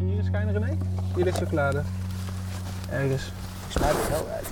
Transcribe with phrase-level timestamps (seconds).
[0.00, 0.76] Hier is geen René.
[1.14, 1.82] Hier ligt chocolade.
[2.90, 3.32] Ergens.
[3.68, 4.46] Snuit het wel uit.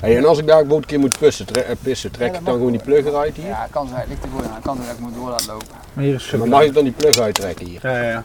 [0.00, 2.44] Hey, en als ik daar bijvoorbeeld een keer moet pissen, tre- eh, pissen trek ik
[2.44, 3.46] dan gewoon die plug eruit hier?
[3.46, 4.08] Ja, kan zijn.
[4.08, 4.60] Ligt er gewoon aan.
[4.62, 5.66] Kan zijn dat ik moet door laten lopen.
[5.92, 7.80] Maar hier is Maar mag ik dan die plug uittrekken hier?
[7.82, 8.24] Ja, ja, ja.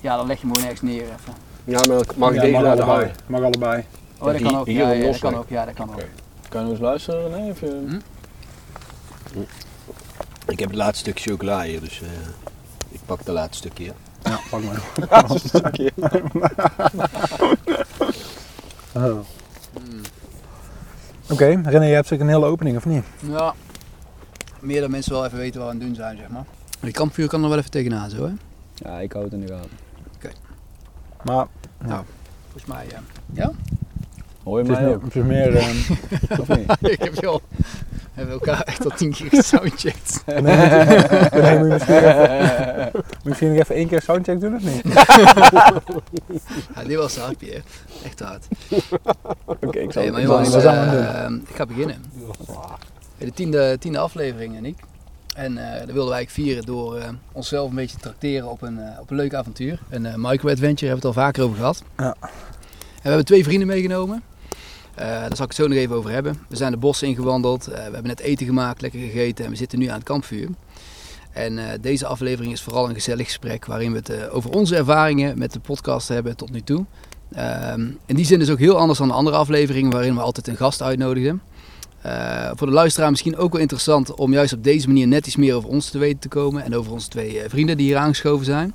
[0.00, 1.34] Ja, dan leg je hem gewoon ergens neer even.
[1.64, 3.10] Ja, maar dan mag ik Ja, deze mag laten allebei.
[3.26, 3.84] Mag allebei.
[4.18, 4.66] Oh, dat hier- kan ook.
[4.66, 5.48] hier Ja, dan ja, dat los kan ook.
[5.48, 6.00] Ja, dat kan ook.
[6.48, 7.50] Kan je nog eens luisteren, René?
[7.50, 7.70] Of, eh,
[10.46, 12.08] Ik heb het laatste stukje chocola hier, dus eh,
[12.88, 13.84] ik pak het laatste stukje.
[13.84, 13.92] ja.
[14.22, 14.82] Ja, pak maar.
[18.94, 19.18] Oh.
[21.30, 23.04] Oké, René, je hebt zeker een hele opening, of niet?
[23.28, 23.54] Ja.
[24.60, 26.44] Meer dat mensen wel even weten wat we aan het doen zijn, zeg maar.
[26.80, 28.32] Die kampvuur kan er wel even tegenaan, zo hè?
[28.74, 29.70] Ja, ik hou het in de gaten.
[31.24, 31.46] Maar
[32.50, 32.86] Volgens mij,
[33.32, 33.52] ja.
[34.42, 35.02] Hoor je het is, mij meer, ook?
[35.04, 36.90] het is meer ehm, Of niet?
[36.90, 37.40] ik heb wel...
[38.14, 40.22] We hebben elkaar echt al tien keer gesoundcheckt.
[40.26, 40.32] Je-
[41.32, 44.62] René, moet je misschien, even, moet je misschien nog even één keer soundcheck doen, of
[44.62, 44.82] niet?
[46.74, 47.62] Ja, dit was hard, Pierre.
[48.04, 48.46] Echt hard.
[49.44, 51.96] Oké, ik zal maar ik zal jongens, eh, ik ga beginnen.
[53.18, 54.76] De tiende, tiende aflevering en ik.
[55.34, 58.62] En eh dat wilden wij eigenlijk vieren door eh, onszelf een beetje te trakteren op
[58.62, 59.78] een, eh, op een leuk avontuur.
[59.88, 61.82] Een micro-adventure hebben we het al vaker over gehad.
[61.96, 62.14] Ja.
[62.20, 62.28] En
[63.02, 64.22] we hebben twee vrienden meegenomen.
[64.94, 66.38] Daar zal ik het zo nog even over hebben.
[66.48, 67.64] We zijn de bossen ingewandeld.
[67.64, 70.48] we hebben net eten gemaakt, lekker gegeten en we zitten nu aan het kampvuur.
[71.32, 75.52] En deze aflevering is vooral een gezellig gesprek waarin we het over onze ervaringen met
[75.52, 76.84] de podcast hebben tot nu toe.
[77.32, 80.20] Ehm, in die zin is het ook heel anders dan de andere afleveringen waarin we
[80.20, 81.42] altijd een gast uitnodigden.
[82.02, 85.36] Eh, voor de luisteraar misschien ook wel interessant om juist op deze manier net iets
[85.36, 87.96] meer over ons te weten te komen en over onze twee eh, vrienden die hier
[87.96, 88.74] aangeschoven zijn.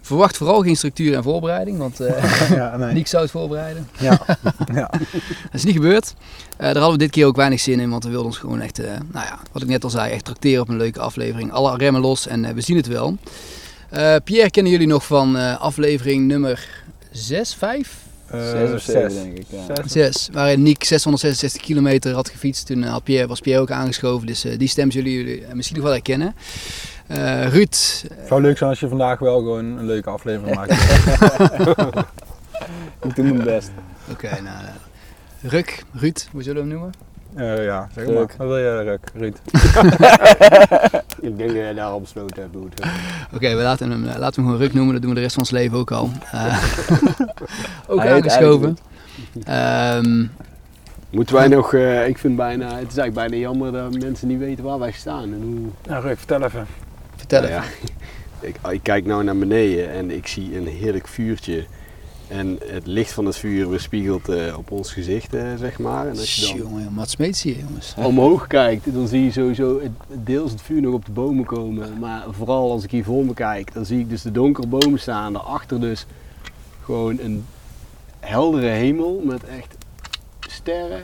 [0.00, 2.92] Verwacht vooral geen structuur en voorbereiding, want eh Ja, nee.
[2.92, 3.88] Niek zou het voorbereiden.
[3.98, 4.20] Ja.
[4.74, 4.90] ja.
[4.90, 6.14] Dat is niet gebeurd.
[6.56, 8.78] Daar hadden we dit keer ook weinig zin in, want we wilden ons gewoon echt,
[9.12, 11.52] nou ja, wat ik net al zei, echt tracteren op een leuke aflevering.
[11.52, 13.16] Alle remmen los en we zien het wel.
[14.24, 16.68] Pierre kennen jullie nog van aflevering nummer
[17.10, 17.99] 6, 5?
[18.30, 19.44] Eh, Zes of zeven, denk ik.
[19.48, 19.64] Ja.
[19.86, 19.92] Zes.
[19.92, 22.66] 6, waarin Niek 666 kilometer had gefietst.
[22.66, 25.76] Toen had Pierre, was Pierre ook aangeschoven, dus eh, die stem zullen jullie eh, misschien
[25.76, 26.34] nog wel herkennen.
[27.06, 30.72] Eh, Ruud, Het zou leuk zijn als je vandaag wel gewoon een leuke aflevering maakt.
[33.02, 33.70] Ik doe mijn best.
[34.10, 36.94] oké, nou, eh, Ruk, Ruud, hoe zullen we hem noemen?
[37.34, 38.14] Eh, ja, zeg Ruk.
[38.14, 38.26] maar.
[38.36, 39.10] Wat wil je, Ruk?
[39.14, 39.36] Ruud?
[41.20, 42.56] Ik denk dat je daar al besloten hebt.
[43.34, 45.22] Oké, we laten hem, eh, laten we hem gewoon Ruk noemen, dat doen we de
[45.22, 46.10] rest van ons leven ook al.
[46.32, 46.64] Eh,
[47.88, 48.76] ook Hij aangeschoven.
[49.44, 50.24] Ehm,
[51.10, 54.38] Moeten wij nog, eh, ik vind bijna, het is eigenlijk bijna jammer dat mensen niet
[54.38, 55.22] weten waar wij staan.
[55.22, 56.66] En hoe, Ja, Ruk, vertel even.
[57.16, 57.64] vertel Nou even.
[58.40, 61.64] ja, ik, ik kijk nou naar beneden en ik zie een heerlijk vuurtje.
[62.30, 66.06] En het licht van het vuur weerspiegelt eh, op ons gezicht, eh, zeg maar.
[66.06, 67.94] En als je dan Jongen, Mats Smeets hier, jongens.
[67.96, 69.90] omhoog kijkt, dan zie je sowieso het,
[70.26, 71.98] deels het vuur nog op de bomen komen.
[71.98, 75.00] Maar vooral als ik hier voor me kijk, dan zie ik dus de donkere bomen
[75.00, 75.32] staan.
[75.32, 76.06] Daarachter dus
[76.84, 77.44] gewoon een
[78.20, 79.74] heldere hemel met echt
[80.40, 81.02] sterren.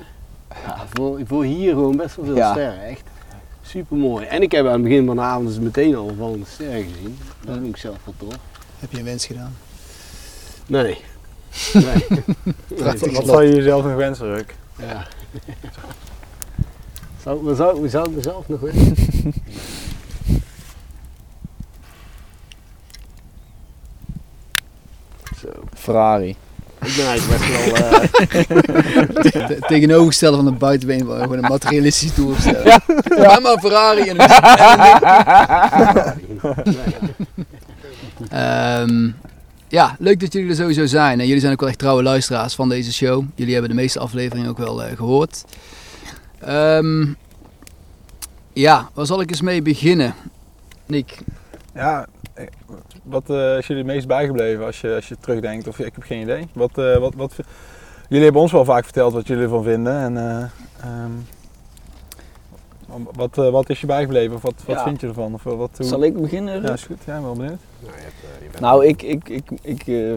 [0.67, 2.51] Ja, voor, voor hier gewoon best wel veel Ja.
[2.53, 3.03] sterren, echt
[3.63, 4.25] super mooi.
[4.27, 7.19] En ik heb aan het begin van de avond dus meteen al vallende sterren gezien.
[7.45, 8.39] Dat vind ik zelf wel tof.
[8.79, 9.57] Heb je een wens gedaan?
[10.67, 10.99] Nee.
[11.73, 12.07] Nee.
[13.13, 14.55] Wat zou je jezelf nog wensen, Ruk?
[14.79, 15.07] Ja.
[17.23, 18.95] Zou, wat zou, wat zou ik mezelf nog weten?
[25.41, 25.49] Zo.
[25.75, 26.37] Ferrari.
[26.83, 27.91] Ik ben eigenlijk best wel.
[27.91, 32.83] eh, Het tegenovergestelde van de buitenbeen, waar gewoon een materialistisch doel op stellen.
[33.17, 33.39] Ja.
[33.41, 34.29] Maar Ferrari en een...
[38.31, 39.11] Ehm,
[39.69, 41.21] ja, leuk dat jullie er sowieso zijn.
[41.21, 43.25] En jullie zijn ook wel echt trouwe luisteraars van deze show.
[43.35, 45.45] Jullie hebben de meeste afleveringen ook wel eh, gehoord.
[46.41, 47.07] Ehm,
[48.53, 50.15] ja, waar zal ik eens mee beginnen?
[50.87, 51.19] Nick,
[51.75, 52.47] Ja, eh,
[53.03, 55.69] wat eh, is jullie het meest bijgebleven als je, als je terugdenkt?
[55.69, 56.49] Of ik heb geen idee.
[56.53, 57.35] Wat, wat, wat,
[58.09, 59.97] jullie hebben ons wel vaak verteld wat jullie ervan vinden.
[59.97, 60.45] En, eh,
[60.81, 61.11] ehm,
[63.17, 64.37] wat, eh, wat is je bijgebleven?
[64.37, 64.83] Of wat, wat Ja.
[64.83, 65.35] vind je ervan?
[65.35, 65.87] Of eh, wat, hoe...
[65.87, 66.63] Zal ik beginnen?
[66.63, 66.97] Ja, is goed.
[67.07, 67.59] Ja, ik ben wel benieuwd.
[67.81, 70.13] nou, je hebt, eh, je bent- Nou, ik, ik, ik, ik eh,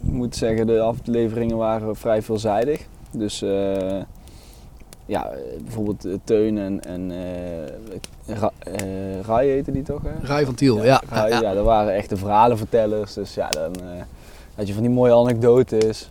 [0.00, 2.86] moet zeggen, de afleveringen waren vrij veelzijdig.
[3.10, 4.00] Dus eh,
[5.06, 5.30] ja,
[5.62, 10.02] bijvoorbeeld Teun en, en eh, Ra, eh, Rai heette die toch?
[10.02, 10.26] Hè?
[10.26, 10.84] Rai van Tiel.
[10.84, 13.12] Ja, Rai, ja, ja, dat waren echte verhalenvertellers.
[13.14, 14.02] Dus ja, dan eh,
[14.54, 16.10] had je van die mooie anekdotes.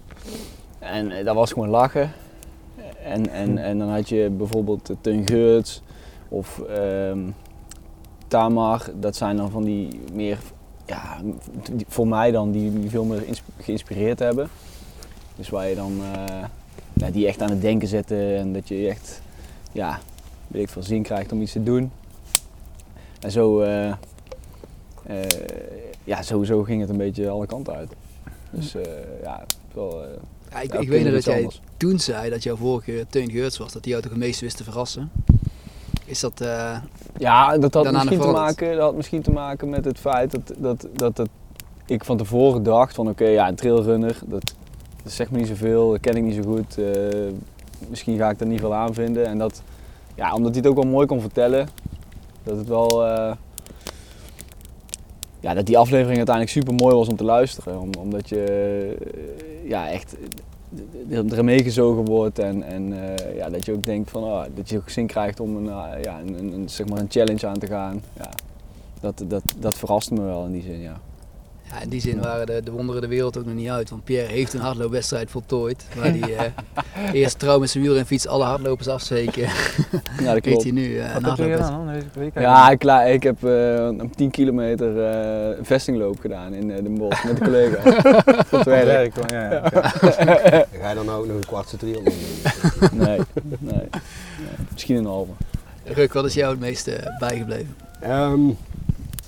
[0.79, 2.11] En dat was gewoon lachen.
[3.03, 5.81] En, en, en dan had je bijvoorbeeld Teun Geurts
[6.29, 7.19] of ehm,
[8.27, 8.85] Tamar.
[8.99, 10.37] Dat zijn dan van die meer
[10.85, 11.21] ja,
[11.73, 13.23] die- voor mij dan, die, die veel meer
[13.59, 14.49] geïnspireerd hebben.
[15.35, 16.43] Dus waar je dan, eh,
[16.93, 19.21] ja, die echt aan het denken zetten en dat je echt,
[19.71, 19.99] ja,
[20.47, 21.91] weet ik veel zin krijgt om iets te doen.
[23.19, 23.95] En zo, eh, eh,
[26.03, 27.91] ja, sowieso ging het een beetje alle kanten uit.
[28.49, 28.75] Dus
[29.23, 30.03] ja, wel,
[30.51, 31.61] Ja, ik, ik weet nog dat jij anders.
[31.77, 34.57] toen zei dat jouw vorige Teun Geurts was, dat hij jou toch het meest wist
[34.57, 35.11] te verrassen.
[36.05, 36.41] Is dat...
[36.41, 36.77] eh,
[37.17, 40.53] Ja, dat had, misschien te maken, dat had misschien te maken met het feit dat,
[40.57, 41.29] dat, dat, het-
[41.85, 44.53] ik van tevoren dacht van oké, ja, een trailrunner, dat,
[45.03, 46.77] dat zegt me niet zoveel, dat ken ik niet zo goed.
[46.77, 47.31] eh,
[47.89, 49.25] misschien ga ik er niet veel aan vinden.
[49.25, 49.61] En dat,
[50.15, 51.67] ja, omdat hij het ook wel mooi kon vertellen,
[52.43, 53.31] dat het wel, eh,
[55.39, 57.79] ja, dat die aflevering uiteindelijk super mooi was om te luisteren.
[57.79, 58.97] Om- omdat je
[59.67, 60.15] ja, echt
[61.09, 64.77] er meegezogen wordt en, en eh, ja, dat je ook denkt van, ah, dat je
[64.77, 67.67] ook zin krijgt om een, ah, ja, een, een, zeg maar een challenge aan te
[67.67, 68.01] gaan.
[68.17, 68.29] Ja,
[68.99, 70.99] dat, dat, dat verraste me wel in die zin, ja.
[71.75, 73.89] Ja, in die zin waren de, de wonderen de wereld ook nog niet uit.
[73.89, 75.85] Want Pierre heeft een hardloopwedstrijd voltooid.
[75.95, 79.41] Waar hij eh, eerst trouw met zijn wielrenfiets alle hardlopers afzeken.
[79.41, 79.49] Ja,
[80.23, 80.63] dat Weet klopt.
[80.63, 81.93] hij nu eh, Wat heb je gedaan dan?
[81.93, 86.71] Deze week Ja, ik, la- ik heb eh, een 10 kilometer eh, vestingloop gedaan in
[86.71, 87.81] eh, Den Bosch met een collega.
[88.47, 88.85] Voor het werk.
[88.85, 89.15] werk.
[89.15, 89.61] hoor, Ja, ja.
[90.81, 92.89] Ga je dan ook nog een kwartse triathlon doen?
[92.99, 93.89] Nee, nee, nee.
[94.71, 95.31] Misschien een halve.
[95.83, 97.75] Ruk, wat is jou het meeste eh, bijgebleven?
[97.99, 98.39] Ehm,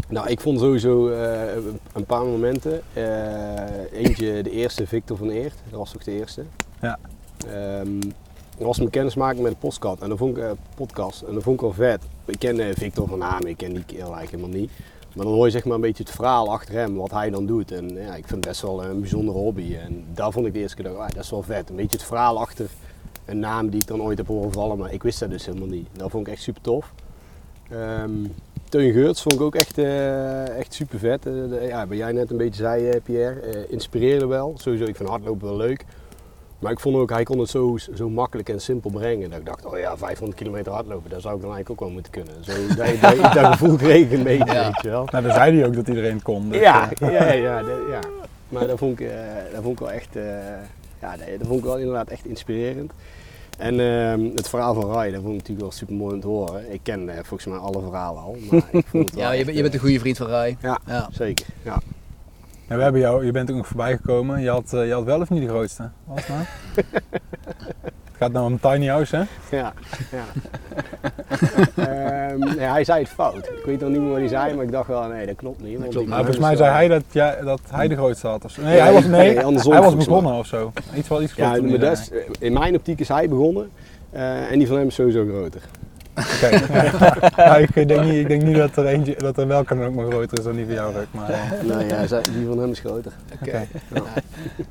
[0.07, 1.55] nou, ik vond sowieso eh,
[1.93, 2.81] een paar momenten.
[2.93, 5.53] Eh, eentje, de eerste, Victor van Eert.
[5.69, 6.43] Dat was toch de eerste?
[6.81, 6.99] Ja.
[7.47, 7.99] Ehm,
[8.57, 10.01] dat was mijn kennismaking met de podcast.
[10.01, 11.21] En dat vond ik, eh, podcast.
[11.21, 12.03] En dat vond ik wel vet.
[12.25, 14.71] Ik ken Victor van naam, ik ken die kerel eigenlijk helemaal niet.
[15.15, 17.45] Maar dan hoor je zeg maar een beetje het verhaal achter hem, wat hij dan
[17.45, 17.71] doet.
[17.71, 19.75] En ja, ik vind het best wel een bijzondere hobby.
[19.75, 21.69] En daar vond ik de eerste keer, dat, ah, dat is wel vet.
[21.69, 22.69] Een beetje het verhaal achter
[23.25, 24.77] een naam die ik dan ooit heb horen vallen.
[24.77, 25.87] Maar ik wist dat dus helemaal niet.
[25.91, 26.93] Dat vond ik echt super tof.
[27.69, 28.25] Ehm,
[28.69, 31.25] Teun Geurts vond ik ook echt, eh, echt super vet.
[31.25, 34.53] Eh, de- ja, wat jij net een beetje zei, eh, Pierre, eh, inspireerde wel.
[34.57, 35.85] Sowieso, ik vind hardlopen wel leuk.
[36.59, 39.29] Maar ik vond ook, hij kon het zo, zo makkelijk en simpel brengen.
[39.29, 41.95] Dat ik dacht, oh ja, 500 kilometer hardlopen, dat zou ik dan eigenlijk ook wel
[41.95, 42.33] moeten kunnen.
[42.43, 44.23] Zo, dat, dat, dat gevoel kreeg ik Ja.
[44.23, 45.07] weet je wel.
[45.11, 46.49] Nou, dan zei hij ook dat iedereen het kon.
[46.49, 47.99] dus, Ja, ja, ja, dat- ja.
[48.49, 49.15] Maar dat vond ik, eh,
[49.53, 50.23] dat vond ik wel echt, eh,
[51.01, 52.91] ja, dat, dat vond ik wel inderdaad echt inspirerend.
[53.57, 56.27] En ehm, het verhaal van Rai, dat vond ik natuurlijk wel super mooi om te
[56.27, 56.73] horen.
[56.73, 59.39] Ik ken eh, volgens mij alle verhalen al, maar ik vond het wel Ja, je,
[59.45, 60.57] echt, je bent een eh, goede vriend van Rai.
[60.61, 61.07] Ja, Ja.
[61.11, 61.45] zeker.
[61.63, 61.79] Ja.
[62.67, 64.41] En we hebben jou, je bent ook nog voorbij gekomen.
[64.41, 65.89] Je had, eh, je had wel of niet de grootste?
[66.05, 66.45] Wat was het nou?
[68.17, 69.23] het gaat nou om tiny house, hè?
[69.57, 69.73] Ja,
[70.11, 70.23] ja.
[71.75, 73.37] Ehm, nee, hij zei het fout.
[73.37, 75.63] Ik weet nog niet meer wat hij zei, maar ik dacht wel, nee, dat klopt
[75.63, 75.79] niet.
[75.79, 78.45] want klopt volgens mij zei hij dat, ja, dat hij de grootste had.
[78.45, 78.61] Of zo.
[78.61, 80.71] Nee, Ja, hij was, nee, nee, andersom hij was begonnen of zo.
[80.95, 83.69] Iets wel iets Ja, maar dat in mijn optiek is hij begonnen
[84.09, 85.61] eh, en die van hem is sowieso groter.
[86.17, 86.49] Oké.
[87.43, 89.93] ja, ik, denk niet, ik denk niet dat er, eentje, dat er welke dan ook
[89.95, 91.07] maar groter is dan die van jou, Ruk.
[91.11, 93.11] Maar, eh, Nee, ja, die van hem is groter.
[93.41, 93.67] Oké.
[93.93, 94.03] Ja.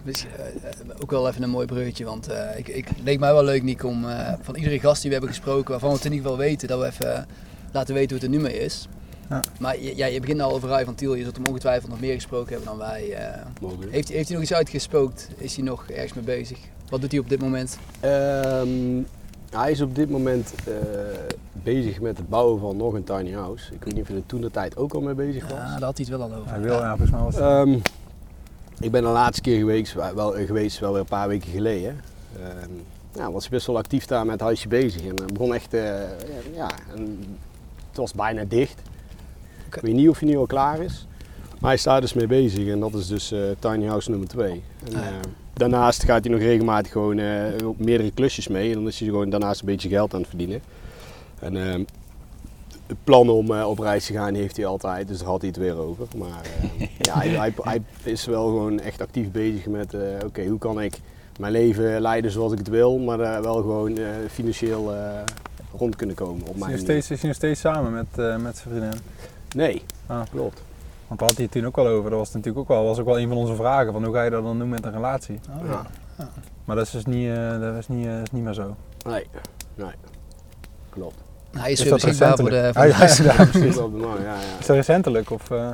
[0.03, 3.45] Dus, eh, ook wel even een mooi bruggetje, want eh, ik, ik leek mij wel
[3.45, 6.13] leuk, Nick, om eh, van iedere gast die we hebben gesproken, waarvan we het in
[6.13, 7.27] ieder geval weten, dat we even
[7.73, 8.89] laten weten hoe het er nu mee is.
[9.31, 9.41] Ja.
[9.59, 12.01] Maar je, ja, je begint al over Rai van Tiel, je zult hem ongetwijfeld nog
[12.01, 13.13] meer gesproken hebben dan wij.
[13.13, 13.41] eh.
[13.91, 15.29] Heeft, heeft hij nog iets uitgespookt?
[15.37, 16.59] Is hij nog ergens mee bezig?
[16.89, 17.79] Wat doet hij op dit moment?
[18.01, 18.69] Ehm,
[19.51, 20.75] hij is op dit moment eh,
[21.53, 23.75] bezig met het bouwen van nog een tiny house.
[23.75, 25.53] Ik weet niet of hij er toen de tijd ook al mee bezig was.
[25.53, 26.51] Ja, daar had hij het wel al over.
[26.51, 27.37] hij wil, ja, volgens mij was.
[27.37, 27.79] Ehm,
[28.81, 32.01] ik ben de laatste keer geweest, wel, geweest, wel weer een paar weken geleden.
[32.37, 32.71] Ehm,
[33.13, 35.03] ja, was hij best wel actief daar met het huisje bezig.
[35.03, 35.83] En het begon echt, eh,
[36.55, 37.25] ja, en
[37.89, 38.83] het was bijna dicht.
[39.67, 41.07] Ik weet niet of hij nu al klaar is.
[41.61, 44.63] Maar hij staat dus mee bezig en dat is dus eh, tiny house nummer 2.
[44.87, 45.11] Ah, ja.
[45.61, 48.69] Daarnaast gaat hij nog regelmatig gewoon eh, op meerdere klusjes mee.
[48.69, 50.61] En dan is hij gewoon daarnaast een beetje geld aan het verdienen.
[51.39, 51.83] En ehm,
[52.87, 55.49] het plan om eh, op reis te gaan heeft hij altijd, dus daar had hij
[55.51, 56.07] het weer over.
[56.17, 56.41] Maar
[56.79, 60.59] eh, ja, hij, hij, hij is wel gewoon echt actief bezig met, eh, oké, hoe
[60.59, 60.99] kan ik
[61.39, 65.21] mijn leven leiden zoals ik het wil, maar eh, wel gewoon eh, financieel eh,
[65.79, 68.37] rond kunnen komen op Is hij mijn steeds, is hij nog steeds samen met, eh,
[68.37, 69.01] met zijn vriendin?
[69.55, 70.21] Nee, Ah.
[70.31, 70.63] klopt.
[71.09, 72.11] Want daar had hij het toen ook al over.
[72.11, 73.93] Dat was natuurlijk ook wel, was ook wel een van onze vragen.
[73.93, 75.41] Van hoe ga je dat dan doen met een relatie?
[75.63, 75.87] Oh, Ja.
[76.65, 78.77] Maar dat is dus niet, eh, dat is niet, eh, is niet meer zo.
[79.07, 79.27] Nee,
[79.75, 79.91] nee.
[80.91, 81.23] Klopt.
[81.57, 84.59] Hij is, Is weer beschikbaar voor de, voor de Ah, ja, ja, man, ja, ja.
[84.59, 85.31] Is dat recentelijk?
[85.31, 85.71] Of, eh,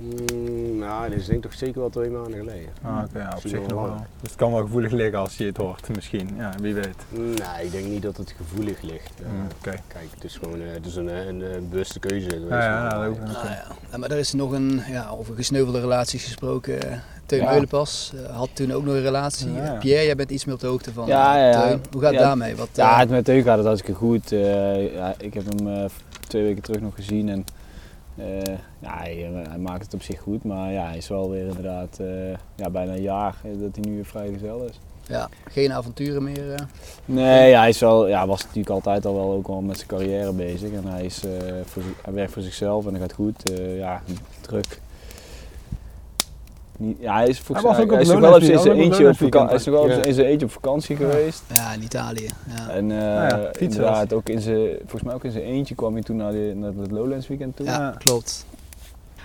[0.00, 2.68] Mm, nou, dit is denk ik toch zeker wel twee maanden geleden.
[2.82, 3.96] ah, oké, ja, op zich wel nog wel.
[4.20, 6.30] Dus het kan wel gevoelig liggen als je het hoort, misschien.
[6.36, 6.96] Ja, wie weet.
[7.10, 9.12] Nee, ik denk niet dat het gevoelig ligt.
[9.22, 9.70] Eh, Mm, Oké.
[9.88, 12.40] Kijk, het is gewoon eh, het is een, een, een bewuste keuze.
[12.48, 13.16] Ja, ja, dat ook.
[13.36, 13.44] Ah,
[13.90, 13.98] ja.
[13.98, 16.82] Maar er is nog een, ja, over gesneuvelde relaties gesproken.
[16.90, 17.50] eh, Teun Ja.
[17.50, 19.52] Meulenpas eh, had toen ook nog een relatie.
[19.52, 19.72] Ja, ja.
[19.78, 21.66] Pierre, jij bent iets meer op de hoogte van Ja, eh, ja, ja.
[21.68, 21.80] Teun.
[21.92, 22.26] Hoe gaat het Ja.
[22.26, 22.56] daarmee?
[22.56, 24.32] Wat, Ja, eh, het met Teun gaat het hartstikke goed.
[24.32, 25.84] Eh, ja, ik heb hem eh,
[26.28, 27.54] twee weken terug nog gezien en Eh,
[28.80, 31.98] ja, hij, hij maakt het op zich goed, maar ja, hij is wel weer inderdaad
[31.98, 34.80] eh, ja, bijna een jaar eh, dat hij nu weer vrijgezel is.
[35.08, 36.52] Ja, geen avonturen meer.
[36.52, 36.58] eh.
[37.04, 39.88] Nee, ja, hij is wel, ja, was natuurlijk altijd al wel ook al met zijn
[39.88, 40.72] carrière bezig.
[40.72, 41.30] En hij, is, eh,
[41.64, 43.50] voor, hij werkt voor zichzelf en dat gaat goed.
[43.50, 44.02] Eh, ja,
[44.40, 44.80] druk.
[46.80, 49.08] Niet, ja, hij is, volgens was mij- ook op hij is wel op zijn eentje
[49.08, 49.48] op vakantie.
[49.48, 51.42] Hij is nog wel in zijn eentje op vakantie geweest.
[51.54, 52.28] Ja, in Italië.
[52.56, 52.68] Ja.
[52.70, 55.92] En eh, ja, fietsen inderdaad, ook in zijn, volgens mij ook in zijn eentje kwam
[55.92, 57.66] hij toen naar, die, naar het Lowlands weekend toe.
[57.66, 57.94] Ja, Ja.
[57.98, 58.46] klopt.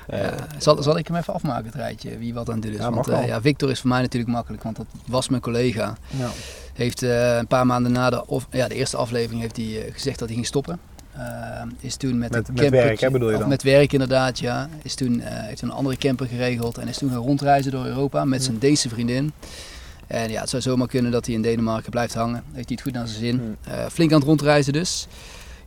[0.08, 2.72] Eh, Ja, zal, zal ik hem even afmaken, het rijtje, wie wat aan het doen
[2.74, 2.78] is?
[2.80, 5.94] Ja, want eh, ja, Victor is voor mij natuurlijk makkelijk, want dat was mijn collega.
[6.08, 6.30] Ja.
[6.74, 10.20] Heeft eh, een paar maanden na de, of, ja, de eerste aflevering heeft hij, gezegd
[10.20, 10.80] dat hij ging stoppen.
[11.18, 13.50] Eh, is toen met, Met- een met werk, hè, bedoel je of dan?
[13.50, 14.70] Met werk inderdaad, ja.
[14.82, 18.26] Is toen, eh, heeft een andere camper geregeld en is toen gaan rondreizen door Europa
[18.26, 19.32] met zijn Deense vriendin.
[20.08, 22.44] En ja, het zou zomaar kunnen dat hij in Denemarken blijft hangen.
[22.54, 23.56] Heeft hij het goed naar zijn zin.
[23.64, 23.72] Hm.
[23.72, 25.08] Eh, flink aan het rondreizen dus.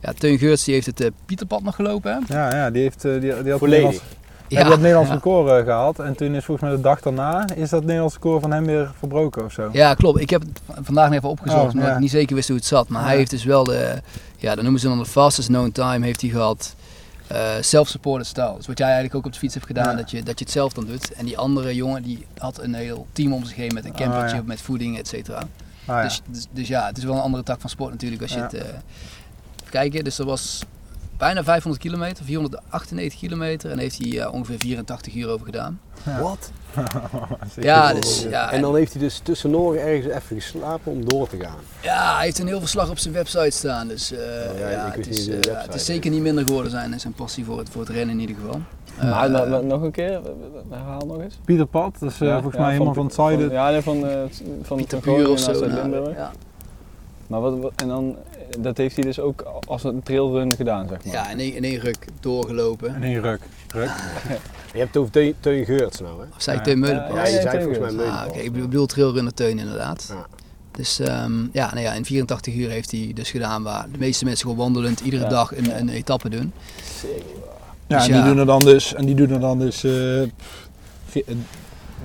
[0.01, 2.11] Ja, Teun Geurts die heeft het Pieterpad nog gelopen.
[2.27, 2.35] Hè?
[2.35, 4.01] Ja, ja, die heeft, eh, die, die had het Volledig.
[4.49, 4.55] Nederlands, ja.
[4.55, 5.99] die had het Nederlands record eh, gehaald.
[5.99, 8.91] En toen is volgens mij de dag daarna is dat Nederlands record van hem weer
[8.97, 9.69] verbroken of zo.
[9.71, 10.19] Ja, klopt.
[10.19, 12.87] Ik heb het vandaag even opgezocht, Oh, omdat ik niet zeker wist hoe het zat.
[12.87, 14.01] Maar hij heeft dus wel de,
[14.37, 16.75] ja, dat noemen ze dan de fastest known time, heeft hij gehad.
[17.27, 18.53] eh, self-supported style.
[18.57, 19.95] Dus wat jij eigenlijk ook op de fiets hebt gedaan, Ja.
[19.95, 21.13] dat, je, dat je het zelf dan doet.
[21.13, 23.97] En die andere jongen, die had een heel team om zich heen met een Ah,
[23.97, 24.41] campertje, ja.
[24.45, 25.39] met voeding, et cetera.
[25.87, 26.01] Ja.
[26.03, 28.39] Dus, dus, dus ja, het is wel een andere tak van sport natuurlijk als je
[28.39, 28.53] het...
[28.53, 28.81] even
[29.69, 30.63] kijken, dus dat was
[31.17, 33.71] bijna 500 kilometer, 498 kilometer.
[33.71, 35.79] En heeft hij eh, ongeveer 84 uur over gedaan.
[36.21, 36.51] Wat?
[37.59, 41.39] Ja, dus ja, En dan heeft hij dus tussendoor ergens even geslapen om door te
[41.39, 41.55] gaan.
[41.81, 43.87] Ja, hij heeft een heel verslag op zijn website staan.
[43.87, 46.93] Dus eh, ja, ja, ik het, is, eh, het is zeker niet minder geworden zijn
[46.93, 48.61] en zijn passie voor het, voor het rennen in ieder geval.
[49.01, 50.21] maar Eh, nog een keer,
[50.69, 51.39] herhaal nog eens.
[51.45, 53.51] Pieter Pat, dat is eh, Ja, volgens ja, mij helemaal van het zuiden.
[53.51, 54.19] Ja, nee, van, eh
[54.61, 55.65] van, Pieter van Buur of zo.
[55.67, 56.31] nou, ja.
[57.27, 60.87] Maar wat, wat- en dan, eh, dat heeft hij dus ook als een trailrun gedaan,
[60.87, 61.13] zeg maar.
[61.13, 62.95] ja, in één, in één ruk doorgelopen.
[62.95, 63.39] En één ruk.
[63.73, 63.89] ruk.
[64.73, 66.25] Je hebt het over Teun, Geurts nou, hè?
[66.35, 66.71] Of zei ik Ja.
[66.71, 67.15] Teun Ja, Meulenpas?
[67.15, 68.05] Ja, ja, je zei Teun volgens mij.
[68.05, 68.27] Ah, Meulenpas.
[68.37, 70.05] oké, ik bedoel trailrunner Teun inderdaad.
[70.09, 70.25] Ja.
[70.71, 74.23] Dus ehm, ja, nou ja, in 84 uur heeft hij dus gedaan waar de meeste
[74.25, 75.29] mensen gewoon wandelend iedere Ja.
[75.29, 76.53] dag een, een etappe doen.
[77.87, 78.27] Ja, Dus en die ja.
[78.27, 81.35] doen er dan dus, en die doen er dan dus eh, ge- eh,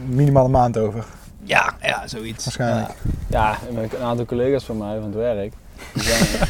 [0.06, 1.04] minimaal een maand over,
[1.42, 2.44] Ja, ja, zoiets.
[2.44, 2.90] waarschijnlijk.
[3.28, 5.52] Ja, en met een aantal collega's van mij van het werk,
[5.94, 6.48] die zijn,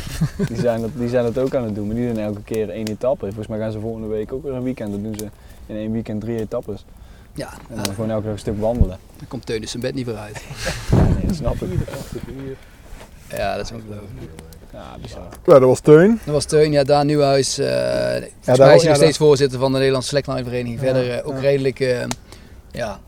[0.48, 1.86] die, zijn dat, die zijn dat ook aan het doen.
[1.86, 3.24] Maar die doen elke keer één etappe.
[3.26, 4.90] Volgens mij gaan ze volgende week ook weer een weekend.
[4.90, 5.24] Dan doen ze
[5.66, 6.84] in één weekend drie etappes.
[7.34, 8.98] Ja, En ja, dan gewoon elke dag een stuk wandelen.
[9.18, 10.42] dan komt Teun dus zijn bed niet meer uit.
[10.90, 11.68] Ja, nee, dat snap ik.
[13.28, 14.10] Ja, dat is ongelooflijk.
[14.72, 15.22] Ja, bizar.
[15.46, 16.20] Ja, dat was Teun.
[16.24, 17.58] Dat was Teun, ja, Daan Nieuwhuis.
[17.58, 20.80] eh volgens daar- mij is hij ja, nog steeds voorzitter van de Nederlandse Slackline Vereniging.
[20.80, 21.40] Ja, Verder eh, ook ja.
[21.40, 22.04] redelijk, eh,
[22.72, 22.98] ja,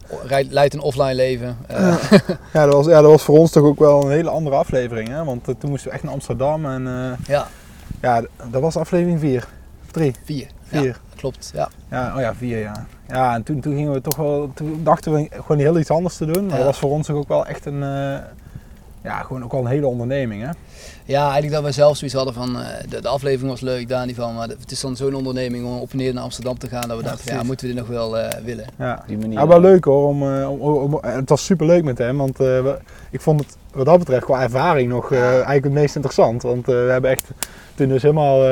[0.48, 1.56] leidt een offline leven.
[1.66, 1.96] Eh,
[2.52, 5.08] Ja, dat was, ja, dat was voor ons toch ook wel een hele andere aflevering,
[5.08, 5.24] hè?
[5.24, 7.46] want eh, toen moesten we echt naar Amsterdam en eh, ja,
[8.00, 9.48] ja, dat was aflevering 4.
[9.90, 10.46] 3, vier.
[10.62, 10.84] 4.
[10.84, 11.68] Ja, klopt, ja.
[11.90, 12.86] Ja, oh ja, 4 ja.
[13.08, 16.16] Ja, en toen, toen gingen we toch wel, toen dachten we gewoon heel iets anders
[16.16, 16.56] te doen, maar Ja.
[16.56, 18.18] dat was voor ons toch ook wel echt een, eh,
[19.02, 20.50] ja, gewoon ook wel een hele onderneming, hè?
[21.06, 24.06] Ja, eigenlijk dat wij zelf zoiets hadden van, eh, de, de aflevering was leuk, daar
[24.06, 26.68] niet van, maar het is dan zo'n onderneming om op en neer naar Amsterdam te
[26.68, 28.64] gaan, dat we Ja, dachten, ja, moeten we dit nog wel eh, willen?
[28.78, 29.04] Ja.
[29.06, 29.38] Die manier.
[29.38, 30.08] Ja, wel leuk hoor.
[30.08, 30.50] Om, eh,
[30.82, 32.78] om, het was super leuk met hem, want we-
[33.10, 36.42] ik vond het wat dat betreft qua ervaring nog eigenlijk het meest interessant.
[36.42, 37.24] Want we hebben echt
[37.74, 38.44] toen dus helemaal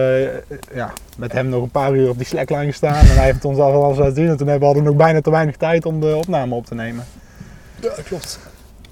[0.75, 3.59] ja, met hem nog een paar uur op die slackline gestaan en hij heeft ons
[3.59, 4.29] al alles laten zien.
[4.29, 6.67] En toen hebben we hadden we nog bijna te weinig tijd om de opname op
[6.67, 7.05] te nemen.
[7.81, 8.39] Ja, klopt.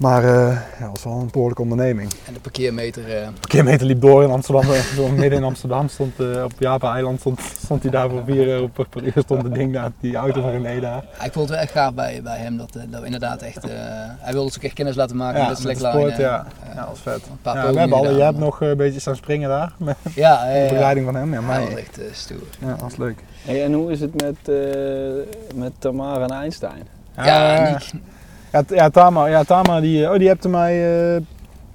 [0.01, 2.11] Maar eh, ja, dat was wel een behoorlijke onderneming.
[2.27, 5.87] En de parkeermeter, eh, De kilometer liep door in Amsterdam, eh, zo midden in Amsterdam
[5.87, 9.43] stond eh, op Java-eiland stond, stond hij daar voor 4 euro per, per uur stond
[9.43, 11.03] het ding daar, die auto van René daar.
[11.19, 13.63] ja, ik vond het wel echt gaaf bij, bij hem, dat, dat we inderdaad echt,
[13.69, 13.69] eh,
[14.19, 16.03] hij wilde ons ook echt kennis laten maken Ja, met de met de slackline.
[16.11, 16.45] sport, ja.
[16.69, 17.15] Ja, dat was vet.
[17.15, 19.73] Een paar Ja, we hebben al, gedaan, jij hebt nog een beetje staan springen daar,
[19.77, 20.67] met Ja, ja, de ja.
[20.69, 21.33] begeleiding van hem.
[21.33, 22.43] Ja, was echt eh, stoer.
[22.59, 23.19] ja, dat was leuk.
[23.45, 26.87] Hey, en hoe is het met, eh, met Tamara en Einstein?
[27.15, 27.91] Ja, Eh, Niek.
[28.51, 31.21] Ja, ja, Tama, ja, Tama die, eh, oh, die hebt mij eh,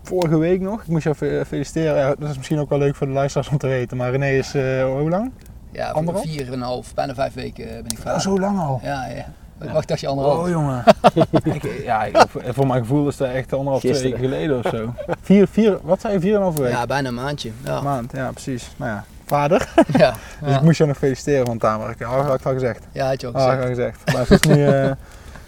[0.03, 0.81] vorige week nog.
[0.83, 1.97] Ik moest je fe- feliciteren.
[1.97, 3.97] Ja, dat is misschien ook wel leuk voor de luisteraars om te weten.
[3.97, 5.31] Maar René is, eh, hoe lang?
[5.73, 6.27] Ja, voor Anderhalf?
[6.27, 8.21] vier en een half, bijna vijf weken eh, ben ik Oh, vader.
[8.21, 8.81] zo lang al.
[8.83, 9.27] Ja, ja.
[9.61, 10.39] Ik wacht dacht je anderhalf.
[10.39, 10.85] Oh jongen.
[11.55, 14.21] ik, ja, ik- voor, mijn gevoel is dat echt anderhalf, twee Gisteren.
[14.21, 14.93] weken geleden of zo.
[15.23, 16.21] Vier, vier, wat zei je?
[16.21, 16.73] Vier en een halve week?
[16.73, 17.51] Ja, bijna een maandje.
[17.65, 17.81] Ja.
[17.81, 18.69] Maand, ja precies.
[18.77, 19.69] Nou ja, vader.
[19.99, 20.15] ja.
[20.45, 21.91] Dus ik moest je nog feliciteren van Tamara.
[21.91, 22.85] Ik had ik al gezegd.
[22.93, 23.57] Ja, had je al Ah, gezegd.
[23.59, 24.13] had ik al gezegd.
[24.15, 24.91] Maar ze is nu, eh,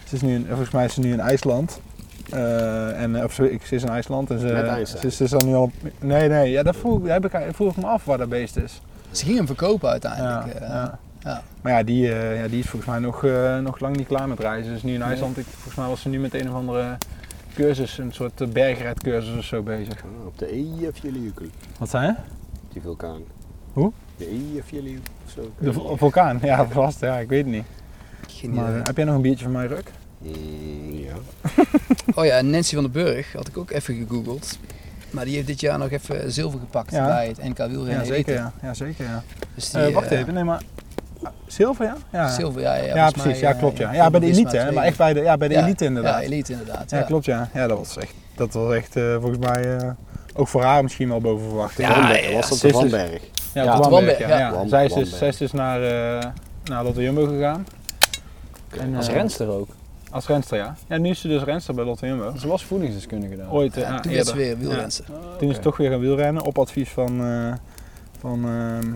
[0.08, 1.80] ze is nu in- volgens mij is ze nu in IJsland.
[2.30, 4.30] Eh, en, eh, of ze, ik- ze is in IJsland.
[4.30, 6.76] En ze, Met ze, is- ze is al nu al op, Nee, nee, ja, dat
[6.76, 8.80] vroeg, heb ik, vroeg ik me af waar dat beest is.
[9.10, 10.46] Ze ging hem verkopen Ja, uiteindelijk.
[10.54, 10.68] eh.
[10.68, 10.98] ja.
[11.22, 11.42] ja.
[11.60, 14.28] Maar ja die, eh, ja, die is volgens mij nog, eh, nog lang niet klaar
[14.28, 14.72] met reizen.
[14.72, 16.96] Dus nu in IJsland, ik, volgens mij was ze nu met een of andere
[17.54, 19.94] cursus, een soort eh, bergrijdcursus of zo bezig.
[20.04, 22.14] Ah, op de Eyjafjallajökull, Wat zei je?
[22.72, 23.20] die vulkaan.
[24.16, 25.50] De Eyjafjallajökull of zo.
[25.58, 27.64] De vulkaan, ja vast, ja, ik weet het niet.
[28.40, 28.80] Geen Maar, idee.
[28.80, 29.90] eh, heb jij nog een biertje van mij, Ruk?
[30.18, 30.32] Mm,
[30.92, 31.12] ja.
[32.14, 34.58] Oh ja, Nancy van den Burg had ik ook even gegoogeld.
[35.10, 37.06] Maar die heeft dit jaar nog even zilver gepakt Ja.
[37.06, 38.04] bij het NK wielrennen.
[38.04, 38.52] Ja, zeker, ja.
[38.62, 39.22] ja, zeker, ja.
[39.54, 40.60] Dus die, Eh, wacht eh, even, nee, maar...
[41.22, 41.96] ah, Zilver, ja?
[42.12, 42.74] Ja, Zilver, ja.
[42.74, 43.92] Ja, ja, volgens precies, mij, ja, eh, klopt, ja.
[43.92, 46.20] Ja, bij de elite, hè, maar echt bij de, ja, bij de Ja, elite inderdaad.
[46.20, 46.90] Ja, elite inderdaad.
[46.90, 47.48] Ja, klopt, ja.
[47.54, 49.90] Ja, dat was echt, dat was echt eh, volgens mij eh,
[50.34, 51.88] ook voor haar misschien wel boven verwachting.
[51.88, 53.22] Ja, ja, was dat de Vanberg?
[53.54, 54.66] Ja, de Wamberg, Wamberg, ja.
[54.68, 55.18] Zij, is dus, Wamberg.
[55.18, 55.82] zij is dus naar,
[56.18, 56.26] eh
[56.64, 57.66] naar Lotte Jumbo gegaan.
[58.76, 59.68] En, Als eh, renster ook.
[60.10, 60.76] Als renster, ja.
[60.88, 62.32] Ja, nu is ze dus renster bij Lotte Jumbo.
[62.38, 63.50] Ze was voedingsdeskundige daar.
[63.52, 64.46] Ooit, eh, Ja, ja, toen werd ze eerder.
[64.58, 65.04] weer wielrenster.
[65.38, 67.20] Toen is ze toch weer gaan wielrennen op advies van...
[67.24, 67.52] eh,
[68.20, 68.90] van ehm,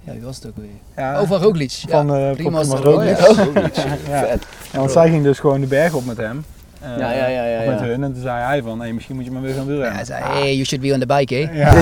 [0.00, 0.66] Ja, wie was het ook weer?
[0.96, 1.70] ja, Oh, van Roglic.
[1.88, 3.18] Van Primoz Primoz Roglic.
[3.18, 3.76] Roglic.
[3.76, 4.26] Oh, Ja.
[4.26, 4.46] Vet.
[4.72, 6.44] Ja, want zij ging dus gewoon de berg op met hem.
[6.80, 8.02] Eh, Ja, ja, ja, ja, met hun.
[8.04, 9.96] En toen zei hij van, hey, misschien moet je maar weer gaan Ja, wielrennen.
[9.96, 11.40] hij zei, hey, you should be on the bike, hè?
[11.60, 11.74] Ja.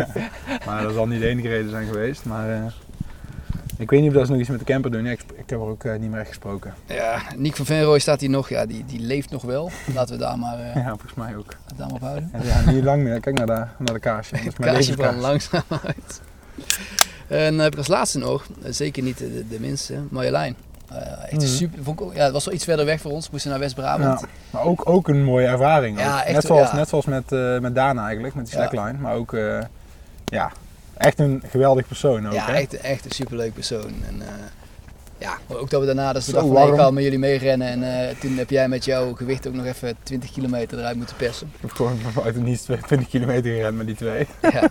[0.66, 2.24] maar dat zal niet de enige reden zijn geweest.
[2.24, 2.62] Maar eh,
[3.82, 5.06] ik weet niet of dat ze nog iets met de camper doen.
[5.06, 6.74] Ik, ik heb er ook eh, niet meer echt gesproken.
[6.86, 8.48] Ja, Nick van Venrooy staat hier nog.
[8.48, 9.70] Ja, die, die leeft nog wel.
[9.94, 11.54] Laten we daar maar, eh, Ja, volgens mij ook.
[11.76, 12.28] daar maar op houden.
[12.32, 13.20] En ja, niet lang meer.
[13.20, 14.34] Kijk naar de, naar de kaarsje.
[14.42, 16.20] Mijn Kaarsje van langzaam uit.
[17.28, 20.56] En dan heb ik als laatste nog, eh, zeker niet de, de minste, Marjolein.
[21.22, 21.46] Echt Mhm.
[21.46, 23.24] super, vond ik ook- ja, het was wel iets verder weg voor ons.
[23.24, 24.20] We moesten naar West-Brabant.
[24.20, 25.98] Ja, maar ook, ook een mooie ervaring.
[25.98, 26.24] Ja, ook.
[26.24, 28.92] echt, net, zoals, net zoals met, met Dana eigenlijk, met die slackline.
[28.98, 29.36] Maar ook,
[30.24, 30.52] ja,
[31.02, 32.32] echt een geweldig persoon ook.
[32.32, 32.52] Ja, hè?
[32.52, 33.92] echt, echt een superleuk persoon.
[34.08, 34.26] En, eh,
[35.18, 36.86] ja, ook dat we daarna, is de Zo dag van.
[36.86, 37.68] EK, met jullie meerennen.
[37.68, 41.16] En eh, toen heb jij met jouw gewicht ook nog even 20 kilometer eruit moeten
[41.16, 41.46] persen.
[41.54, 44.26] Ik heb gewoon uit het niets 20 kilometer gerend met die twee.
[44.52, 44.70] ja.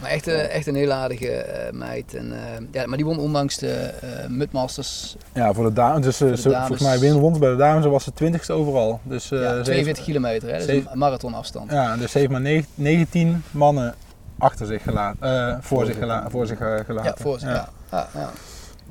[0.00, 2.14] Maar echt, eh, echt een heel aardige meid.
[2.14, 2.32] En,
[2.72, 3.90] ja, maar die won ondanks de
[4.28, 6.04] Mudmasters Ja, voor de dames.
[6.04, 6.66] Dus, de dames.
[6.66, 9.00] volgens mij win won bij de dames, ze was ze 20ste overal.
[9.02, 11.70] Dus, ja, ze heeft- 42 kilometer, hè, dus een marathonafstand.
[11.70, 13.94] Ja, dus ze heeft maar negen- 19 mannen
[14.42, 17.14] achter zich gelaten, eh, voor, zich gela- voor zich eh, gelaten.
[17.16, 17.68] Ja, voor zich, ja.
[17.90, 18.30] Ja, ja.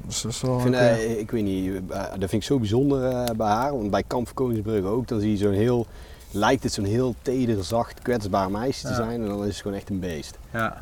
[0.05, 3.03] Dus dat is wel Ik, vind, eh, ik weet niet, dat vind ik zo bijzonder
[3.11, 3.71] eh, bij haar.
[3.77, 5.85] Want bij Kamp van Koningsbrugge ook, dan zie je zo'n heel,
[6.31, 9.21] lijkt het zo'n heel teder, zacht, kwetsbaar meisje te zijn.
[9.21, 10.37] En dan is het gewoon echt een beest.
[10.51, 10.81] ja.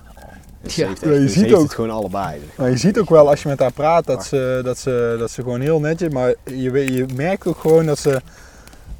[0.61, 2.41] Dus echt, je dus ze ziet heeft ook- het gewoon allebei.
[2.57, 5.31] Maar je ziet ook wel als je met haar praat dat ze, dat ze, dat
[5.31, 8.21] ze gewoon heel netjes, maar je, weet- je merkt ook gewoon dat ze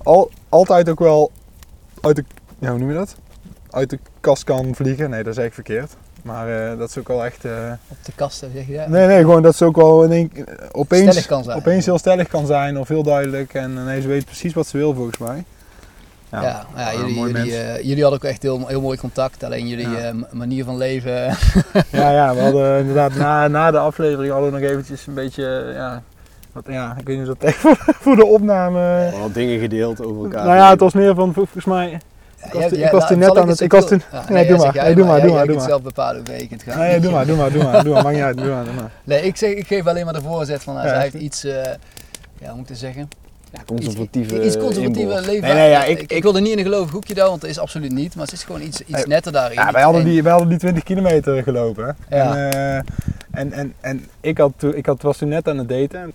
[0.03, 1.31] al, altijd ook wel
[2.01, 2.23] uit de,
[2.59, 3.15] ja, hoe noem je dat?
[3.69, 5.09] Uit de kast kan vliegen.
[5.09, 5.91] Nee, dat is echt verkeerd.
[6.21, 7.51] Maar eh, dat ze ook wel echt, eh,
[7.87, 8.87] Op de kasten zeg je dat?
[8.87, 10.31] nee, nee, gewoon dat ze ook wel in één,
[10.71, 11.57] opeens, Stellig kan zijn.
[11.57, 13.53] opeens heel stellig kan zijn of heel duidelijk.
[13.53, 15.43] En nee, ze weet precies wat ze wil volgens mij.
[16.31, 19.43] Ja, ja, jullie, jullie, eh, jullie hadden ook echt heel, heel mooi contact.
[19.43, 19.97] Alleen jullie Ja.
[19.97, 21.13] eh, manier van leven.
[21.91, 25.71] Ja, ja, we hadden inderdaad na, na de aflevering hadden we nog eventjes een beetje,
[25.73, 26.01] ja,
[26.51, 29.11] wat, ja ik weet niet of dat echt voor, voor de opname...
[29.21, 30.45] Al dingen gedeeld over elkaar.
[30.45, 31.99] Nou ja, het was meer van, volgens mij,
[32.43, 34.95] Ik was nou, toen net aan het- ik was toen- Ja, nee, doe maar, nee,
[34.95, 36.77] doe maar, doe maar, zelf bepalen hoe kunt gaan.
[36.79, 38.73] nee, doe maar, doe maar, doe maar, doe maar, maakt niet uit, doe maar, doe
[38.73, 38.91] maar.
[39.03, 40.93] Nee, ik, zeg, ik geef alleen maar de voorzet van, nou, Ja.
[40.93, 43.09] zij heeft iets, eh, ja, hoe moet ik het zeggen?
[43.53, 45.41] Ja, conservatieve Iets, iets conservatieve leven.
[45.41, 47.25] Nee, nee, ja, ik, ik- ik, ik- wil er niet in een gelovig hoekje doen,
[47.25, 48.15] want dat is absoluut niet.
[48.15, 49.57] Maar het is gewoon iets, iets netter daarin.
[49.59, 51.95] Ja, wij hadden En- die, wij hadden die 20 kilometer gelopen.
[52.09, 52.35] Ja.
[52.35, 52.75] En, eh,
[53.31, 56.13] en, en, en ik, had, toen- ik had, was toen net aan het daten.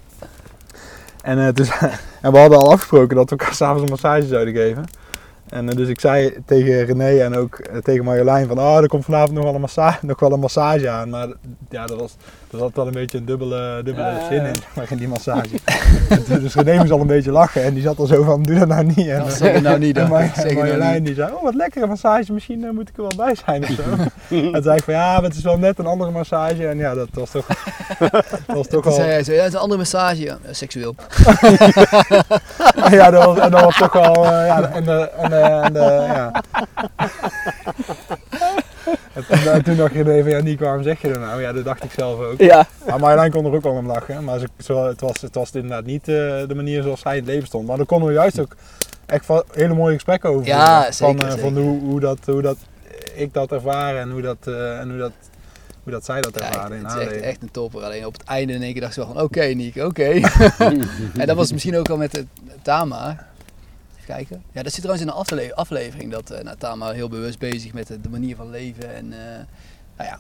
[1.22, 1.68] En, eh, dus,
[2.22, 4.84] en we hadden al afgesproken dat we elkaar s'avonds een massage zouden geven.
[5.48, 8.88] En eh, dus ik zei tegen René en ook eh, tegen Marjolein van, oh, er
[8.88, 11.10] komt vanavond nog wel een massage, nog wel een massage aan.
[11.10, 11.28] Maar
[11.70, 12.16] ja, dat was,
[12.52, 15.48] er zat wel een beetje een dubbele, dubbele ja, zin in, maar, in die massage.
[16.08, 18.58] En dus René moest al een beetje lachen en die zat al zo van, doe
[18.58, 19.08] dat nou niet.
[19.08, 20.10] En, Dat zeg je nou niet en dan.
[20.10, 21.04] Mar- Zeg je nou Marjolein niet.
[21.06, 23.68] die zei, oh wat lekkere massage, misschien eh, moet ik er wel bij zijn of
[23.68, 23.82] zo.
[24.52, 26.66] en zei ik van, ja, maar het is wel net een andere massage.
[26.68, 27.46] En ja, dat was toch,
[27.98, 30.22] dat was toch wel, hij zo, ja, het is een andere massage.
[30.22, 30.94] Ja, eh, seksueel.
[32.90, 35.72] ja, dat was, en dat was toch wel, eh, ja, en de, en de, en
[35.72, 35.80] de,
[36.12, 36.42] ja.
[39.14, 41.40] En toen, en toen dacht je even, ja Nick, waarom zeg je dat nou?
[41.40, 42.40] Ja, dat dacht ik zelf ook.
[42.40, 44.24] Ja, Maar Marjolein kon er ook wel om lachen.
[44.24, 46.14] Maar ze, het, was, het was inderdaad niet eh,
[46.48, 47.66] de manier zoals zij in het leven stond.
[47.66, 48.56] Maar daar konden we juist ook
[49.06, 52.42] echt va- hele mooie gesprekken over Ja, zeker, Van, eh, van hoe, hoe, dat, hoe
[52.42, 52.56] dat
[53.14, 55.12] ik dat ervaar en hoe dat, eh, en hoe dat,
[55.82, 57.82] hoe dat zij dat Ja, ervaren in het is echt, echt een topper.
[57.82, 60.10] Alleen op het einde in één keer dacht ze wel van, oké Nick, oké.
[61.20, 62.24] en dat was misschien ook al met de
[62.62, 63.26] Tama.
[64.04, 64.42] Kijken.
[64.52, 66.10] Ja, dat zit trouwens in de afle- aflevering.
[66.10, 68.94] Dat eh nou, Tama heel bewust bezig met de, de manier van leven.
[68.94, 69.44] En eh,
[69.96, 70.18] nou ja,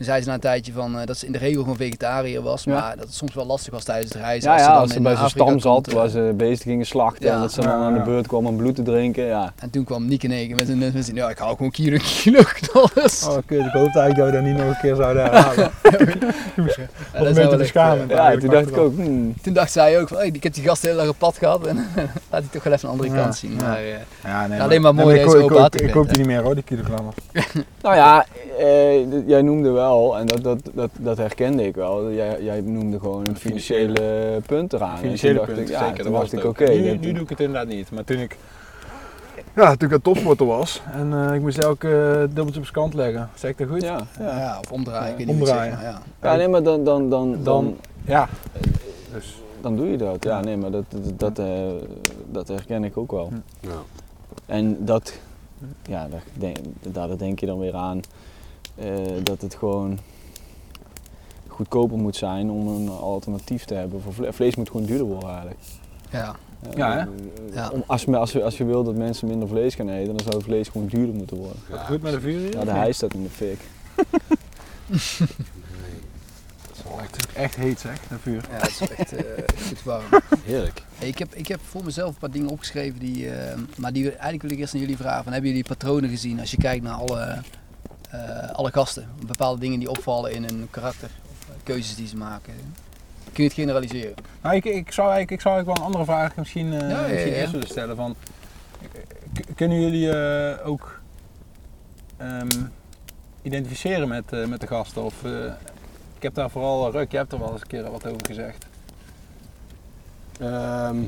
[0.00, 2.42] toen zei ze na een tijdje van, eh, dat ze in de regel gewoon vegetariër
[2.42, 2.64] was.
[2.64, 2.72] Ja.
[2.80, 4.50] Maar dat het soms wel lastig was tijdens het reizen.
[4.52, 6.86] ja, dan als ze in bij zijn stam zat, komt, eh, waar ze beesten gingen
[6.86, 7.34] slachten Ja.
[7.34, 9.24] en dat ze dan Ja, aan de beurt kwam om bloed te drinken.
[9.24, 9.52] Ja.
[9.58, 11.70] En toen kwam Nick in één keer met zijn, met zijn ja, ik hou gewoon
[11.70, 13.26] kilo, kilo knollers.
[13.26, 15.70] Oh, kut, ik hoopte eigenlijk dat we dat niet nog een keer zouden herhalen.
[17.12, 20.26] Dat een beetje Ja, toen dacht ik ook, hmm, Toen dacht zij ook van, hey,
[20.32, 21.66] ik heb die gast heel erg op pad gehad.
[21.66, 21.76] En
[22.30, 23.52] laat hij toch wel even een andere Ja, kant zien.
[23.52, 23.66] ja.
[23.66, 23.84] Maar, eh,
[24.24, 27.12] Ja, nee, Alleen maar mooi nee, ik, deze koop die niet meer hoor, die kilogrammen.
[27.82, 28.26] Nou ja,
[28.58, 32.98] eh, jij noemde wel, en dat, dat, dat, dat herkende ik wel, jij, jij noemde
[32.98, 34.98] gewoon een financiële punt eraan.
[34.98, 36.02] Financiële dacht punten, ik, ja, zeker.
[36.02, 36.64] toen dat was dacht ik, oké.
[36.64, 36.78] ook.
[36.78, 37.90] nu, nu doe ik het inderdaad niet.
[37.90, 38.36] Maar toen ik,
[39.54, 42.72] ja, toen ik een topsporter was en eh, ik moest elke eh, dubbeltje op zijn
[42.72, 43.30] kant leggen.
[43.34, 43.82] Zeg ik dat goed?
[43.82, 44.38] ja, ja.
[44.38, 45.18] Ja, of omdraaien.
[45.26, 45.70] Ja, omdraaien.
[45.78, 46.30] zegt, maar ja.
[46.30, 48.28] ja, nee, maar dan, dan, dan, dan, Dan- Ja.
[49.12, 50.24] Dus, dan doe je dat.
[50.24, 51.46] Ja, nee, maar dat, dat, dat, eh,
[52.30, 53.32] dat herken ik ook wel.
[53.60, 53.70] Ja.
[54.46, 55.18] En dat,
[55.86, 58.00] ja, daar denk, daar denk je dan weer aan
[59.22, 59.98] dat het gewoon
[61.46, 64.02] goedkoper moet zijn om een alternatief te hebben.
[64.02, 65.60] Voor vle- vlees moet gewoon duurder worden eigenlijk.
[66.10, 66.36] Ja.
[66.62, 66.98] Eh, Ja, hè?
[67.00, 67.06] eh,
[67.54, 67.68] Ja.
[67.70, 70.26] om- als, je- als, je, als je wil dat mensen minder vlees gaan eten, dan
[70.30, 71.56] zou vlees gewoon duurder moeten worden.
[71.70, 72.52] het goed met de vuur hier?
[72.52, 73.58] Ja, de hijs staat in de fik.
[77.00, 78.44] Echt, echt heet zeg, de vuur.
[78.50, 79.22] ja, het is echt eh,
[79.68, 80.04] goed warm.
[80.44, 80.82] Heerlijk.
[80.94, 84.10] Hey, ik, heb, ik heb voor mezelf een paar dingen opgeschreven, die, eh, maar die,
[84.10, 85.22] eigenlijk wil ik eerst aan jullie vragen.
[85.24, 87.38] Van, hebben jullie patronen gezien als je kijkt naar alle,
[88.10, 89.08] eh, alle gasten?
[89.26, 92.54] Bepaalde dingen die opvallen in hun karakter of eh, keuzes die ze maken.
[93.32, 94.14] Kun je het generaliseren?
[94.42, 97.00] Nou, ik, ik, zou eigenlijk, ik zou eigenlijk wel een andere vraag misschien, eh, Ja,
[97.00, 97.36] ja, misschien ja.
[97.36, 97.96] eerst willen stellen.
[97.96, 98.16] Van,
[99.54, 101.00] kunnen jullie eh, ook
[102.16, 102.48] ehm,
[103.42, 105.04] identificeren met, eh, met de gasten?
[105.04, 105.44] Of, eh,
[106.16, 108.66] ik heb daar vooral, Ruk, je hebt er wel eens een keer wat over gezegd.
[110.40, 111.02] Ehm,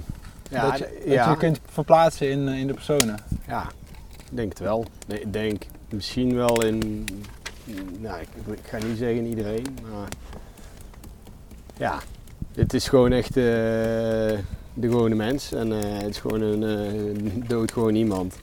[0.51, 3.19] ja, dat, je, dat ja, je kunt verplaatsen in, in de personen.
[3.47, 3.67] ja,
[4.11, 4.85] ik denk het wel.
[5.07, 7.07] Ik denk misschien wel in,
[7.99, 10.09] nou, ik, ik ga niet zeggen iedereen, maar
[11.77, 11.99] ja,
[12.55, 13.43] het is gewoon echt eh,
[14.75, 18.39] de gewone mens en eh, het is gewoon een eh, doodgewoon iemand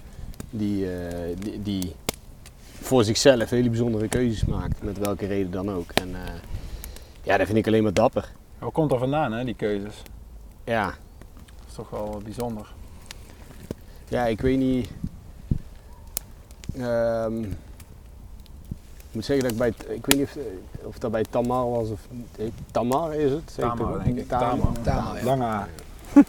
[0.49, 0.87] die,
[1.39, 1.95] die, die
[2.81, 5.91] voor zichzelf hele bijzondere keuzes maakt, met welke reden dan ook.
[5.91, 6.15] En
[7.23, 8.31] ja, dat vind ik alleen maar dapper.
[8.59, 10.01] Waar komt er vandaan, hè, die keuzes?
[10.63, 12.67] Ja, Dat is toch wel bijzonder.
[14.07, 14.89] Ja, ik weet niet.
[16.77, 19.95] Ehm, ik moet zeggen dat ik bij.
[19.95, 20.37] Ik weet niet of,
[20.85, 22.51] of dat bij Tamar was of niet.
[22.71, 23.51] Tamar is het?
[23.55, 24.27] Zeg Tamar, denk ik.
[24.27, 24.71] Tamar.
[24.83, 25.17] Tamar.
[25.17, 25.23] Ja.
[25.23, 25.65] Lange.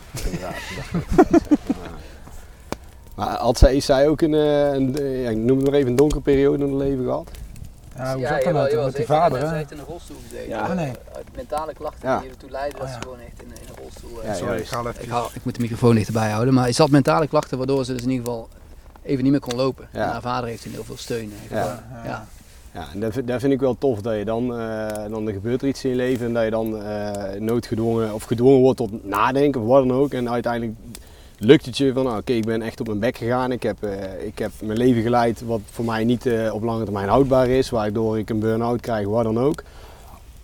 [3.17, 5.75] Maar had zij, is zij ook een, eh, een, eh, ja, ik noem het maar
[5.75, 7.31] even, een donkere periode in het leven gehad?
[7.97, 9.57] Ja, hoe zat dat nou met die vader, hè?
[9.57, 10.49] heeft in een rolstoel gezeten.
[10.49, 10.63] Ja.
[10.69, 10.93] Oh, nee.
[11.15, 12.21] Uit mentale klachten Ja.
[12.21, 14.21] die ertoe leiden dat Oh, ze gewoon echt in, in een rolstoel...
[14.23, 14.59] eh, Ja, sorry.
[14.59, 17.29] ik haal even Ik, haal- ik moet de microfoon dichterbij houden, maar hij zat mentale
[17.29, 18.49] klachten waardoor ze dus in ieder geval
[19.03, 19.89] even niet meer kon lopen.
[19.93, 20.05] Ja.
[20.05, 21.33] En haar vader heeft toen heel veel steun.
[21.49, 21.85] eh, Ja.
[22.05, 22.27] ja.
[22.75, 25.33] Ja, en dat, vind- dat vind ik wel tof dat je dan, eh, dan er
[25.33, 28.77] gebeurt er iets in je leven en dat je dan eh, noodgedwongen of gedwongen wordt
[28.77, 30.13] tot nadenken of wat dan ook.
[30.13, 30.79] En uiteindelijk
[31.39, 33.53] lukt het je van, nou, oké, ik ben echt op mijn bek gegaan.
[33.53, 36.85] Ik heb, eh, ik heb mijn leven geleid wat voor mij niet eh, op lange
[36.85, 39.63] termijn houdbaar is, waardoor ik een burn-out krijg, wat dan ook.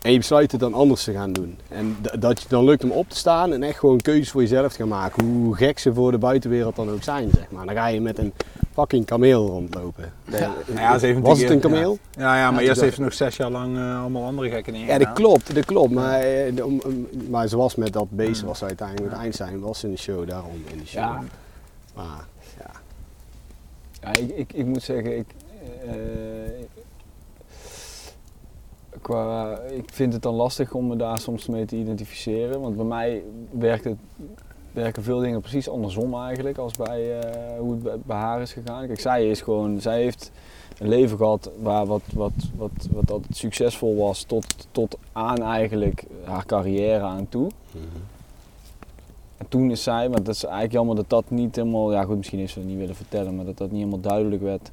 [0.02, 1.58] En je besluit het dan anders te gaan doen.
[1.68, 4.72] En dat je dan lukt om op te staan en echt gewoon keuzes voor jezelf
[4.72, 5.24] te gaan maken.
[5.24, 7.66] Hoe gek ze voor de buitenwereld dan ook zijn, zeg maar.
[7.66, 8.32] Dan ga je met een
[8.72, 10.12] fucking kameel rondlopen.
[10.30, 10.38] Ja.
[10.66, 11.98] Nou ja, ze Was het een kameel?
[12.10, 14.72] Ja, ja, maar Ja, eerst heeft ze nog zes jaar lang eh, allemaal andere gekke
[14.72, 15.92] dingen Ja, dat klopt, dat klopt.
[15.92, 19.34] Maar, eh, de- om- om- maar zoals met dat beest was ze uiteindelijk het eind
[19.34, 21.02] zijn, was in de show daarom in de show.
[21.02, 21.22] Ja.
[21.94, 22.24] Maar
[22.58, 22.70] ja,
[24.00, 25.26] Ja, ik, ik, ik moet zeggen, ik,
[25.86, 25.92] eh,
[29.06, 32.60] qua, ik vind het dan lastig om me daar soms mee te identificeren.
[32.60, 33.96] Want bij mij werkt het,
[34.72, 38.52] werken veel dingen precies andersom eigenlijk als bij eh, hoe het bij, bij haar is
[38.52, 38.86] gegaan.
[38.86, 40.30] Kijk, zij is gewoon, zij heeft
[40.78, 46.04] een leven gehad waar wat, wat, wat, wat altijd succesvol was tot, tot aan eigenlijk
[46.24, 47.50] haar carrière aan toe.
[49.36, 52.16] En toen is zij, maar dat is eigenlijk jammer dat dat niet helemaal, ja goed,
[52.16, 54.70] misschien heeft ze het niet willen vertellen, maar dat dat niet helemaal duidelijk werd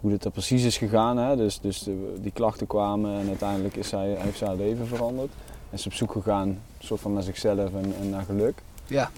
[0.00, 1.16] hoe dit er precies is gegaan.
[1.16, 1.36] Hè?
[1.36, 5.30] Dus, dus de- die klachten kwamen en uiteindelijk is zij, heeft zij haar leven veranderd.
[5.70, 8.62] En is op zoek gegaan, soort van naar zichzelf en, en naar geluk.
[8.86, 9.10] Ja.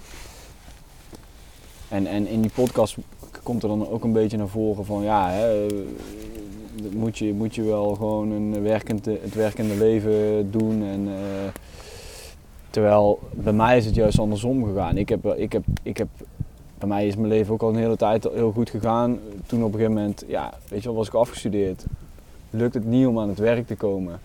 [1.88, 2.96] En, en in die podcast
[3.42, 5.72] komt er dan ook een beetje naar voren van ja, hè, eh,
[6.92, 10.82] moet, je, moet je wel gewoon een werkend, het werkende leven doen.
[10.82, 11.48] En, eh,
[12.70, 14.96] terwijl bij mij is het juist andersom gegaan.
[14.96, 16.08] Ik heb, ik heb, ik heb,
[16.80, 19.18] bij mij is mijn leven ook al een hele tijd heel goed gegaan.
[19.46, 21.84] Toen op een gegeven moment, ja, weet je wel, was ik afgestudeerd.
[22.50, 24.20] Lukt het niet om aan het werk te komen.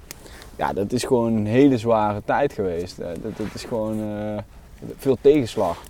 [0.56, 3.00] Ja, dat is gewoon een hele zware tijd geweest.
[3.00, 4.38] Eh, Dat, is gewoon eh,
[4.98, 5.84] veel tegenslag.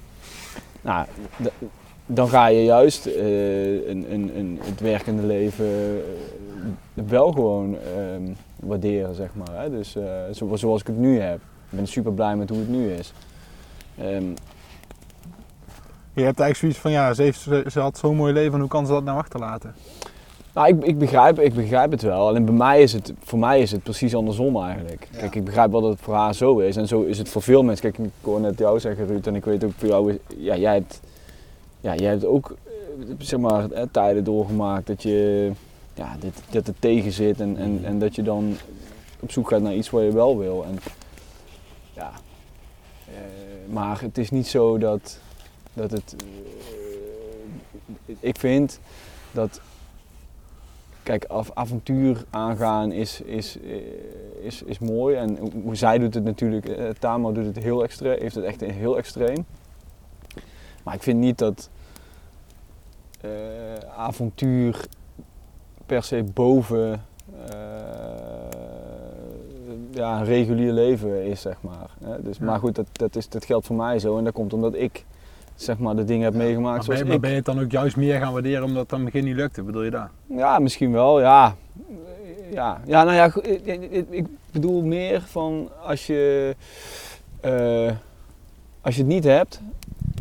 [0.82, 1.06] Nou,
[2.06, 6.02] dan ga je juist eh, een, een, een, het werkende leven
[6.94, 9.62] wel gewoon ehm, waarderen, zeg maar.
[9.62, 9.70] Hè?
[9.70, 9.96] Dus
[10.34, 11.38] zo- zoals ik het nu heb.
[11.70, 13.14] Ik ben super blij met hoe het nu is.
[13.98, 14.24] Ehm,
[16.16, 17.40] Je hebt eigenlijk zoiets van, ja, ze, heeft,
[17.72, 19.76] ze, had zo'n mooi leven, hoe kan ze dat nou achterlaten?
[20.54, 22.28] nou, ik, ik, begrijp, ik begrijp het wel.
[22.28, 25.08] Alleen bij mij is het, voor mij is het precies andersom eigenlijk.
[25.12, 25.20] Ja.
[25.20, 26.76] Kijk, ik begrijp wel dat het voor haar zo is.
[26.76, 27.92] En zo is het voor veel mensen.
[27.92, 30.56] Kijk, ik hoor net jou zeggen, Ruud, en ik weet ook voor jou, is- ja,
[30.58, 31.00] jij hebt,
[31.82, 32.72] ja, jij hebt ook, eh,
[33.18, 35.52] zeg maar, tijden doorgemaakt dat je
[35.94, 38.56] ja, dit, dat het tegen zit en, en, en dat je dan
[39.20, 40.66] op zoek gaat naar iets wat je wel wil.
[40.68, 40.80] En,
[41.94, 42.12] ja,
[43.08, 43.14] eh,
[43.74, 45.20] maar het is niet zo dat,
[45.76, 46.16] dat het.
[48.08, 48.80] eh, ik vind
[49.32, 49.62] dat.
[51.04, 53.76] Kijk, af, avontuur aangaan is, is, eh,
[54.46, 55.16] is, is mooi.
[55.16, 56.68] En hoe- zij doet het natuurlijk.
[56.70, 59.46] eh, Tamo doet het heel extreem, heeft het echt heel extreem.
[60.84, 61.70] Maar ik vind niet dat
[63.96, 64.86] avontuur
[65.86, 67.06] per se boven
[69.92, 71.90] ja, een regulier leven is, zeg maar.
[72.20, 72.40] Dus.
[72.40, 74.18] Maar goed, dat, dat, is, dat geldt voor mij zo.
[74.18, 75.06] En dat komt omdat ik
[75.56, 77.22] zeg maar, de dingen heb meegemaakt Maar ben, zoals je, maar ik.
[77.22, 79.36] ben je het dan ook juist meer gaan waarderen omdat het aan het begin niet
[79.36, 79.64] lukte?
[79.64, 80.08] Bedoel je dat?
[80.28, 81.56] Ja, misschien wel, ja.
[82.52, 83.32] Ja, ja nou ja,
[84.10, 86.56] ik, bedoel meer van als je,
[87.42, 87.92] eh,
[88.82, 89.62] als je het niet hebt,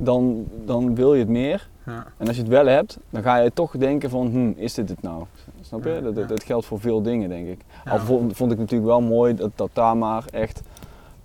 [0.00, 1.68] dan, dan wil je het meer.
[1.86, 2.06] Ja.
[2.16, 4.88] En als je het wel hebt, dan ga je toch denken van, hm, is dit
[4.88, 5.24] het nou?
[5.60, 5.90] Snap je?
[5.90, 6.28] Ja, Dat, dat, ja.
[6.28, 7.60] dat geldt voor veel dingen, denk ik.
[7.84, 10.62] Al vond, vond ik natuurlijk wel mooi dat, dat Tamar echt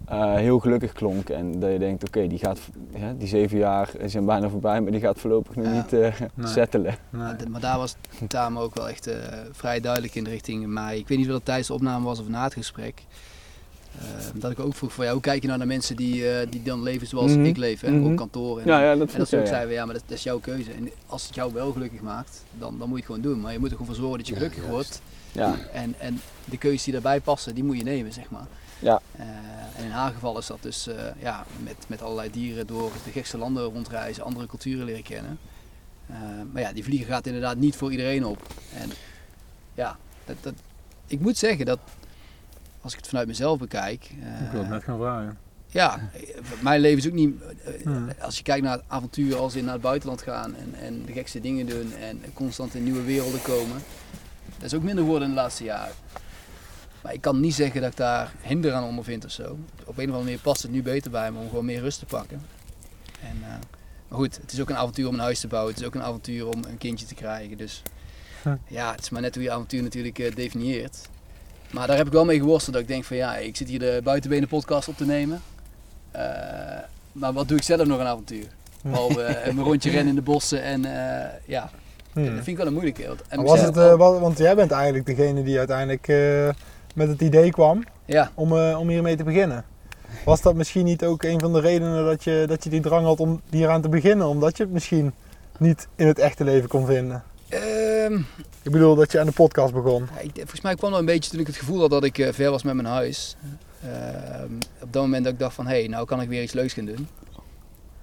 [0.10, 1.30] eh, heel gelukkig klonk.
[1.30, 2.60] En dat je denkt, oké, die gaat,
[2.96, 5.72] ja, die zeven jaar zijn bijna voorbij, maar die gaat voorlopig nog Ja.
[5.72, 6.48] niet eh Nee.
[6.58, 6.96] settelen.
[7.10, 7.22] Nee.
[7.22, 7.96] Maar, maar daar was
[8.28, 9.16] Tamo ook wel echt eh,
[9.52, 10.98] vrij duidelijk in de richting mij.
[10.98, 13.02] Ik weet niet of dat tijdens de opname was of na het gesprek.
[14.00, 16.48] Eh, dat ik ook vroeg van ja, hoe kijk je nou naar mensen die, eh,
[16.50, 17.46] die dan leven zoals Mhm.
[17.46, 18.10] ik leef, hè, Mhm.
[18.12, 18.60] op kantoor.
[18.60, 19.54] En, Ja, ja, dat en vroeg dat ze jij, ook ja.
[19.56, 20.72] zeiden, ja, maar dat, dat is jouw keuze.
[20.72, 23.42] En als het jou wel gelukkig maakt, dan, dan moet je het gewoon doen.
[23.42, 24.76] Maar je moet er gewoon voor zorgen dat je Ja, gelukkig juist.
[24.76, 25.02] wordt.
[25.32, 25.56] Ja.
[25.74, 28.48] En, en de keuzes die daarbij passen, die moet je nemen, zeg maar.
[28.80, 29.02] Ja.
[29.18, 29.26] Eh,
[29.78, 33.12] en in haar geval is dat dus eh, ja, met, met allerlei dieren door de
[33.12, 35.40] gekste landen rondreizen, andere culturen leren kennen.
[36.08, 36.16] Eh,
[36.52, 38.48] maar ja, die vliegen gaat inderdaad niet voor iedereen op.
[38.80, 38.90] En
[39.74, 40.54] ja, dat, dat,
[41.08, 41.80] ik moet zeggen dat
[42.82, 44.10] als ik het vanuit mezelf bekijk.
[44.22, 45.38] eh, Ik wil het net gaan vragen.
[45.68, 46.00] ja,
[46.62, 47.36] mijn leven is ook niet.
[47.84, 48.10] Hmm.
[48.20, 51.12] Als je kijkt naar het avontuur als in naar het buitenland gaan en, en de
[51.12, 53.82] gekste dingen doen en constant in nieuwe werelden komen.
[54.58, 55.94] Dat is ook minder geworden in de laatste jaren.
[57.04, 59.44] Maar ik kan niet zeggen dat ik daar hinder aan ondervind of zo.
[59.44, 62.00] Op een of andere manier past het nu beter bij me om gewoon meer rust
[62.00, 62.42] te pakken.
[63.22, 63.48] En, eh,
[64.08, 65.72] maar goed, het is ook een avontuur om een huis te bouwen.
[65.74, 67.58] Het is ook een avontuur om een kindje te krijgen.
[67.58, 67.82] Dus
[68.68, 70.98] ja, het is maar net hoe je avontuur natuurlijk eh, definieert.
[71.72, 73.80] Maar daar heb ik wel mee geworsteld dat ik denk van ja, ik zit hier
[73.80, 75.42] de buitenbenen podcast op te nemen.
[76.12, 76.22] Eh,
[77.12, 78.46] maar wat doe ik zelf nog een avontuur?
[78.84, 81.70] Behalve eh, mijn rondje rennen in de bossen en eh, ja,
[82.14, 82.24] Hmm.
[82.26, 83.08] dat vind ik wel een moeilijke.
[83.08, 86.50] Want- En was het, eh, want jij bent eigenlijk degene die uiteindelijk eh,
[86.96, 89.66] met het idee kwam ja, om, eh, om hiermee te beginnen.
[90.26, 93.06] Was dat misschien niet ook een van de redenen dat je, dat je die drang
[93.06, 94.28] had om hieraan te beginnen?
[94.28, 95.14] Omdat je het misschien
[95.58, 97.24] niet in het echte leven kon vinden?
[97.50, 98.14] Ehm,
[98.62, 100.04] Ik bedoel dat je aan de podcast begon.
[100.22, 102.34] Ik, volgens mij kwam dat een beetje toen ik het gevoel had dat ik eh,
[102.34, 103.36] ver was met mijn huis.
[103.84, 106.54] Ehm, op dat moment dat ik dacht van, hé, hey, nou kan ik weer iets
[106.54, 107.08] leuks gaan doen.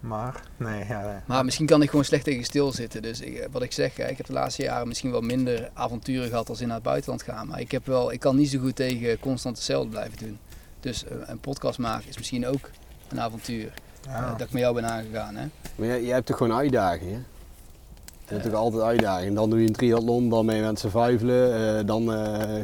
[0.07, 1.16] Maar, nee, ja, nee.
[1.27, 3.03] Maar misschien kan ik gewoon slecht tegen stilzitten.
[3.03, 6.49] Dus ik, wat ik zeg, ik heb de laatste jaren misschien wel minder avonturen gehad
[6.49, 7.47] als in naar het buitenland gaan.
[7.47, 10.38] Maar ik, heb wel, ik kan niet zo goed tegen constant hetzelfde blijven doen.
[10.81, 12.71] Dus eh, een podcast maken is misschien ook
[13.09, 13.73] een avontuur.
[14.09, 15.37] eh, dat ik met jou ben aangegaan.
[15.37, 15.47] Hè?
[15.75, 17.27] Maar jij, jij hebt toch gewoon uitdagingen?
[18.29, 19.35] Je hebt toch altijd uitdagingen.
[19.35, 21.79] Dan doe je een triathlon, dan ben je aan het survivalen.
[21.79, 22.62] eh, dan, eh,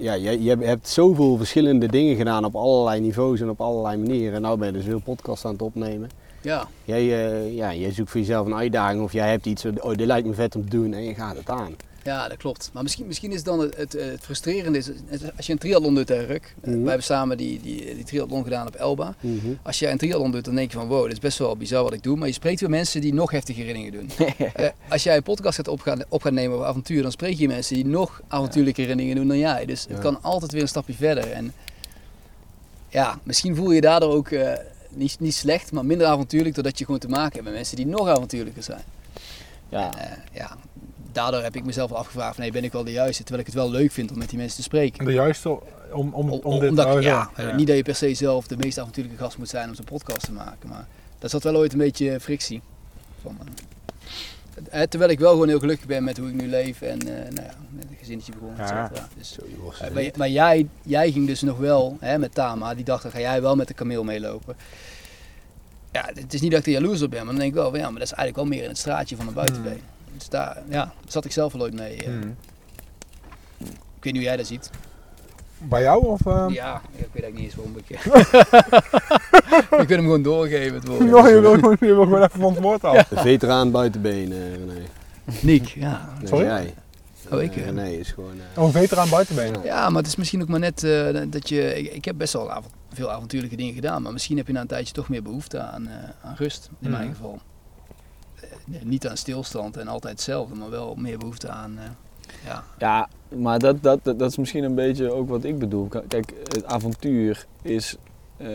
[0.00, 4.34] ja, je, je hebt zoveel verschillende dingen gedaan op allerlei niveaus en op allerlei manieren.
[4.34, 6.10] En nou ben je dus veel podcasts aan het opnemen.
[6.42, 9.94] Ja, Jij, eh, ja, jij zoekt voor jezelf een uitdaging of jij hebt iets, oh
[9.94, 11.74] dit lijkt me vet om te doen en je gaat het aan.
[12.04, 12.70] ja, dat klopt.
[12.72, 14.90] Maar misschien, misschien is dan het, het, het frustrerende, is,
[15.36, 16.54] als je een triathlon doet, hè, Ruk.
[16.60, 16.78] Eh, Mhm.
[16.78, 19.14] Wij hebben samen die, die, die triathlon gedaan op Elba.
[19.62, 21.82] Als jij een triathlon doet, dan denk je van wow, dit is best wel bizar
[21.82, 22.16] wat ik doe.
[22.16, 24.10] Maar je spreekt weer mensen die nog heftige dingen doen.
[24.54, 27.38] Eh, als jij een podcast gaat op gaan, op gaan nemen over avontuur, dan spreek
[27.38, 29.64] je mensen die nog avontuurlijkere dingen doen dan jij.
[29.66, 31.30] Dus het kan altijd weer een stapje verder.
[31.30, 31.52] En
[32.88, 34.52] ja, misschien voel je je daardoor ook eh,
[34.94, 37.86] niet, niet slecht, maar minder avontuurlijk doordat je gewoon te maken hebt met mensen die
[37.86, 38.82] nog avontuurlijker zijn.
[39.68, 40.56] Ja, En, eh, ja,
[41.12, 43.22] daardoor heb ik mezelf afgevraagd van nee, ben ik wel de juiste?
[43.22, 45.04] Terwijl ik het wel leuk vind om met die mensen te spreken.
[45.04, 45.48] De juiste
[45.92, 47.00] om, om, om, Om- dit omdat, zo.
[47.00, 49.74] ja, eh, Niet dat je per se zelf de meest avontuurlijke gast moet zijn om
[49.74, 50.68] zo'n podcast te maken.
[50.68, 50.86] Maar
[51.18, 52.60] dat zat wel ooit een beetje frictie.
[53.22, 53.46] Van, eh,
[54.88, 57.46] terwijl ik wel gewoon heel gelukkig ben met hoe ik nu leef en eh, nou
[57.46, 58.90] ja, met een gezinnetje begonnen, Ja.
[59.16, 63.02] Dus, eh, maar maar jij, jij ging dus nog wel hè, met Tama, die dacht
[63.02, 64.56] dan ga jij wel met de kameel meelopen.
[65.92, 67.70] Ja, het is niet dat ik er jaloers op ben, maar dan denk ik wel
[67.70, 69.80] van ja, maar dat is eigenlijk wel meer in het straatje van een buitenbeen.
[70.16, 71.96] Dus daar, ja, zat ik zelf wel ooit mee.
[71.96, 72.04] eh.
[72.04, 72.36] Hmm.
[73.58, 74.70] Ik weet niet hoe jij dat ziet.
[75.68, 76.26] Bij jou of?
[76.26, 76.44] eh?
[76.48, 77.88] Ja, ik weet eigenlijk niet eens waarom ik...
[79.82, 81.00] ik wil hem gewoon doorgeven, het woord.
[81.28, 83.08] Je wil gewoon- je wil gewoon even van het woord af.
[83.08, 84.82] De veteraan buitenbeen, eh René.
[85.42, 86.08] Niek, ja.
[86.18, 86.44] Nee, Sorry?
[86.44, 86.74] jij.
[87.32, 87.64] Oh, ik, Eh, eh.
[87.64, 88.32] René is gewoon...
[88.54, 89.54] eh, Oh, een veteraan buitenbeen.
[89.64, 91.78] Ja, maar het is misschien ook maar net eh, dat je...
[91.78, 92.50] Ik, ik heb best wel
[92.92, 95.88] veel avontuurlijke dingen gedaan, maar misschien heb je na een tijdje toch meer behoefte aan,
[95.88, 95.94] eh,
[96.28, 97.14] aan rust, in mijn Mhm.
[97.14, 97.38] geval.
[98.40, 101.78] Eh, nee, niet aan stilstand en altijd hetzelfde, maar wel meer behoefte aan...
[102.44, 102.64] Ja.
[102.78, 105.88] Ja, maar dat, dat, dat, dat is misschien een beetje ook wat ik bedoel.
[106.08, 107.96] Kijk, het avontuur is,
[108.36, 108.48] eh,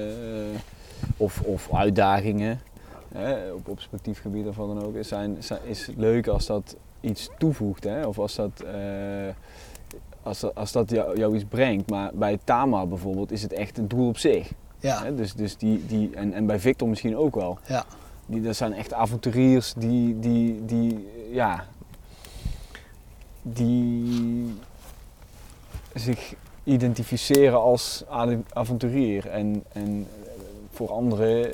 [1.17, 2.61] of, of uitdagingen,
[3.13, 6.45] hè, op, op sportief gebied of wat dan ook, is, zijn, zijn- is leuk als
[6.45, 7.83] dat iets toevoegt.
[7.83, 8.05] Hè?
[8.05, 9.27] Of als dat, eh,
[10.23, 11.89] als dat, als dat jou, jou iets brengt.
[11.89, 14.51] Maar bij Tama bijvoorbeeld is het echt een doel op zich.
[14.79, 15.15] Ja, Hè?
[15.15, 17.57] Dus, dus die, die, en, en bij Victor misschien ook wel.
[17.67, 17.85] ja.
[18.27, 21.65] Die, dat zijn echt avonturiers die, die, die, ja,
[23.47, 24.53] die
[25.93, 28.03] zich identificeren als
[28.53, 29.27] avonturier.
[29.27, 30.07] En, en
[30.71, 31.51] voor anderen,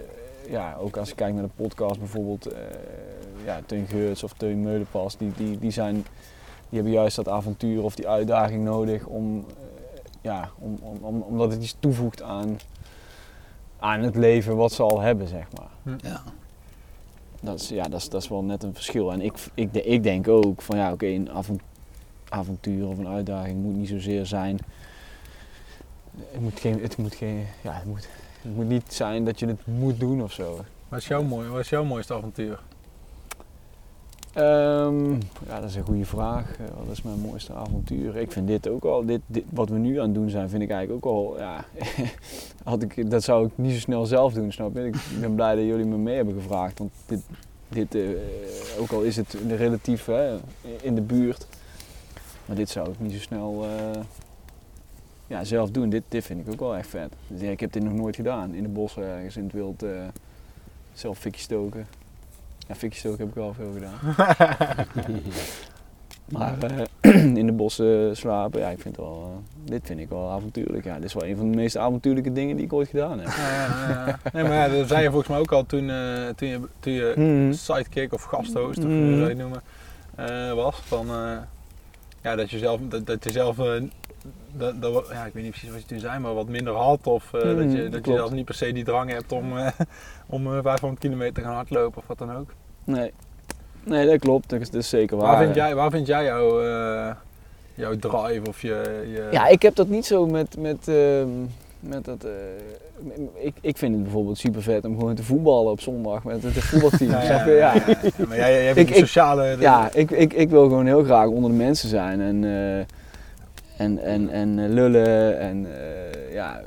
[0.50, 2.60] ja, ook als je kijkt naar de podcast bijvoorbeeld, eh,
[3.46, 6.04] ja, Teun Geurts of Teun Meulenpas, die, die, die, zijn, die
[6.80, 9.54] hebben juist dat avontuur of die uitdaging nodig om, eh,
[10.22, 12.60] ja, om, om, om, omdat het iets toevoegt aan,
[13.80, 15.96] aan het leven wat ze al hebben, zeg maar.
[16.02, 16.22] ja.
[17.44, 19.12] Dat is, ja, dat is, dat is wel net een verschil.
[19.12, 21.62] En ik, ik, de- ik denk ook van ja, oké, een avon-
[22.32, 24.60] avontuur of een uitdaging moet niet zozeer zijn.
[26.32, 28.08] Het moet, geen, het, moet geen, ja, het, moet,
[28.42, 30.60] het moet niet zijn dat je het moet doen of zo.
[30.90, 32.60] Wat is jouw, mooi, wat is jouw mooiste avontuur?
[34.34, 35.12] Ehm,
[35.48, 36.58] ja, dat is een goede vraag.
[36.60, 38.18] Eh, Wat is mijn mooiste avontuur?
[38.18, 40.62] Ik vind dit ook al, dit, dit, wat we nu aan het doen zijn, vind
[40.62, 41.66] ik eigenlijk ook al, ja,
[42.64, 44.86] had ik, dat zou ik niet zo snel zelf doen, snap je?
[44.86, 47.22] Ik ben blij dat jullie me mee hebben gevraagd, want dit,
[47.70, 48.02] dit eh,
[48.80, 50.38] ook al is het relatief hè,
[50.82, 51.48] in de buurt,
[52.52, 54.02] maar dit zou ik niet zo snel eh,
[55.28, 55.90] ja, zelf doen.
[55.90, 57.14] Dit, dit vind ik ook wel echt vet.
[57.28, 59.84] Dus ja, ik heb dit nog nooit gedaan, in de bossen ergens in het wild,
[59.84, 59.90] eh,
[60.94, 61.88] zelf fikje stoken.
[62.68, 63.98] Ja, fikje stoken heb ik wel veel gedaan.
[66.30, 66.58] Maar
[67.02, 70.30] eh, in de bossen slapen, ja, ik vind het wel, eh, dit vind ik wel
[70.30, 70.84] avontuurlijk.
[70.86, 73.28] Ja, dit is wel een van de meest avontuurlijke dingen die ik ooit gedaan heb.
[73.28, 74.20] Ja, ja, ja.
[74.34, 76.94] Nee, maar ja, dat zei je volgens mij ook al toen, eh, toen je, toen
[76.94, 77.54] je Mhm.
[77.54, 79.10] sidekick of gasthost, of hoe Mhm.
[79.16, 79.62] zou je het noemen,
[80.16, 80.76] eh, was.
[80.76, 81.38] Van, eh,
[82.22, 83.82] ja, dat je zelf, dat, dat je zelf eh,
[84.52, 87.08] dat, dat, ja, ik weet niet precies wat je toen zei, maar wat minder had.
[87.08, 89.68] Of eh, dat je, dat je zelf niet per se die drang hebt om, eh,
[90.36, 92.54] om eh, 500 kilometer te gaan hardlopen of wat dan ook.
[92.84, 93.12] Nee.
[93.84, 94.50] nee, dat klopt.
[94.50, 95.28] Dat is, dat is zeker waar.
[95.28, 96.62] Waar vind jij, waar vind jij jouw,
[97.74, 99.08] jouw drive of je...
[99.14, 101.30] je Ja, ik heb dat niet zo met, met, ehm,
[101.82, 102.24] met dat...
[102.24, 102.32] eh,
[103.46, 106.54] ik, ik vind het bijvoorbeeld super vet om gewoon te voetballen op zondag met het
[106.54, 107.10] voetbalteam.
[107.22, 107.74] Ja.
[108.28, 109.56] Maar jij, jij hebt Ik- ik- sociale...
[109.60, 112.78] Ja, ik, ik, ik wil gewoon heel graag onder de mensen zijn en, eh,
[113.86, 115.68] en, en, en eh, lullen en
[116.32, 116.62] ja,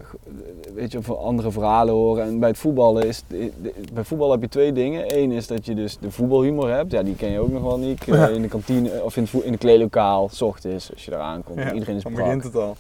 [0.75, 2.25] weet je, andere verhalen horen.
[2.25, 3.23] En bij het voetballen is,
[3.93, 5.17] bij voetbal heb je twee dingen.
[5.19, 7.79] Eén is dat je dus de voetbalhumor hebt, ja, die ken je ook nog wel
[7.79, 8.07] niet.
[8.07, 11.73] In de kantine of in het, in de kleedlokaal, s ochtends als je daar aankomt.
[11.73, 12.77] Iedereen is dan begint het al.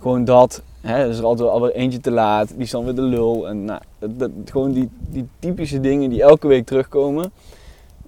[0.00, 0.62] Gewoon dat.
[0.80, 3.48] Hè, is er altijd alweer eentje te laat, die is dan weer de lul.
[3.48, 3.80] En nou,
[4.44, 7.32] gewoon die, die typische dingen die elke week terugkomen.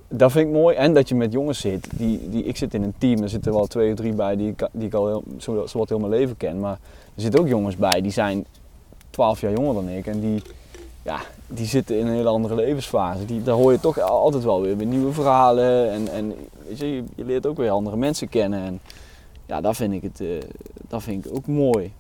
[0.09, 0.77] Dat vind ik mooi.
[0.77, 1.89] En dat je met jongens zit.
[1.95, 4.55] Die, die, ik zit in een team, er zitten wel twee of drie bij die,
[4.73, 6.61] die ik al heel, zo, zowat heel mijn leven ken.
[6.61, 6.79] Maar
[7.15, 8.47] er zitten ook jongens bij die zijn
[9.11, 10.07] 12 jaar jonger dan ik.
[10.07, 10.43] En die,
[11.03, 13.25] ja, die zitten in een hele andere levensfase.
[13.25, 15.91] Die, daar hoor je toch altijd wel weer, weer nieuwe verhalen.
[15.91, 16.35] En, en
[16.69, 18.61] weet je, je leert ook weer andere mensen kennen.
[18.61, 18.81] En
[19.51, 20.43] ja, dat vind ik, het, eh,
[20.89, 21.93] dat vind ik ook mooi.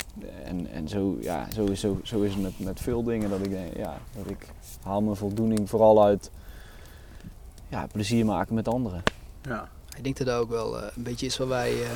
[0.44, 3.40] En, en zo, ja, zo, is, zo, zo is het met, met veel dingen dat
[3.40, 4.46] ik denk, ja, dat ik
[4.82, 6.30] haal mijn voldoening vooral uit
[7.68, 9.02] ja, plezier maken met anderen.
[9.42, 9.68] Ja.
[9.96, 11.90] Ik denk dat dat ook wel eh, een beetje is waar wij eh,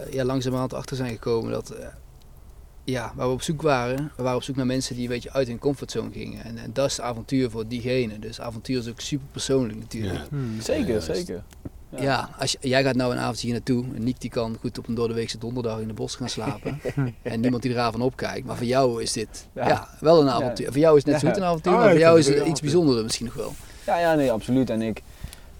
[0.00, 1.52] eh, ja, langzamerhand achter zijn gekomen.
[1.52, 1.86] Dat, eh,
[2.84, 5.32] ja, waar we op zoek waren, we waren op zoek naar mensen die een beetje
[5.32, 6.44] uit hun comfortzone gingen.
[6.44, 8.18] En, en dat is het avontuur voor diegene.
[8.18, 10.14] Dus avontuur is ook super persoonlijk natuurlijk.
[10.18, 10.26] Ja.
[10.28, 10.60] Hmm.
[10.60, 11.42] Zeker, zeker.
[11.98, 13.84] Ja, als jij gaat nou een avondje hier naartoe.
[13.94, 16.80] En Niek die kan goed op een doordeweekse donderdag in de bos gaan slapen.
[17.22, 18.46] en niemand die eraan op kijkt.
[18.46, 19.68] Maar voor jou is dit ja.
[19.68, 19.88] Ja.
[20.00, 20.66] wel een avontuur.
[20.66, 21.72] Voor jou is het net zo goed een avontuur.
[21.72, 23.52] Oh, maar voor jou is het iets bijzonderder misschien nog wel.
[23.86, 24.70] Ja, ja, nee, absoluut.
[24.70, 25.02] En ik...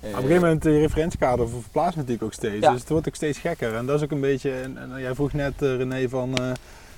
[0.01, 2.65] eh, Op een gegeven moment, eh, je referentiekader verplaatst natuurlijk ook steeds.
[2.65, 2.71] Ja.
[2.71, 3.75] Dus het wordt ook steeds gekker.
[3.75, 6.51] En dat is ook een beetje, en, en jij vroeg net eh, René van, eh,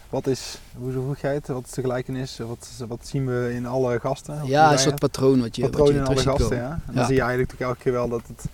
[0.08, 1.48] wat is, hoe vroeg jij het?
[1.48, 2.38] Wat is de gelijkenis?
[2.38, 4.40] Wat, wat zien we in alle gasten?
[4.44, 5.74] Ja, een soort patroon wat je, het?
[5.76, 6.80] wat je patroon in alle gasten, ja.
[6.86, 8.44] En dan zie je eigenlijk toch elke keer wel dat het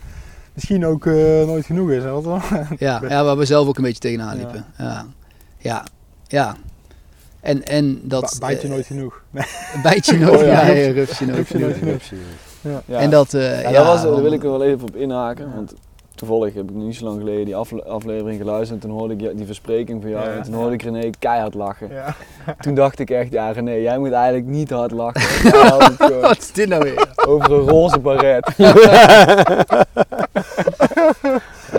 [0.58, 1.14] misschien ook eh,
[1.46, 2.02] nooit genoeg is.
[2.02, 2.40] Hè, wat wel?
[2.78, 4.64] Ja, ja, waar we zelf ook een beetje tegenaan liepen.
[4.78, 5.06] Ja,
[5.58, 5.84] ja,
[6.26, 6.56] ja.
[7.40, 8.36] En, en dat...
[8.40, 9.22] Ba- bijt je eh, nooit genoeg.
[9.30, 9.44] Nee.
[9.82, 10.72] Bijt je nooit, Oh, ja, ja.
[10.72, 11.74] ja, rups je nooit genoeg.
[12.86, 12.98] ja.
[12.98, 15.54] En dat, eh, Ja, ja, dat was, daar wil ik er wel even op inhaken.
[15.54, 15.74] Want
[16.18, 18.82] toevallig heb ik niet zo lang geleden die afle- aflevering geluisterd.
[18.82, 20.24] En toen hoorde ik die verspreking van jou.
[20.28, 20.34] Ja.
[20.36, 21.88] En toen hoorde ik René keihard lachen.
[21.92, 22.14] Ja.
[22.64, 25.50] Toen dacht ik echt, ja René, jij moet eigenlijk niet hard lachen.
[26.20, 27.08] Wat is dit nou weer?
[27.26, 28.54] over een roze baret.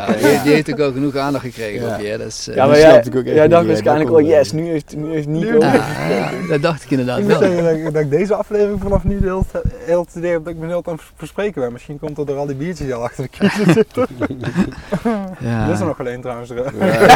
[0.08, 1.96] Ja, die, die heeft ook al genoeg aandacht gekregen Ja.
[1.96, 2.08] op je.
[2.08, 2.18] hè.
[2.18, 4.52] Dat is, eh, Ja, maar jij, ik ook jij niet, dacht waarschijnlijk, Dat oh yes,
[4.52, 5.52] nu heeft, nu heeft Nico...
[5.52, 5.74] Nu- ah,
[6.10, 7.42] ja, dat dacht ik inderdaad Ik moet wel.
[7.42, 10.32] zeggen dat, ik- dat ik deze aflevering vanaf nu de hele, tijd- heel het idee
[10.32, 11.72] heb dat ik me heel aan het verspreken ben.
[11.72, 14.08] Misschien komt dat door al die biertjes al achter de kiezen zitten.
[15.40, 15.66] Ja.
[15.68, 16.50] Er is er nog alleen trouwens.
[16.50, 16.58] er.
[16.80, 16.94] Ja,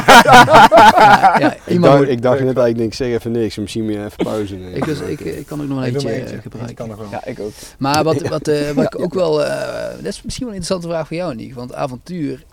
[1.03, 3.57] Ja, ja, ik, iemand dacht, moet- ik dacht net eigenlijk, niks, zeg even niks.
[3.57, 6.07] Misschien moet je even pauze ik, dus, ik, ik kan ook nog wel Ik eentje
[6.07, 6.41] maar eh, eentje.
[6.41, 6.75] Gebruiken.
[6.75, 7.07] kan nog wel.
[7.11, 7.51] Ja, ik ook.
[7.77, 10.87] Maar wat, wat, eh, wat ik ook wel, eh, dat is misschien wel een interessante
[10.87, 11.53] vraag voor jou, Nick.
[11.53, 12.43] Want avontuur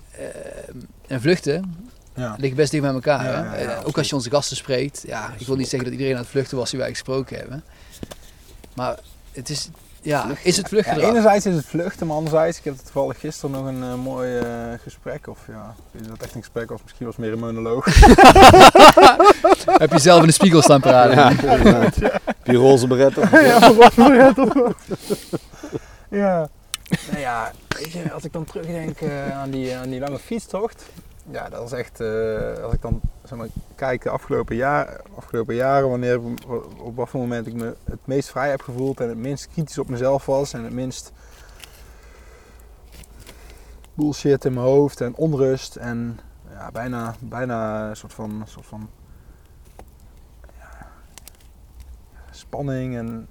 [1.07, 2.35] en vluchten Ja.
[2.39, 3.25] liggen best dicht bij elkaar.
[3.25, 3.37] Ja, hè?
[3.63, 5.03] ja, ja, Eh, ook als je onze gasten spreekt.
[5.07, 7.65] Ja, ik wil niet zeggen dat iedereen aan het vluchten was die wij gesproken hebben.
[8.75, 8.99] Maar
[9.33, 9.69] het is,
[10.03, 13.51] ja, is het vluchten enerzijds is het vluchten, maar anderzijds, ik heb het toevallig gisteren
[13.51, 14.47] nog een eh, mooi eh,
[14.83, 17.85] gesprek, of ja, of het echt een gesprek was, misschien was het meer een monoloog.
[19.85, 21.17] Heb je zelf in de spiegel staan praten?
[21.17, 21.29] Ja.
[22.25, 23.29] Heb je roze beretten?
[23.45, 23.73] ja,
[24.25, 24.77] het op.
[26.11, 26.49] Ja.
[27.11, 27.53] Nou ja,
[28.13, 30.91] als ik dan terugdenk eh, aan, die, aan die lange fietstocht,
[31.31, 35.55] ja, dat is echt, eh, als ik dan zeg maar, kijk de afgelopen, jaar, afgelopen
[35.55, 36.21] jaren, wanneer,
[36.79, 39.79] op wat voor moment ik me het meest vrij heb gevoeld en het minst kritisch
[39.79, 41.13] op mezelf was en het minst
[43.95, 46.21] bullshit in mijn hoofd en onrust en
[46.51, 48.91] ja, bijna, bijna een soort van, soort van
[50.59, 50.87] ja,
[52.31, 53.29] spanning en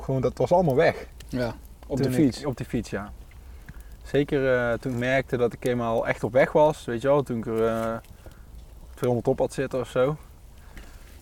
[0.00, 1.06] gewoon dat was allemaal weg.
[1.28, 1.54] Ja.
[1.88, 2.40] Op de fiets.
[2.40, 3.12] ik- op de fiets, ja.
[4.02, 7.22] Zeker eh, toen ik merkte dat ik eenmaal echt op weg was, weet je wel,
[7.22, 7.96] toen ik er eh
[8.94, 10.16] 200 op had zitten of zo.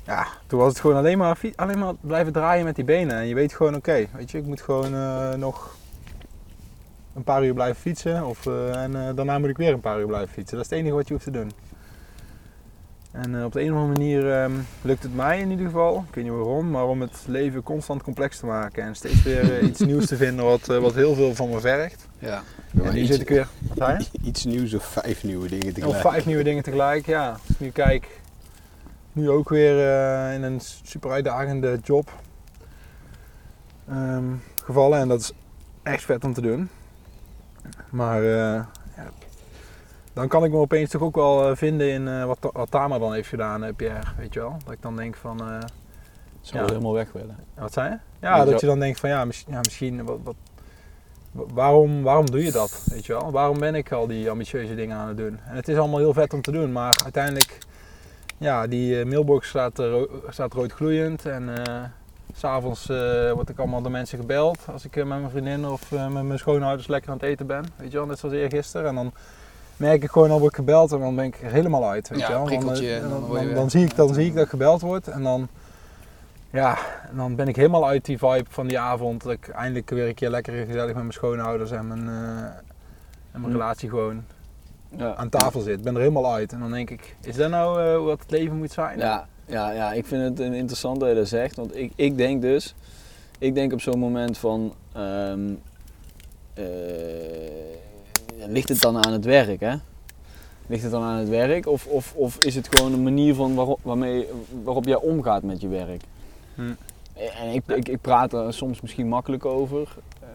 [0.04, 3.16] Ja, toen was het gewoon alleen maar, alleen maar blijven draaien met die benen.
[3.16, 5.76] En je weet gewoon, oké, weet je, ik moet gewoon eh, nog
[7.14, 8.24] een paar uur blijven fietsen.
[8.26, 10.56] Of, en daarna moet ik weer een paar uur blijven fietsen.
[10.56, 11.50] Dat is het enige wat je hoeft te doen.
[13.22, 14.52] En eh, op de een of andere manier ehm,
[14.82, 18.02] lukt het mij in ieder geval, ik weet niet waarom, maar om het leven constant
[18.02, 18.82] complex te maken.
[18.82, 21.60] En steeds weer eh, iets nieuws te vinden wat, eh, wat heel veel van me
[21.60, 22.08] vergt.
[22.18, 22.42] Ja.
[22.82, 24.18] En nu zit ik weer, wat zei je?
[24.22, 26.00] Iets nieuws of vijf nieuwe dingen Of tegelijk.
[26.00, 27.30] vijf nieuwe dingen tegelijk, ja.
[27.30, 28.20] Als ik nu kijk,
[29.12, 29.76] nu ook weer
[30.32, 32.12] in een super uitdagende job
[33.88, 34.24] ehm,
[34.64, 34.98] gevallen.
[34.98, 35.32] En dat is
[35.82, 36.68] echt vet om te doen.
[37.90, 38.22] Maar
[40.16, 42.98] dan kan ik me opeens toch ook wel eh, vinden in eh, wat, wat Tama
[42.98, 44.00] dan heeft gedaan, eh, Pierre.
[44.18, 44.56] Weet je wel?
[44.64, 45.38] Dat ik dan denk van...
[46.40, 46.68] Zou Ja.
[46.70, 47.36] helemaal weg willen.
[47.54, 47.96] wat zei je?
[48.20, 50.34] Ja, dat je dan denkt van ja, mis- ja misschien, wat, wat,
[51.32, 52.86] wa- waarom, waarom doe je dat?
[52.90, 53.30] Weet je wel?
[53.30, 55.38] Waarom ben ik al die ambitieuze dingen aan het doen?
[55.48, 57.58] En het is allemaal heel vet om te doen, maar uiteindelijk,
[58.38, 59.82] ja, die mailbox staat,
[60.28, 61.50] staat rood gloeiend en
[62.34, 65.90] s s'avonds eh word ik allemaal door mensen gebeld als ik met mijn vriendin of
[65.90, 67.64] met mijn schoonouders lekker aan het eten ben.
[67.76, 68.88] Weet je wel, net zoals eergisteren.
[68.88, 69.12] En dan
[69.76, 72.08] merk ik gewoon al word ik gebeld en dan ben ik er helemaal uit.
[72.08, 72.42] Weet Ja, je wel?
[72.44, 74.26] Dan, eh, prikkeltje en dan, dan dan, word je dan weer- zie ik, dan zie
[74.26, 75.48] ik dat ik gebeld word en dan,
[76.50, 76.78] ja,
[77.10, 79.22] en dan ben ik helemaal uit die vibe van die avond.
[79.22, 82.14] Dat ik eindelijk weer een keer lekker gezellig met mijn schoonouders en mijn, eh,
[83.32, 83.50] en mijn Hm.
[83.50, 84.24] relatie gewoon
[84.96, 85.14] Ja.
[85.14, 85.78] aan tafel zit.
[85.78, 86.52] Ik ben er helemaal uit.
[86.52, 88.98] En dan denk ik, is dat nou eh, wat het leven moet zijn?
[88.98, 91.56] Ja, ja, ja, ik vind het een interessant dat je dat zegt.
[91.56, 92.74] Want ik, ik denk dus,
[93.38, 95.40] ik denk op zo'n moment van, ehm,
[96.54, 96.64] eh,
[98.46, 99.74] ligt het dan aan het werk, hè?
[100.66, 103.54] Ligt het dan aan het werk of, of, of is het gewoon een manier van
[103.54, 104.26] waarop, waarmee,
[104.64, 106.02] waarop jij omgaat met je werk?
[106.54, 106.72] Hm.
[107.14, 109.88] En ik, ik, ik praat er soms misschien makkelijk over.
[110.20, 110.28] Eh,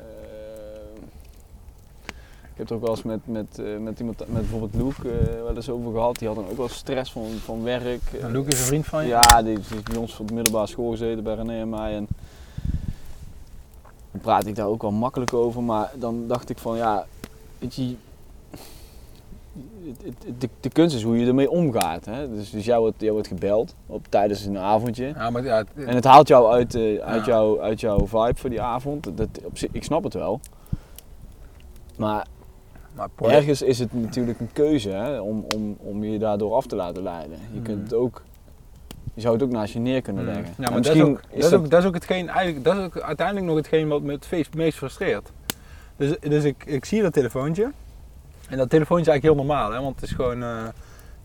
[2.42, 5.42] ik heb het ook wel eens met, met, eh, met iemand, met bijvoorbeeld Luke, eh,
[5.42, 6.20] wel eens over gehad.
[6.20, 8.02] Die had dan ook wel stress van, van werk.
[8.22, 9.10] Eh, Luke is een vriend van je?
[9.10, 11.96] ja, die is bij ons op de middelbare school gezeten, bij René en mij.
[11.96, 12.08] En
[14.12, 17.06] dan praat ik daar ook wel makkelijk over, maar dan dacht ik van ja,
[17.62, 17.96] weet je,
[20.40, 22.06] de, de kunst is hoe je ermee omgaat.
[22.06, 22.30] Hè?
[22.36, 25.06] Dus, dus jou, wordt, wordt gebeld op, tijdens een avondje.
[25.08, 27.32] Ja, maar ja, het- En het haalt jou uit, eh, uit, Ja.
[27.32, 29.18] jou, uit jouw vibe voor die avond.
[29.18, 30.40] Dat, op ik snap het wel.
[31.98, 32.26] Maar
[32.96, 36.76] maar ergens is het natuurlijk een keuze hè, om, om, om je daardoor af te
[36.76, 37.38] laten leiden.
[37.52, 37.64] Je, Mm.
[37.64, 38.24] kunt het ook,
[39.14, 40.46] je zou het ook naast je neer kunnen leggen.
[40.58, 42.78] Ja, maar dat is, ook, dat, is dat- ook, dat is ook hetgeen, eigenlijk, dat
[42.78, 45.32] is ook uiteindelijk nog hetgeen wat me het meest frustreert.
[46.02, 47.72] Dus, dus ik, ik zie dat telefoontje.
[48.50, 50.44] En dat telefoontje is eigenlijk heel normaal, hè, want het is gewoon...
[50.44, 50.50] eh,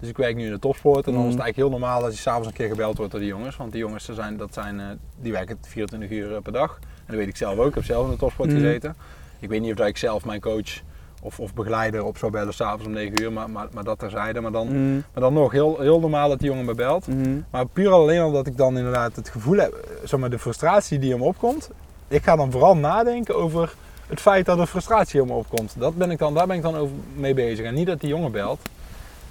[0.00, 1.42] dus ik werk nu in de topsport en dan is het Mhm.
[1.42, 3.56] eigenlijk heel normaal als je s'avonds een keer gebeld wordt door die jongens.
[3.56, 4.86] Want die jongens dat zijn, dat zijn, eh,
[5.20, 6.78] die werken 24 uur eh, per dag.
[6.82, 7.68] En dat weet ik zelf ook.
[7.68, 8.58] Ik heb zelf in de topsport Mhm.
[8.58, 8.96] gezeten.
[9.38, 10.80] Ik weet niet of dat ik zelf mijn coach
[11.22, 14.40] of, of begeleider op zou bellen s'avonds om 9 uur, maar, maar, maar dat terzijde.
[14.40, 17.06] Maar dan, Mhm, maar dan nog, heel, heel normaal dat die jongen me belt.
[17.50, 21.12] Maar puur alleen omdat ik dan inderdaad het gevoel heb, zeg maar de frustratie die
[21.12, 21.70] hem opkomt.
[22.08, 23.74] Ik ga dan vooral nadenken over
[24.06, 25.74] het feit dat er frustratie om me opkomt.
[25.78, 27.66] Dat ben ik dan, daar ben ik dan over mee bezig.
[27.66, 28.60] En niet dat die jongen belt.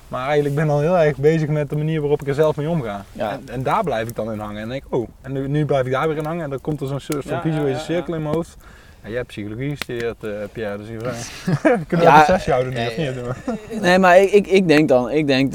[0.08, 2.56] Maar eigenlijk ben ik dan heel erg bezig met de manier waarop ik er zelf
[2.56, 3.06] mee omga.
[3.12, 3.32] Ja.
[3.32, 4.62] En, en daar blijf ik dan in hangen.
[4.62, 6.44] En denk ik, oh, en nu, nu blijf ik daar weer in hangen.
[6.44, 8.58] En dan komt er zo'n soort van Ja, visuele cirkel in mijn hoofd.
[9.06, 10.98] Ja, jij hebt psychologie gestudeerd, eh, Pierre, dus je
[11.88, 13.12] kunnen we Ja, een sessie houden of ja.
[13.12, 13.82] niet?
[13.82, 15.54] Nee, maar ik, ik, ik denk dan, ik denk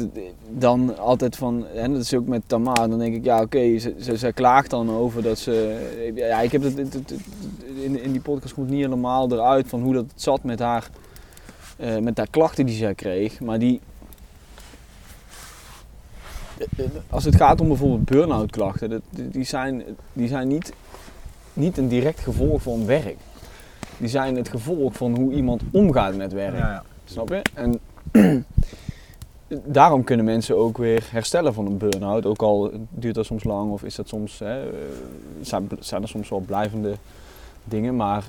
[0.49, 3.95] dan altijd van, en dat is ook met Tamar, dan denk ik, ja oké, ze,
[4.01, 5.77] ze, ze klaagt dan over dat ze,
[6.15, 7.21] ja ik heb het, het- het- het-
[7.83, 10.89] in, in die podcast komt niet helemaal eruit van hoe dat zat met haar,
[11.77, 13.81] eh, met haar klachten die zij kreeg, maar die,
[17.11, 19.83] als het gaat om bijvoorbeeld burn-out klachten, die zijn,
[20.13, 20.73] die zijn niet,
[21.53, 23.17] niet een direct gevolg van werk.
[24.01, 26.53] Die zijn het gevolg van hoe iemand omgaat met werk.
[26.53, 26.83] Ja, ja.
[27.05, 27.43] Snap je?
[27.55, 27.81] En
[29.65, 32.27] daarom kunnen mensen ook weer herstellen van een burn-out.
[32.27, 34.77] Ook al duurt dat soms lang of is dat soms, hè, eh,
[35.41, 36.95] zijn, zijn er soms wel blijvende
[37.65, 37.97] dingen.
[37.97, 38.25] Maar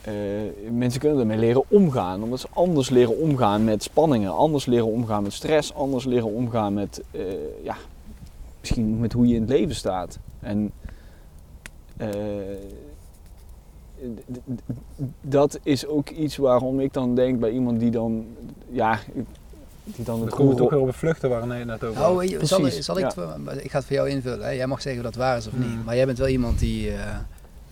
[0.00, 0.12] eh,
[0.70, 2.22] mensen kunnen ermee leren omgaan.
[2.22, 4.32] Omdat ze anders leren omgaan met spanningen.
[4.32, 5.74] Anders leren omgaan met stress.
[5.74, 7.22] Anders leren omgaan met, eh,
[7.62, 7.76] ja,
[8.60, 10.18] misschien met hoe je in het leven staat.
[10.40, 10.72] En
[15.20, 18.26] dat is ook iets waarom ik dan denk bij iemand die dan,
[18.70, 18.98] ja,
[19.84, 22.12] die dan het komen we toch weer op vluchten waar René het net over Nou,
[22.12, 22.20] had.
[22.20, 23.36] weet je, zal, zal ik, ja.
[23.52, 24.44] ik ga het voor jou invullen.
[24.44, 24.50] Hè?
[24.50, 25.84] Jij mag zeggen of dat waar is of niet.
[25.84, 27.16] Maar jij bent wel iemand die eh,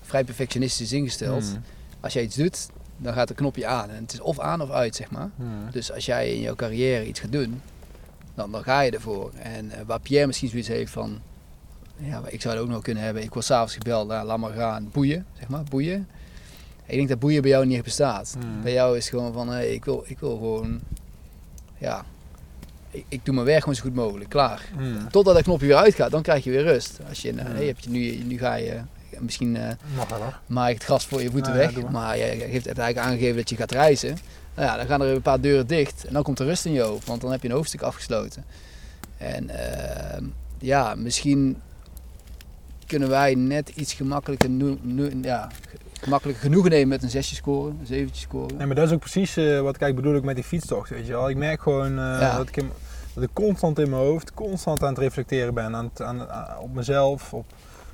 [0.02, 1.44] vrij perfectionistisch is ingesteld.
[1.44, 1.62] Hmm.
[2.00, 3.90] Als jij iets doet, dan gaat het knopje aan.
[3.90, 5.30] En het is of aan of uit, zeg maar.
[5.36, 5.70] Hmm.
[5.70, 7.60] Dus als jij in jouw carrière iets gaat doen,
[8.34, 9.30] dan, dan ga je ervoor.
[9.34, 11.20] En eh, waar Pierre misschien zoiets heeft van,
[11.96, 13.22] ja, ik zou het ook nog kunnen hebben.
[13.22, 16.08] Ik word s'avonds gebeld, nou, laat maar gaan, boeien, zeg maar, boeien.
[16.86, 18.36] Ik denk dat boeien bij jou niet echt bestaat.
[18.38, 18.62] Hmm.
[18.62, 20.80] Bij jou is het gewoon van, hey, ik, wil, ik wil gewoon,
[21.78, 22.04] ja,
[22.90, 24.68] ik, ik doe mijn werk gewoon zo goed mogelijk, klaar.
[24.76, 25.08] Hmm.
[25.10, 26.98] Totdat dat knopje weer uitgaat, dan krijg je weer rust.
[27.08, 27.56] Als je, nou, Hmm.
[27.56, 28.80] hey, heb je nu, nu ga je,
[29.18, 29.68] misschien eh,
[30.08, 30.38] wel hoor.
[30.46, 31.82] maak ik het gras voor je voeten Nou weg.
[31.82, 31.92] maar.
[31.92, 34.18] maar je, heeft hebt eigenlijk aangegeven dat je gaat reizen.
[34.54, 36.72] Nou ja, dan gaan er een paar deuren dicht en dan komt er rust in
[36.72, 38.44] je hoofd, want dan heb je een hoofdstuk afgesloten.
[39.16, 40.24] En ehm,
[40.58, 41.56] ja, misschien
[42.86, 45.48] kunnen wij net iets gemakkelijker, nu, nu- ja,
[46.00, 48.56] gemakkelijker genoegen nemen met een zesje scoren, een zeventje scoren.
[48.56, 51.06] Nee, maar dat is ook precies eh, wat ik bedoel ook met die fietstocht, weet
[51.06, 51.28] je wel.
[51.28, 52.36] Ik merk gewoon eh, Ja.
[52.36, 52.70] dat, ik in-
[53.14, 55.74] dat ik constant in mijn hoofd, constant aan het reflecteren ben.
[55.76, 57.44] Aan het, aan, aan- op mezelf, op,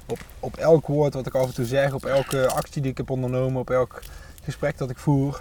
[0.07, 2.97] op, op elk woord wat ik af en toe zeg, op elke actie die ik
[2.97, 4.03] heb ondernomen, op elk
[4.45, 5.41] gesprek dat ik voer.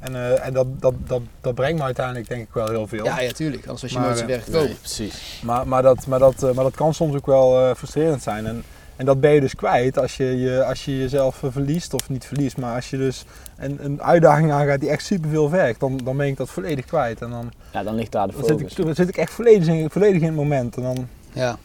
[0.00, 3.04] En, eh, en dat, dat, dat, dat brengt me uiteindelijk denk ik wel heel veel.
[3.04, 4.64] Ja, ja, tuurlijk, anders was je Maar, nooit zo eh.
[4.64, 5.40] Nee, precies.
[5.44, 8.46] Maar, maar, dat, maar, dat, eh, maar dat kan soms ook wel eh, frustrerend zijn.
[8.46, 8.62] En,
[8.96, 12.24] en dat ben je dus kwijt als je, je, als je jezelf verliest, of niet
[12.26, 13.24] verliest, maar als je dus
[13.56, 17.22] een, een uitdaging aangaat die echt superveel vergt, dan, dan ben ik dat volledig kwijt.
[17.22, 18.76] En dan, Ja, dan ligt daar de dan, zit, focus.
[18.78, 20.76] ik, dan zit ik echt volledig in, volledig in het moment.
[20.76, 21.58] En dan, Ja.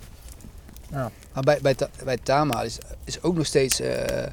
[0.92, 1.12] Ja.
[1.34, 3.80] Maar bij, bij, bij Tama is, is ook nog steeds.
[3.80, 4.24] eh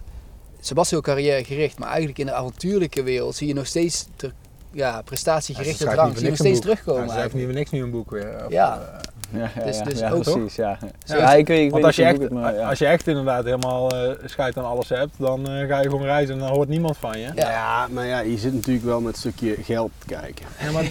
[0.63, 4.33] ze was heel carrièregericht, maar eigenlijk in de avontuurlijke wereld zie je nog steeds ter,
[4.73, 6.13] ja, prestatiegerichte Ja, drang.
[6.15, 7.07] Zie je nog steeds terugkomen.
[7.07, 8.45] ja, ze heeft niet voor niks nu een boek weer.
[8.47, 9.01] Of, Ja.
[9.39, 10.79] Ja, ja, Dus- dus ook- precies, ja.
[11.05, 12.69] Zo Ja, ik, weet- ik want als je, echt, hoe het, maar ja.
[12.69, 16.05] als je echt inderdaad helemaal eh scheid aan alles hebt, dan eh, ga je gewoon
[16.05, 17.27] reizen en dan hoort niemand van je.
[17.35, 17.51] Ja.
[17.51, 17.87] Ja.
[17.91, 20.47] maar ja, je zit natuurlijk wel met een stukje geld te kijken.
[20.61, 20.85] Ja, maar,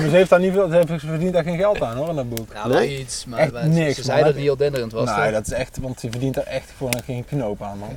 [0.00, 2.52] ze heeft daar niet veel, ze verdient daar geen geld aan hoor, in dat boek.
[2.52, 2.98] Ja, wel Nee?
[3.00, 5.16] iets, maar Echt maar niks, ze zei dat het heel denderend was.
[5.16, 7.88] nee, dat is echt, want ze verdient er echt gewoon geen knoop aan man.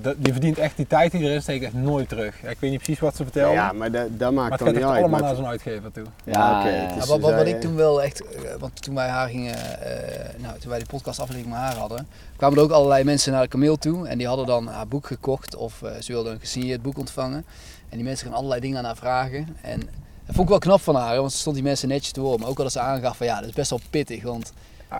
[0.00, 2.42] Die verdient echt die tijd die erin steekt echt nooit terug.
[2.42, 4.58] Ja, ik weet niet precies wat ze vertelde, Ja, maar dat, dat maakt maar het
[4.58, 5.00] dan gaat niet echt uit.
[5.00, 6.04] allemaal maar naar zo'n uitgever toe.
[6.24, 6.68] Ja, oké.
[6.68, 9.54] Ja, ze wat, wat, ik eh, toen wel echt, eh, want toen wij haar gingen,
[9.54, 13.42] eh, nou toen wij die podcastaflevering met haar hadden, kwamen er ook allerlei mensen naar
[13.42, 16.40] de kameel toe en die hadden dan haar boek gekocht of eh, ze wilden een
[16.40, 17.44] gesigneerd boek ontvangen.
[17.88, 19.56] En die mensen gaan allerlei dingen aan haar vragen.
[19.62, 19.80] En
[20.26, 22.40] dat vond ik wel knap van haar, want ze stond die mensen netjes te horen,
[22.40, 24.52] maar ook al dat ze aangaf van ja, dat is best wel pittig, want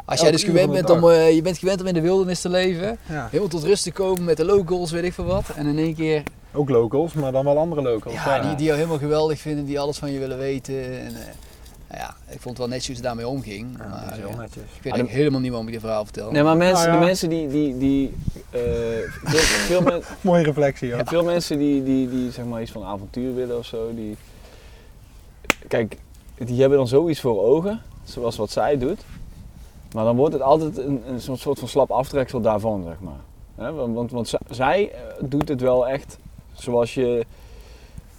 [0.04, 2.48] als jij dus gewend bent om, eh, je bent gewend om in de wildernis te
[2.48, 3.26] leven, Ja.
[3.30, 5.94] helemaal tot rust te komen met de locals, weet ik veel wat, en in één
[5.94, 6.22] keer
[6.52, 8.14] Ook locals, maar dan wel andere locals.
[8.14, 10.84] ja, die, die jou helemaal geweldig vinden, die alles van je willen weten.
[11.00, 11.12] En, eh,
[11.88, 13.76] nou ja, ik vond het wel netjes hoe ze daarmee omging.
[13.78, 14.62] Ja, maar dat is heel eh, netjes.
[14.62, 16.30] ik weet eigenlijk helemaal niet waarom ik dit verhaal vertel.
[16.30, 16.98] Nee, maar mensen, Nou ja.
[17.00, 18.14] de mensen die, die, die
[18.50, 18.60] eh,
[19.24, 21.02] veel, veel, men- Mooie reflectie hoor.
[21.06, 24.16] veel mensen die, die, die zeg maar iets van avontuur willen of zo, die,
[25.68, 25.96] kijk,
[26.38, 29.00] die hebben dan zoiets voor ogen, zoals wat zij doet.
[29.94, 33.20] Maar dan wordt het altijd een, een soort soort van slap aftreksel daarvan, zeg maar.
[33.54, 36.18] Hè, want, want, zij eh, doet het wel echt
[36.52, 37.24] zoals je.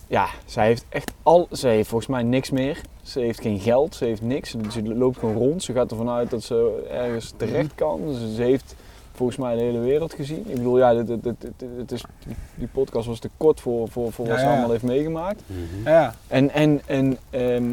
[0.08, 1.48] Ja, zij heeft echt al.
[1.52, 2.82] Ze heeft volgens mij niks meer.
[3.04, 4.56] Ze heeft geen geld, ze heeft niks.
[4.72, 5.64] Ze, loopt gewoon rond.
[5.64, 8.00] Ze gaat ervan uit dat ze ergens terecht kan.
[8.14, 8.76] Ze, ze heeft
[9.12, 10.44] volgens mij de hele wereld gezien.
[10.50, 12.04] Ik bedoel, ja, dit, dit, dit, dit- dit is,
[12.56, 14.52] die podcast was te kort voor, voor, voor wat Ja, ze ja.
[14.52, 15.42] allemaal heeft meegemaakt.
[15.46, 15.90] Mhm.
[15.90, 17.64] Ja, En, en, en ehm,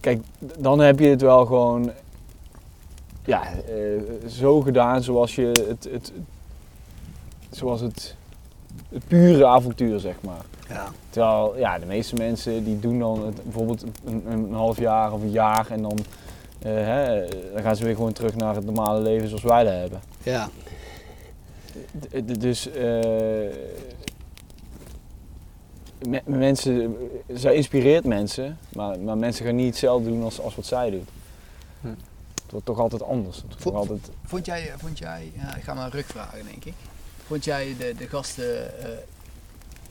[0.00, 0.22] kijk,
[0.58, 1.90] dan heb je het wel gewoon
[3.24, 6.12] ja, eh, zo gedaan zoals je het, het,
[7.50, 8.16] zoals het,
[8.88, 10.44] het pure avontuur, zeg maar.
[10.68, 10.88] Ja.
[11.10, 15.22] Terwijl, ja, de meeste mensen die doen dan het, bijvoorbeeld een, een half jaar of
[15.22, 15.98] een jaar en dan,
[16.58, 19.72] eh, hè, dan gaan ze weer gewoon terug naar het normale leven zoals wij dat
[19.72, 20.00] hebben.
[20.22, 20.48] Ja.
[21.98, 22.84] D- Dus eh,
[26.08, 26.96] me- mensen,
[27.34, 31.08] zij inspireert mensen, maar, maar mensen gaan niet hetzelfde doen als, als wat zij doet.
[31.80, 31.88] Hm.
[32.52, 33.36] Het wordt toch altijd anders.
[33.36, 36.44] Het wordt Vo- toch altijd, Vond jij, vond jij ja, ik ga maar rug vragen
[36.44, 36.74] denk ik.
[37.26, 38.88] Vond jij de, de gasten eh,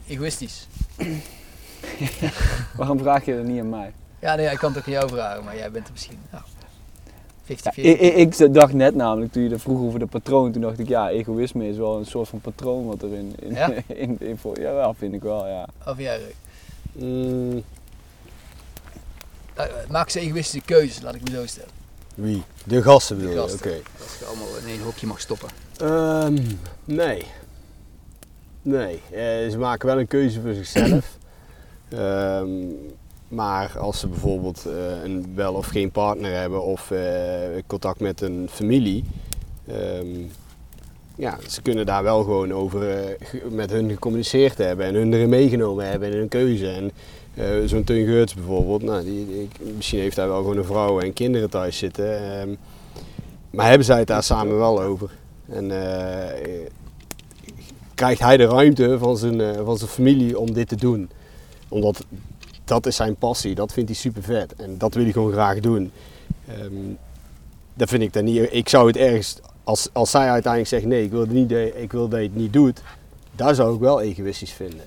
[0.07, 0.67] egoïstisch?
[2.77, 3.93] waarom vraag je dat niet aan mij?
[4.19, 6.43] Ja, nee, ik kan het ook aan jou vragen, maar jij bent er misschien nou,
[6.43, 7.47] 50-50.
[7.47, 10.61] Ja, ik, ik, ik dacht net namelijk, toen je er vroeg over de patroon, toen
[10.61, 13.71] dacht ik, ja, egoïsme is wel een soort van patroon wat er in, in, Ja?
[13.87, 15.67] in, in, voor, ja, wel, vind ik wel, ja.
[15.85, 16.33] Of jij rug?
[16.93, 17.63] Mm,
[19.53, 21.77] Eh, maak ze egoïstische keuzes, laat ik me zo stellen.
[22.19, 22.43] Wie?
[22.63, 23.41] De gasten bedoel je?
[23.41, 23.81] Oké.
[24.01, 25.49] Als je allemaal in één hokje mag stoppen.
[25.77, 26.37] Ehm,
[26.85, 27.25] nee.
[28.61, 29.01] Nee.
[29.11, 31.05] Eh, ze maken wel een keuze voor zichzelf.
[31.89, 32.49] Ehm,
[33.27, 37.01] maar als ze bijvoorbeeld eh, een wel of geen partner hebben of eh,
[37.67, 39.03] contact met een familie,
[39.67, 40.07] ehm,
[41.15, 43.15] ja, ze kunnen daar wel gewoon over
[43.49, 46.69] met hun gecommuniceerd hebben en hun erin meegenomen hebben in hun keuze.
[46.69, 46.91] En
[47.33, 51.13] eh, zo'n Teun Geurts bijvoorbeeld, nou, die, misschien heeft hij wel gewoon een vrouw en
[51.13, 52.39] kinderen thuis zitten.
[52.39, 52.55] ehm,
[53.49, 55.11] maar hebben zij het daar samen wel over?
[55.49, 56.65] En eh,
[57.95, 61.09] krijgt hij de ruimte van zijn, eh, van zijn familie om dit te doen?
[61.67, 62.05] Omdat
[62.63, 65.59] dat is zijn passie, dat vindt hij super vet en dat wil hij gewoon graag
[65.59, 65.91] doen.
[66.47, 66.73] Ehm,
[67.73, 68.47] dat vind ik dan niet.
[68.51, 72.07] Ik zou het ergens, als, als zij uiteindelijk zegt nee, ik wil, niet, ik wil
[72.07, 72.81] dat je het niet doet,
[73.35, 74.85] daar zou ik wel egoïstisch vinden.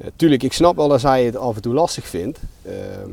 [0.00, 2.38] Eh, tuurlijk, ik snap wel dat zij het af en toe lastig vindt.
[2.62, 3.10] Ehm,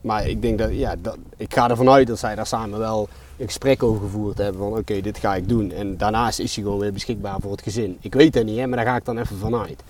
[0.00, 3.08] maar ik denk dat, ja, dat, ik ga ervan uit dat zij daar samen wel
[3.38, 5.72] een gesprek over gevoerd hebben van oké, dit ga ik doen.
[5.72, 7.96] En daarnaast is hij gewoon weer beschikbaar voor het gezin.
[8.00, 9.82] Ik weet het niet, hè, maar daar ga ik dan even vanuit.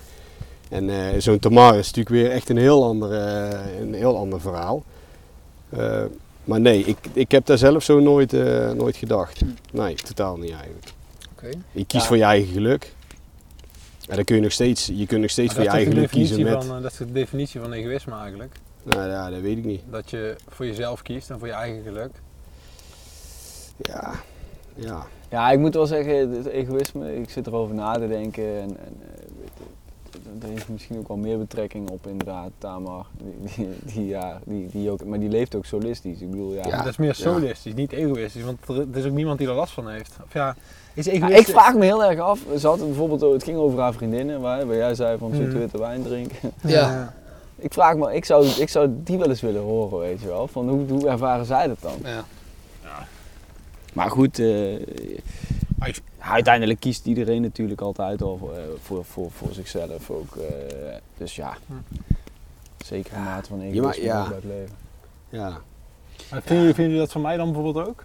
[0.68, 4.40] En eh, zo'n Tamar is natuurlijk weer echt een heel ander, eh, een heel ander
[4.40, 4.82] verhaal.
[5.68, 6.02] Eh,
[6.44, 9.40] maar nee, ik, ik heb daar zelf zo nooit, eh, nooit gedacht.
[9.72, 10.86] Nee, totaal niet eigenlijk.
[11.36, 11.48] Oké.
[11.72, 12.08] Je kiest Ja.
[12.08, 12.94] voor je eigen geluk.
[14.08, 16.42] En dan kun je nog steeds, je kunt nog steeds voor je eigen geluk kiezen
[16.42, 16.64] met...
[16.64, 18.54] Van, eh, dat is de definitie van egoïsme eigenlijk.
[18.82, 19.82] Nou ja, dat weet ik niet.
[19.90, 22.10] Dat je voor jezelf kiest en voor je eigen geluk.
[23.76, 24.14] Ja,
[24.74, 25.06] ja.
[25.30, 28.96] Ja, ik moet wel zeggen, het egoïsme, ik zit erover na te denken en, en
[29.00, 34.40] eh, dat heeft misschien ook wel meer betrekking op inderdaad Tamar, die, die, die, ja,
[34.44, 36.62] die, die ook, maar die leeft ook solistisch, ik bedoel ja.
[36.66, 36.76] Ja.
[36.76, 38.42] dat is meer solistisch, niet egoïstisch.
[38.42, 40.16] Want er, er is ook niemand die er last van heeft.
[40.24, 40.56] Of ja,
[40.96, 43.78] is Ja, ik vraag me heel erg af, ze had het bijvoorbeeld, het ging over
[43.80, 45.58] haar vriendinnen, waar, waar jij zei van Mhm.
[45.58, 46.52] witte wijn drinken.
[46.66, 47.14] Ja.
[47.58, 50.48] Ik vraag me, ik zou, ik zou die wel eens willen horen, weet je wel,
[50.48, 51.92] van hoe, hoe ervaren zij dat dan?
[52.04, 52.24] Ja.
[53.92, 54.76] Maar goed, eh,
[56.18, 60.36] uiteindelijk kiest iedereen natuurlijk altijd al voor, eh, voor, voor, voor zichzelf ook.
[60.36, 60.44] eh,
[61.16, 61.56] dus ja,
[62.84, 64.24] zeker een mate van Ja, egoïsme ja.
[64.34, 64.74] het leven.
[65.28, 65.48] ja.
[66.30, 68.04] Maar vinden, jullie, vinden jullie dat van mij dan bijvoorbeeld ook?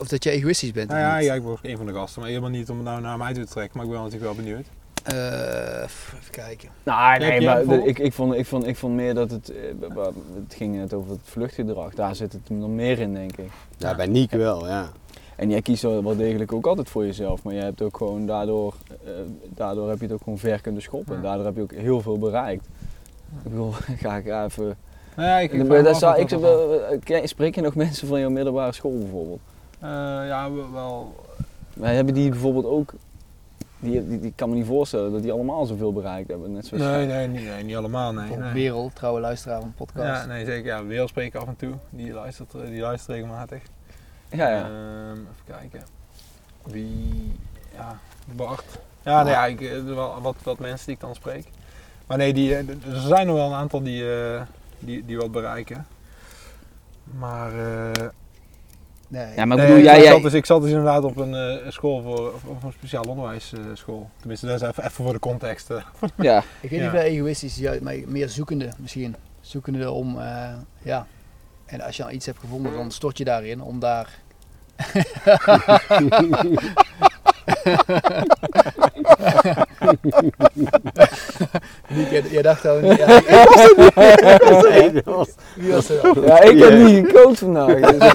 [0.00, 0.88] Of dat je egoïstisch bent.
[0.88, 2.20] Nou ja, ja, ik ben ook een van de gasten.
[2.20, 3.76] Maar helemaal niet om het nou naar mij toe te trekken.
[3.78, 4.66] Maar ik ben natuurlijk wel benieuwd.
[5.02, 6.68] Eh, even kijken.
[6.82, 10.04] Nou, nee, maar ik, ik, vond, ik, vond, ik vond meer dat het, eh,
[10.34, 13.50] het ging net over het vluchtgedrag, daar zit het nog meer in denk ik.
[13.76, 14.88] ja, bij Niek wel, ja.
[15.36, 18.74] En jij kiest wel degelijk ook altijd voor jezelf, maar je hebt ook gewoon daardoor,
[19.04, 19.10] eh,
[19.48, 21.16] daardoor heb je het ook gewoon ver kunnen schoppen.
[21.16, 21.22] Ja.
[21.22, 22.66] daardoor heb je ook heel veel bereikt.
[23.36, 23.70] Ik bedoel,
[24.02, 24.76] ga ik even...
[25.16, 28.30] Nou ja, ik, ik zou, ik dat zou, ken- spreek je nog mensen van jouw
[28.30, 29.40] middelbare school bijvoorbeeld?
[29.80, 29.88] Eh,
[30.28, 31.24] ja, wel- wel...
[31.74, 32.92] Maar hebben die bijvoorbeeld ook,
[33.78, 36.52] die, die, die kan me niet voorstellen dat die allemaal zoveel bereikt hebben.
[36.52, 38.36] Net zoals Nee, nee, niet, nee, niet allemaal, nee.
[38.36, 38.52] Nee.
[38.52, 40.20] Wereld, trouwe luisteraar van de podcast.
[40.20, 40.66] Ja, nee, zeker.
[40.66, 41.72] Ja, Wereld spreken af en toe.
[41.90, 43.62] Die luistert, eh, die luistert regelmatig.
[44.28, 44.62] Ja, ja.
[44.64, 45.82] Ehm, even kijken.
[46.64, 47.32] Wie...
[47.74, 47.98] Ja,
[48.36, 48.64] Bart.
[49.02, 51.48] Ja, nee, ja, ik, eh, wel wat, wat mensen die ik dan spreek.
[52.06, 54.40] Maar nee, die, er zijn nog wel een aantal die, eh,
[54.78, 55.86] die, die wat bereiken.
[57.18, 57.52] Maar...
[57.52, 58.06] eh,
[59.08, 59.34] Nee.
[59.36, 61.16] ja, maar ik nee, bedoel, ik, jij, zat jij, dus, ik zat dus inderdaad op
[61.16, 64.10] een eh, school voor, op een speciaal onderwijsschool.
[64.18, 65.70] Tenminste, dat is even, even voor de context.
[65.70, 65.82] eh.
[66.16, 66.42] ja.
[66.60, 69.16] Ik weet niet dat egoïstisch maar meer zoekende misschien.
[69.40, 70.52] Zoekende om, eh,
[70.82, 71.06] ja.
[71.66, 74.18] En als je al iets hebt gevonden, dan stort je daarin om daar...
[81.88, 82.84] Niet, jij, dacht al...
[82.84, 83.06] Ja,
[85.56, 86.24] wie was er dan?
[86.24, 87.80] ja, ik heb niet gekookt vandaag.
[87.80, 88.14] Dus,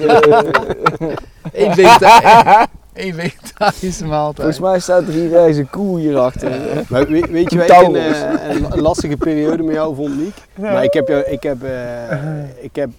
[1.52, 2.62] eh,
[2.94, 4.36] Eén vegetarische maaltijd.
[4.36, 6.50] volgens mij staat er hier ergens een koe hierachter.
[6.88, 10.16] Maar weet, weet je, Een wat ik een, eh, een lastige periode met jou vond,
[10.18, 10.34] Niek?
[10.54, 12.18] Maar ik heb, jou, ik, heb, eh,
[12.60, 12.90] ik heb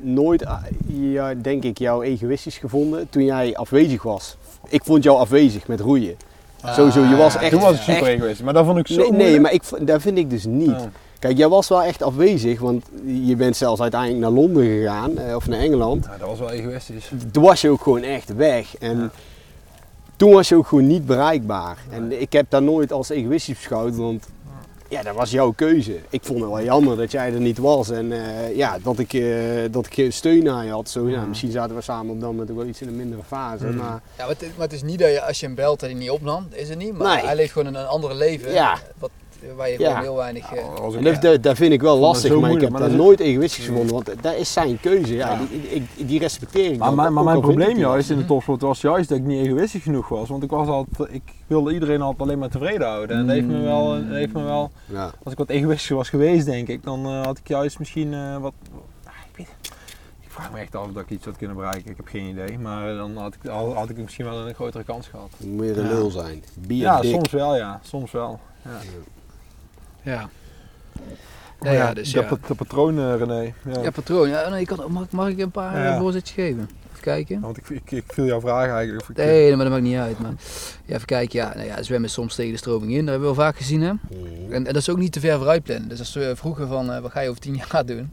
[0.00, 4.36] nooit, ah, ja, denk ik, jou egoïstisch gevonden toen jij afwezig was.
[4.72, 6.16] Ik vond jou afwezig met roeien.
[6.64, 7.50] Sowieso, je was echt...
[7.50, 9.62] Toen was ik super echt- egoïstisch, maar dat vond ik zo Nee, nee, maar ik,
[9.80, 10.70] dat vind ik dus niet.
[10.70, 10.80] Oh.
[11.18, 12.84] Kijk, jij was wel echt afwezig, want
[13.24, 16.04] je bent zelfs uiteindelijk naar Londen gegaan, eh, of naar Engeland.
[16.04, 17.10] Ja, dat was wel egoïstisch.
[17.32, 18.76] Toen was je ook gewoon echt weg.
[18.78, 19.10] En Ja.
[20.16, 21.78] toen was je ook gewoon niet bereikbaar.
[21.90, 24.24] En ik heb dat nooit als egoïstisch beschouwd, want
[24.92, 25.98] ja, dat was jouw keuze.
[26.08, 29.12] Ik vond het wel jammer dat jij er niet was en eh, ja, dat ik,
[29.12, 29.26] eh,
[29.70, 30.88] dat ik geen steun aan je had.
[30.90, 33.22] Zo, ja, misschien zaten we samen op dat moment ook wel iets in een mindere
[33.26, 33.66] fase.
[33.66, 33.76] Mm.
[33.76, 35.90] Maar Ja, maar het, maar het is niet dat je als je hem belt dat
[35.90, 36.92] hij niet opnam, is het niet.
[36.98, 37.24] Maar Nee.
[37.26, 38.52] hij leeft gewoon een, een andere leven.
[38.52, 38.78] Ja.
[38.98, 39.10] Wat,
[39.56, 39.88] waar je Ja.
[39.88, 40.52] gewoon heel weinig...
[40.52, 43.66] eh, en ik- dat, vind ik wel lastig, maar ik heb maar dat nooit egoïstisch
[43.66, 45.14] gevonden, want dat is zijn keuze.
[45.14, 45.38] Ja, Ja.
[45.50, 49.08] Die, ik, die respecteer ik Maar, maar mijn probleem juist in de topsport was juist
[49.08, 50.28] dat ik niet egoïstisch genoeg was.
[50.28, 53.16] Want ik, was altijd, ik wilde iedereen altijd alleen maar tevreden houden.
[53.16, 55.10] En dat heeft me wel, dat heeft me wel Ja.
[55.22, 58.36] als ik wat egoïstisch was geweest, denk ik, dan eh, had ik juist misschien eh,
[58.36, 58.52] wat.
[59.04, 59.46] ah, ik, weet,
[60.20, 61.90] ik vraag me echt af dat ik iets had kunnen bereiken.
[61.90, 62.58] Ik heb geen idee.
[62.58, 65.30] Maar eh, dan had ik, had, had ik misschien wel een grotere kans gehad.
[65.38, 65.92] Meer een Ja.
[65.92, 66.44] lul zijn.
[66.66, 67.10] Bier Ja, dik.
[67.10, 67.80] soms wel, ja.
[67.82, 68.40] Soms wel.
[68.64, 68.70] Ja.
[70.02, 70.22] Ja.
[71.58, 72.36] Oh Nee, ja, dus dat, ja.
[72.46, 73.52] dat patroon, eh, René.
[73.74, 73.82] Ja.
[73.82, 74.28] Ja, patroon.
[74.28, 75.92] Ja, nee, ik had, mag, mag ik een paar Ja.
[75.94, 76.68] eh, voorzetjes geven?
[76.90, 77.40] Even kijken.
[77.40, 79.02] Want ik, ik, ik viel jouw vraag eigenlijk.
[79.02, 80.18] Of ik, Nee, maar dat maakt niet uit.
[80.18, 80.32] Maar
[80.84, 81.38] ja, even kijken.
[81.38, 82.98] Ja, nou ja, zwemmen soms tegen de stroming in.
[82.98, 83.80] Dat hebben we wel vaak gezien.
[83.82, 83.92] Hè?
[83.92, 84.52] Mhm.
[84.52, 85.88] En, en dat is ook niet te ver vooruit plannen.
[85.88, 88.10] Dus als we vroegen van, eh, wat ga je over tien jaar doen?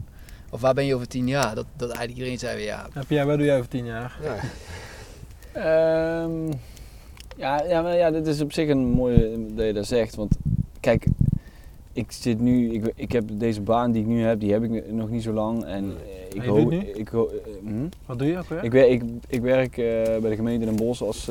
[0.50, 1.54] Of waar ben je over tien jaar?
[1.54, 4.18] Dat, dat eigenlijk iedereen zei, weer, ja, Heb jij, wat doe jij over tien jaar?
[4.22, 4.34] Ja.
[5.52, 6.52] Ehm,
[7.36, 10.14] ja, ja, maar ja, dit is op zich een mooie dat je dat zegt.
[10.14, 10.36] Want
[10.80, 11.04] kijk,
[11.92, 14.92] ik zit nu, ik, ik heb deze baan die ik nu heb, die heb ik
[14.92, 15.64] nog niet zo lang.
[15.64, 16.90] En eh, ik doet nu?
[16.90, 17.06] Eh,
[17.62, 17.88] hm?
[18.06, 18.64] Wat doe je ook weer?
[18.64, 19.84] ik, ik, ik werk eh,
[20.20, 21.30] bij de gemeente Den Bosch als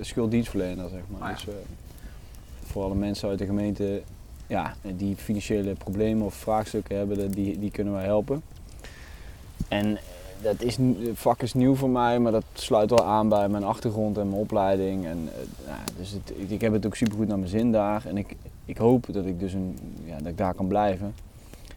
[0.00, 1.20] schulddienstverlener, zeg maar.
[1.20, 1.34] Ah, ja.
[1.44, 1.54] Dus
[2.64, 4.02] voor alle mensen uit de gemeente
[4.46, 8.42] ja, die financiële problemen of vraagstukken hebben, die, die kunnen wij helpen.
[9.68, 9.98] En
[10.42, 13.64] dat is, het vak is nieuw voor mij, maar dat sluit wel aan bij mijn
[13.64, 15.06] achtergrond en mijn opleiding.
[15.06, 15.28] En,
[15.66, 18.06] ja, dus het, ik, ik heb het ook supergoed naar mijn zin daar.
[18.06, 21.14] En ik, ik hoop dat ik, dus een, ja, dat ik daar kan blijven.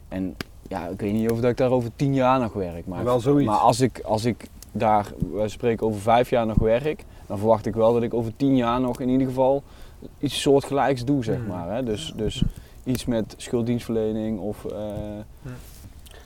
[0.08, 0.36] En
[0.68, 2.86] ja, ik weet niet of dat ik daar over tien jaar nog werk.
[2.86, 3.46] Maar, Maar wel zoiets.
[3.50, 7.66] maar als ik, als ik daar, wij spreken over vijf jaar nog werk, dan verwacht
[7.66, 9.62] ik wel dat ik over tien jaar nog in ieder geval
[10.18, 11.46] iets soortgelijks doe, zeg Hmm.
[11.46, 11.74] maar.
[11.74, 11.82] Hè?
[11.84, 12.42] Dus, dus
[12.84, 14.64] iets met schulddienstverlening of...
[14.64, 14.80] eh,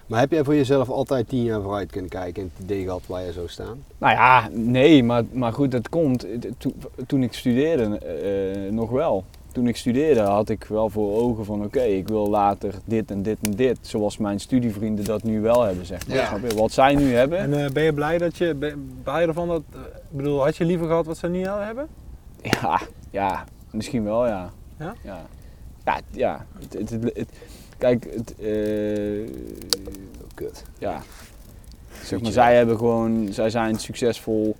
[0.07, 3.03] Maar heb jij voor jezelf altijd tien jaar vooruit kunnen kijken en het idee gehad
[3.07, 3.85] waar je zou staan?
[3.99, 6.25] Nou ja, nee, maar, maar goed, dat komt.
[6.25, 6.75] eh, Toen,
[7.07, 9.25] toen ik studeerde eh, nog wel.
[9.53, 13.23] Toen ik studeerde had ik wel voor ogen van oké, ik wil later dit en
[13.23, 13.79] dit en dit.
[13.81, 16.17] Zoals mijn studievrienden dat nu wel hebben, zeg maar.
[16.17, 16.55] Ja.
[16.55, 17.39] Wat zij nu hebben.
[17.39, 19.63] En eh, ben je blij dat je, ben, ben je ervan dat,
[19.95, 21.89] ik bedoel, had je liever gehad wat ze nu al hebben?
[22.43, 22.81] Ja,
[23.11, 24.51] ja, misschien wel, ja.
[24.79, 24.95] Ja?
[25.05, 25.21] Ja,
[25.85, 26.01] ja.
[26.11, 26.47] ja.
[26.59, 27.33] Het, het, het- het-
[27.79, 29.31] kijk, het, eh,
[30.35, 30.65] Kut.
[30.79, 31.03] ja.
[32.03, 34.57] Zeg maar, zij hebben gewoon, zij zijn succesvol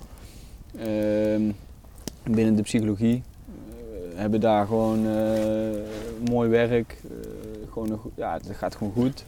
[0.79, 1.43] ehm,
[2.25, 3.23] binnen de psychologie.
[4.23, 7.01] Hebben daar gewoon eh, mooi werk.
[7.05, 9.25] eh, gewoon ja, het gaat gewoon goed.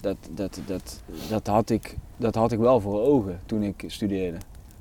[0.00, 4.38] Dat, dat, dat, dat, had ik, dat had ik wel voor ogen toen ik studeerde.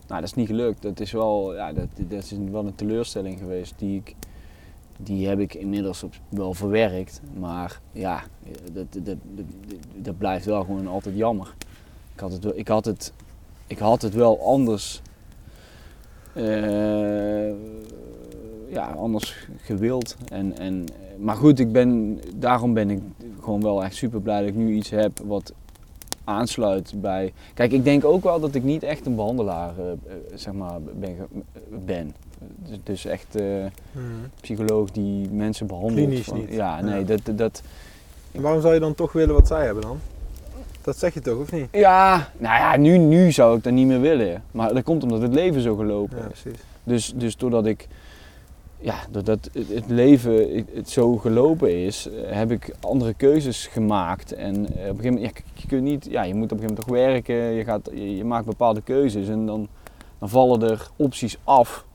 [0.08, 0.82] Nou, dat is niet gelukt.
[0.82, 4.16] Dat is wel, ja, dat, dat is wel een teleurstelling geweest die ik,
[4.98, 7.22] die heb ik inmiddels wel verwerkt.
[7.40, 8.24] Maar ja,
[8.74, 9.18] dat, dat,
[9.96, 11.54] dat, blijft wel gewoon altijd jammer.
[12.14, 13.14] Ik had het, wel- ik had het,
[13.68, 15.02] ik had het wel anders,
[16.34, 17.54] eh,
[18.70, 20.16] ja, anders gewild.
[20.32, 20.86] En, en,
[21.18, 23.00] maar goed, ik ben, daarom ben ik
[23.42, 25.54] gewoon wel echt super blij dat ik nu iets heb wat
[26.24, 27.34] aansluit bij.
[27.54, 29.98] Kijk, ik denk ook wel dat ik niet echt een behandelaar eh, eh,
[30.36, 31.16] zeg maar, ben.
[31.86, 32.14] ben.
[32.68, 33.66] Dus, dus echt eh,
[34.42, 35.94] psycholoog die mensen behandelt.
[36.08, 36.50] Klinisch van- niet.
[36.54, 37.06] Ja, nee, Ja.
[37.06, 37.62] dat, dat,
[38.32, 40.00] En waarom zou je dan toch willen wat zij hebben dan?
[40.82, 41.68] Dat zeg je toch, of niet?
[41.72, 44.44] ja, nou ja, nu, nu zou ik dat niet meer willen.
[44.52, 46.40] Maar dat komt omdat het leven zo gelopen Ja, is.
[46.42, 46.62] precies.
[46.84, 47.88] Dus, dus doordat ik,
[48.80, 54.32] ja, doordat het, leven zo gelopen is, heb ik andere keuzes gemaakt.
[54.34, 56.70] En eh, op een gegeven moment, ja, je kunt niet, ja, je moet op een
[56.70, 56.96] gegeven moment toch
[57.36, 59.68] werken, je, gaat, je, maakt bepaalde keuzes en dan,
[60.20, 61.86] dan vallen er opties af.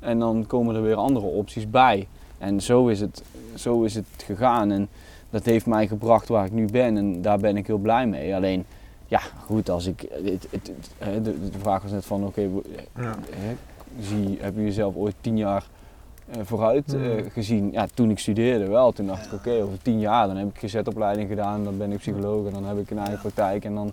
[0.00, 2.06] En dan komen er weer andere opties bij.
[2.38, 3.22] En zo is het,
[3.54, 4.70] zo is het gegaan.
[4.70, 4.88] En
[5.30, 6.96] dat heeft mij gebracht waar ik nu ben.
[6.96, 8.34] En daar ben ik heel blij mee.
[8.34, 8.64] Alleen,
[9.06, 10.06] ja, goed, als ik.
[10.10, 12.48] Het, het, het- hè, de, vraag was net van: oké,
[12.96, 13.14] Ja.
[14.00, 15.66] zie, heb je jezelf ooit tien jaar
[16.42, 17.30] vooruit eh, Hmm.
[17.30, 17.72] gezien?
[17.72, 18.92] Ja, toen ik studeerde wel.
[18.92, 21.64] Toen dacht ik: oké, over tien jaar dan heb ik gezetopleiding gedaan.
[21.64, 23.64] Dan ben ik psycholoog en dan heb ik een eigen praktijk.
[23.64, 23.92] En dan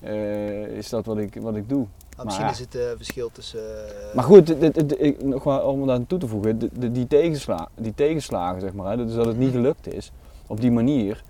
[0.00, 1.86] eh, is dat wat ik, wat ik doe.
[2.24, 3.60] Misschien Maar- is het eh, verschil tussen...
[3.60, 6.58] eh, Maar goed, dit- dit- dit- ik- nog wel om daar aan toe te voegen,
[6.58, 10.12] de- de- die, tegensla, die tegenslagen, zeg maar, hè, dus dat het niet gelukt is
[10.46, 11.22] op die manier,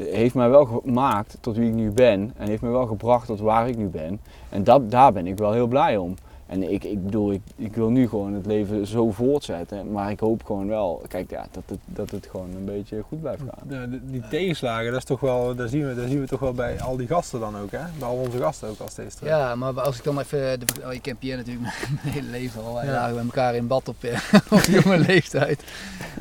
[0.00, 3.26] eh, heeft mij wel gemaakt tot wie ik nu ben en heeft mij wel gebracht
[3.26, 4.20] tot waar ik nu ben.
[4.48, 6.14] En dat, daar ben ik wel heel blij om.
[6.46, 9.92] En ik, ik bedoel, ik, ik wil nu gewoon het leven zo voortzetten.
[9.92, 13.20] Maar ik hoop gewoon wel, kijk, ja, dat, het, dat het gewoon een beetje goed
[13.20, 13.68] blijft gaan.
[13.68, 16.40] De, de- die tegenslagen, dat is toch wel, daar zien, we, daar zien we toch
[16.40, 17.78] wel bij al die gasten dan ook, hè?
[17.98, 19.28] Bij al onze gasten ook als deze terug.
[19.32, 21.64] Ja, maar als ik dan even, de, oh, je kent Pierre natuurlijk
[22.02, 22.74] mijn, hele leven al.
[22.74, 22.92] Wij Ja.
[22.92, 24.18] lagen met elkaar in bad op, eh,
[24.58, 25.64] op jonge leeftijd.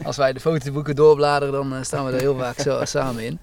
[0.03, 3.39] Als wij de fotoboeken doorbladeren, dan eh, staan we er heel vaak zo, samen in.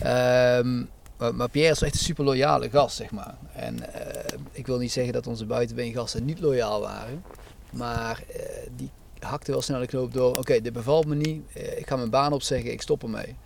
[0.00, 0.82] Ehm,
[1.30, 3.34] maar, Pierre is echt een super loyale gast, zeg maar.
[3.52, 7.24] En eh, ik wil niet zeggen dat onze buitenbeengasten niet loyaal waren.
[7.70, 8.42] Maar eh,
[8.76, 10.36] die hakte wel snel de knoop door.
[10.36, 11.42] Oké, dit bevalt me niet.
[11.54, 12.72] Eh, ik ga mijn baan opzeggen.
[12.72, 13.36] Ik stop ermee.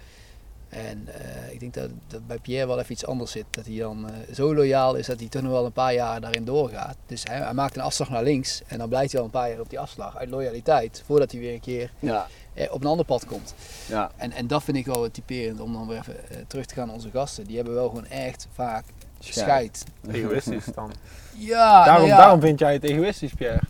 [0.69, 1.09] En
[1.51, 3.45] ik denk dat, dat bij Pierre wel even iets anders zit.
[3.51, 6.45] Dat hij dan zo loyaal is dat hij toch nog wel een paar jaar daarin
[6.45, 6.97] doorgaat.
[7.07, 8.63] Dus hij, hij maakt een afslag naar links.
[8.67, 10.17] En dan blijft hij al een paar jaar op die afslag.
[10.17, 11.03] Uit loyaliteit.
[11.07, 12.27] Voordat hij weer een keer Ja,
[12.71, 13.55] op een ander pad komt.
[13.89, 14.11] ja.
[14.17, 16.87] En, en dat vind ik wel typerend om dan weer even eh, terug te gaan
[16.87, 17.45] naar onze gasten.
[17.45, 18.85] Die hebben wel gewoon echt vaak
[19.19, 19.85] scheid.
[20.11, 20.93] Egoïstisch dan.
[21.39, 22.17] Ja, daarom, nou ja.
[22.17, 23.61] daarom vind jij het egoïstisch, Pierre.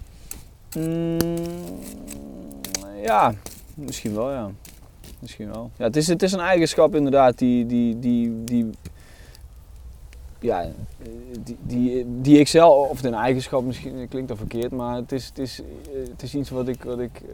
[0.76, 1.18] Mm,
[3.02, 3.34] ja,
[3.74, 4.50] misschien wel, ja.
[5.18, 5.70] Misschien wel.
[5.76, 8.70] Ja, het, is, het is een eigenschap inderdaad die, die, die, die,
[10.40, 10.68] ja, eh,
[11.44, 15.26] die, die, die ik zelf, of een eigenschap misschien klinkt dat verkeerd, maar het is,
[15.26, 17.28] het is, eh, het is iets wat ik, wat ik eh,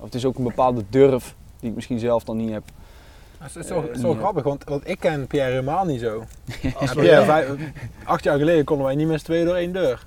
[0.00, 2.62] of het is ook een bepaalde durf die ik misschien zelf dan niet heb.
[3.38, 6.24] Dat is zo, Eh, zo grappig, want, want ik ken Pierre helemaal niet zo.
[6.76, 7.48] Als Ja, we- Pierre, vijf-
[8.04, 10.06] acht jaar geleden konden wij niet met z'n tweeën door één deur.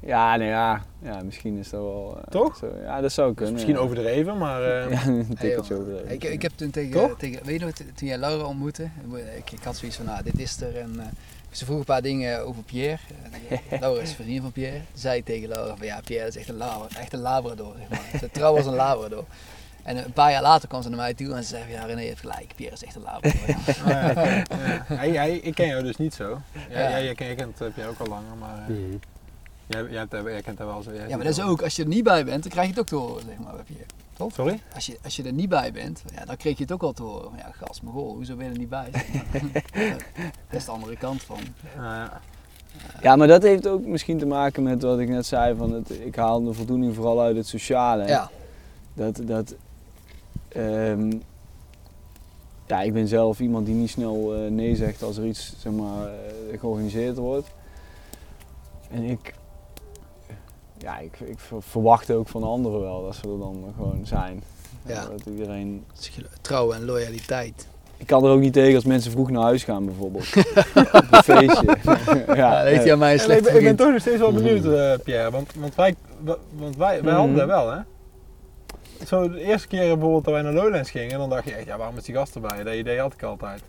[0.00, 2.16] Ja, nee, ja, ja misschien is dat wel...
[2.24, 2.56] eh, Toch?
[2.56, 3.52] Zo, ja, dat zou kunnen.
[3.54, 3.80] Misschien ja.
[3.80, 4.62] overdreven, maar...
[4.62, 6.10] eh, Ja, een tikkeltje overdreven.
[6.12, 7.18] Ik, ik heb toen tegen, Toch?
[7.18, 8.82] tegen weet je nog, toen jij Laura ontmoette,
[9.36, 10.76] ik, ik had zoiets van, nou, dit is er.
[10.76, 11.06] En, eh,
[11.50, 12.98] ze vroeg een paar dingen over Pierre.
[13.80, 14.80] Laura is vriendin van Pierre.
[14.94, 17.74] Zei tegen Laura van, ja, Pierre is echt een, labra, echt een labrador.
[17.78, 18.20] Zeg maar.
[18.20, 19.24] Ze trouw als een labrador.
[19.82, 21.84] En een paar jaar later kwam ze naar mij toe en ze zei van, ja,
[21.84, 23.40] René heeft gelijk, Pierre is echt een labrador.
[23.68, 24.44] oh ja, ja.
[24.86, 26.40] Hij- hij- ik ken jou dus niet zo.
[26.70, 26.90] Ja, Ja.
[26.90, 28.96] Jij, jij, ken- jij kent Pierre ook al langer, maar eh, Mhm.
[29.66, 30.92] jij, jij, hebt- jij kent hem wel zo.
[30.92, 32.80] ja, maar dat is ook, als je er niet bij bent, dan krijg je het
[32.80, 33.84] ook te horen, zeg maar, bij Pierre.
[34.28, 34.60] Sorry?
[34.74, 36.92] Als je, als je er niet bij bent, ja, dan kreeg je het ook al
[36.92, 37.30] te horen.
[37.36, 38.90] Ja, gast, maar goh, hoezo ben je er niet bij?
[40.50, 41.38] dat is de andere kant van.
[41.76, 42.20] Ja.
[43.02, 45.56] Ja, maar dat heeft ook misschien te maken met wat ik net zei.
[45.56, 48.06] Van het, ik haal de voldoening vooral uit het sociale.
[48.06, 48.30] Ja,
[48.94, 49.54] Dat, dat,
[50.48, 51.12] ehm,
[52.66, 55.72] ja, ik ben zelf iemand die niet snel eh, nee zegt als er iets zeg
[55.72, 57.48] maar, eh, georganiseerd wordt.
[58.90, 59.34] En ik,
[60.82, 64.42] ja, ik, ik ver- verwacht ook van anderen wel dat ze er dan gewoon zijn.
[64.86, 65.04] Ja.
[65.06, 65.84] Dat iedereen...
[66.40, 67.66] trouw en loyaliteit.
[67.96, 70.26] Ik kan er ook niet tegen als mensen vroeg naar huis gaan bijvoorbeeld.
[70.92, 71.76] Op een feestje.
[72.26, 74.18] ja, Ja, dat heeft hij aan mij slecht ik, ben, ik ben toch nog steeds
[74.18, 75.94] wel benieuwd, eh, Pierre, want, want wij,
[76.52, 77.38] want wij, wij hadden Mhm.
[77.38, 77.78] dat wel, hè?
[79.06, 81.76] Zo de eerste keer bijvoorbeeld dat wij naar Lowlands gingen, dan dacht je echt, ja,
[81.76, 82.62] waarom is die gast erbij?
[82.62, 83.60] Dat idee had ik altijd.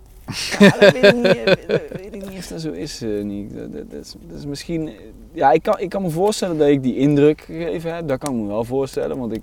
[0.59, 3.09] Ja, dat weet ik niet, eh, dat weet ik niet of dat zo is, eh.
[3.53, 4.87] Dat, dat, is, dat is misschien...
[4.87, 4.93] eh,
[5.33, 8.07] Ja, ik kan, ik kan me voorstellen dat ik die indruk gegeven heb.
[8.07, 9.41] Dat kan ik me wel voorstellen, want ik...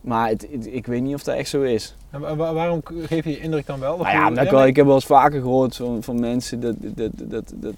[0.00, 1.96] Maar het, het- ik weet niet of dat echt zo is.
[2.10, 3.96] En waarom geef je je indruk dan wel?
[3.96, 6.74] Nou ja, omdat ik, wel, ik heb wel eens vaker gehoord van, van mensen dat,
[6.78, 7.74] dat, dat, dat,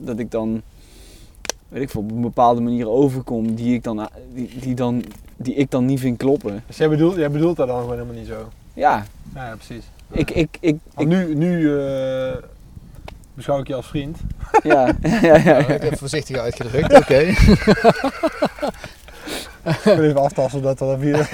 [0.00, 0.62] dat ik dan...
[1.68, 5.04] Weet ik veel, op een bepaalde manier overkom die ik dan, die, die dan,
[5.36, 6.64] die ik dan niet vind kloppen.
[6.66, 8.48] Dus jij bedoelt, jij bedoelt dat dan gewoon helemaal niet zo?
[8.74, 9.04] Ja,
[9.34, 9.84] Ja, ja precies.
[10.10, 10.30] Ik...
[10.30, 12.32] ik, ik, ik nu nu eh,
[13.34, 14.18] beschouw ik je als vriend.
[14.62, 15.56] ja, ja, ja, Ja, ja.
[15.58, 17.18] ik heb voorzichtig uitgedrukt, oké.
[19.66, 21.28] Ik wil even aftasten dat al vier.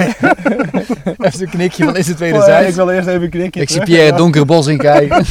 [1.19, 2.77] Even een knikje van is het ik wederzijds.
[2.77, 3.83] wil eerst even een knikje Ik zie.
[3.83, 5.25] Pierre het donkere bos in kijken.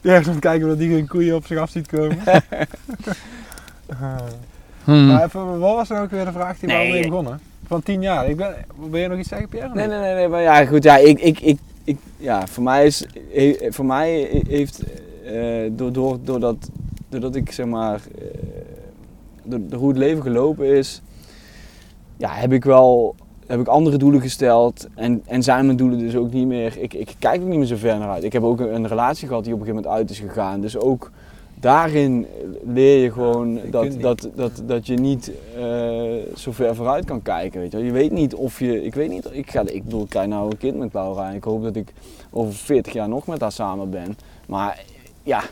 [0.00, 2.18] Pierre het kijken of die geen koeien op zich af ziet komen.
[2.26, 4.16] Eh,
[4.84, 5.06] Hmm.
[5.06, 6.92] Maar even, wat was nou ook weer de vraag die we Nee.
[6.92, 7.40] mee begonnen?
[7.66, 8.28] Van tien jaar.
[8.28, 8.54] Ik ben,
[8.90, 9.74] wil je nog iets zeggen, Pierre?
[9.74, 12.86] Nee, nee, nee, nee, maar ja, goed, ja, ik, ik, ik, ik, ja, voor mij
[12.86, 13.06] is,
[13.68, 14.82] voor mij heeft,
[15.24, 16.70] eh, door, door, doordat,
[17.08, 18.24] doordat ik zeg maar, eh,
[19.42, 21.02] door hoe het leven gelopen is,
[22.16, 23.14] ja, heb ik wel,
[23.46, 26.94] heb ik andere doelen gesteld en, en zijn mijn doelen dus ook niet meer, ik,
[26.94, 28.24] ik kijk ook niet meer zo ver naar uit.
[28.24, 30.60] Ik heb ook een, een relatie gehad die op een gegeven moment uit is gegaan,
[30.60, 31.10] dus ook
[31.60, 32.26] daarin
[32.64, 35.64] leer je gewoon dat, dat, dat, dat je niet eh,
[36.36, 37.60] zo ver vooruit kan kijken.
[37.60, 37.76] Weet je.
[37.76, 37.86] wel.
[37.86, 38.84] je weet niet of je.
[38.84, 39.28] Ik weet niet.
[39.32, 41.28] Ik, ga, ik bedoel, ik krijg nou een kind met Laura.
[41.28, 41.92] En ik hoop dat ik
[42.30, 44.16] over 40 jaar nog met haar samen ben.
[44.46, 44.84] Maar
[45.22, 45.42] ja,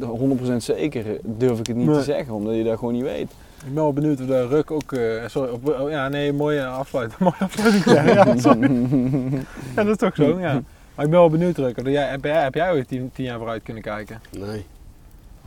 [0.00, 1.96] 100% zeker durf ik het niet Nee.
[1.96, 3.30] te zeggen, omdat je dat gewoon niet weet.
[3.66, 4.92] Ik ben wel benieuwd of de Ruk ook...
[4.92, 7.20] eh, sorry, op, oh, ja, nee, mooie afsluiting.
[7.28, 7.84] Mooie afsluiting.
[7.84, 8.70] Ja, ja, sorry.
[9.76, 10.52] ja, dat is toch zo, ja.
[10.94, 11.76] Maar ik ben wel benieuwd, Ruk.
[11.76, 14.20] Heb, jij, heb jij ooit tien, tien jaar vooruit kunnen kijken?
[14.38, 14.64] Nee.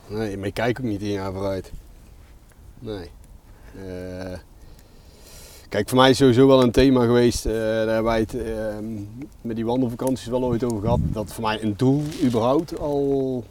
[0.07, 1.71] Nee, maar ik kijk ook niet tien jaar vooruit.
[2.79, 3.09] Nee.
[3.85, 4.37] Eh,
[5.69, 7.45] kijk, voor mij is sowieso wel een thema geweest.
[7.45, 8.85] eh, daar hebben wij het ehm,
[9.41, 10.99] met die wandelvakanties wel ooit over gehad.
[11.03, 13.43] Dat voor mij een doel überhaupt al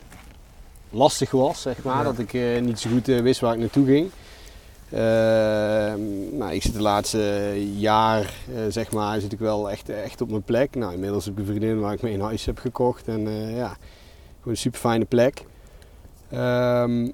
[0.91, 1.97] lastig was, zeg maar.
[1.97, 2.03] Ja.
[2.03, 4.11] Dat ik eh, niet zo goed wist waar ik naartoe ging.
[4.91, 8.35] Ehm, nou, ik zit de laatste jaar,
[8.69, 10.75] zeg maar, zit ik wel echt, echt op mijn plek.
[10.75, 13.09] Nou, inmiddels heb ik een vriendin waar ik mee een huis heb gekocht.
[13.09, 13.21] En
[13.55, 15.45] ja, gewoon een super fijne plek.
[16.31, 17.09] Ehm,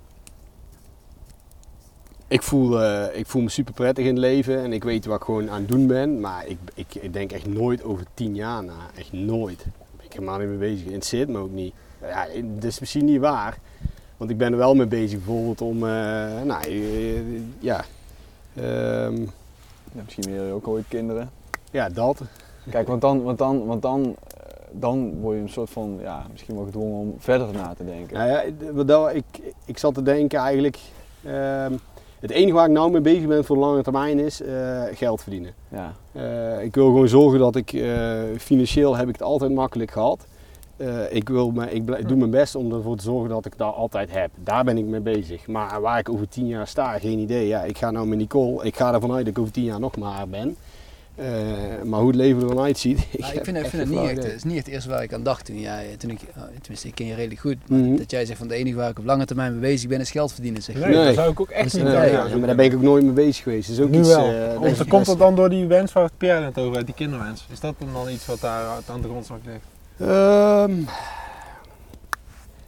[2.28, 5.16] ik, voel, eh, ik voel me super prettig in het leven en ik weet wat
[5.16, 6.20] ik gewoon aan het doen ben.
[6.20, 8.90] Maar ik, ik, ik denk echt nooit over tien jaar na.
[8.96, 9.58] Echt nooit.
[9.58, 10.84] Daar ben ik helemaal niet mee bezig.
[10.84, 11.74] Het interesseert me ook niet.
[12.00, 13.58] Ja, dat is misschien niet waar.
[14.16, 17.84] Want ik ben er wel mee bezig bijvoorbeeld om, eh, nou, eh, ja,
[18.54, 19.20] ehm,
[19.94, 21.30] Ja, misschien wil je ook ooit kinderen.
[21.70, 22.20] ja, dat.
[22.70, 24.16] Kijk, want dan, want dan, want dan,
[24.72, 28.16] dan word je een soort van, ja, misschien wel gedwongen om verder na te denken.
[28.16, 28.28] Nou
[28.88, 29.24] ja, ik,
[29.64, 30.78] ik zat te denken eigenlijk,
[31.24, 31.72] ehm,
[32.20, 35.22] het enige waar ik nou mee bezig ben voor de lange termijn is eh, geld
[35.22, 35.52] verdienen.
[35.68, 35.92] Ja.
[36.12, 40.26] Eh, ik wil gewoon zorgen dat ik, eh, financieel heb ik het altijd makkelijk gehad.
[40.76, 43.58] Eh, ik, wil me, ik, blij- doe mijn best om ervoor te zorgen dat ik
[43.58, 44.30] dat altijd heb.
[44.44, 45.46] Daar ben ik mee bezig.
[45.46, 47.46] Maar waar ik over tien jaar sta, geen idee.
[47.46, 49.80] Ja, ik ga nou met Nicole, ik ga ervan uit dat ik over tien jaar
[49.80, 50.56] nog maar ben.
[51.14, 51.24] Eh,
[51.84, 52.98] maar hoe het leven er dan uitziet.
[53.18, 54.88] Nou, ik vind, ik echt vind het niet echt, het is niet echt het eerste
[54.90, 57.56] waar ik aan dacht toen jij, toen ik, oh, tenminste ik ken je redelijk goed,
[57.68, 57.96] maar Mhm.
[57.96, 60.10] dat jij zegt van de enige waar ik op lange termijn mee bezig ben is
[60.10, 60.62] geld verdienen.
[60.62, 60.74] Zeg.
[60.74, 61.04] Nee, Nee.
[61.04, 62.82] daar zou ik ook echt Dus niet nee, aan Ja, maar daar ben ik ook
[62.82, 63.68] nooit mee bezig geweest.
[63.68, 64.32] Dat is ook Nu iets, wel.
[64.32, 67.46] eh, Of komt dat dan door die wens waar Pierre net over had, die kinderwens.
[67.52, 69.64] Is dat dan iets wat daar aan de grondslag ligt?
[70.10, 70.72] Ehm,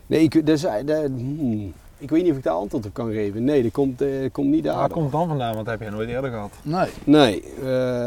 [0.06, 1.72] nee, ik, dus, eh, dat- hmm,
[2.04, 3.44] ik weet niet of ik daar antwoord op kan geven.
[3.44, 4.76] Nee, dat komt, eh, komt niet daar.
[4.76, 5.54] Waar komt het dan vandaan?
[5.54, 6.52] Want dat heb je nooit eerder gehad.
[6.62, 6.88] Nee.
[7.04, 7.64] Nee, eh,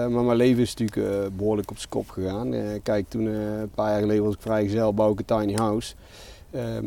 [0.08, 2.54] maar mijn leven is natuurlijk eh, behoorlijk op zijn kop gegaan.
[2.54, 5.54] Eh, kijk, toen eh, een paar jaar geleden was ik vrijgezel, bouw ik een tiny
[5.54, 5.94] house.
[6.52, 6.86] Ehm,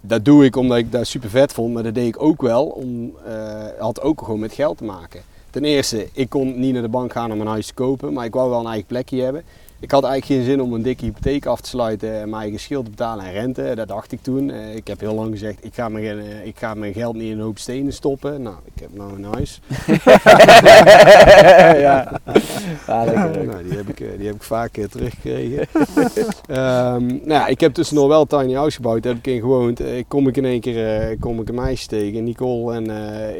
[0.00, 2.64] dat doe ik omdat ik dat super vet vond, maar dat deed ik ook wel
[2.66, 5.20] om, eh, had ook gewoon met geld te maken.
[5.50, 8.24] Ten eerste, ik kon niet naar de bank gaan om een huis te kopen, maar
[8.24, 9.42] ik wou wel een eigen plekje hebben.
[9.84, 12.84] Ik had eigenlijk geen zin om een dikke hypotheek af te sluiten en mijn eigen
[12.84, 13.72] te betalen en rente.
[13.74, 14.50] Dat dacht ik toen.
[14.50, 17.30] Eh, ik heb heel lang gezegd, ik ga, mijn, eh, ik ga mijn geld niet
[17.30, 18.42] in een hoop stenen stoppen.
[18.42, 19.60] Nou, ik heb nou een huis.
[21.80, 22.20] ja.
[22.86, 23.04] ja.
[23.04, 25.66] Nou, die heb ik, eh, die heb ik vaak teruggekregen.
[26.46, 29.40] Ehm, nou ja, ik heb tussendoor wel een tiny house gebouwd, daar heb ik in
[29.40, 29.80] gewoond.
[30.08, 32.74] Kom ik in één keer kom ik een meisje tegen, Nicole.
[32.74, 32.84] En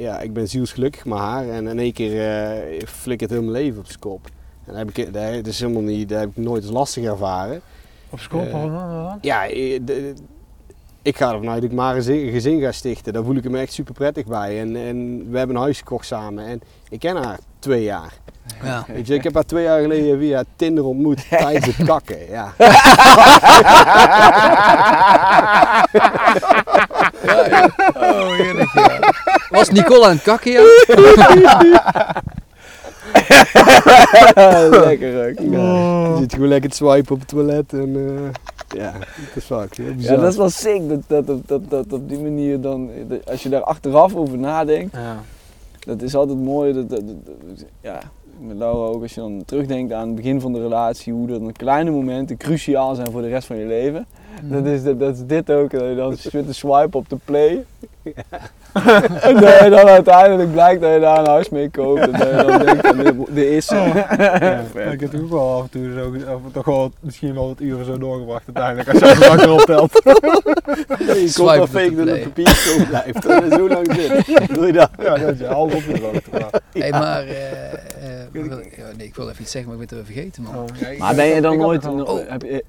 [0.00, 1.48] ja, ik ben zielsgelukkig met haar.
[1.48, 4.30] En in één keer eh flikkert heel mijn leven op zijn kop.
[4.66, 7.60] En heb ik, dat is helemaal niet, daar heb ik nooit als lastig ervaren.
[8.10, 8.50] Op school?
[8.50, 9.18] Dan?
[9.20, 10.14] Ja, eh, de-
[11.02, 13.12] ik ga ervan uit dat ik maar een gezin, ga stichten.
[13.12, 14.60] Daar voel ik me echt super prettig bij.
[14.60, 16.44] En, en we hebben een huis gekocht samen.
[16.46, 18.12] En ik ken haar twee jaar.
[18.62, 18.84] Ja.
[18.86, 22.18] Weet je, ik heb haar twee jaar geleden via Tinder ontmoet tijdens het kakken.
[22.30, 22.52] Ja.
[27.94, 28.70] Oh, heerlijk.
[28.72, 28.98] Ja.
[29.50, 30.60] Was Nicole aan het kakken, ja?
[34.86, 35.38] lekker leuk.
[35.40, 37.72] Je zit gewoon lekker te swipen op het toilet.
[37.72, 40.88] En, eh, ja, dat is vaak heel Ja, dat is wel sick.
[40.88, 44.38] Dat, dat, dat, dat, dat op die manier dan, dat- als je daar achteraf over
[44.38, 45.16] nadenkt, Ja.
[45.80, 46.72] dat is altijd mooi.
[46.72, 47.16] Dat, dat, dat-
[47.48, 48.00] dat- ja,
[48.40, 51.40] met Laura ook, als je dan terugdenkt aan het begin van de relatie, hoe dat
[51.40, 54.06] een kleine momenten cruciaal zijn voor de rest van je leven.
[54.54, 57.16] Dat, is, dat, dat is dit ook, dat je dan zit te swipen op de
[57.24, 57.64] play.
[59.20, 62.00] en dat je dan uiteindelijk blijkt dat je daar een huis mee koopt.
[62.00, 63.68] En dat je dan denkt, van, dit, dit is.
[63.68, 67.46] Ja, ik heb het ook wel af en toe zo, of toch wel misschien wel
[67.46, 69.92] wat uren zo doorgebracht uiteindelijk als je het lang erop telt.
[69.92, 73.26] je komt Swipe wel op de fake dat het papier zo blijft.
[73.26, 74.54] En zo lang zit.
[74.54, 74.90] Doe je dat?
[75.02, 76.26] Ja, dat je alles opgedroogd.
[76.72, 77.78] Hey, maar, eh, eh,
[78.32, 78.66] ik wil- ja,
[78.96, 80.68] nee, ik wil even iets zeggen, maar ik ben het weer vergeten, man.
[80.98, 82.20] Maar ben je dan nooit, Oh.
[82.28, 82.64] heb je,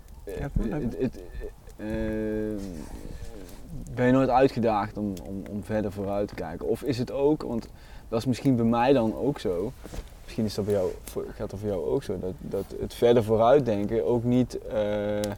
[3.94, 6.68] ben je nooit uitgedaagd om, om, om verder vooruit te kijken?
[6.68, 7.68] Of is het ook, want
[8.10, 9.72] dat is misschien bij mij dan ook zo,
[10.24, 10.92] misschien is dat bij jou,
[11.36, 15.32] gaat dat voor jou ook zo, dat, dat het verder vooruitdenken ook niet, eh,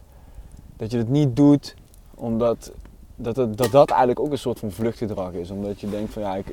[0.76, 1.74] dat je het niet doet
[2.14, 2.72] omdat
[3.18, 5.50] dat, het, dat dat eigenlijk ook een soort van vluchtgedrag is.
[5.50, 6.46] Omdat je denkt van ja, ik,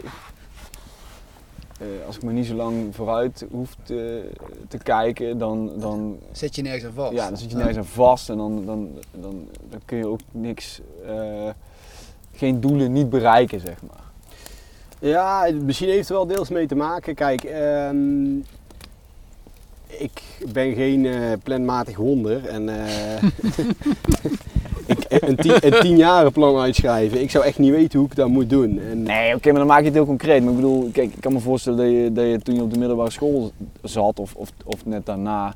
[1.79, 4.29] eh, als ik maar niet zo lang vooruit hoef te,
[4.67, 7.13] te kijken, dan, dan, Zet je nergens aan vast.
[7.13, 10.19] ja, dan zit je nergens aan vast en dan, dan, dan, dan kun je ook
[10.31, 11.49] niks, eh,
[12.33, 14.03] geen doelen niet bereiken, zeg maar.
[14.99, 17.15] Ja, misschien heeft het wel deels mee te maken.
[17.15, 18.37] Kijk, ehm,
[19.87, 20.21] ik
[20.51, 22.47] ben geen eh, planmatig wonder.
[22.47, 23.23] En eh,
[25.29, 28.79] een, tien, een tienjarenplan uitschrijven, ik zou echt niet weten hoe ik dat moet doen.
[28.79, 30.41] En, Nee, oké, maar dan maak je het heel concreet.
[30.41, 32.73] Maar ik bedoel, kijk, ik kan me voorstellen dat je, dat je toen je op
[32.73, 33.51] de middelbare school
[33.81, 35.53] zat, of, of, of net daarna,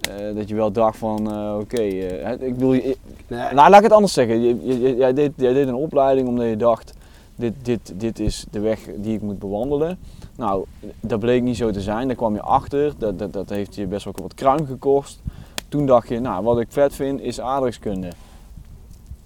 [0.00, 2.96] eh, dat je wel dacht van, eh, oké, eh, ik bedoel, je-
[3.26, 4.40] nee, nou laat ik het anders zeggen.
[4.40, 6.92] Je, je- je- jij, deed, jij deed een opleiding omdat je dacht,
[7.36, 9.98] dit, dit, dit is de weg die ik moet bewandelen.
[10.36, 10.64] Nou,
[11.00, 13.86] dat bleek niet zo te zijn, daar kwam je achter, dat, dat, dat heeft je
[13.86, 15.20] best wel wat kruim gekost.
[15.68, 18.08] Toen dacht je, nou, wat ik vet vind is aardrijkskunde.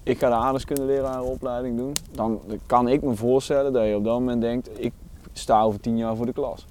[0.07, 1.93] Ik ga de aardrijkskunde lerarenopleiding doen.
[2.11, 4.93] Dan kan ik me voorstellen dat je op dat moment denkt, ik
[5.33, 6.65] sta over tien jaar voor de klas.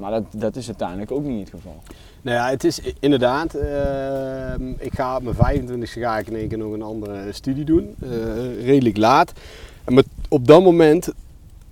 [0.00, 1.76] Maar dat, dat is uiteindelijk ook niet het geval.
[2.22, 3.54] Nou ja, het is inderdaad.
[3.54, 5.36] ehm, ik ga op mijn
[5.68, 7.94] 25e ga ik in één keer nog een andere studie doen.
[8.02, 9.32] eh, redelijk laat.
[9.88, 11.12] Met, op dat moment,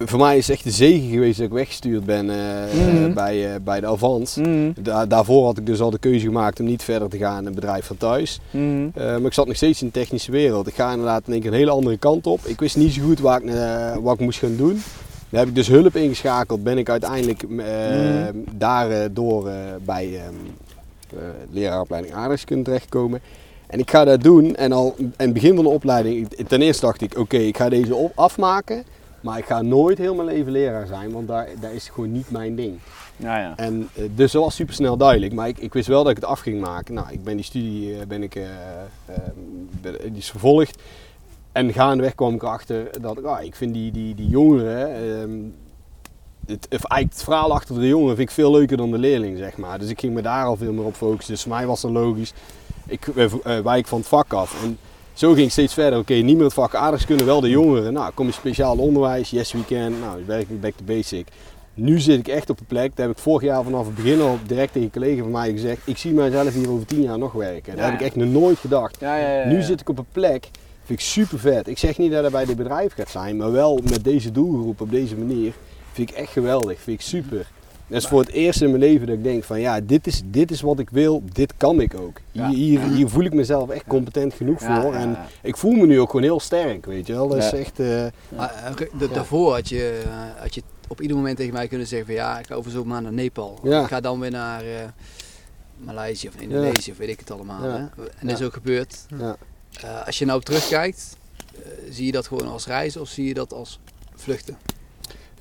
[0.05, 2.37] voor mij is het echt de zegen geweest dat ik weggestuurd ben eh,
[2.75, 3.13] Mhm.
[3.13, 4.39] bij, eh, bij de Avans.
[4.81, 7.45] Da- daarvoor had ik dus al de keuze gemaakt om niet verder te gaan in
[7.45, 8.41] het bedrijf van thuis.
[8.51, 8.87] Mhm.
[8.95, 10.67] Eh, maar ik zat nog steeds in de technische wereld.
[10.67, 12.41] Ik ga inderdaad in één keer een hele andere kant op.
[12.45, 13.51] Ik wist niet zo goed waar ik,
[14.03, 14.83] wat ik moest gaan doen.
[15.29, 16.63] Daar heb ik dus hulp ingeschakeld.
[16.63, 18.33] Ben ik uiteindelijk Mhm.
[18.57, 19.51] daardoor
[19.85, 20.35] bij ehm
[21.17, 21.19] eh,
[21.51, 23.21] leraaropleiding aardrijkskunde terechtgekomen.
[23.67, 26.87] En ik ga dat doen en al in het begin van de opleiding, ten eerste
[26.87, 28.83] dacht ik, oké, ik ga deze op, afmaken.
[29.23, 32.31] Maar ik ga nooit heel mijn leven leraar zijn, want daar, dat is gewoon niet
[32.31, 32.79] mijn ding.
[33.17, 33.57] Ja, ja.
[33.57, 35.33] En eh, dus dat was super snel duidelijk.
[35.33, 36.95] Maar ik, ik wist wel dat ik het af ging maken.
[36.95, 38.45] Nou, ik ben die studie eh, ben ik, eh,
[39.81, 40.83] ben- die is vervolgd.
[41.53, 45.39] En gaandeweg kwam ik erachter dat ik, ah, ik vind die, die, die jongeren, ehm,
[46.47, 49.79] het, het verhaal achter de jongeren vind ik veel leuker dan de leerling, zeg maar.
[49.79, 51.33] Dus ik ging me daar al veel meer op focussen.
[51.35, 52.33] Dus voor mij was het logisch.
[52.87, 53.05] Ik
[53.63, 54.63] wijk van het vak af.
[54.63, 54.79] En
[55.13, 55.99] zo ging ik steeds verder.
[55.99, 57.93] Oké, niet meer het vak aardrijkskunde, wel de jongeren.
[57.93, 60.01] Nou, kom je speciaal onderwijs, yes weekend.
[60.01, 61.27] Nou, werk ik back to basic.
[61.75, 62.89] Nu zit ik echt op de plek.
[62.89, 65.51] Dat heb ik vorig jaar vanaf het begin al direct tegen een collega van mij
[65.51, 65.81] gezegd.
[65.85, 67.71] Ik zie mijzelf hier over tien jaar nog werken.
[67.71, 68.97] Dat Ja, heb ik echt nog nooit gedacht.
[69.01, 70.49] Ja, ja, ja, Nu zit ik op een plek,
[70.85, 71.69] vind ik super vet.
[71.69, 74.81] Ik zeg niet dat het bij dit bedrijf gaat zijn, maar wel met deze doelgroep
[74.81, 75.53] op deze manier
[75.93, 76.81] vind ik echt geweldig.
[76.81, 77.47] Vind ik super.
[77.93, 80.23] Dat is voor het eerst in mijn leven dat ik denk van ja, dit is,
[80.25, 82.21] dit is wat ik wil, dit kan ik ook.
[82.33, 82.49] Hier, Ja.
[82.51, 84.93] hier, hier voel ik mezelf echt competent genoeg Ja, voor.
[84.93, 87.29] ja, En ik voel me nu ook gewoon heel sterk, weet je wel.
[87.29, 87.81] Dat is echt...
[87.81, 91.69] eh, Maar, eh, da- Daarvoor had je, eh, had je op ieder moment tegen mij
[91.69, 93.59] kunnen zeggen van ja, ik ga over zo'n maand naar Nepal.
[93.63, 94.85] Ik ga dan weer naar eh
[95.77, 97.65] Maleisië of Indonesië of weet ik het allemaal.
[97.65, 97.71] Ja.
[97.97, 98.03] Hè?
[98.19, 99.07] En dat is ook gebeurd.
[99.19, 99.37] ja.
[99.81, 101.17] Eh, als je nou terugkijkt,
[101.91, 103.79] zie je dat gewoon als reizen of zie je dat als
[104.15, 104.57] vluchten?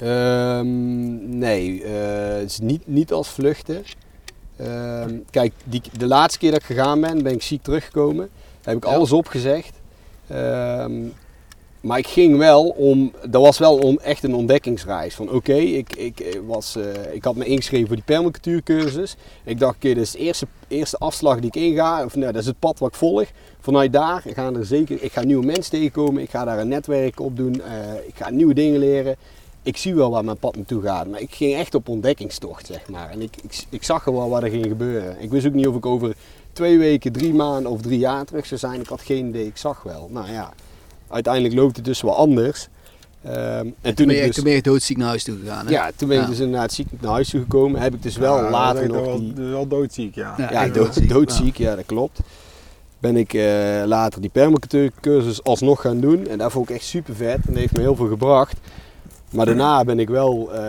[0.01, 1.91] Ehm, nee, eh,
[2.39, 3.83] het is niet, niet als vluchten.
[4.55, 8.29] Ehm, kijk, die, de laatste keer dat ik gegaan ben, ben ik ziek teruggekomen.
[8.61, 8.95] Daar heb ik Ja.
[8.95, 9.79] alles opgezegd.
[10.27, 10.91] Ehm,
[11.81, 15.15] maar ik ging wel om, dat was wel om, echt een ontdekkingsreis.
[15.15, 19.15] Van oké, ik, ik, eh, was, eh, ik had me ingeschreven voor die permacultuurcursus.
[19.43, 22.03] Ik dacht, oké, dit is de eerste, eerste afslag die ik inga.
[22.05, 23.25] Of nou, dat is het pad wat ik volg.
[23.59, 26.21] Vanuit daar gaan er zeker, ik ga nieuwe mensen tegenkomen.
[26.21, 27.61] Ik ga daar een netwerk op doen.
[28.07, 29.15] ik ga nieuwe dingen leren
[29.63, 32.89] ik zie wel waar mijn pad naartoe gaat, maar ik ging echt op ontdekkingstocht, zeg
[32.89, 33.09] maar.
[33.09, 35.15] En ik, ik, ik zag er wel wat er ging gebeuren.
[35.19, 36.15] Ik wist ook niet of ik over
[36.53, 38.79] twee weken, drie maanden of drie jaar terug zou zijn.
[38.81, 40.09] Ik had geen idee, ik zag wel.
[40.11, 40.53] Nou ja,
[41.07, 42.67] uiteindelijk loopt het dus wel anders.
[43.23, 45.37] Ehm, en toen, Toen ben, ik je, dus, toen ben je doodziek naar huis toe
[45.39, 45.65] gegaan.
[45.65, 45.71] Hè?
[45.71, 46.29] ja, toen ben ik Ja.
[46.29, 47.81] dus inderdaad ziek naar huis toe gekomen.
[47.81, 49.33] Heb ik dus wel Ja, later nog wel, die...
[49.33, 50.35] wel doodziek, ja.
[50.37, 51.09] Ja, doodziek.
[51.09, 52.19] doodziek, ja dat klopt.
[52.99, 53.43] Ben ik eh,
[53.85, 56.27] later die permacultuurcursus alsnog gaan doen.
[56.27, 58.57] En dat vond ik echt super vet en dat heeft me heel veel gebracht.
[59.31, 60.61] Maar daarna ben ik wel, eh,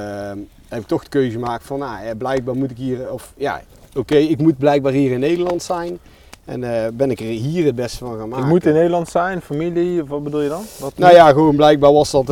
[0.68, 3.60] heb ik toch de keuze gemaakt van, nou, ja, blijkbaar moet ik hier, of ja,
[3.96, 5.98] oké, ik moet blijkbaar hier in Nederland zijn.
[6.44, 8.44] En eh, ben ik er hier het beste van gaan maken.
[8.44, 10.62] Ik moet in Nederland zijn, familie, of wat bedoel je dan?
[10.80, 12.26] Wat Nou ja, gewoon blijkbaar was dat eh,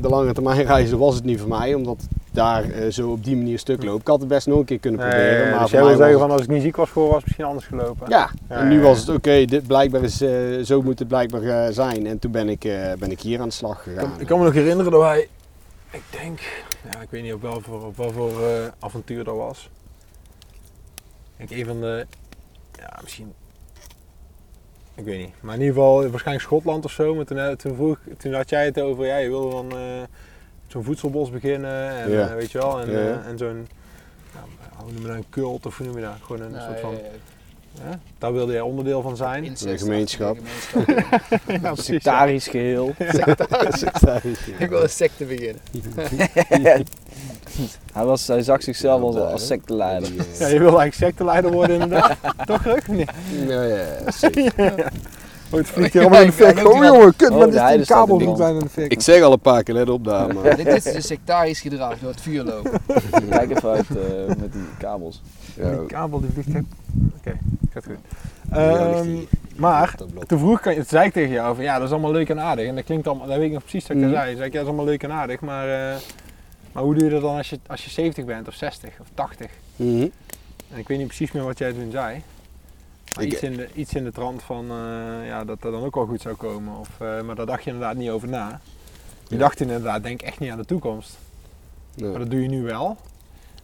[0.00, 1.96] de lange termijn reizen was het niet voor mij, omdat
[2.32, 4.00] daar eh, zo op die manier stuk loopt.
[4.00, 5.50] Ik had het best nog een keer kunnen Nee, proberen.
[5.50, 7.44] maar dus jij wil zeggen van als ik niet ziek was geworden, was het misschien
[7.46, 8.06] anders gelopen.
[8.10, 10.30] Ja, Ja, en nu ja, was het oké, dit blijkbaar is, eh,
[10.64, 12.06] zo moet het blijkbaar eh, zijn.
[12.06, 14.10] En toen ben ik, eh, ben ik hier aan de slag Ik gegaan.
[14.10, 15.28] kan, ik kan me nog herinneren dat wij,
[15.94, 16.40] ik denk,
[16.92, 19.70] ja, ik weet niet op wel voor, op wel voor eh, avontuur dat was.
[21.36, 22.06] Ik denk een van de,
[22.78, 23.32] ja misschien,
[24.94, 27.14] ik weet niet, maar in ieder geval waarschijnlijk Schotland of zo.
[27.14, 30.02] Maar toen, eh, toen, vroeg, toen had jij het over, ja, je wilde dan eh,
[30.66, 32.28] zo'n voedselbos beginnen en Ja.
[32.28, 33.68] eh, weet je wel, en, eh, en zo'n,
[34.34, 36.16] nou, hoe noem je dat, een cult of hoe noem je dat?
[36.22, 36.98] Gewoon een soort van,
[37.80, 37.90] hè?
[38.18, 39.44] daar wilde jij onderdeel van zijn.
[39.44, 40.36] Een gemeenschap.
[41.46, 41.74] Ja, precies, ja.
[41.82, 42.94] Sectarisch geheel.
[44.58, 45.60] Ik wil een secte beginnen.
[47.92, 50.12] Hij, was, hij zag zichzelf als, Ja, als secteleider.
[50.38, 52.16] Ja, je wil eigenlijk secteleider worden inderdaad.
[52.46, 52.88] Toch Ruk?
[52.88, 53.06] Nee.
[53.46, 54.92] Ja, ja, zeker.
[55.50, 56.58] Oh, het vliegt hier allemaal in de fik.
[56.58, 58.36] Ja, Oh jongen, kut, Oh, maar de dit staat kabel brand.
[58.36, 58.92] zijn in de fik.
[58.92, 60.42] Ik zeg al een paar keer, let op daar, man.
[60.42, 62.70] dit, dit is dus sectarisch gedrag door het vuur lopen.
[63.30, 65.22] Kijk even uit eh, met die kabels.
[65.56, 66.48] Ja, die kabel die vliegt.
[67.18, 67.38] Oké,
[67.72, 67.96] gaat goed.
[68.50, 69.16] Ehm,
[69.56, 69.94] maar
[70.26, 72.40] toen vroeg ik, toen zei ik tegen jou van ja, dat is allemaal leuk en
[72.40, 72.66] aardig.
[72.68, 74.36] En dat klinkt allemaal, dat weet ik nog precies wat ik dat zei.
[74.36, 75.96] Zei ik ja, dat is allemaal leuk en aardig, maar, eh,
[76.72, 79.06] maar hoe doe je dat dan als je, als je 70 bent of 60 of
[79.14, 79.50] 80?
[79.76, 80.08] Mhm.
[80.72, 82.22] En ik weet niet precies meer wat jij toen zei.
[83.20, 85.94] Ik- iets, in de, iets in de trant van eh, ja, dat dat dan ook
[85.94, 86.78] wel goed zou komen.
[86.78, 88.60] Of, eh, maar daar dacht je inderdaad niet over na.
[89.28, 89.40] Je Ja.
[89.40, 91.18] dacht inderdaad, denk echt niet aan de toekomst.
[92.00, 92.96] Maar dat doe je nu wel.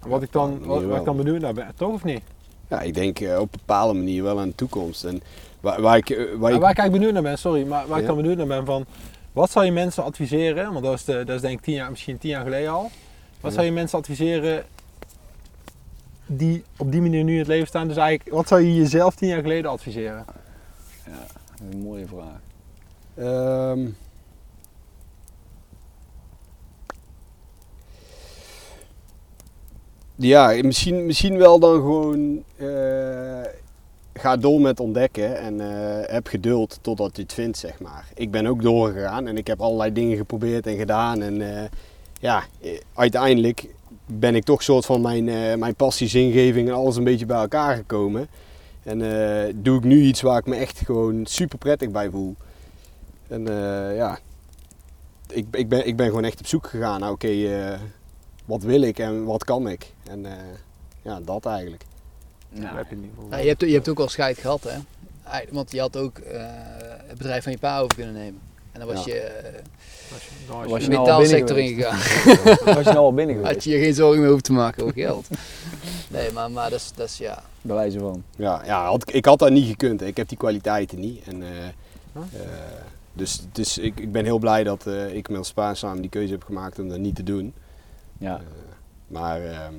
[0.03, 2.23] En wat ik dan, wat, ik dan benieuwd naar ben, toch of niet?
[2.69, 5.05] Ja, ik denk eh, op een bepaalde manier wel aan de toekomst.
[5.05, 5.23] En
[5.61, 8.03] waar, waar ik, waar ik waar ik eigenlijk benieuwd naar ben, sorry, maar waar ik
[8.03, 8.09] Ja.
[8.13, 8.85] dan benieuwd naar ben van,
[9.33, 11.91] wat zou je mensen adviseren, want dat is, de, dat is denk ik tien jaar,
[11.91, 12.91] misschien tien jaar geleden al.
[13.41, 14.65] Wat zou je mensen adviseren
[16.39, 17.89] die op die manier nu in het leven staan?
[17.89, 20.25] Dus eigenlijk, wat zou je jezelf tien jaar geleden adviseren?
[21.07, 22.41] Ja, dat is een mooie vraag.
[23.15, 23.89] Ehm.
[30.27, 33.51] ja, misschien, misschien wel dan gewoon eh,
[34.13, 38.09] ga door met ontdekken en eh, heb geduld totdat je het vindt, zeg maar.
[38.15, 41.23] Ik ben ook doorgegaan en ik heb allerlei dingen geprobeerd en gedaan.
[41.23, 41.65] En eh,
[42.21, 42.43] ja,
[42.95, 43.67] uiteindelijk
[44.13, 47.41] ben ik toch soort van mijn, eh, mijn passie, zingeving en alles een beetje bij
[47.41, 48.29] elkaar gekomen.
[48.83, 52.37] En eh, doe ik nu iets waar ik me echt gewoon super prettig bij voel.
[53.29, 54.19] En eh, ja,
[55.29, 57.79] ik, ik, ben, ik ben gewoon echt op zoek gegaan naar, oké, eh,
[58.45, 59.93] wat wil ik en wat kan ik?
[60.11, 60.33] En eh,
[61.03, 61.85] ja, dat eigenlijk.
[62.51, 62.97] Nou, heb je.
[63.31, 64.79] Ja, je, hebt, je hebt ook al scheid gehad, hè?
[65.51, 66.43] Want je had ook eh,
[67.07, 68.41] het bedrijf van je pa over kunnen nemen.
[68.73, 69.15] En dan was Ja.
[69.15, 69.43] je
[70.49, 71.99] Dan was Was de je nou al metaalsector ingegaan.
[72.75, 73.65] was je nou al binnen Had geweest?
[73.65, 75.29] je je geen zorgen meer hoeven te maken over geld.
[76.09, 77.43] Nee, maar, maar dat, is, dat is ja.
[77.63, 78.23] Bij wijze van.
[78.37, 80.03] Ja, ja had, ik- ik had dat niet gekund.
[80.03, 81.23] Ik heb die kwaliteiten niet.
[81.27, 81.49] En, eh,
[82.13, 82.23] Huh?
[82.43, 82.49] eh,
[83.13, 86.33] dus dus ik, ik ben heel blij dat eh, ik met Spaan samen die keuze
[86.33, 87.53] heb gemaakt om dat niet te doen.
[88.19, 88.41] Ja.
[89.07, 89.75] Maar ehm,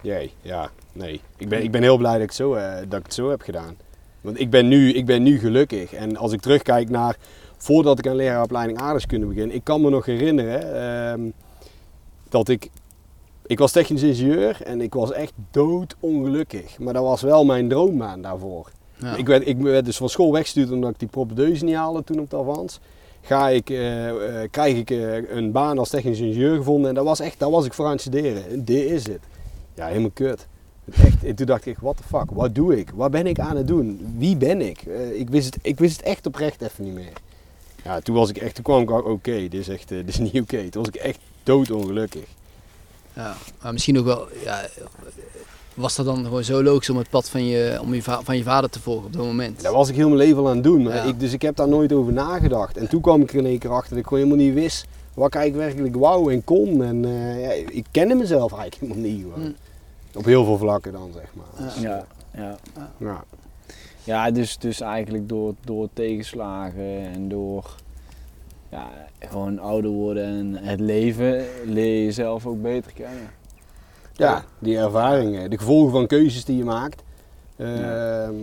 [0.00, 1.20] jee, ja, nee.
[1.36, 3.40] Ik ben, ik ben heel blij dat ik, zo, eh, dat ik het zo heb
[3.42, 3.76] gedaan.
[4.20, 5.92] Want ik ben, nu, ik ben nu gelukkig.
[5.92, 7.16] En als ik terugkijk naar
[7.66, 11.30] voordat ik aan leraaropleiding aardrijkskunde begin, ik kan me nog herinneren ehm,
[12.28, 12.70] dat ik.
[13.46, 16.78] Ik was technisch ingenieur en ik was echt doodongelukkig.
[16.78, 18.70] Maar dat was wel mijn droombaan daarvoor.
[18.96, 19.16] ja.
[19.16, 22.20] Ik, werd, ik werd dus van school weggestuurd omdat ik die propedeuse niet haalde toen
[22.20, 22.80] op de avans.
[23.20, 27.04] Ga ik, eh, eh, krijg ik eh, een baan als technisch ingenieur gevonden en dat
[27.04, 28.48] was echt, daar was ik voor aan het studeren.
[28.50, 29.20] En dit is het.
[29.74, 30.46] Ja, helemaal kut.
[30.92, 32.90] Echt, en toen dacht ik, what the fuck, wat doe ik?
[32.94, 34.14] Wat ben ik aan het doen?
[34.18, 34.82] Wie ben ik?
[35.12, 37.12] Ik, wist het, ik wist het echt oprecht even niet meer.
[37.86, 40.08] Ja, toen was ik echt, toen kwam ik ook, oké, dit is echt, eh, dit
[40.08, 40.68] is niet oké.
[40.68, 42.24] Toen was ik echt doodongelukkig.
[43.12, 44.66] Ja, maar misschien ook wel, ja,
[45.74, 48.36] was dat dan gewoon zo logisch om het pad van je, om je, va- van
[48.36, 49.62] je vader te volgen op dat moment?
[49.62, 50.82] Dat was ik heel mijn leven al aan het doen.
[50.82, 51.02] Maar Ja.
[51.02, 52.76] ik, dus ik heb daar nooit over nagedacht.
[52.76, 54.86] En toen kwam ik er in één keer achter dat ik gewoon helemaal niet wist
[55.14, 56.82] wat ik eigenlijk werkelijk wou en kon.
[56.82, 59.22] En eh, ja, ik kende mezelf eigenlijk helemaal niet.
[59.22, 59.54] Gewoon.
[60.12, 60.18] Hm.
[60.18, 61.66] Op heel veel vlakken dan, zeg maar.
[61.66, 62.58] Dus, Ja, ja.
[62.98, 63.24] ja.
[64.06, 67.74] Ja dus, dus eigenlijk door, door tegenslagen en door
[68.70, 68.88] ja,
[69.18, 73.30] gewoon ouder worden en het leven leer je jezelf ook beter kennen.
[74.12, 77.02] Ja, die ervaringen, de gevolgen van keuzes die je maakt.
[77.56, 78.34] Ehm,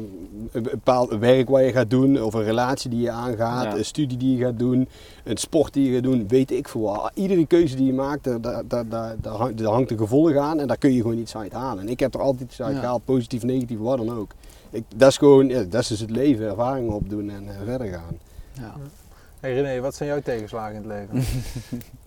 [0.52, 3.76] een bepaald werk wat je gaat doen, of een relatie die je aangaat, Ja.
[3.78, 4.88] een studie die je gaat doen,
[5.24, 7.10] een sport die je gaat doen, weet ik veel.
[7.14, 10.60] Iedere keuze die je maakt, daar, daar, daar, daar, hangt- daar hangt een gevolg aan
[10.60, 11.84] en daar kun je gewoon iets uit halen.
[11.84, 12.80] En ik heb er altijd iets uit Ja.
[12.80, 14.32] gehaald, positief, negatief, wat dan ook.
[14.74, 17.88] Ik, dat is gewoon, ja, dat is dus het leven, ervaringen opdoen en eh, verder
[17.88, 18.18] gaan.
[18.54, 18.74] Ja.
[19.40, 21.26] Hey René, wat zijn jouw tegenslagen in het leven?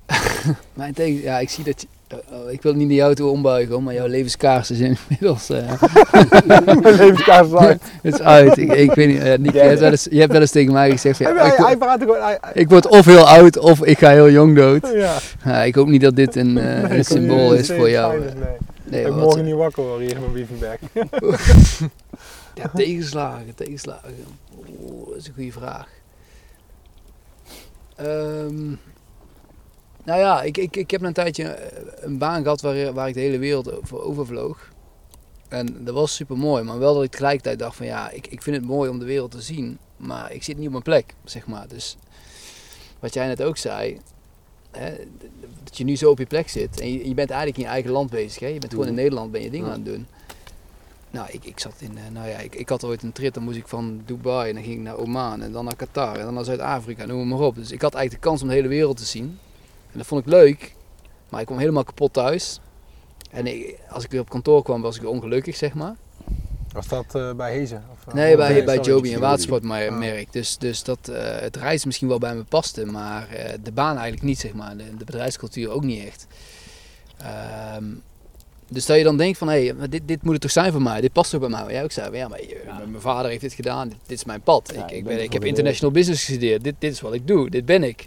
[0.74, 3.82] Mijn tegen, ja, ik zie dat je, oh, ik wil niet naar jou toe ombuigen,
[3.82, 5.82] maar jouw levenskaarsen zijn inmiddels eh,
[6.82, 7.82] Mijn levenskaart is uit.
[8.02, 8.56] het is uit.
[8.56, 10.72] Ik, ik weet niet, eh, Nick, je, hebt wel eens, je hebt wel eens tegen
[10.72, 12.20] mij gezegd, ja, hij, ik, hij word- praat gewoon...
[12.22, 14.88] hij- hij- ik word of heel oud of ik ga heel jong dood.
[15.44, 15.62] ja.
[15.62, 16.64] Ik hoop niet dat dit een, Nee,
[16.98, 18.24] een symbool is voor jou.
[18.24, 18.32] is.
[18.32, 18.42] Nee.
[18.88, 20.78] Nee, ik morgen niet wakker word hier in mijn Wievenberg.
[22.56, 24.14] Ja, tegenslagen, tegenslagen.
[24.80, 25.88] Oeh, dat is een goede vraag.
[27.96, 28.66] Ehm,
[30.04, 33.14] nou ja, ik, ik, ik heb een tijdje eh, een baan gehad waar, waar ik
[33.14, 34.68] de hele wereld over overvloog.
[35.48, 38.42] En dat was super mooi, maar wel dat ik tegelijkertijd dacht van ja, ik, ik
[38.42, 41.14] vind het mooi om de wereld te zien, maar ik zit niet op mijn plek,
[41.24, 41.68] zeg maar.
[41.68, 41.96] Dus
[42.98, 44.00] wat jij net ook zei,
[44.70, 44.94] hè,
[45.64, 47.70] dat je nu zo op je plek zit en je, je bent eigenlijk in je
[47.70, 48.40] eigen land bezig.
[48.40, 48.46] Hè?
[48.46, 50.06] Je bent gewoon in Nederland, ben je dingen aan het doen.
[51.16, 53.42] Nou, ik, ik zat in, eh, nou ja, ik, ik had ooit een trip, dan
[53.42, 56.24] moest ik van Dubai en dan ging ik naar Oman en dan naar Qatar en
[56.24, 57.54] dan naar Zuid-Afrika, noem maar op.
[57.54, 59.38] Dus ik had eigenlijk de kans om de hele wereld te zien.
[59.92, 60.74] En dat vond ik leuk,
[61.28, 62.60] maar ik kwam helemaal kapot thuis.
[63.30, 65.94] En ik- als ik weer op kantoor kwam, was ik ongelukkig, zeg maar.
[66.72, 67.84] Was dat eh, bij Hezen?
[67.92, 68.76] Of, eh, Nee, bij, bij.
[68.78, 69.20] Joby, een Joby.
[69.20, 70.32] watersportmerk.
[70.32, 70.98] Dus, dus dat,
[71.40, 73.28] het reizen misschien wel bij me paste, maar
[73.62, 74.76] de baan eigenlijk niet, zeg maar.
[74.76, 76.26] De, de bedrijfscultuur ook niet echt.
[77.18, 77.84] Ehm,
[78.68, 80.82] dus dat je dan denkt van, hé, hey, dit, dit moet het toch zijn voor
[80.82, 81.00] mij?
[81.00, 81.62] Dit past toch bij mij?
[81.62, 82.82] Maar jij ook zei, ja, maar Ja.
[82.88, 84.72] mijn vader heeft dit gedaan, dit, dit is mijn pad.
[84.74, 87.26] Ja, ik, ik ben ik heb de international business gestudeerd, dit, dit is wat ik
[87.26, 88.06] doe, dit ben ik.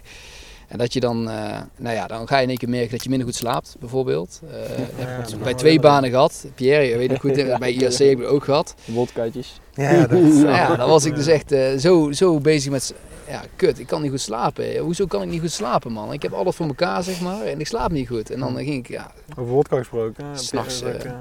[0.68, 3.02] En dat je dan, eh, nou ja, dan ga je in één keer merken dat
[3.02, 4.40] je minder goed slaapt, bijvoorbeeld.
[4.44, 6.44] Eh, dat heb ik Ja, bij twee wel banen gehad.
[6.54, 8.74] Pierre, je weet nog goed, eh, bij IRC heb ik het ook gehad.
[8.84, 9.60] Wodkaatjes.
[9.74, 12.94] Ja, dat ja, dan was ik dus echt eh, zo, zo bezig met...
[13.30, 14.78] Ja, kut, ik kan niet goed slapen.
[14.78, 16.12] Hoezo kan ik niet goed slapen, man?
[16.12, 18.30] Ik heb alles voor elkaar, zeg maar, en ik slaap niet goed.
[18.30, 19.12] En dan eh, ging ik, ja...
[19.38, 20.24] Over wodka gesproken.
[20.24, 20.36] hè.
[20.36, 21.18] S'nachts, Heb je- eh, eh,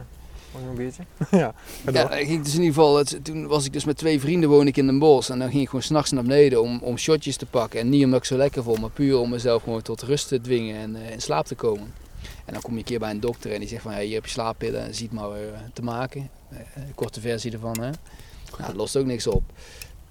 [0.53, 1.03] Mag nog een biertje?
[1.37, 1.53] ja,
[1.91, 4.67] ja ging dus in ieder geval, het- toen was ik dus met twee vrienden woon
[4.67, 5.29] ik in Den Bosch.
[5.29, 7.79] En dan ging ik gewoon s'nachts naar beneden om, om shotjes te pakken.
[7.79, 10.41] En niet omdat ik zo lekker vond, maar puur om mezelf gewoon tot rust te
[10.41, 11.93] dwingen en eh, in slaap te komen.
[12.45, 14.13] En dan kom je een keer bij een dokter en die zegt van ja, hier
[14.15, 16.29] heb je slaappillen en ziet maar weer te maken.
[16.49, 17.79] Eh, Een korte versie ervan.
[17.79, 17.89] Hè.
[18.57, 19.43] Nou, dat lost ook niks op.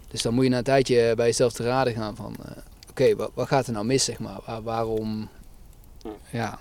[0.08, 2.50] Dus dan moet je na een tijdje bij jezelf te raden gaan van eh,
[2.90, 4.38] oké, wat, wat gaat er nou mis zeg maar?
[4.46, 5.28] Waar- waarom?
[6.30, 6.58] Ja.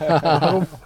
[0.00, 0.66] Waarom?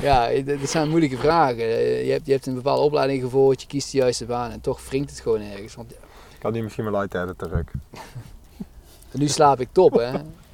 [0.00, 1.58] Ja, dat zijn moeilijke vragen.
[1.62, 4.60] Eh, Je hebt, je hebt een bepaalde opleiding gevolgd, je kiest de juiste baan en
[4.60, 5.74] toch wringt het gewoon ergens.
[5.74, 7.64] Want Ik had die misschien wel light editen terug.
[9.12, 10.10] nu slaap ik top, hè.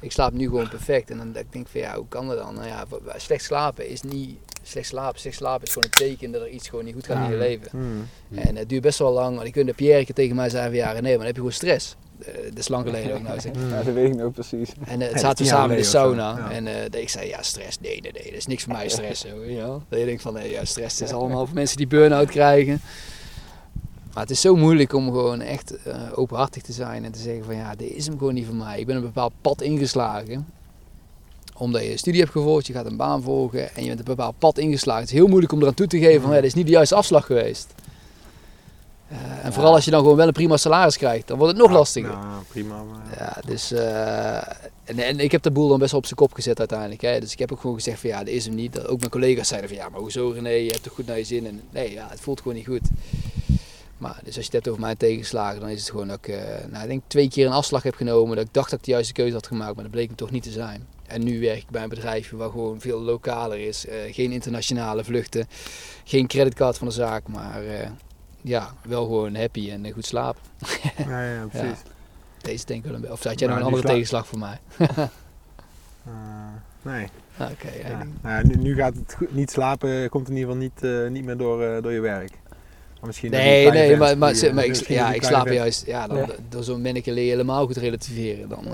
[0.07, 1.09] Ik slaap nu gewoon perfect.
[1.09, 2.55] En dan denk ik van, ja, hoe kan dat dan?
[2.55, 2.85] Nou ja,
[3.17, 4.37] slecht slapen is niet...
[4.63, 7.25] Slecht slapen, slecht slapen is gewoon een teken dat er iets gewoon niet goed gaat
[7.25, 7.67] in je leven.
[7.71, 8.07] Hmm.
[8.35, 9.35] En het duurt best wel lang.
[9.35, 11.35] Want ik weet dat Pierre tegen mij zei van, ja, nee, maar dan heb je
[11.35, 11.95] gewoon stress.
[12.19, 13.39] Eh, dat is lang geleden ook nou.
[13.39, 13.51] zeg.
[13.69, 14.69] Ja, dat weet ik nog precies.
[14.85, 16.37] En eh, dat zaten we samen in de sauna.
[16.37, 16.51] ja.
[16.51, 19.25] En eh, ik zei, ja, stress, nee, nee, nee, dat is niks voor mij, stress.
[19.89, 22.81] Dat je denkt van, nee, ja, stress is allemaal voor mensen die burn-out krijgen.
[24.17, 27.45] Maar het is zo moeilijk om gewoon echt eh, openhartig te zijn en te zeggen
[27.45, 28.79] van, ja, dit is hem gewoon niet voor mij.
[28.79, 30.47] Ik ben een bepaald pad ingeslagen.
[31.57, 34.05] Omdat je een studie hebt gevolgd, je gaat een baan volgen en je bent een
[34.05, 35.01] bepaald pad ingeslagen.
[35.01, 36.71] Het is heel moeilijk om eraan toe te geven van, ja, dit is niet de
[36.71, 37.73] juiste afslag geweest.
[39.07, 41.61] Eh, en vooral als je dan gewoon wel een prima salaris krijgt, dan wordt het
[41.61, 42.11] nog lastiger.
[42.11, 42.83] Nou, prima.
[42.83, 43.17] Maar...
[43.17, 44.35] Ja, dus eh,
[44.83, 47.01] en, en ik heb de boel dan best wel op zijn kop gezet uiteindelijk.
[47.01, 47.19] Hè.
[47.19, 48.73] Dus ik heb ook gewoon gezegd van ja, dat is hem niet.
[48.73, 51.17] Dat ook mijn collega's zeiden van ja, maar hoezo René, je hebt toch goed naar
[51.17, 51.45] je zin.
[51.45, 52.89] En nee, ja, het voelt gewoon niet goed.
[53.97, 56.27] Maar dus als je het hebt over mijn tegenslagen, dan is het gewoon dat ik,
[56.27, 58.35] eh, nou, ik denk twee keer een afslag heb genomen.
[58.35, 60.31] Dat ik dacht dat ik de juiste keuze had gemaakt, maar dat bleek hem toch
[60.31, 60.87] niet te zijn.
[61.07, 63.85] En nu werk ik bij een bedrijf waar gewoon veel lokaler is.
[63.87, 65.47] eh, geen internationale vluchten,
[66.03, 67.89] geen creditcard van de zaak, maar eh,
[68.41, 70.41] ja, wel gewoon happy en goed slapen.
[70.97, 71.79] Ja, ja, precies.
[72.41, 73.15] Deze denk ik wel een beetje.
[73.15, 74.59] Of had jij nog een andere sla- tegenslag voor mij?
[76.81, 77.07] Nee.
[77.39, 78.07] Oké, Ja.
[78.21, 79.33] Nou nu, nu gaat het goed.
[79.33, 82.31] Niet slapen komt in ieder geval niet, niet meer door, door je werk.
[83.01, 85.55] Misschien Nee, nee, maar, maar, die, eh, maar ik, ja, ik slaap vent.
[85.55, 85.85] juist.
[85.85, 86.25] Ja, dan, Ja.
[86.49, 88.49] door zo'n minneke leer je helemaal goed relativeren.
[88.49, 88.71] Dan, eh,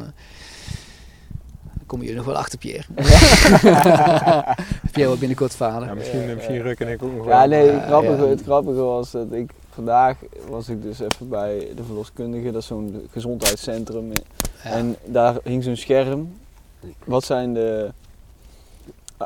[1.73, 2.83] dan kom je er nog wel achter, Pierre.
[4.91, 5.87] Pierre wordt binnenkort vader.
[5.87, 6.61] Ja, misschien, Ja, misschien ja.
[6.61, 7.47] Ruk en ik ook nog Ja, wel.
[7.47, 8.27] nee, Ja, het grappige, ja.
[8.29, 10.17] het grappige was dat ik vandaag
[10.49, 14.11] was ik dus even bij de verloskundige, dat is zo'n gezondheidscentrum.
[14.11, 14.21] Ja.
[14.71, 16.33] En daar hing zo'n scherm.
[17.05, 17.91] Wat zijn de.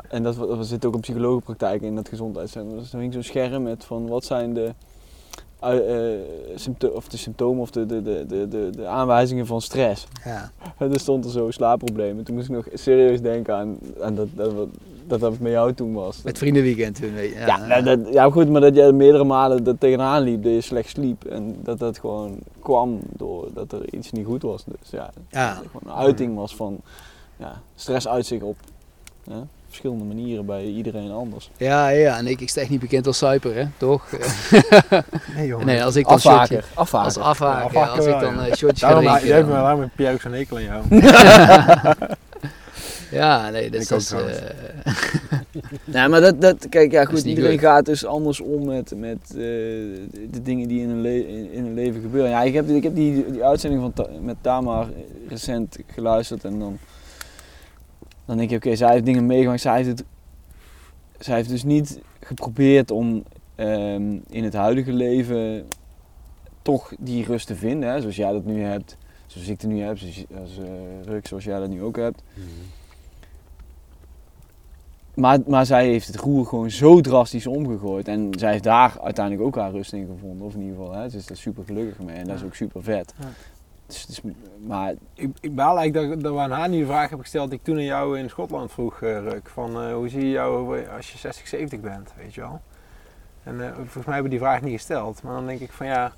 [0.08, 2.78] En dat, er zit ook een psychologenpraktijk in dat gezondheidscentrum.
[2.78, 4.74] Dus er hing zo'n scherm met van wat zijn de,
[6.54, 10.06] sympto of de symptomen of de, de, de, de, de, aanwijzingen van stress.
[10.24, 10.50] ja.
[10.78, 12.24] En er stond er zo slaapproblemen.
[12.24, 14.68] Toen moest ik nog serieus denken aan, aan dat, dat, dat,
[15.06, 16.22] dat dat met jou toen was.
[16.22, 17.38] Met vriendenweekend toen, weet je.
[17.38, 20.60] Ja, nou, dat, ja, goed, maar dat jij meerdere malen er tegenaan liep, dat je
[20.60, 21.24] slecht sliep.
[21.24, 24.64] En dat dat gewoon kwam doordat er iets niet goed was.
[24.64, 25.48] Dus ja, Ja.
[25.54, 26.80] dat het gewoon een uiting was van
[27.36, 28.56] ja, stress uit zich op
[29.22, 31.50] ja, verschillende manieren bij iedereen anders.
[31.56, 34.06] Ja, ja, en ik, ik sta echt niet bekend als suiper, hè, toch?
[35.36, 35.66] Nee, jongen.
[35.66, 37.04] nee, als ik dan Afhaker, afhaker.
[37.06, 38.54] als afhaker, Ja, afhaker als ik dan ja.
[38.54, 39.34] shortje ga Daarom, jij drinken.
[39.36, 40.82] hebt me dan- daarom ook zo'n hekel aan jou.
[43.10, 43.96] Ja, nee, dat Ik is...
[43.96, 44.38] is, trouwens.
[44.38, 44.44] eh,
[45.94, 49.34] Nee, maar dat, dat, kijk, ja goed, iedereen gaat dus anders om met, met eh,
[49.36, 52.30] de, de dingen die in een, le- in, in een leven gebeuren.
[52.30, 54.86] Ja, ik heb, ik heb die, die uitzending van Ta- met Tamar
[55.28, 56.78] recent geluisterd en dan,
[58.28, 59.60] dan denk je, oké, zij heeft dingen meegemaakt.
[59.60, 60.04] Zij heeft, het,
[61.18, 63.22] zij heeft dus niet geprobeerd om
[63.54, 65.66] ehm, in het huidige leven
[66.62, 68.96] toch die rust te vinden, hè, zoals jij dat nu hebt.
[69.26, 72.22] Zoals ik het nu heb, zoals, als, eh, Ruk, zoals jij dat nu ook hebt.
[75.14, 78.08] Maar, maar zij heeft het roer gewoon zo drastisch omgegooid.
[78.08, 80.46] En zij heeft daar uiteindelijk ook haar rust in gevonden.
[80.46, 82.16] Of in ieder geval, hè, ze is er super gelukkig mee.
[82.16, 83.14] En dat is ook super vet.
[83.18, 83.28] Ja.
[83.88, 84.20] Dus, dus,
[84.66, 87.50] maar Ik, ik baal eigenlijk dat, dat we aan haar niet de vraag hebben gesteld
[87.50, 89.48] die ik toen aan jou in Schotland vroeg, eh, Ruk.
[89.48, 92.60] Van eh, hoe zie je jou als je 60, 70 bent, weet je wel?
[93.42, 95.22] En eh, volgens mij hebben we die vraag niet gesteld.
[95.22, 96.12] Maar dan denk ik van ja,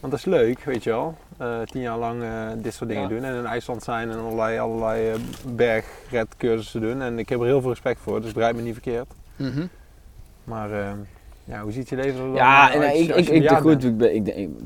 [0.00, 1.16] want dat is leuk, weet je wel.
[1.64, 2.22] Tien jaar lang
[2.62, 3.08] dit soort dingen Ja.
[3.08, 5.16] doen en in IJsland zijn en allerlei, allerlei
[5.46, 7.02] bergredcursussen doen.
[7.02, 9.06] En ik heb er heel veel respect voor, dus begrijp me niet verkeerd.
[9.36, 9.66] mhm.
[10.44, 10.92] Maar eh,
[11.44, 13.96] ja, hoe ziet je leven er dan ja, uit en, ik, ik, ik, goed, ik,
[13.96, 14.58] ben- ik, denk-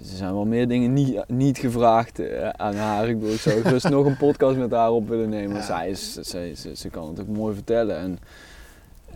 [0.00, 3.08] er zijn wel meer dingen niet, niet gevraagd eh, aan haar.
[3.08, 5.52] Ik, bedoel, ik zou dus nog een podcast met haar op willen nemen.
[5.52, 5.76] Want Ja.
[5.76, 7.96] zij is, ze, ze, ze kan het ook mooi vertellen.
[7.98, 8.18] En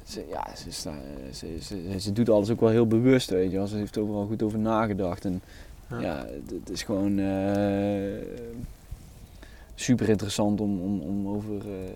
[0.05, 0.93] ze, ja, ze,
[1.33, 3.67] ze, ze, doet alles ook wel heel bewust, weet je wel.
[3.67, 5.25] Ze heeft overal goed over nagedacht.
[5.25, 5.43] En
[5.91, 6.01] Ja.
[6.01, 8.23] ja, het, het is gewoon eh,
[9.75, 11.93] super interessant om, om, om over eh,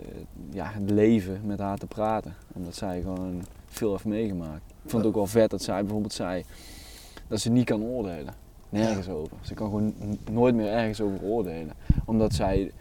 [0.50, 2.34] ja, het leven met haar te praten.
[2.52, 4.71] Omdat zij gewoon veel heeft meegemaakt.
[4.84, 6.44] Ik vond het ook wel vet dat zij bijvoorbeeld zei
[7.28, 8.34] dat ze niet kan oordelen.
[8.68, 9.36] Nergens over.
[9.40, 9.94] Ze kan gewoon
[10.30, 11.72] nooit meer ergens over oordelen.
[12.04, 12.72] Omdat zij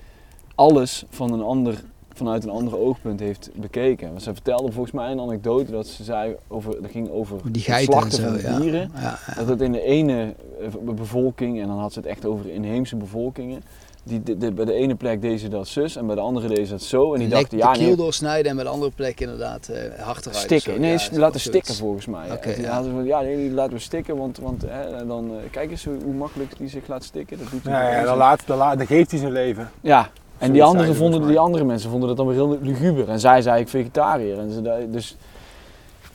[0.55, 1.83] alles van een ander,
[2.13, 4.07] vanuit een ander oogpunt heeft bekeken.
[4.07, 7.61] Want ze vertelde volgens mij een anekdote dat ze zei over, dat ging over Die
[7.61, 8.91] geiten zo, van dieren.
[8.93, 9.33] Ja, ja.
[9.35, 12.45] Dat het in de ene eh, be- bevolking, en dan had ze het echt over
[12.45, 13.61] de inheemse bevolkingen,
[14.03, 16.47] die, de, de- bij de ene plek deed ze dat zus en bij de andere
[16.47, 17.13] deed ze dat zo.
[17.13, 19.75] En die dachten, de ja, keel nee, doorsnijden en bij de andere plek inderdaad eh
[19.81, 20.25] hard eruit.
[20.27, 20.81] of stikken.
[20.81, 21.43] Nee, Ja, laten zoiets.
[21.43, 22.27] stikken volgens mij.
[22.37, 22.69] Toen ja.
[22.69, 25.71] hadden ze van, ja, nee, die laten we stikken, want, want hè, dan, eh, kijk
[25.71, 27.37] eens hoe, hoe makkelijk die zich laat stikken.
[27.37, 29.71] Dat doet hij Ja, dan, laat, dan, laat, dan geeft hij zijn leven.
[29.81, 33.09] Ja, en die, andere vonden, die andere mensen vonden dat dan weer heel luguber.
[33.09, 34.39] En zij zei ik vegetariër.
[34.39, 35.17] En ze, dus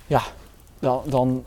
[0.07, 0.23] ja,
[0.79, 1.45] dan, dan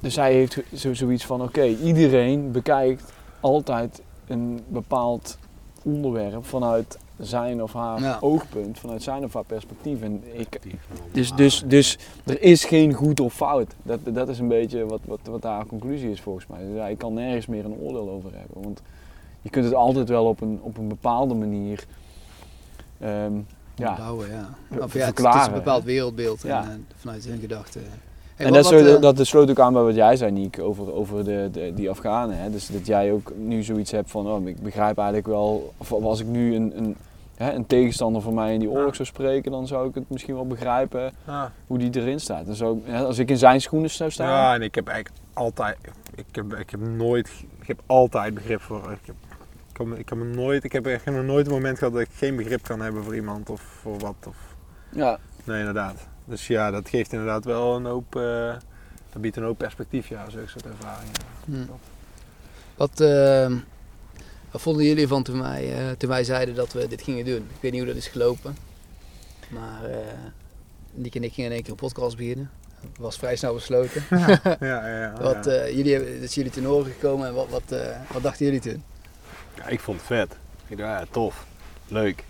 [0.00, 5.38] dus zij heeft zo, zoiets van oké, iedereen bekijkt altijd een bepaald
[5.82, 8.18] onderwerp vanuit zijn of haar Ja.
[8.20, 10.02] oogpunt, vanuit zijn of haar perspectief.
[10.02, 10.60] En ik,
[11.12, 13.74] dus, dus, dus er is geen goed of fout.
[13.82, 16.64] Dat, dat is een beetje wat, wat, wat haar conclusie is volgens mij.
[16.64, 18.62] Dus ja, ik kan nergens meer een oordeel over hebben.
[18.62, 18.82] Want
[19.42, 21.84] je kunt het altijd wel op een, op een bepaalde manier
[22.98, 23.32] ehm,
[23.74, 24.48] ja, Bouwen, ja.
[24.80, 26.62] Of ja, het, het is een bepaald wereldbeeld en Ja.
[26.62, 27.82] eh, vanuit hun gedachten.
[28.38, 30.30] Hey, en wat- dat, wat, zo, eh, dat sloot ook aan bij wat jij zei,
[30.30, 32.38] Niek, over, over de, de, die Afghanen.
[32.38, 32.50] Hè?
[32.50, 36.20] Dus dat jij ook nu zoiets hebt van, oh, ik begrijp eigenlijk wel, of als
[36.20, 36.96] ik nu een, een,
[37.36, 40.34] hè, een tegenstander van mij in die oorlog zou spreken, dan zou ik het misschien
[40.34, 41.52] wel begrijpen Ja.
[41.66, 42.62] hoe die erin staat.
[42.88, 45.76] Als ik in zijn schoenen zou staan, Ja, en ik heb eigenlijk altijd,
[46.14, 47.28] ik heb, ik heb nooit,
[47.60, 48.92] ik heb altijd begrip voor.
[48.92, 49.14] Ik heb,
[49.72, 52.08] ik heb, ik heb nooit, ik heb echt nog nooit een moment gehad dat ik
[52.14, 54.14] geen begrip kan hebben voor iemand of voor wat.
[54.28, 54.36] Of,
[54.92, 56.06] ja, nee, inderdaad.
[56.28, 58.54] Dus ja, dat geeft inderdaad wel een hoop, eh,
[59.12, 61.14] dat biedt een hoop perspectief, ja, zulke soort ervaringen.
[61.44, 61.72] Hm.
[62.76, 63.52] Wat, eh,
[64.50, 67.36] wat vonden jullie van toen wij, eh, toen wij zeiden dat we dit gingen doen?
[67.54, 68.56] Ik weet niet hoe dat is gelopen.
[69.48, 69.96] Maar eh
[70.98, 72.50] Nick en ik gingen in één keer een podcast beginnen.
[72.98, 74.02] Was vrij snel besloten.
[74.10, 75.12] Ja, ja, ja.
[75.20, 78.44] Wat, eh, jullie hebben, is jullie ten oren gekomen en wat, wat, eh, wat dachten
[78.44, 78.82] jullie toen?
[79.56, 80.36] Ja, ik vond het vet.
[80.66, 81.46] Ik dacht, ja, tof.
[81.88, 82.24] Leuk.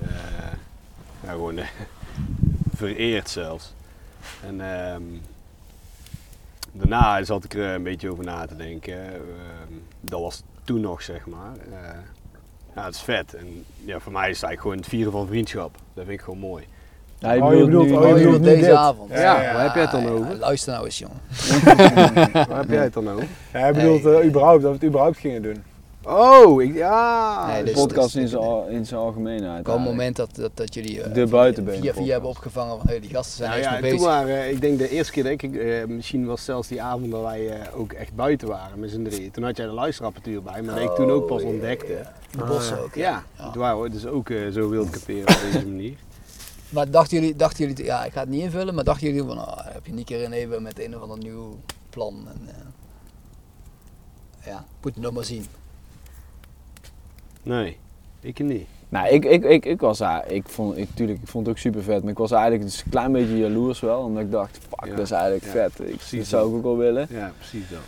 [0.00, 0.08] Eh,
[1.22, 1.66] ja, gewoon eh,
[2.76, 3.74] vereerd zelfs.
[4.46, 5.02] En ehm,
[6.72, 8.94] daarna zat ik er een beetje over na te denken.
[9.04, 11.52] Ehm, dat was toen nog, zeg maar.
[11.72, 11.88] Eh,
[12.74, 13.34] ja, het is vet.
[13.34, 15.74] En ja, voor mij is het eigenlijk gewoon het vieren van vriendschap.
[15.94, 16.64] Dat vind ik gewoon mooi.
[17.18, 18.76] Ja, je Oh, je bedoelt bedoelt- nu- oh, je je bedoelt bedoelt nu deze dit?
[18.78, 19.10] avond.
[19.10, 20.34] Ja, Ja, waar heb jij het dan ja, over?
[20.36, 21.20] luister nou eens, jongen.
[22.48, 23.26] Waar heb jij het dan over?
[23.52, 25.62] Ja, hij bedoelt eh, überhaupt, dat we het überhaupt gingen doen.
[26.08, 27.46] Oh, ik, ja.
[27.46, 29.68] Nee, de dus- podcast dus- in zijn al- in zijn algemeenheid.
[29.68, 33.00] Op het moment dat, dat, dat jullie eh, De buitenbenen via, hebben opgevangen van hey,
[33.00, 34.12] die gasten zijn Nou echt ja, mee toen bezig.
[34.14, 37.22] waren, ik denk de eerste keer denk ik, eh, misschien was zelfs die avond dat
[37.22, 39.30] wij eh, ook echt buiten waren met z'n drieën.
[39.30, 41.92] Toen had jij de luisterapparatuur bij, maar dat ik toen ook pas Oh, ontdekte.
[41.92, 42.12] ja, ja.
[42.30, 42.82] De Ah, bossen ja.
[42.82, 42.94] ook.
[42.94, 43.24] Ja,
[43.54, 43.80] Ja.
[43.80, 45.94] we dus ook eh, zo wild op deze manier.
[46.68, 49.38] Maar dachten jullie, dachten jullie, ja, ik ga het niet invullen, maar dachten jullie van,
[49.38, 51.58] oh, heb je niet keer in even met een of ander nieuw
[51.90, 52.28] plan?
[52.28, 55.46] En, eh, ja, moet je nog maar zien.
[57.46, 57.76] Nee,
[58.20, 58.66] ik niet.
[58.88, 61.60] Nou, ik, ik, ik, ik was daar, ik vond, ik, tuurlijk, ik vond het ook
[61.60, 64.58] super vet, maar ik was eigenlijk dus een klein beetje jaloers wel, omdat ik dacht,
[64.58, 65.80] fuck, Ja, dat is eigenlijk ja, vet.
[65.80, 67.06] Ik, precies dat zou ik ook wel willen.
[67.10, 67.78] Ja, precies dat.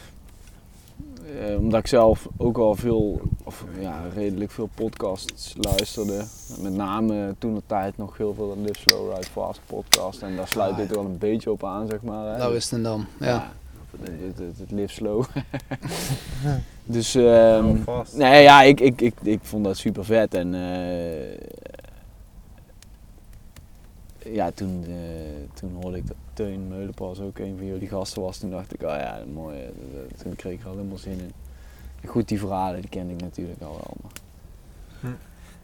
[1.40, 6.24] Eh, omdat ik zelf ook al veel, of ja, redelijk veel podcasts luisterde.
[6.60, 10.22] Met name toen de tijd nog heel veel de Live Slow Ride Fast podcast.
[10.22, 10.94] En daar sluit Ah, dit ja.
[10.94, 12.32] wel een beetje op aan, zeg maar.
[12.32, 12.38] Hè.
[12.38, 13.06] Nou is het dan.
[13.20, 13.52] Ja.
[14.00, 15.24] het, het, het, het Live Slow.
[16.88, 18.16] dus, ehm, Oh, vast.
[18.16, 20.34] nee, ja, ik, ik, ik, ik vond dat super vet.
[20.34, 21.38] En eh,
[24.34, 24.94] ja, toen, eh,
[25.54, 28.38] toen hoorde ik dat Teun Meulenpas ook een van jullie gasten was.
[28.38, 29.58] Toen dacht ik, oh ja, mooi.
[29.58, 29.68] eh,
[30.22, 31.32] Toen kreeg ik er al helemaal zin in.
[32.00, 33.94] En goed, die verhalen die kende ik natuurlijk al wel.
[34.02, 34.10] Maar,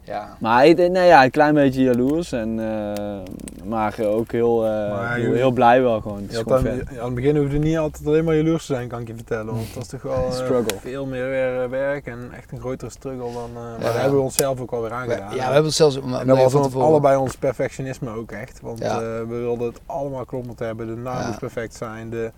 [0.04, 0.36] ja.
[0.40, 2.32] maar nee, ja, een klein beetje jaloers.
[2.32, 6.22] En, eh, maar ook heel, eh, Maar heel, blij wel gewoon.
[6.22, 6.98] Het vet.
[6.98, 9.46] aan het begin hoefde niet altijd alleen maar jaloers te zijn, kan ik je vertellen.
[9.46, 10.14] Want het was toch wel
[10.66, 13.50] eh, veel meer weer, werk en echt een grotere struggle dan...
[13.54, 13.84] eh, maar Ja.
[13.84, 15.30] daar hebben we onszelf ook alweer We, ja, aangedaan.
[15.34, 15.96] we hebben het zelfs...
[16.00, 18.60] En dat was ons, allebei ons perfectionisme ook echt.
[18.60, 18.94] Want Ja.
[18.94, 20.86] eh, we wilden het allemaal kloppend hebben.
[20.86, 21.26] De naam Ja.
[21.26, 22.10] moest perfect zijn.
[22.10, 22.30] De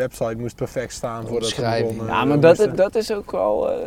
[0.00, 1.88] website moest perfect staan voordat we Omschrijving.
[1.90, 2.14] begonnen.
[2.14, 3.78] Ja, maar dat, moesten- dat, is ook wel, eh,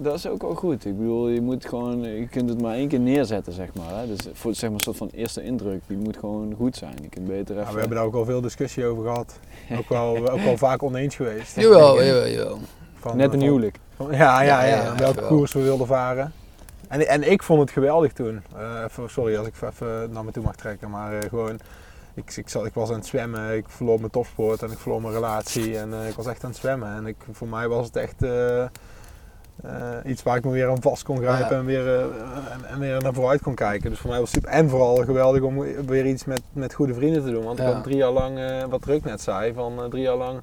[0.00, 0.84] dat is ook wel goed.
[0.84, 3.98] Ik bedoel, je moet gewoon, je kunt het maar één keer neerzetten, zeg maar.
[4.00, 4.06] Hè.
[4.06, 6.94] Dus voor zeg maar, een soort van eerste indruk, die moet gewoon goed zijn.
[7.02, 7.66] Je kunt beter even...
[7.68, 9.38] Ja, we hebben daar ook al veel discussie over gehad.
[9.78, 11.56] Ook wel, ook wel vaak oneens geweest.
[11.56, 12.58] Jawel, jawel, jawel.
[12.98, 13.76] Van, Net eh, een huwelijk.
[13.96, 14.76] van- Ja, ja, ja.
[14.76, 15.28] Ja, ja, welke wel.
[15.28, 16.32] koers we wilden varen.
[16.88, 18.42] En, en ik vond het geweldig toen.
[18.56, 21.58] Eh, sorry als ik even naar me toe mag trekken, maar eh, gewoon...
[22.18, 25.00] Ik, ik, zat, ik was aan het zwemmen, ik verloor mijn topsport en ik verloor
[25.00, 26.96] mijn relatie en eh, ik was echt aan het zwemmen.
[26.96, 28.68] En ik, voor mij was het echt eh, eh,
[30.04, 31.58] iets waar ik me weer aan vast kon grijpen Ja.
[31.58, 32.00] en, weer,
[32.50, 33.90] en, en weer naar vooruit kon kijken.
[33.90, 34.58] Dus voor mij was het super.
[34.58, 37.44] En vooral geweldig om weer iets met, met goede vrienden te doen.
[37.44, 38.38] Want ik had drie jaar lang,
[38.68, 40.40] wat Ruk net zei, van drie jaar lang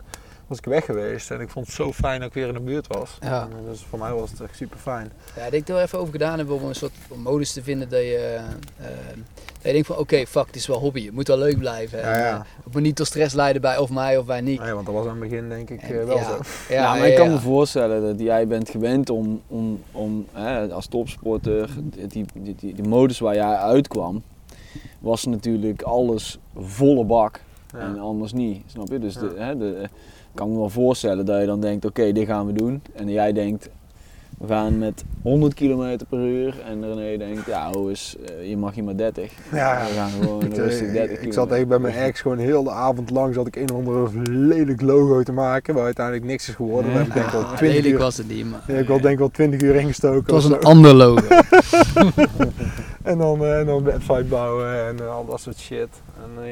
[0.47, 1.31] was ik weg geweest.
[1.31, 3.17] En ik vond het zo fijn dat ik weer in de buurt was.
[3.21, 3.41] Ja.
[3.41, 5.11] En, eh, dus voor mij was het echt super fijn.
[5.35, 7.99] Ja, ik denk we even over gedaan hebben om een soort modus te vinden dat
[7.99, 8.97] je, eh, eh,
[9.35, 11.05] dat je denkt van oké, fuck, het is wel hobby.
[11.05, 11.99] Het moet wel leuk blijven.
[11.99, 12.45] Ja, En, ja.
[12.63, 14.59] het moet niet tot stress leiden bij of mij of bij Nick.
[14.59, 16.39] Nee, want dat was aan het begin denk ik En wel ja, zo.
[16.69, 17.33] Ja, Ja, maar ik kan ja.
[17.33, 22.73] me voorstellen dat jij bent gewend om, om, om hè, als topsporter, die, die, die,
[22.73, 24.23] die modus waar jij uitkwam,
[24.99, 27.39] was natuurlijk alles volle bak
[27.77, 28.99] en anders niet, snap je?
[28.99, 29.19] Dus Ja.
[29.19, 29.89] de, hè, de,
[30.35, 32.81] kan me wel voorstellen dat je dan denkt, oké, dit gaan we doen.
[32.93, 33.69] En jij denkt,
[34.37, 36.61] we gaan met 100 km per uur.
[36.65, 39.31] En René denkt, ja, hoe is, eh, je mag hier maar 30.
[39.51, 42.37] Ja, We gaan gewoon Ik, eh, rustig 30 ik zat echt bij mijn ex gewoon
[42.37, 46.25] heel de avond lang zat ik een of andere lelijk logo te maken, waar uiteindelijk
[46.25, 47.01] niks is geworden.
[47.01, 48.63] Ik denk wel Ah, 20 lelijk uur, was het niet, maar...
[48.67, 50.21] ja, ik wel denk ik wel 20 uur ingestoken.
[50.21, 51.27] Het was een ander logo.
[53.05, 55.89] En dan, eh, en dan website bouwen en eh, al dat soort shit.
[56.23, 56.51] En, eh,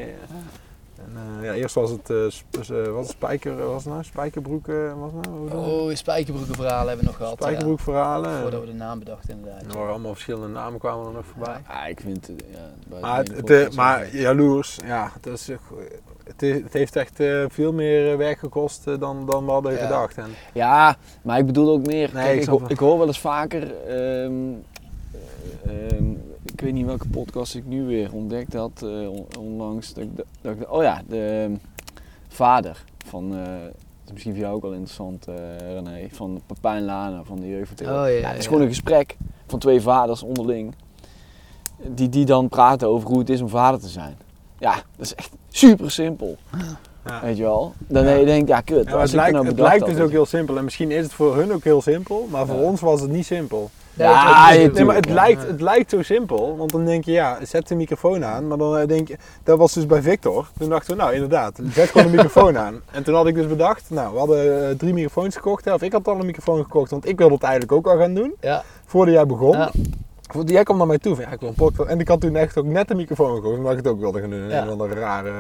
[1.39, 4.03] eh, ja, eerst was het, eh, sp- eh, wat spijker, wat was het nou?
[4.03, 5.43] Spijkerbroek, wat was het nou?
[5.49, 5.53] Het?
[5.89, 7.33] Oh, spijkerbroeken verhalen hebben we nog gehad.
[7.33, 8.29] Spijkerbroek verhalen.
[8.29, 9.61] Ja, En, voordat we de naam bedachten inderdaad.
[9.61, 11.61] er waren allemaal verschillende namen kwamen er nog voorbij.
[11.67, 15.47] Ja, ik vind het, ja, Maar, het, maar jaloers, ja, het, is,
[16.39, 19.77] het, heeft echt eh, veel meer werk gekost dan, dan we hadden Ja.
[19.79, 20.17] gedacht.
[20.17, 22.09] En, Ja, maar ik bedoel ook meer.
[22.13, 22.71] Nee, kijk, ik ik, hoor, het.
[22.71, 23.75] ik hoor wel eens vaker.
[23.85, 24.33] ehm,
[25.65, 26.03] eh, ehm,
[26.63, 29.93] weet niet welke podcast ik nu weer ontdekt had eh, on- onlangs.
[29.93, 30.09] Dat ik,
[30.41, 31.55] dat ik oh ja, de ehm,
[32.27, 33.31] vader van.
[33.35, 35.35] eh, dat is misschien voor jou ook wel interessant, eh,
[35.73, 36.07] René.
[36.11, 37.81] Van Papa en Lana van de jeugd.
[37.81, 38.47] Oh, ja, het is ja.
[38.47, 39.17] gewoon een gesprek
[39.47, 40.73] van twee vaders onderling.
[41.87, 44.17] Die, die dan praten over hoe het is om vader te zijn.
[44.59, 46.37] Ja, dat is echt super simpel.
[47.05, 47.21] ja.
[47.21, 47.73] Weet je wel?
[47.87, 48.13] Dan Ja.
[48.13, 48.85] je denkt, ja kut.
[48.87, 50.57] Ja, het ik er lijkt, nou het lijkt dus ook heel simpel.
[50.57, 52.61] En misschien is het voor hun ook heel simpel, maar voor Ja.
[52.61, 53.69] ons was het niet simpel.
[53.95, 55.13] Nee, Ja, het- Nee, maar het Ja.
[55.13, 58.47] lijkt, het lijkt zo simpel, want dan denk je, ja, zet de microfoon aan.
[58.47, 60.47] Maar dan eh, denk je, dat was dus bij Victor.
[60.59, 62.81] Toen dachten we, nou inderdaad, zet gewoon de microfoon aan.
[62.91, 65.65] En toen had ik dus bedacht, nou, we hadden eh, drie microfoons gekocht.
[65.65, 67.97] Hè, of ik had al een microfoon gekocht, want ik wilde het eigenlijk ook al
[67.97, 68.33] gaan doen.
[68.39, 69.57] Ja, Voordat jij begon.
[69.57, 69.71] Ja.
[70.45, 71.89] Jij kwam naar mij toe van, ja, ik wil een podcast.
[71.89, 74.19] En ik had toen echt ook net een microfoon gekocht, omdat ik het ook wilde
[74.19, 74.49] gaan doen.
[74.49, 74.61] Ja.
[74.67, 75.31] Een van de rare,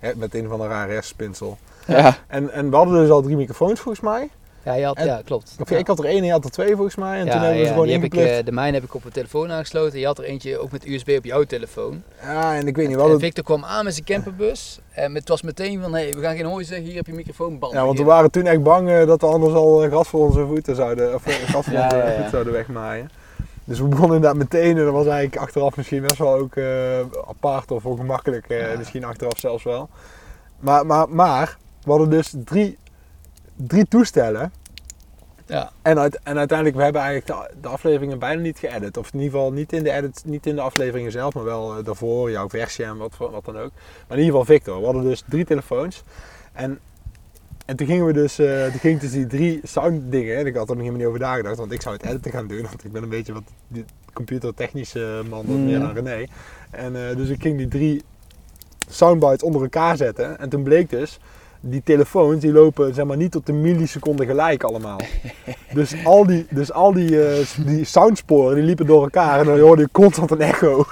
[0.00, 1.58] eh, met een van de rare hersenspinsel.
[1.86, 2.16] Ja.
[2.26, 4.30] En, en we hadden dus al drie microfoons volgens mij.
[4.64, 5.56] Ja, je had, En- ja klopt.
[5.60, 5.76] Of ja.
[5.76, 7.18] ik had er één en je had er twee volgens mij.
[7.18, 9.02] En ja, toen hebben we ze gewoon heb ik, eh, de mijne heb ik op
[9.02, 9.98] mijn telefoon aangesloten.
[9.98, 12.02] Je had er eentje ook met USB op jouw telefoon.
[12.22, 13.20] Ja, en ik weet niet, En wat het...
[13.20, 14.78] Victor kwam aan met zijn camperbus.
[14.90, 17.72] En het was meteen van, hey, we gaan geen hooi zeggen, hier heb je microfoonband.
[17.72, 20.26] Ja, want we waren toen echt bang eh, dat we anders al eh, gras voor
[20.26, 23.10] onze voeten zouden, of gras voor onze voeten zouden wegmaaien.
[23.64, 26.56] Dus we begonnen inderdaad meteen en dat was eigenlijk achteraf misschien best wel ook
[27.28, 29.88] apart of ongemakkelijk, misschien achteraf zelfs wel.
[30.58, 32.78] Maar, maar, maar we hadden dus drie,
[33.66, 34.52] drie toestellen
[35.46, 38.96] Ja, en, uit, en uiteindelijk, we hebben eigenlijk de, de afleveringen bijna niet geëdit.
[38.96, 41.78] Of in ieder geval niet in de, edit, niet in de afleveringen zelf, maar wel
[41.78, 43.70] eh, daarvoor, jouw versie en wat, wat dan ook.
[44.08, 44.78] Maar in ieder geval Victor.
[44.78, 46.02] We hadden dus drie telefoons.
[46.52, 46.78] En,
[47.66, 50.36] en toen gingen we dus, eh toen ging ik dus die drie sound dingen.
[50.36, 52.46] En ik had er nog helemaal niet over nagedacht, want ik zou het editen gaan
[52.46, 52.62] doen.
[52.62, 55.94] Want ik ben een beetje wat die computertechnische man, wat meer Mm.
[55.94, 56.26] dan René.
[56.70, 58.02] En eh, dus ik ging die drie
[58.88, 60.38] soundbites onder elkaar zetten.
[60.38, 61.18] En toen bleek dus,
[61.60, 65.00] die telefoons die lopen zeg maar niet op de milliseconde gelijk allemaal.
[65.72, 69.60] Dus al die, dus al die, eh, die soundsporen die liepen door elkaar en dan
[69.60, 70.86] hoorde je constant een echo.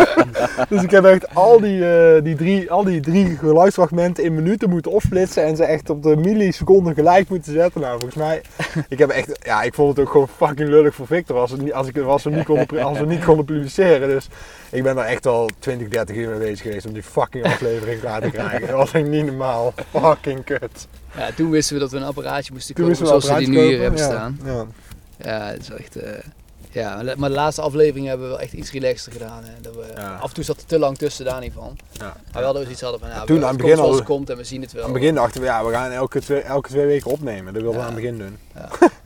[0.68, 4.70] dus ik heb echt al die, eh, die, drie, al die drie geluidsfragmenten in minuten
[4.70, 7.80] moeten opsplitsen en ze echt op de milliseconde gelijk moeten zetten.
[7.80, 8.42] Nou, volgens mij,
[8.88, 11.62] ik heb echt, ja, ik vond het ook gewoon fucking lullig voor Victor als, het
[11.62, 14.08] niet, als, ik, als, we, niet konden, als we niet konden publiceren.
[14.08, 14.28] Dus
[14.70, 18.00] ik ben er echt al 20, 30 uur mee bezig geweest om die fucking aflevering
[18.00, 18.60] klaar te krijgen.
[18.60, 19.74] Dat was echt niet normaal.
[20.02, 20.86] Fucking kut.
[21.16, 23.48] ja, toen wisten we dat we een apparaatje moesten Toen kopen we zoals we die
[23.48, 24.38] nu hier hebben Ja, staan.
[24.44, 24.64] Ja.
[25.16, 25.96] Ja, het is echt...
[25.96, 26.10] eh,
[26.70, 29.44] ja, maar de laatste aflevering hebben we wel echt iets relaxter gedaan.
[29.44, 29.50] Hè.
[29.60, 30.14] Dat we, Ja.
[30.14, 31.76] Af en toe zat er te lang tussen, daar niet van.
[31.92, 32.04] Ja.
[32.04, 33.90] Maar we hadden dus iets hadden van, ja, Toen we- aan het begin komt zoals
[33.90, 34.84] al- het komt en we zien het wel.
[34.84, 37.52] Aan het begin dachten we, ja, we gaan elke twee, elke twee weken opnemen.
[37.52, 37.92] Dat wilden we Ja.
[37.92, 38.38] aan het begin doen.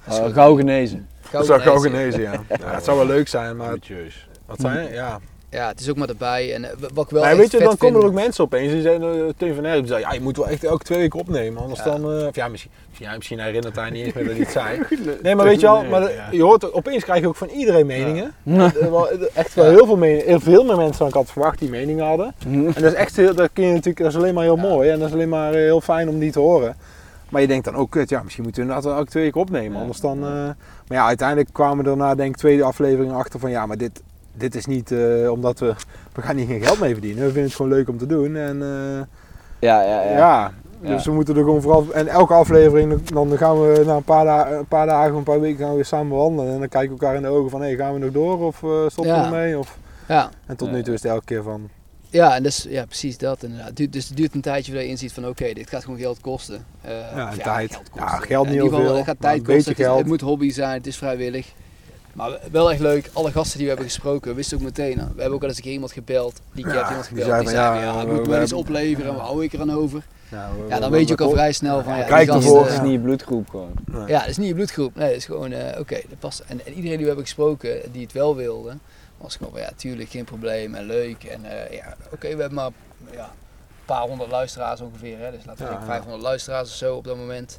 [0.09, 1.09] Uh, gauw genezen.
[1.21, 2.33] Gauw Dat zou ineens, genezen, ja.
[2.61, 2.75] ja.
[2.75, 4.29] Het zou wel leuk zijn, maar Ambitieus.
[4.47, 5.21] wat zijn Ja.
[5.57, 6.55] Ja, het is ook maar erbij.
[6.55, 8.45] En eh, wat ik wel Maar echt weet je, vet dan komen er ook mensen
[8.45, 10.85] opeens die zijn uh, Teun van Erp, die zei, ja, je moet wel echt elke
[10.85, 11.85] twee weken opnemen, anders Ja.
[11.85, 14.53] dan, eh, of ja, misschien, ja, misschien herinnert hij niet eens meer dat hij het
[14.53, 14.81] zei.
[15.23, 18.35] Nee, maar weet je wel, maar je hoort, opeens krijg je ook van iedereen meningen.
[18.47, 21.31] Eh, wel, eh, echt wel heel veel meningen, heel veel meer mensen dan ik had
[21.31, 22.35] verwacht die meningen hadden.
[22.77, 24.91] En dat is echt heel, dat kun je natuurlijk, dat is alleen maar heel mooi
[24.91, 26.77] en dat is alleen maar eh, heel fijn om die te horen.
[27.29, 29.41] Maar je denkt dan ook, kut, ja, misschien moeten we inderdaad wel elke twee weken
[29.41, 29.79] opnemen, Ja.
[29.81, 30.17] anders dan...
[30.19, 30.31] eh,
[30.89, 33.77] maar ja, uiteindelijk kwamen we er na denk ik tweede aflevering achter van, ja, maar
[33.79, 34.03] dit,
[34.37, 35.75] dit is niet eh, omdat we,
[36.15, 37.19] we gaan hier geen geld mee verdienen.
[37.21, 39.03] We vinden het gewoon leuk om te doen en eh,
[39.59, 40.17] Ja, ja, ja.
[40.17, 40.53] ja.
[40.81, 41.11] Dus Ja.
[41.11, 44.59] we moeten er gewoon vooral, en elke aflevering, dan gaan we na een paar, dagen,
[44.59, 46.53] een paar dagen, een paar weken gaan we weer samen wandelen.
[46.53, 48.63] En dan kijken we elkaar in de ogen van, hé, gaan we nog door of
[48.63, 49.25] eh, stoppen we Ja.
[49.25, 49.59] ermee?
[49.59, 51.69] Of, Ja, en tot nu toe is het elke keer van,
[52.11, 53.77] Ja, en dus, ja, precies dat inderdaad.
[53.93, 56.65] Dus het duurt een tijdje voordat je inziet van oké, dit gaat gewoon geld kosten.
[56.81, 57.73] Eh, Ja, tijd.
[57.73, 59.85] Geld Ja, geld in niet ieder heel geval, veel, Het gaat tijd kosten, het, is-
[59.85, 59.99] geld.
[59.99, 61.53] het moet hobby zijn, het is vrijwillig.
[62.17, 64.95] Maar wel echt leuk, alle gasten die we hebben gesproken, wisten ook meteen.
[64.95, 67.41] We hebben ook al eens een keer iemand gebeld, die keer Ja, iemand die gebeld,
[67.41, 69.53] die zei zei ja, ja, we- moet we wel iets hebben- opleveren, wat hou ik
[69.53, 70.07] er aan over?
[70.31, 72.07] Ja, we- Ja, dan we- weet je ook we- al vrij snel van, ja, die
[72.07, 72.61] Kijk ervoor.
[72.63, 73.73] Het is eh, niet je bloedgroep gewoon.
[73.85, 74.07] Nee.
[74.07, 74.95] Ja, het is niet je bloedgroep.
[74.95, 76.39] Nee, het is gewoon, eh, oké, dat past.
[76.41, 78.77] En, en iedereen die we hebben gesproken, die het wel wilde,
[79.19, 81.25] was gewoon van, ja, tuurlijk, geen probleem en leuk.
[81.25, 82.71] En eh, ja, oké, we hebben maar
[83.13, 85.31] ja, een paar honderd luisteraars ongeveer, hè.
[85.31, 85.93] Dus laten we zeggen ja.
[85.93, 87.59] 500 luisteraars of zo op dat moment.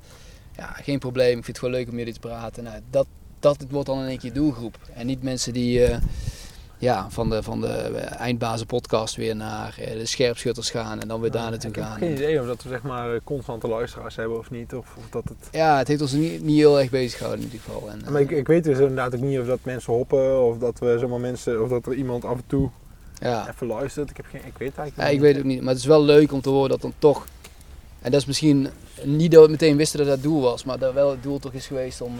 [0.58, 1.28] Ja, geen probleem.
[1.38, 2.64] Ik vind het gewoon leuk om jullie te praten.
[2.64, 3.08] Nou, dat,
[3.40, 4.78] dat wordt dan in één keer doelgroep.
[4.94, 5.98] En niet mensen die eh,
[6.78, 11.08] ja, van de, van de eh, eindbazen podcast weer naar eh, de scherpschutters gaan en
[11.08, 11.98] dan weer daar naartoe Ik heb gaan.
[11.98, 14.74] geen idee of dat we zeg maar constante luisteraars hebben of niet.
[14.74, 15.50] Of, of dat het...
[15.52, 17.90] Ja, het heeft ons niet, niet heel erg bezig gehouden in ieder geval.
[17.92, 20.80] En, Maar ik, ik weet dus inderdaad ook niet of dat mensen hoppen of dat
[20.80, 22.70] we zomaar mensen of dat er iemand af en toe
[23.20, 23.50] ja.
[23.50, 24.10] even luistert.
[24.10, 25.22] Ik, heb geen, ik weet het eigenlijk Ja, ik niet.
[25.22, 27.26] weet het ook niet, maar het is wel leuk om te horen dat dan toch.
[28.02, 28.68] En dat is misschien
[29.04, 31.40] niet dat we meteen wisten dat dat het doel was, maar dat wel het doel
[31.40, 32.14] toch is geweest om.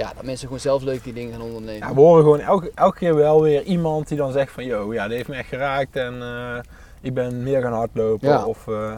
[0.00, 1.88] Ja, dat mensen gewoon zelf leuke dingen gaan ondernemen.
[1.88, 4.92] Ja, we horen gewoon elke, elke keer wel weer iemand die dan zegt van yo,
[4.92, 6.58] ja, dit heeft me echt geraakt en eh,
[7.00, 8.28] ik ben meer gaan hardlopen.
[8.28, 8.44] Ja.
[8.44, 8.96] Of, eh,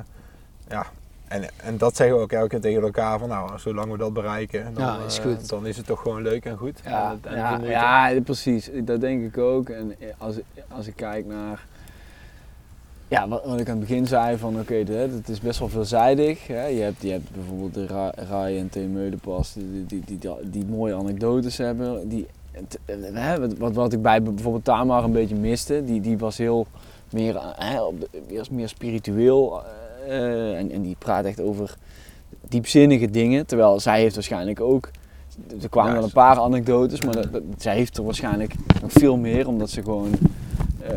[0.68, 0.86] ja.
[1.28, 4.12] En, en dat zeggen we ook elke keer tegen elkaar van nou, zolang we dat
[4.12, 5.48] bereiken, dan, Ja, is eh, goed.
[5.48, 6.80] dan is het toch gewoon leuk en goed.
[6.84, 8.70] Ja, En- en ja, ja, precies.
[8.74, 9.68] Dat denk ik ook.
[9.68, 10.36] En als,
[10.68, 11.64] als ik kijk naar
[13.12, 15.68] ja, wat, wat ik aan het begin zei van oké, het het is best wel
[15.68, 16.46] veelzijdig.
[16.46, 16.66] Hè.
[16.66, 18.74] Je, hebt, je hebt bijvoorbeeld de Ra Rai en T.
[18.76, 20.18] Meulenpas die, die, die,
[20.50, 22.08] die, mooie anekdotes hebben.
[22.08, 22.26] Die,
[22.84, 26.66] eh, wat- wat, ik bij bijvoorbeeld Tamar een beetje miste, die, die was heel
[27.10, 27.80] meer, eh, hè,
[28.28, 29.62] meer, meer spiritueel
[30.08, 31.74] eh, en, en die praat echt over
[32.48, 33.46] diepzinnige dingen.
[33.46, 34.90] Terwijl zij heeft waarschijnlijk ook,
[35.62, 38.92] er kwamen Ja, wel een paar anekdotes, maar dat, dat- zij heeft er waarschijnlijk nog
[38.92, 40.10] veel meer omdat ze gewoon,
[40.82, 40.92] eh,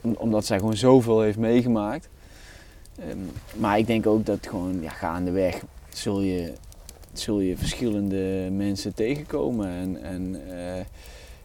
[0.00, 2.08] omdat zij gewoon zoveel heeft meegemaakt.
[2.98, 3.18] Ehm,
[3.56, 6.52] maar ik denk ook dat gewoon ja, gaandeweg zul je,
[7.12, 9.68] zul je verschillende mensen tegenkomen.
[9.68, 10.84] En, en eh,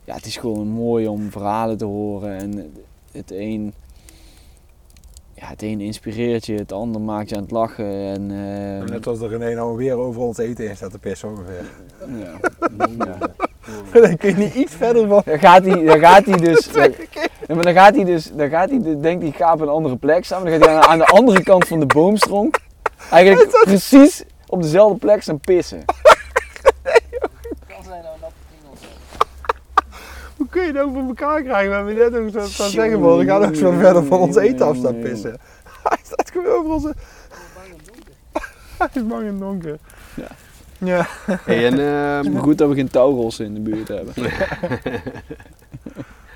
[0.03, 2.37] ja, het is gewoon mooi om verhalen te horen.
[2.37, 2.73] En
[3.11, 3.73] het een,
[5.35, 7.85] ja, het een inspireert je, het ander maakt je aan het lachen.
[7.85, 11.29] En, eh, Net als de René nou weer overal het eten in staat te pissen
[11.29, 11.65] ongeveer.
[12.19, 12.37] ja,
[13.05, 13.17] ja.
[14.01, 15.21] Daar kun je niet iets verder van.
[15.25, 16.69] Dan gaat hij, dan gaat hij dus.
[17.47, 19.67] Dan, maar dan gaat hij dus, dan gaat hij, dus- denkt hij, ga op een
[19.67, 20.43] andere plek staan.
[20.43, 22.59] Maar dan gaat hij aan, aan de andere kant van de boomstronk.
[23.11, 25.83] Eigenlijk precies op dezelfde plek staan pissen.
[30.35, 31.69] Hoe kun je het ook voor elkaar krijgen?
[31.69, 34.35] We hebben net ook zo zo zeggen van, we gaan ook zo verder van ons
[34.35, 35.37] eten af staan pissen.
[35.83, 36.93] Hij staat gewoon over onze...
[38.77, 39.77] Hij is bang in het donker.
[40.15, 40.27] Ja.
[40.77, 41.07] Ja.
[41.25, 44.13] Hey, en, ehm, maar goed dat we geen touwrossen in de buurt hebben.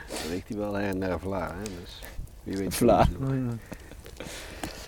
[0.07, 1.69] dan ligt hij wel her en der Vla, hè?
[1.81, 2.01] Dus
[2.43, 2.75] wie weet.
[2.75, 3.07] Vla.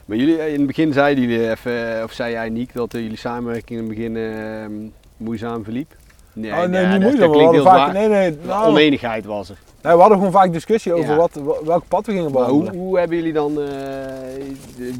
[0.05, 3.01] Maar jullie, eh, in het begin zeiden jullie even, of zei jij Niek, dat eh,
[3.01, 4.71] jullie samenwerking in het begin ehm,
[5.17, 5.95] moeizaam verliep?
[6.33, 7.53] Nee, oh nee, niet dat- moeizaam.
[7.53, 9.57] dat vaak, nee, nee, nou, Oneenigheid was er.
[9.81, 11.15] nee, we hadden gewoon vaak discussie over Ja.
[11.15, 13.67] wat, welk pad we gingen Maar hoe, hoe hebben jullie dan eh,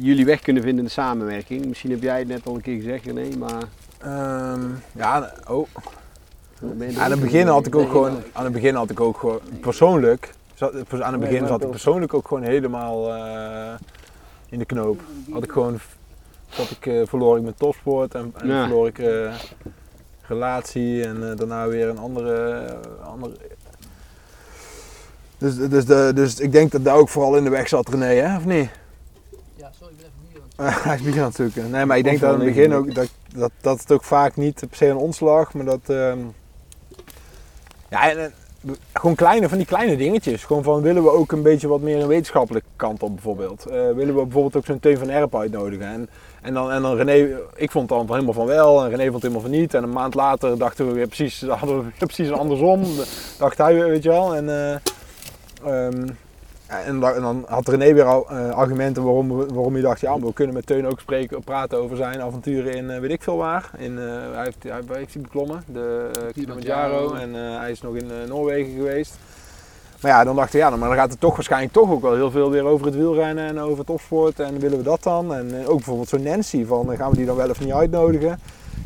[0.00, 1.66] jullie weg kunnen vinden in de samenwerking?
[1.66, 3.62] Misschien heb jij het net al een keer gezegd, René, maar...
[3.98, 4.60] Ehm,
[4.96, 5.66] ja, oh.
[6.98, 10.34] Aan het begin had ik ook gewoon, aan het begin had ik ook gewoon persoonlijk,
[10.58, 13.72] aan het Nee, begin zat ik persoonlijk ook gewoon helemaal eh,
[14.48, 15.00] in de knoop.
[15.32, 15.78] Had ik gewoon,
[16.48, 18.60] zat ik, eh, verloor ik mijn topsport en, en Ja.
[18.66, 18.98] verloor ik
[20.22, 22.64] relatie en eh, daarna weer een andere,
[23.04, 23.36] andere
[25.42, 28.14] dus, dus, de, dus ik denk dat daar ook vooral in de weg zat René,
[28.14, 28.36] hè?
[28.36, 28.70] of niet?
[29.54, 30.82] Ja, sorry, ik ben even hier.
[30.84, 31.70] Hij is bier aan het zoeken.
[31.70, 34.36] Nee, maar ik denk dat in het begin ook dat, dat, dat het ook vaak
[34.36, 35.80] niet per se een omslag, maar dat.
[35.86, 36.18] ehm,
[37.90, 38.32] ja, en,
[38.92, 40.44] gewoon kleine, van die kleine dingetjes.
[40.44, 43.66] Gewoon van willen we ook een beetje wat meer een wetenschappelijke kant op bijvoorbeeld.
[43.66, 45.86] Eh, willen we bijvoorbeeld ook zo'n Teun van Erp uitnodigen.
[45.86, 46.08] En,
[46.42, 49.12] en, dan, en dan René, ik vond het van helemaal van wel en René vond
[49.12, 49.74] het helemaal van niet.
[49.74, 52.84] En een maand later dachten we precies, hadden we precies andersom.
[53.38, 54.34] Dacht hij, weer, weet je wel.
[54.34, 56.06] En, ehm,
[56.68, 60.18] ja, en, en dan had René weer al eh, argumenten waarom, waarom hij dacht, ja,
[60.18, 63.36] we kunnen met Teun ook spreken, praten over zijn avonturen in eh, weet ik veel
[63.36, 63.70] waar.
[63.78, 65.62] In, hij heeft, hij, heeft hij beklommen?
[65.66, 67.14] De Kilimanjaro.
[67.14, 69.18] En hij is nog in Noorwegen geweest.
[70.02, 72.02] Maar ja, dan dachten we, ja, dan, maar dan gaat het toch waarschijnlijk toch ook
[72.02, 74.40] wel heel veel weer over het wielrennen en over topsport.
[74.40, 75.34] En willen we dat dan?
[75.34, 77.72] En eh, ook bijvoorbeeld zo'n Nancy, van, eh, gaan we die dan wel of niet
[77.72, 78.38] uitnodigen?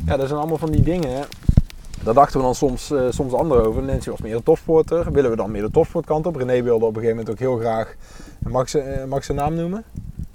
[0.05, 1.25] Ja, dat zijn allemaal van die dingen.
[2.03, 3.83] Daar dachten we dan soms, eh, soms anders over.
[3.83, 5.11] Nancy was meer een topsporter.
[5.11, 6.35] Willen we dan meer de topsportkant op?
[6.35, 7.95] René wilde op een gegeven moment ook heel graag,
[8.39, 9.83] mag ik, ze- mag naam noemen?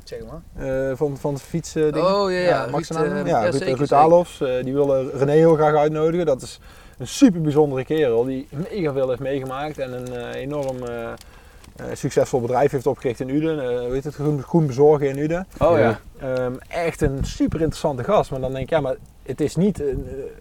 [0.04, 0.96] Zeg maar.
[0.96, 1.94] Van, van het fietsen.
[2.04, 2.66] Oh ja, ja.
[2.70, 3.26] mag Ruud, naam noemen?
[3.26, 3.96] Ja, ja, Ruud, zeker, Ruud zeker.
[4.04, 6.26] Alofs, die wilde René heel graag uitnodigen.
[6.26, 6.60] Dat is
[7.02, 11.08] een super bijzondere kerel die mega veel heeft meegemaakt en een eh, enorm eh,
[11.76, 13.82] een succesvol bedrijf heeft opgericht in Uden.
[13.84, 15.46] eh weet het, groen, groen bezorgen in Uden.
[15.58, 16.00] Oh ja.
[16.18, 18.30] Ehm, echt een super interessante gast.
[18.30, 19.80] Maar dan denk ik, ja, maar het is niet.
[19.80, 19.86] eh,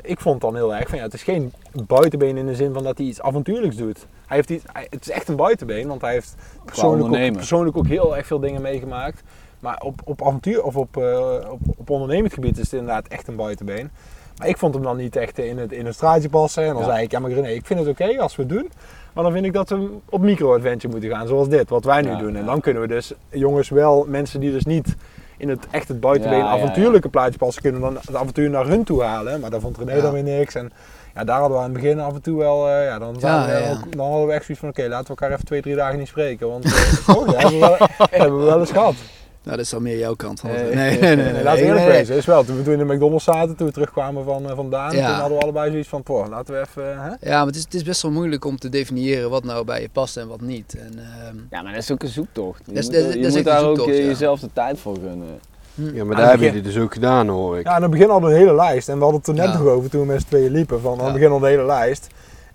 [0.02, 1.54] ik vond het dan heel erg van ja, het is geen
[1.88, 4.06] buitenbeen in de zin van dat hij iets avontuurlijks doet.
[4.28, 6.36] Hij heeft iets, het is echt een buitenbeen, want hij heeft
[6.66, 7.38] persoonlijk ook, ondernemen.
[7.38, 9.24] persoonlijk ook heel erg veel dingen meegemaakt.
[9.60, 13.28] Maar op, op avontuur of op, eh, op, op ondernemend gebied is het inderdaad echt
[13.28, 13.92] een buitenbeen.
[14.42, 16.64] Maar ik vond hem dan niet echt in het, in het straatje passen.
[16.64, 16.88] En dan Ja.
[16.88, 18.72] zei ik, ja maar René, ik vind het oké als we het doen.
[19.14, 22.10] Maar dan vind ik dat we op micro-adventure moeten gaan, zoals dit, wat wij nu
[22.10, 22.36] Ja, doen.
[22.36, 24.96] En dan kunnen we dus jongens wel, mensen die dus niet
[25.38, 29.04] in het echt het buitenbeen avontuurlijke plaatje passen, kunnen dan het avontuur naar hun toe
[29.04, 29.40] halen.
[29.40, 30.56] Maar daar vond René dan weer niks.
[30.56, 30.72] En
[31.16, 33.54] ja, daar hadden we aan het begin af en toe wel, eh, ja, dan, zaten
[33.54, 33.72] Ja, we ja.
[33.72, 36.00] ook- dan hadden we echt zoiets van, oké, laten we elkaar even twee, drie dagen
[36.00, 36.48] niet spreken.
[36.50, 36.64] Want
[37.38, 37.78] hebben we, wel,
[38.12, 38.96] hebben we wel eens gehad.
[39.44, 40.50] Nou, dat is al meer jouw kant van.
[40.52, 40.64] Nee.
[40.64, 41.16] Nee, nee, nee.
[41.16, 41.98] nee, Nee, laten we eerlijk nee.
[41.98, 42.44] wezen, is wel.
[42.44, 45.06] Toen we toen in de McDonald's zaten, toen we terugkwamen van, eh, vandaan, Ja.
[45.08, 47.08] toen hadden we allebei zoiets van, poh, laten we even, hè?
[47.30, 49.82] Ja, maar het is, het is best wel moeilijk om te definiëren wat nou bij
[49.82, 50.76] je past en wat niet.
[50.80, 52.62] En, ehm, Ja, maar dat is ook een zoektocht.
[52.66, 54.04] Je Dat moet, dat- je dat is moet daar ook eh, ja.
[54.06, 55.40] jezelf de tijd voor gunnen.
[55.76, 55.96] hm.
[55.96, 57.66] Ja, maar daar het heb je begin- dit dus ook gedaan hoor ik.
[57.66, 58.90] Ja, aan het begin hadden we een hele lijst.
[58.90, 59.58] En we hadden het er net Ja.
[59.58, 60.82] nog over toen we met z'n tweeën liepen.
[60.82, 61.04] Van aan Ja.
[61.04, 62.08] het begin we een hele lijst.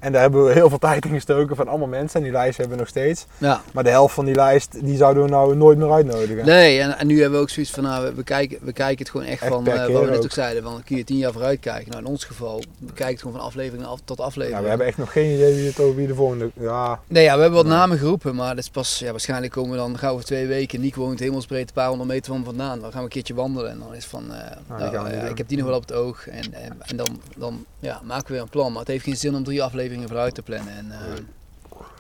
[0.06, 2.16] En daar hebben we heel veel tijd in gestoken van allemaal mensen.
[2.18, 3.26] En die lijst hebben we nog steeds.
[3.38, 3.62] ja.
[3.72, 6.44] Maar de helft van die lijst, die zouden we nou nooit meer uitnodigen.
[6.44, 9.10] Nee, en, en nu hebben we ook zoiets van, nou, we, kijken, we kijken het
[9.10, 10.24] gewoon echt, Echt van, keer wat we net ook.
[10.24, 11.90] ook zeiden, van kun je tien jaar vooruit kijken.
[11.90, 14.56] Nou, in ons geval, we kijken het gewoon van aflevering af, tot aflevering.
[14.56, 16.50] Ja, we hebben echt nog geen idee wie het over wie de volgende...
[16.60, 19.70] Ja, Nee, ja, we hebben wat namen geroepen, maar dat is pas, ja, waarschijnlijk komen
[19.70, 20.80] we dan, gaan we over twee weken.
[20.80, 22.80] Niek woont hemelsbreed een paar honderd meter van vandaan.
[22.80, 25.30] Dan gaan we een keertje wandelen en dan is van, eh, nou, ja, doen.
[25.30, 26.28] ik heb die nog wel op het oog.
[26.28, 28.70] En, en, en dan, dan ja, maken we weer een plan.
[28.70, 30.76] Maar het heeft geen zin om drie afleveringen vooruit te plannen.
[30.76, 30.98] En, eh,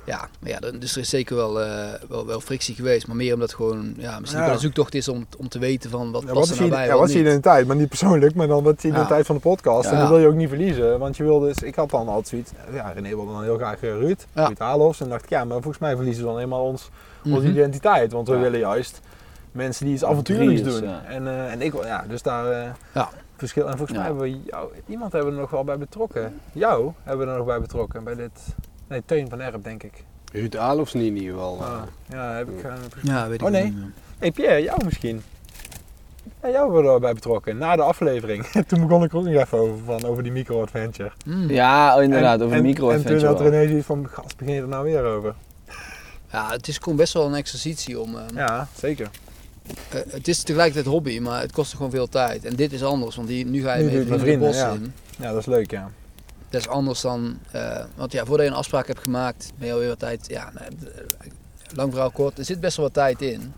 [0.06, 3.06] ja, maar ja, dan- dus er is zeker wel, eh, wel, wel frictie geweest.
[3.06, 4.46] Maar meer omdat het gewoon, ja, misschien Ja.
[4.46, 6.70] wel een zoektocht is om, om te weten van wat ja, past wat er nou
[6.70, 7.26] bij, ja, wat wat is je niet.
[7.28, 7.66] identiteit?
[7.66, 8.94] Maar niet persoonlijk, maar dan wat is je Ja.
[8.94, 9.90] identiteit van de podcast.
[9.90, 10.98] En dat wil je ook niet verliezen.
[10.98, 11.62] Want je wil dus...
[11.62, 12.50] Ik had dan altijd zoiets...
[12.72, 14.26] Ja, René wilde dan heel graag eh, Ruud.
[14.32, 14.46] Ja.
[14.46, 15.00] Ruud.
[15.00, 16.90] En dacht ik, ja, maar volgens mij verliezen we dan helemaal ons,
[17.24, 17.50] onze Mhm.
[17.50, 18.12] identiteit.
[18.12, 19.00] Want we willen juist
[19.52, 20.84] mensen die iets avontuurlijks doen.
[21.06, 22.50] En, eh, en ik, wil- ja, dus daar...
[22.50, 23.08] eh, Ja.
[23.36, 23.68] Verschil.
[23.68, 23.96] En volgens Ja.
[23.96, 26.40] mij hebben we jou, iemand hebben we er nog wel bij betrokken.
[26.52, 28.04] Jou hebben we er nog bij betrokken.
[28.04, 28.40] Bij dit...
[28.88, 30.04] Nee, Teun van Erp, denk ik.
[30.32, 31.62] Ruud Alofs niet in ieder geval.
[31.62, 32.62] Ah, ja, heb ik...
[32.64, 32.72] eh,
[33.02, 33.64] Ja, weet ik Oh, nee.
[33.64, 33.74] niet
[34.18, 35.22] hey Pierre, jou misschien.
[36.42, 38.46] Ja, jou hebben we erbij betrokken, na de aflevering.
[38.68, 41.12] toen begon ik er ook nog even over, van, over die micro-adventure.
[41.26, 41.50] Mm.
[41.50, 44.36] Ja, oh, inderdaad, En- over de en- micro En toen had René zoiets van, gast,
[44.36, 45.34] begin je er nou weer over?
[46.30, 48.16] Ja, het is gewoon best wel een exercitie om...
[48.16, 49.08] ehm, Ja, zeker.
[49.90, 52.44] Eh, het is tegelijkertijd hobby, maar het kost gewoon veel tijd.
[52.44, 54.82] En dit is anders, want die, nu ga je Nu met met de bos vrienden,
[54.82, 54.92] in.
[55.24, 55.90] Ja, dat is leuk, ja.
[56.48, 59.72] Dat is anders dan, eh, want ja, voordat je een afspraak hebt gemaakt, ben je
[59.72, 60.66] alweer wat tijd, ja, eh,
[61.74, 63.52] lang verhaal kort, er zit best wel wat tijd in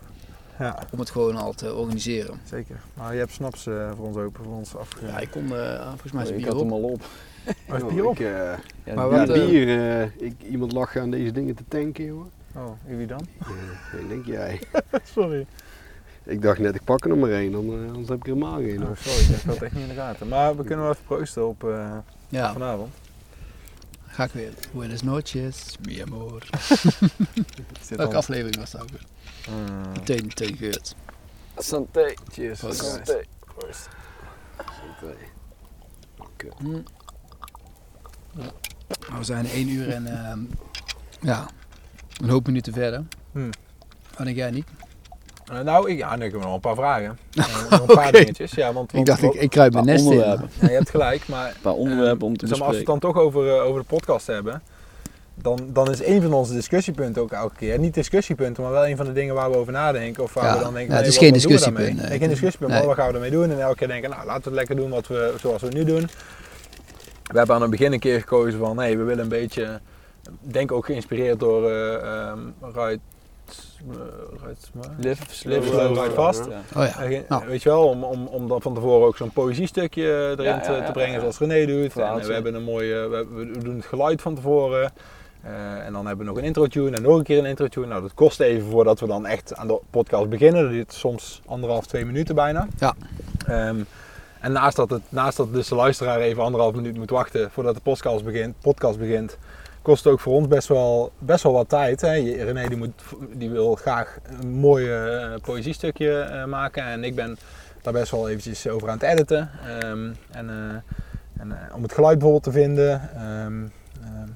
[0.59, 2.39] Ja, om het gewoon al te organiseren.
[2.49, 2.75] zeker.
[2.93, 5.13] Maar je hebt snaps eh, voor ons open, voor ons afgegeven.
[5.13, 7.01] Ja, ik kon, eh, volgens mij is het Ik bier had hem al op.
[7.69, 8.13] Oh, is Oh, bier op?
[8.13, 8.31] ik, eh,
[8.83, 10.11] Ja, Maar ja, wat, bier.
[10.17, 12.29] ik, iemand lag aan deze dingen te tanken, jongen.
[12.55, 13.27] Oh, wie dan?
[13.39, 14.59] Ja, ik denk jij.
[15.15, 15.45] sorry.
[16.29, 18.33] Ik dacht net, ik pak er nog maar één, dan, eh, anders heb ik er
[18.33, 18.83] helemaal geen.
[18.83, 20.27] Oh, sorry, ik had echt niet in de gaten.
[20.27, 21.97] Maar we kunnen wel even proosten op eh,
[22.27, 22.93] Ja, vanavond.
[24.07, 24.53] ga ik weer.
[24.73, 26.49] Buenas noches, mi amor.
[27.95, 29.05] Welke aflevering was dat ook weer?
[29.49, 29.91] Mm.
[29.91, 30.95] Meteen, meteen geurt.
[31.57, 32.13] Santé.
[32.31, 32.59] Cheers.
[32.59, 32.85] Proost.
[32.85, 33.23] Santé.
[36.57, 36.81] Hm.
[38.33, 40.39] Nou, we zijn 1 uur en ehm,
[41.21, 41.49] ja,
[42.21, 43.03] een hoop minuten verder.
[43.31, 43.49] Hm.
[44.17, 44.67] Wat denk jij niet?
[45.51, 47.17] Eh, nou, ik, ja, nu heb ik nog een paar vragen.
[47.35, 48.51] Eh, nog een paar dingetjes.
[48.51, 50.17] Ja, want, Ik dacht, ik, ik kruip mijn nest in.
[50.17, 52.93] Ja, je hebt gelijk, maar Een paar onderwerpen om te zeg maar, als we bespreken.
[52.93, 54.61] het dan toch over, eh, over de podcast hebben,
[55.35, 58.97] dan, dan is een van onze discussiepunten ook elke keer, niet discussiepunten, maar wel een
[58.97, 60.23] van de dingen waar we over nadenken.
[60.23, 62.09] Of waar Ja, we dan denken, ja, het is geen discussiepunt, nee.
[62.09, 63.51] Nee, geen discussiepunt, maar wat gaan we ermee doen?
[63.51, 65.83] En elke keer denken, nou laten we het lekker doen wat we, zoals we nu
[65.83, 66.09] doen.
[67.31, 69.79] We hebben aan het begin een keer gekozen van, nee, we willen een beetje,
[70.41, 72.31] denk ook geïnspireerd door eh eh,
[72.73, 72.99] Ruit-
[75.43, 76.45] Live, Live Fast.
[76.49, 76.81] Ja.
[76.81, 77.01] Oh ja.
[77.03, 77.47] Eh, Nou.
[77.47, 80.59] Weet je wel, om, om, om dan van tevoren ook zo'n poëziestukje erin Ja, ja,
[80.59, 81.19] te, ja, te brengen ja.
[81.19, 81.97] zoals René doet.
[81.97, 84.91] En, eh, we hebben een mooie, we, doen het geluid van tevoren.
[85.41, 87.67] Eh, en dan hebben we nog een intro tune en nog een keer een intro
[87.67, 87.87] tune.
[87.87, 90.63] Nou, dat kost even voordat we dan echt aan de podcast beginnen.
[90.63, 92.67] Dat duurt soms anderhalf, twee minuten bijna.
[92.77, 92.95] Ja.
[93.47, 93.79] Ehm,
[94.39, 97.75] en naast dat, het, naast dat dus de luisteraar even anderhalf minuut moet wachten voordat
[97.75, 99.37] de podcast begint, podcast begint
[99.81, 102.01] kost ook voor ons best wel, best wel wat tijd.
[102.01, 102.13] Hè.
[102.43, 103.01] René die moet,
[103.33, 107.37] die wil graag een mooi eh, poëziestukje eh, maken en ik ben
[107.81, 109.49] daar best wel eventjes over aan het editen.
[109.65, 110.75] Ehm, en eh,
[111.39, 113.09] en om het geluid bijvoorbeeld te vinden.
[113.15, 113.63] Ehm,
[114.03, 114.29] ehm,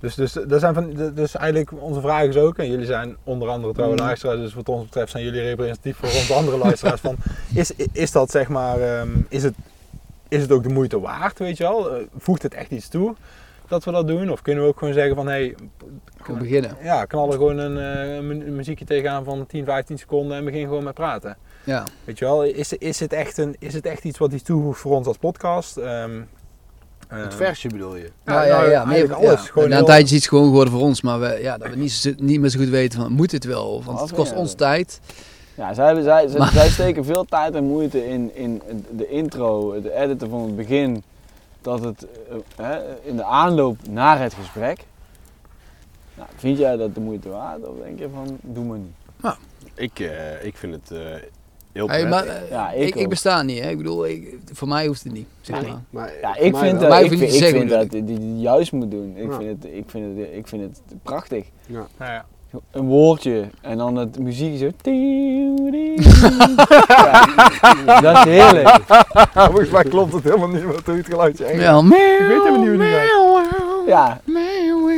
[0.00, 3.48] dus, dus, dat zijn van, dus eigenlijk onze vraag is ook, en jullie zijn onder
[3.48, 4.00] andere trouwe Mm.
[4.00, 7.00] luisteraars, dus wat ons betreft zijn jullie representatief voor onze andere luisteraars.
[7.00, 7.16] Van,
[7.54, 8.78] is, is dat zeg maar,
[9.28, 9.54] is, het,
[10.28, 11.90] is het ook de moeite waard, weet je wel?
[12.18, 13.14] Voegt het echt iets toe?
[13.68, 14.30] Dat we dat doen?
[14.30, 15.54] Of kunnen we ook gewoon zeggen van, hé,
[16.22, 16.76] Kunnen we beginnen.
[16.82, 20.62] ja, knal er gewoon een, eh, een muziekje tegenaan van 10, 15 seconden en begin
[20.62, 21.36] gewoon met praten.
[21.64, 21.84] Ja.
[22.04, 24.80] Weet je wel, is, is, het, echt een, is het echt iets wat iets toevoegt
[24.80, 25.76] voor ons als podcast?
[25.76, 26.20] Ehm,
[27.08, 28.10] Het versje bedoel je?
[28.24, 28.84] Ja, ja, nou, ja.
[28.84, 29.40] meer- eigenlijk alles.
[29.44, 29.50] ja.
[29.52, 31.76] Gewoon Na een tijdje is het gewoon geworden voor ons, maar we, ja, dat we
[31.76, 33.82] niet, zo- niet meer zo goed weten van, moet het wel?
[33.84, 35.00] Want het kost ja, ons tijd.
[35.54, 39.74] Ja, zij, zij, zij, Maar- zij steken veel tijd en moeite in, in de intro,
[39.74, 41.02] het editen van het begin.
[41.60, 42.36] Dat het eh,
[42.66, 44.84] hè, in de aanloop naar het gesprek.
[46.14, 47.66] Nou, vind jij dat de moeite waard?
[47.68, 48.92] Of denk je van, doe maar niet?
[49.74, 50.98] Ik, eh, ik vind het eh,
[51.72, 52.26] heel Hey, prettig.
[52.26, 53.08] maar, Ja, ik, ik ik, ook.
[53.08, 53.70] besta niet, hè.
[53.70, 55.26] Ik bedoel, ik, voor mij hoeft het niet.
[55.40, 55.72] Zeg Nee.
[55.90, 56.12] maar.
[56.20, 58.90] Ja, ik mij vind, dat, ik je vind, ik vind dat die, die juist moet
[58.90, 59.16] doen.
[59.16, 59.36] Ik, Ja.
[59.36, 61.46] vind het, ik, vind het, ik vind het prachtig.
[61.66, 62.26] nou ja.
[62.70, 64.70] Een woordje en dan het muziek zo.
[66.88, 68.78] Ja, dat is heerlijk.
[69.34, 72.58] Volgens mij klopt het helemaal niet wat hoe het geluidje echt Ja, Ik weet helemaal
[72.58, 73.06] niet hoe die gaat.
[73.88, 74.20] Ja,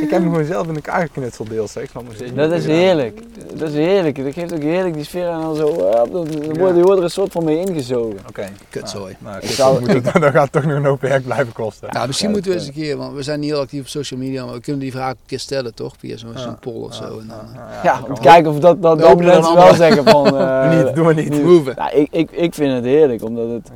[0.01, 1.73] Ik heb hem gewoon zelf in elkaar geknutseld deels.
[1.73, 1.81] Hè.
[1.81, 3.21] Ik snap steeds dat is heerlijk.
[3.55, 4.23] Dat is heerlijk.
[4.23, 5.67] Dat geeft ook heerlijk die sfeer en dan zo.
[5.67, 6.27] eh, dan
[6.57, 8.19] wordt je wordt er een soort van mee ingezogen.
[8.29, 8.49] Oké.
[8.69, 9.15] Kutzooi.
[9.19, 11.87] Nou, zou- dan, moet het, dan gaat het toch nog een hoop werk blijven kosten.
[11.91, 13.87] Ja, misschien Ja, moeten we eens een keer, want we zijn niet heel actief op
[13.87, 15.93] social media, maar we kunnen die vraag een keer stellen, toch?
[15.97, 17.03] Via zo'n zo'n poll of zo.
[17.03, 20.25] En dan, eh, Ja, om te kijken of dat, dat, We mensen wel zeggen van.
[20.37, 21.29] eh, Doe niet, doe maar niet.
[21.29, 21.43] niet.
[21.43, 21.73] move.
[21.75, 23.69] Nou, ik, ik, ik vind het heerlijk, omdat het.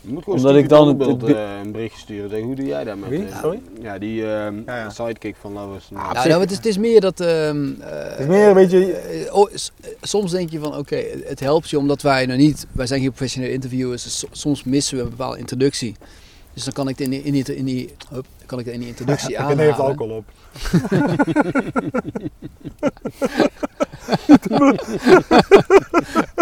[0.00, 2.30] Je moet gewoon Omdat ik dan het- het- eh, een berichtje sturen.
[2.30, 3.24] Zeg, hoe doe jij dat met Wie?
[3.26, 3.60] eh, Sorry?
[3.82, 4.90] Ja, die ehm, Ja, ja.
[4.90, 5.88] sidekick van Lovers.
[5.94, 7.20] Ah, Ja, nou, het, is, het is meer dat.
[7.20, 8.92] ehm, eh, Het is meer een beetje...
[8.92, 9.58] eh, oh, eh,
[10.00, 13.08] soms denk je van oké, het helpt je omdat wij nog niet, wij zijn geen
[13.10, 15.94] professionele interviewers, dus so- soms missen we een bepaalde introductie.
[16.58, 18.74] Dus dan kan ik het in die, in die, in die, hup, kan ik het
[18.74, 19.58] in die introductie Ik aanhalen.
[19.58, 20.24] heeft alcohol op.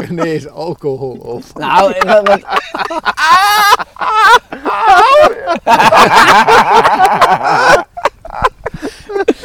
[0.11, 1.43] Nee, is alcohol op.
[1.55, 2.45] Nou, en wat, wat-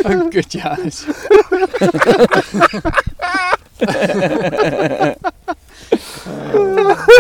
[0.04, 0.30] Een.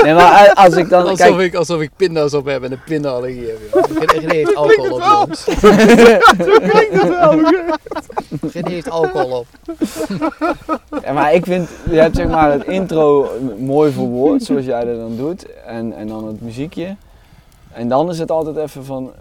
[0.03, 1.01] nee, maar als ik dan.
[1.01, 3.85] Alsof, Kijk, ik, alsof ik pinda's op heb en een pindaallergie heb.
[4.09, 5.45] René heeft alcohol op, jongens.
[8.53, 9.45] René heeft alcohol op.
[11.03, 13.29] Ja, maar ik vind, je hebt zeg maar het intro
[13.59, 15.45] mooi verwoord, zoals jij dat dan doet.
[15.65, 16.95] En, en dan het muziekje.
[17.71, 19.11] En dan is het altijd even van.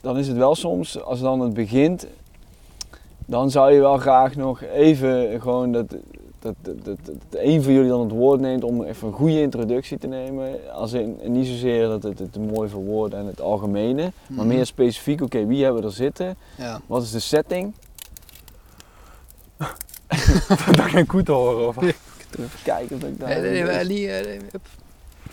[0.00, 2.06] Dan is het wel soms, als dan het begint,
[3.26, 5.84] dan zou je wel graag nog even gewoon dat,
[6.42, 9.40] dat, dat, dat, dat een van jullie dan het woord neemt om even een goede
[9.40, 10.72] introductie te nemen.
[10.72, 14.66] Als in, en niet zozeer dat het, het mooi verwoord en het algemene, maar meer
[14.66, 16.36] specifiek, oké, wie hebben we er zitten?
[16.58, 16.80] Ja.
[16.86, 17.74] Wat is de setting?
[20.76, 21.68] Dat geen koe te horen.
[21.68, 21.76] Of...
[22.38, 23.30] Even kijken of ik daar...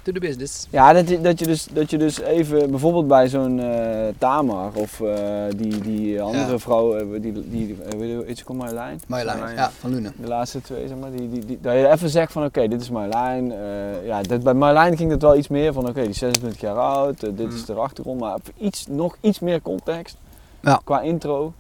[0.03, 0.67] to the business.
[0.69, 4.71] Ja, dat je, dat, je dus, dat je dus even, bijvoorbeeld bij zo'n eh, Tamar
[4.73, 5.15] of eh,
[5.55, 6.59] die, die andere Ja.
[6.59, 9.01] vrouw, eh, die, die, die weet je, iets komt Marjolein?
[9.07, 10.13] Marjolein, Marjolein, ja, van Loenen.
[10.17, 12.81] De laatste twee, zeg maar, die, die, die, dat je even zegt van oké, dit
[12.81, 13.51] is Marjolein.
[13.51, 16.61] eh, ja, dit, bij Marjolein ging het wel iets meer van oké, die is 26
[16.61, 17.65] jaar oud, dit is Mm.
[17.65, 20.17] de achtergrond, maar iets, nog iets meer context
[20.61, 20.81] Ja.
[20.83, 21.53] qua intro.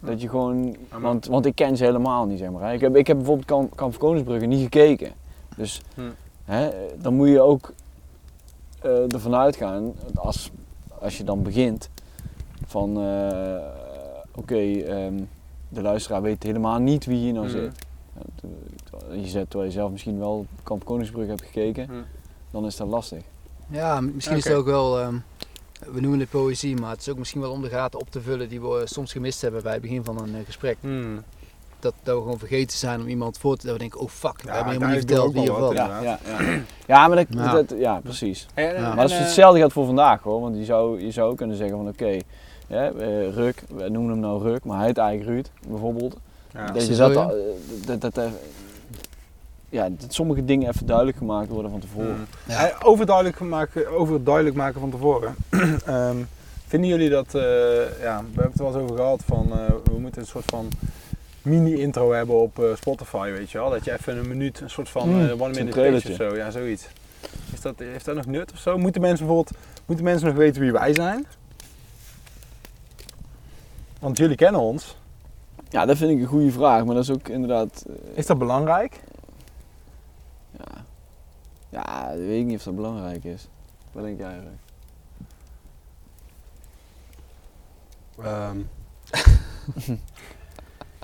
[0.00, 2.68] Dat je gewoon, want, want ik ken ze helemaal niet zeg maar.
[2.68, 2.72] hè.
[2.72, 5.10] Ik heb, ik heb bijvoorbeeld Kamp, Kamp van Koningsbrugge niet gekeken.
[5.56, 6.10] Dus Hmm.
[6.48, 6.70] Hè,
[7.00, 7.72] dan moet je ook
[8.80, 10.50] eh, ervan uitgaan, als,
[10.98, 11.88] als je dan begint,
[12.66, 13.56] van eh,
[14.34, 15.14] oké, ehm,
[15.68, 17.60] de luisteraar weet helemaal niet wie hier nou Hmm.
[17.60, 17.72] zit.
[18.84, 22.04] Terwijl Je zet, terwijl je zelf misschien wel Kamp Koningsbrugge hebt gekeken, Hmm.
[22.50, 23.22] dan is dat lastig.
[23.70, 25.14] Ja, misschien is het ook wel, ehm,
[25.92, 28.20] we noemen het poëzie, maar het is ook misschien wel om de gaten op te
[28.20, 30.76] vullen die we eh, soms gemist hebben bij het begin van een eh, gesprek.
[30.80, 31.22] Hmm.
[31.80, 34.42] Dat, dat we gewoon vergeten zijn om iemand voor te dat we denken, oh fuck,
[34.42, 35.72] we hebben helemaal niet verteld wie of wat.
[35.72, 36.60] wel Ja, ja, ja.
[36.86, 37.52] ja maar dat, Ja.
[37.52, 38.46] dat, ja, precies.
[38.54, 38.82] En.
[38.82, 41.56] Maar dat is eh, hetzelfde geldt voor vandaag hoor, want je zou, je zou kunnen
[41.56, 42.18] zeggen van oké,
[42.66, 46.16] ja, eh, Ruk, we noemen hem nou Ruk, maar hij heet eigenlijk Ruud bijvoorbeeld.
[46.52, 46.66] ja.
[46.66, 48.30] dat je eh, dat, dat,
[49.68, 52.26] ja, dat sommige dingen even duidelijk gemaakt worden van tevoren.
[52.44, 52.68] Ja.
[52.68, 55.34] En Overduidelijk maken, over het duidelijk maken van tevoren.
[55.86, 56.16] Ehm,
[56.66, 57.42] vinden jullie dat, eh,
[58.00, 60.44] ja, we hebben het er wel eens over gehad van, eh, we moeten een soort
[60.44, 60.68] van
[61.48, 63.70] mini-intro hebben op eh, Spotify, weet je wel?
[63.70, 66.12] Dat je even een minuut, een soort van Hmm, eh, zo'n one minute trailertje.
[66.12, 66.86] speech of zo, ja, zoiets.
[67.52, 68.78] Is dat, heeft dat nog nut of zo?
[68.78, 71.26] Moeten mensen bijvoorbeeld, moeten mensen nog weten wie wij zijn?
[74.00, 74.96] Want jullie kennen ons.
[75.68, 78.38] Ja, dat vind ik een goede vraag, maar dat is ook inderdaad, eh, Is dat
[78.38, 79.00] belangrijk?
[80.58, 80.84] ja,
[81.68, 83.48] ja, ik weet niet of dat belangrijk is.
[83.92, 84.56] Wat denk jij eigenlijk?
[88.22, 88.58] Ehm,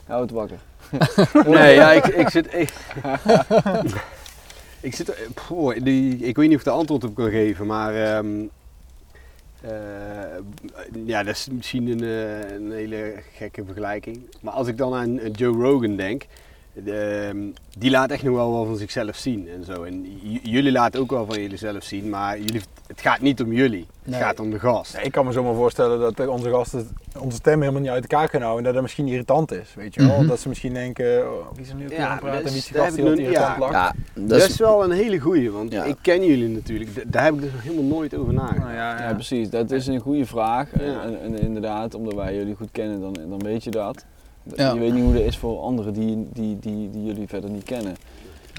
[0.06, 0.58] Hou het wakker.
[1.56, 2.54] nee, ja, ik, ik zit.
[2.54, 2.72] Ik,
[4.80, 5.16] ik zit.
[5.82, 7.94] die, ik weet niet of ik de antwoord op kan geven, maar.
[7.94, 8.44] ehm,
[9.64, 9.70] Eh,
[11.04, 14.20] ja, dat is misschien een, eh, een hele gekke vergelijking.
[14.40, 16.26] Maar als ik dan aan, aan Joe Rogan denk,
[16.84, 17.38] de, ehm,
[17.78, 19.82] die laat echt nog wel wat van zichzelf zien en zo.
[19.82, 23.42] En j- jullie laten ook wel van jullie zelf zien, maar jullie, het gaat niet
[23.42, 23.86] om jullie.
[24.04, 24.14] Nee.
[24.14, 24.96] Het gaat om de gast.
[25.02, 26.88] Ik kan me zomaar voorstellen dat onze gasten
[27.18, 28.58] onze stem helemaal niet uit elkaar kunnen houden.
[28.58, 30.18] En dat dat misschien irritant is, weet je wel.
[30.18, 30.26] Mhm.
[30.26, 32.42] Dat ze misschien denken, oh, wie is er nu op Ja, aan praten?
[32.42, 33.58] dat Wie is- die gast die irritant ja.
[33.58, 33.72] lacht?
[33.72, 35.84] Ja, Dat, dat is wel een hele goeie, want Ja.
[35.84, 36.90] ik ken jullie natuurlijk.
[36.90, 38.58] D- daar heb ik dus nog helemaal nooit over nagedacht.
[38.64, 39.14] Nou ja, Ja, ja.
[39.14, 39.50] precies.
[39.50, 40.68] Dat is een goede vraag.
[40.78, 41.02] Ja.
[41.02, 44.04] En, en inderdaad, omdat wij jullie goed kennen, dan, dan weet je dat.
[44.56, 44.72] Ja.
[44.72, 47.64] Je weet niet hoe dat is voor anderen die, die, die, die jullie verder niet
[47.64, 47.96] kennen.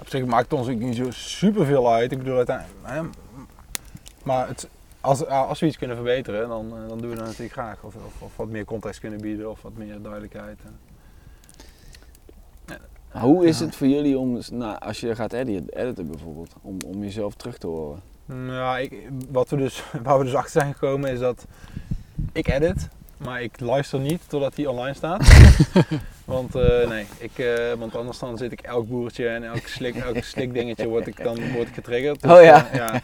[0.01, 2.11] Op zich maakt het ons ook niet zo super veel uit.
[2.11, 3.15] Ik bedoel, uiteindelijk,
[4.23, 4.69] maar het,
[5.01, 7.83] als, als we iets kunnen verbeteren, dan, eh, dan doen we dat natuurlijk graag.
[7.83, 10.59] Of, of, of wat meer context kunnen bieden of wat meer duidelijkheid.
[13.11, 13.65] Hoe is Ja.
[13.65, 17.57] het voor jullie om, nou, als je gaat editen, editen bijvoorbeeld, om, om jezelf terug
[17.57, 18.01] te horen?
[18.25, 21.45] Nou, ik, wat we dus, waar we dus achter zijn gekomen is dat
[22.31, 22.87] ik edit,
[23.17, 25.27] maar ik luister niet totdat hij online staat.
[26.25, 29.95] want eh, nee, ik, eh, want anders dan zit ik elk boertje en elk slik,
[29.95, 32.21] elk slikdingetje word ik dan word ik getriggerd.
[32.21, 32.69] Dus, Oh ja.
[32.73, 33.01] ja.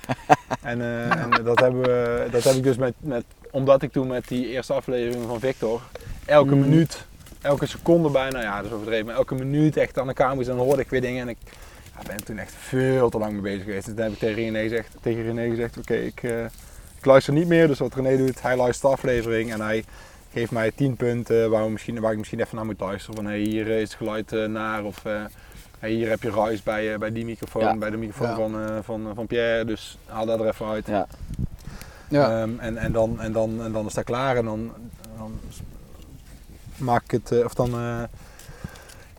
[0.62, 4.08] En, eh, en dat, hebben we, dat heb ik dus met, met, omdat ik toen
[4.08, 5.82] met die eerste aflevering van Victor
[6.26, 6.60] elke Mm.
[6.60, 7.06] minuut,
[7.42, 10.48] elke seconde bijna, ja dat is overdreven, maar elke minuut echt aan de kamer moest,
[10.48, 11.38] dan hoorde ik weer dingen en ik
[11.96, 13.86] ja, ben toen echt veel te lang mee bezig geweest.
[13.86, 16.22] Dus toen heb ik tegen René gezegd, tegen René gezegd oké, ik,
[17.02, 17.68] ik luister niet meer.
[17.68, 19.84] Dus wat René doet, hij luistert de aflevering en hij
[20.34, 23.16] geeft mij 10 punten waar, we misschien, waar ik misschien even naar moet luisteren.
[23.16, 25.24] Van hey, hier is het geluid eh, naar of eh,
[25.80, 27.76] hey, hier heb je ruis bij, eh, bij die microfoon, Ja.
[27.76, 28.36] bij de microfoon Ja.
[28.36, 29.66] van, eh, van, van Pierre.
[29.66, 30.88] Dus haal dat er even uit.
[30.88, 31.08] Ja.
[32.08, 32.42] Ja.
[32.42, 34.72] Ehm, en, en, dan, en, dan, en dan is dat klaar en dan,
[35.18, 35.40] dan
[36.78, 37.72] maak ik het, of dan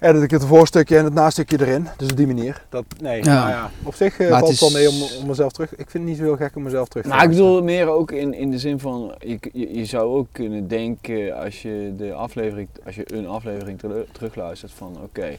[0.02, 1.88] edit ik het voorstukje en het nastukje erin.
[1.96, 2.62] Dus op die manier.
[2.68, 3.34] Dat, nee, Ja.
[3.34, 5.70] nou ja, op zich eh, valt het wel is- mee om, om mezelf terug.
[5.72, 7.88] Ik vind het niet zo heel gek om mezelf terug te Nou, ik bedoel meer
[7.88, 11.92] ook in, in de zin van, je, je, je zou ook kunnen denken als je,
[11.96, 15.36] de aflevering, als je een aflevering teru- terugluistert van oké,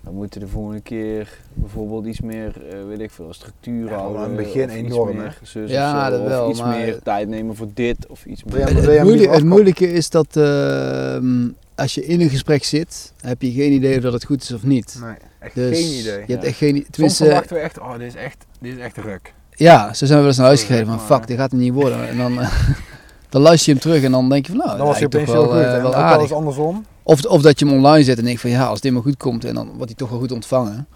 [0.00, 4.20] we moeten de volgende keer bijvoorbeeld iets meer, eh, weet ik veel, structuur Ja, houden.
[4.20, 6.76] aan het begin of iets enorm, meer zus Ja, zo, dat of wel, iets maar-
[6.78, 8.66] meer tijd nemen voor dit of iets meer.
[8.66, 13.52] Het, moeilijke, het moeilijke is dat ehm, als je in een gesprek zit, heb je
[13.52, 14.98] geen idee of dat het goed is of niet.
[15.02, 16.24] Nee, echt Dus geen idee.
[16.26, 16.48] Je hebt Ja.
[16.48, 19.34] echt geen Soms verwachten we echt, oh, dit is echt, dit is echt ruk.
[19.50, 21.72] ja, zo zijn we wel eens naar huis gereden van fuck, dit gaat hem niet
[21.72, 22.08] worden.
[22.08, 22.50] En dan, eh,
[23.28, 25.24] dan luister je hem terug en dan denk je van nou, Dan was je dat
[25.24, 25.52] toch wel, goed.
[25.54, 26.22] en wel ook wel aardig.
[26.22, 26.84] eens andersom.
[27.02, 29.16] Of, of dat je hem online zet en denkt van ja, als dit maar goed
[29.16, 30.86] komt en dan wordt hij toch wel goed ontvangen.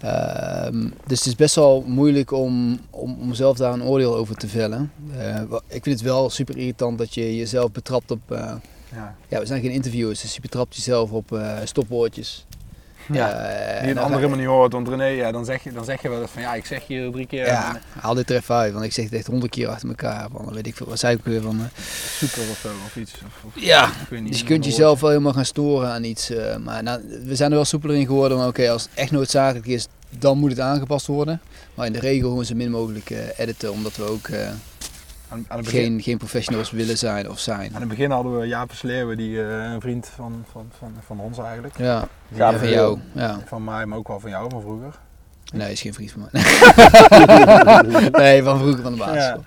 [0.00, 4.34] Ehm, dus het is best wel moeilijk om, om, om zelf daar een oordeel over
[4.36, 4.92] te vellen.
[5.18, 8.20] Eh, ik vind het wel super irritant dat je jezelf betrapt op...
[8.94, 9.14] eh, Ja.
[9.28, 12.46] ja, we zijn geen interviewers, dus je betrapt jezelf op eh, stopwoordjes.
[13.12, 14.72] Ja, Eh, Die en een dan andere ga- manier hoort.
[14.72, 16.86] Want René, ja, dan, zeg je, dan zeg je wel eens van ja, ik zeg
[16.86, 17.46] je drie keer.
[17.46, 19.88] Ja, en, haal dit er even uit, want ik zeg het echt honderd keer achter
[19.88, 20.28] elkaar.
[20.32, 21.58] Van, dan weet ik veel, wat zei ik weer van...
[21.60, 21.66] eh,
[22.18, 23.12] super of zo of iets.
[23.12, 24.28] Of, of- ja, niet.
[24.28, 26.30] Dus je kunt jezelf wel helemaal gaan storen aan iets.
[26.30, 28.38] eh, maar nou, we zijn er wel soepeler in geworden.
[28.38, 29.86] Maar oké, als het echt noodzakelijk is,
[30.18, 31.40] dan moet het aangepast worden.
[31.74, 33.72] Maar in de regel gewoon zo min mogelijk eh, editen.
[33.72, 34.48] Omdat we ook eh,
[35.34, 37.74] aan, aan, het begin, geen, geen professionals willen zijn of zijn.
[37.74, 41.20] aan het begin hadden we Jaap Sleeuwen, die eh, een vriend van, van, van, van
[41.20, 41.78] ons eigenlijk.
[41.78, 42.98] Ja, Die, ja eh, van jou.
[43.12, 43.38] Ja.
[43.46, 44.98] Van mij, maar ook wel van jou van vroeger.
[45.52, 46.42] Nee, is geen vriend van mij.
[48.22, 49.14] nee, van vroeger van de baas.
[49.14, 49.38] Ja.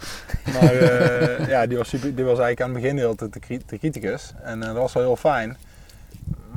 [0.53, 3.39] Maar eh, ja, die was, super, die was eigenlijk aan het begin heel de, de,
[3.39, 4.34] cri- de criticus.
[4.43, 5.57] En eh, dat was wel heel fijn.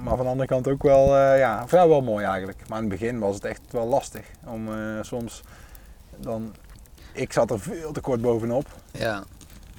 [0.03, 2.59] Maar van de andere kant ook wel, eh, ja, wel mooi eigenlijk.
[2.69, 4.23] Maar in het begin was het echt wel lastig.
[4.47, 5.43] Om eh, soms
[6.17, 6.55] dan...
[7.21, 8.67] Ik zat er veel te kort bovenop.
[8.91, 9.25] Ja.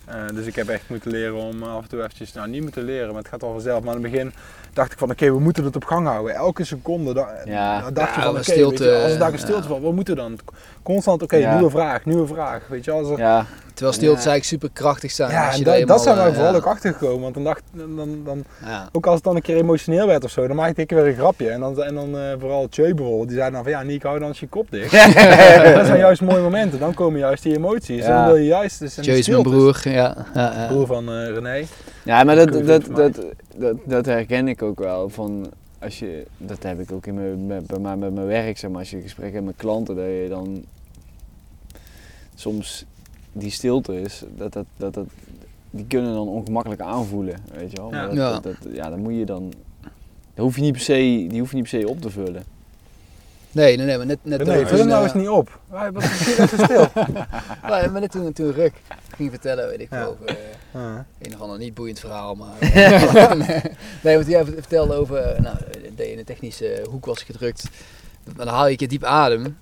[0.05, 2.83] Eh, dus ik heb echt moeten leren om af en toe eventjes, nou niet moeten
[2.83, 3.83] leren, maar het gaat wel vanzelf.
[3.83, 4.33] Maar in het begin
[4.73, 6.35] dacht ik van oké, we moeten het op gang houden.
[6.35, 7.81] Elke seconde da- Ja.
[7.81, 9.37] da- dacht je van oké, als er daar een ja.
[9.37, 10.39] stilte van, wat moeten we dan?
[10.83, 11.53] Constant oké, Ja.
[11.55, 12.67] nieuwe vraag, nieuwe vraag.
[12.69, 14.29] Weet je, als er, Ja, Terwijl stilte Ja.
[14.29, 15.31] eigenlijk super krachtig zijn.
[15.31, 17.21] ja, als en je dat, dat zijn we eenmaal, vooral eh, ook achtergekomen.
[17.21, 18.89] Want dan dacht, dan, dan, ja.
[18.91, 21.13] ook als het dan een keer emotioneel werd of zo, dan maakte ik weer een
[21.15, 21.49] grapje.
[21.49, 24.19] En dan, en dan eh, vooral Tjeu bijvoorbeeld, die zei dan van ja, Nico, hou
[24.19, 24.91] dan eens je kop dicht.
[25.75, 28.03] dat zijn juist mooie momenten, dan komen juist die emoties.
[28.03, 29.79] En dan wil je juist, dus is mijn broer.
[29.83, 29.91] Ja,
[30.33, 30.67] ja, ja.
[30.67, 31.65] broer van eh, René.
[32.05, 33.21] Ja maar dat, dat, dat,
[33.57, 35.09] dat, dat herken ik ook wel.
[35.09, 38.57] Van als je, dat heb ik ook in mijn, met, bij mij met mijn werk,
[38.57, 40.63] zeg maar, als je een gesprek hebt met klanten, dat je dan
[42.35, 42.85] soms
[43.31, 45.05] die stilte is, dat, dat, dat, dat,
[45.69, 47.89] die kunnen dan ongemakkelijk aanvoelen, weet je wel.
[47.89, 48.07] Maar Ja.
[48.07, 48.31] dat, Ja.
[48.31, 49.53] Dat, dat- ja, dan moet je dan,
[50.33, 50.93] dat hoef je niet per se,
[51.29, 52.43] die hoef je niet per se op te vullen.
[53.51, 55.59] Nee, nee, nee, maar net, net toen, vul hem nou eh, eens niet op.
[55.69, 56.87] Wij- Wat is even stil?
[57.69, 58.73] maar, maar net toen, toen Ruk
[59.15, 60.01] ging vertellen, weet ik Ja.
[60.01, 60.35] veel, over eh,
[60.73, 61.05] Ja.
[61.21, 62.59] een of ander niet boeiend verhaal, maar...
[62.59, 63.61] eh, nee,
[64.03, 65.55] nee, want jij vertelde over, nou,
[65.97, 67.63] in de technische hoek was gedrukt.
[68.35, 69.57] Maar dan haal je een keer diep adem.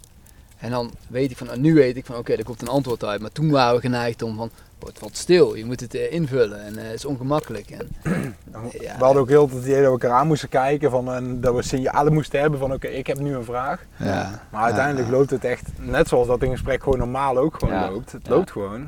[0.57, 3.03] En dan weet ik van, nou, nu weet ik van, oké, er komt een antwoord
[3.03, 3.21] uit.
[3.21, 5.55] Maar toen waren we geneigd om van, wordt wat stil.
[5.55, 7.69] Je moet het eh, invullen en eh, het is ongemakkelijk.
[7.69, 7.87] En,
[8.81, 11.41] ja, We hadden ook heel het idee dat we elkaar aan moesten kijken van, en
[11.41, 13.85] dat we signalen moesten hebben van oké, ik heb nu een vraag.
[13.97, 17.55] ja, Maar uiteindelijk ja, loopt het echt, net zoals dat in gesprek gewoon normaal ook
[17.59, 17.89] gewoon Ja.
[17.91, 18.11] loopt.
[18.11, 18.33] Het Ja.
[18.33, 18.87] loopt gewoon.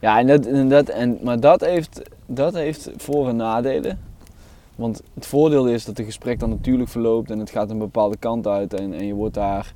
[0.00, 3.98] Ja, en dat, en dat, en, maar dat heeft, dat heeft voor- en nadelen.
[4.76, 8.16] Want het voordeel is dat het gesprek dan natuurlijk verloopt en het gaat een bepaalde
[8.16, 9.74] kant uit en, en je wordt daar,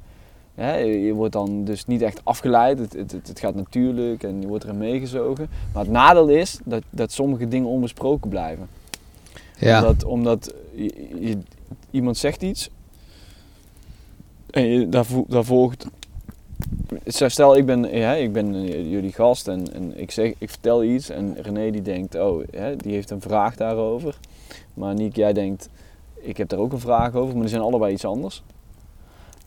[0.54, 2.78] hè, je wordt dan dus niet echt afgeleid.
[2.78, 5.48] Het, het, het, gaat natuurlijk en je wordt erin meegezogen.
[5.72, 8.68] Maar het nadeel is dat, dat sommige dingen onbesproken blijven.
[9.58, 9.78] ja.
[9.80, 11.38] Omdat, omdat je- je-
[11.90, 12.70] iemand zegt iets
[14.50, 15.86] en je, daar, daar volgt.
[17.06, 20.84] Stel, ik ben, ja, ik ben eh, jullie gast en, en ik, zeg, ik vertel
[20.84, 24.18] iets en René die denkt, oh, hè, die heeft een vraag daarover.
[24.74, 25.68] Maar Niek, jij denkt,
[26.14, 28.42] ik heb daar ook een vraag over, maar die zijn allebei iets anders.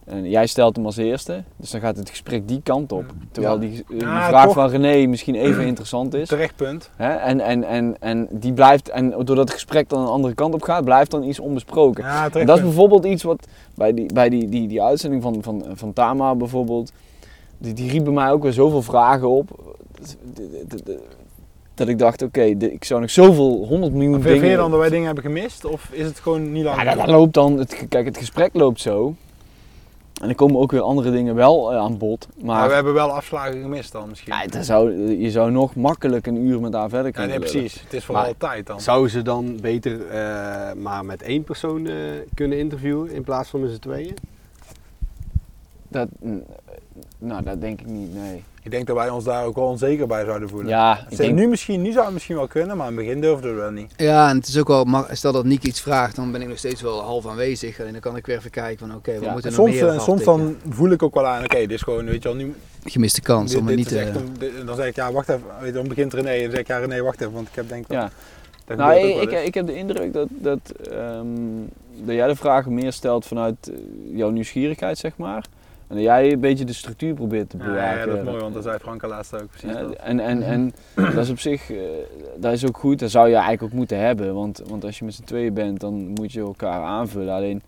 [0.06, 3.06] En jij stelt hem als eerste, dus dan gaat het gesprek die kant op.
[3.32, 4.54] Terwijl die, eh, die Ja, vraag toch.
[4.54, 6.28] van René misschien even interessant is.
[6.28, 6.90] Terecht punt.
[6.96, 7.10] Hè?
[7.14, 10.62] En, en, en, en die blijft, en doordat het gesprek dan een andere kant op
[10.62, 12.04] gaat, blijft dan iets onbesproken.
[12.04, 15.44] Ja, En dat is bijvoorbeeld iets wat bij die, bij die, die, die uitzending van,
[15.44, 16.92] van, van Tama bijvoorbeeld,
[17.58, 19.76] die, die riep bij mij ook weer zoveel vragen op.
[21.74, 24.58] Dat ik dacht, oké, ik zou nog zoveel, honderd miljoen Vind vind je dingen...
[24.58, 26.78] dan dat wij dingen hebben gemist of is het gewoon niet lang?
[26.78, 29.16] Ja, dat, dat loopt dan, het, kijk, het gesprek loopt zo.
[30.22, 32.28] En er komen ook weer andere dingen wel eh, aan bod.
[32.38, 34.34] maar Maar we hebben wel afslagen gemist dan misschien.
[34.52, 37.60] ja, zou, je zou nog makkelijk een uur met haar verder Ja, kunnen nee, lullen.
[37.62, 37.82] precies.
[37.84, 38.82] Het is vooral Maar- tijd dan.
[38.82, 41.94] Zou ze dan beter eh, maar met één persoon eh,
[42.34, 44.14] kunnen interviewen in plaats van met z'n tweeën?
[45.88, 46.08] Dat,
[47.18, 48.44] nou, dat denk ik niet, nee.
[48.66, 50.68] Ik denk dat wij ons daar ook wel onzeker bij zouden voelen.
[50.68, 53.22] Ja, ik denk, nu, misschien, nu zou het misschien wel kunnen, maar in het begin
[53.22, 53.94] durfden we dat niet.
[53.98, 56.58] Ja, en het is ook wel, stel dat Nick iets vraagt, dan ben ik nog
[56.58, 57.80] steeds wel half aanwezig.
[57.80, 59.80] En dan kan ik weer even kijken van oké, we Ja, moeten En nog soms,
[59.82, 62.30] meer eh, soms dan voel ik ook wel aan, oké, dit is gewoon, weet je
[62.30, 64.12] wel, nu, Gemiste kans dit, om het niet te...
[64.40, 66.60] dit- dan zeg ik, ja, wacht even, weet je, dan begint René, en dan zeg
[66.60, 68.10] ik, ja, René, wacht even, want ik heb denk dat, ja.
[68.66, 70.60] dat Nou, ik, wel ik heb de indruk dat, dat,
[70.92, 71.26] ehm,
[72.04, 73.76] dat jij de vragen meer stelt vanuit eh,
[74.18, 75.46] jouw nieuwsgierigheid, zeg maar.
[75.88, 78.00] En dat jij een beetje de structuur probeert te bewaken.
[78.00, 79.94] ja, dat is mooi, want dat zei Franka laatst ook, precies Ja, dat.
[79.94, 80.74] en, en, en
[81.16, 81.78] dat is op zich, eh,
[82.38, 84.34] dat is ook goed, dat zou je eigenlijk ook moeten hebben.
[84.34, 87.34] Want, want als je met z'n tweeën bent, dan moet je elkaar aanvullen.
[87.34, 87.62] Alleen,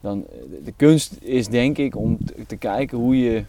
[0.00, 0.26] dan,
[0.64, 3.44] de kunst is denk ik om te, te kijken hoe je,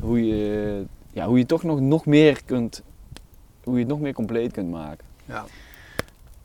[0.00, 0.82] hoe je,
[1.12, 2.82] ja, hoe je toch nog, nog meer kunt,
[3.64, 5.04] hoe je het nog meer compleet kunt maken.
[5.24, 5.44] Ja.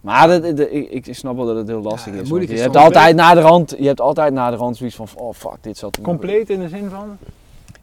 [0.05, 2.29] Maar dat, dat- ik, ik snap wel dat het heel lastig Ja, is.
[2.29, 5.07] want je hebt altijd naar de rand, je hebt altijd naar de rand zoiets van,
[5.15, 7.17] oh fuck, dit zat er Compleet in de zin van?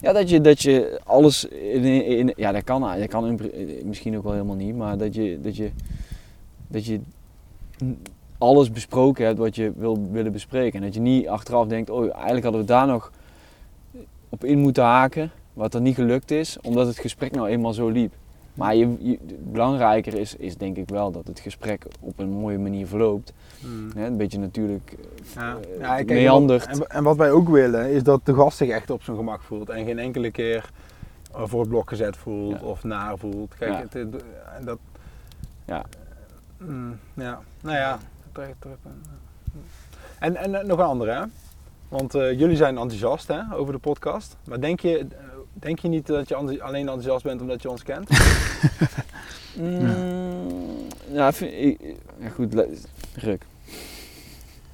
[0.01, 3.39] ja, dat je, dat je alles in, in, ja, dat kan, dat kan
[3.83, 5.71] misschien ook wel helemaal niet, maar dat je, dat je,
[6.67, 6.99] dat je
[8.37, 10.79] alles besproken hebt wat je wil willen bespreken.
[10.79, 13.11] En dat je niet achteraf denkt, oh eigenlijk hadden we daar nog
[14.29, 17.87] op in moeten haken, wat dan niet gelukt is, omdat het gesprek nou eenmaal zo
[17.89, 18.13] liep.
[18.53, 22.57] Maar je, je- belangrijker is, is denk ik wel dat het gesprek op een mooie
[22.59, 23.33] manier verloopt.
[23.95, 24.95] Hè, een beetje natuurlijk
[25.35, 25.57] Ja.
[25.73, 26.65] eh, Ja, kijk, meandert.
[26.67, 29.41] En, en wat wij ook willen, is dat de gast zich echt op zijn gemak
[29.41, 30.69] voelt en geen enkele keer
[31.35, 32.65] eh, voor het blok gezet voelt Ja.
[32.65, 33.53] of naar voelt.
[33.57, 33.79] Kijk, Ja.
[33.79, 34.23] het, het-
[34.57, 34.77] en dat...
[35.65, 35.85] Ja.
[36.57, 37.99] Mm, ja, nou ja.
[38.31, 38.79] terecht, terecht.
[40.19, 41.21] En, en eh, nog een andere, hè?
[41.89, 44.35] Want eh, jullie zijn enthousiast hè, over de podcast.
[44.47, 45.05] Maar denk je, eh,
[45.53, 48.09] denk je niet dat je alleen enthousiast bent omdat je ons kent?
[49.55, 52.53] Mm, ja, vind, ik, ja, goed,
[53.13, 53.45] Ruk.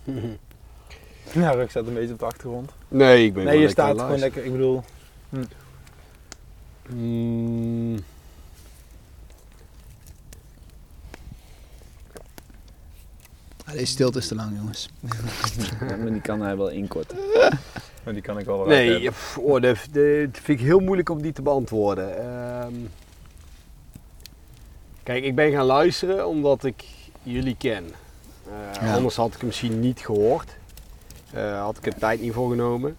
[1.32, 2.72] ja, Ruk staat een beetje op de achtergrond.
[2.88, 4.84] Nee, ik ben Nee, je staat gewoon lekker, ik bedoel...
[6.90, 7.98] Mm,
[13.70, 14.90] Ah, deze stilte is te lang jongens.
[15.90, 17.18] Ja, maar die kan hij wel inkorten.
[18.04, 21.22] Maar die kan ik wel nee, pff, oh, dat, dat vind ik heel moeilijk om
[21.22, 22.18] die te beantwoorden.
[22.20, 22.74] Ehm,
[25.04, 26.84] kijk, ik ben gaan luisteren omdat ik
[27.24, 27.86] jullie ken.
[28.46, 28.94] Eh, Ja.
[28.94, 30.56] Anders had ik hem misschien niet gehoord.
[31.34, 32.98] Eh, had ik er tijd niet voor genomen.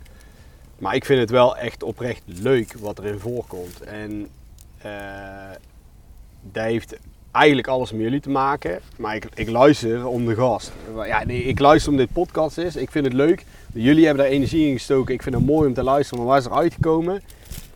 [0.79, 3.81] Maar ik vind het wel echt oprecht leuk wat erin voorkomt.
[3.81, 4.29] En
[4.79, 4.91] eh
[6.43, 6.97] dat heeft
[7.31, 8.81] eigenlijk alles met jullie te maken.
[8.99, 10.73] Maar ik, ik luister om de gast.
[11.05, 12.77] Ja, nee, ik luister om dit podcast is.
[12.77, 13.45] Ik vind het leuk.
[13.73, 15.15] Jullie hebben daar energie in gestoken.
[15.15, 16.19] Ik vind het mooi om te luisteren.
[16.19, 17.23] Maar waar is er uitgekomen?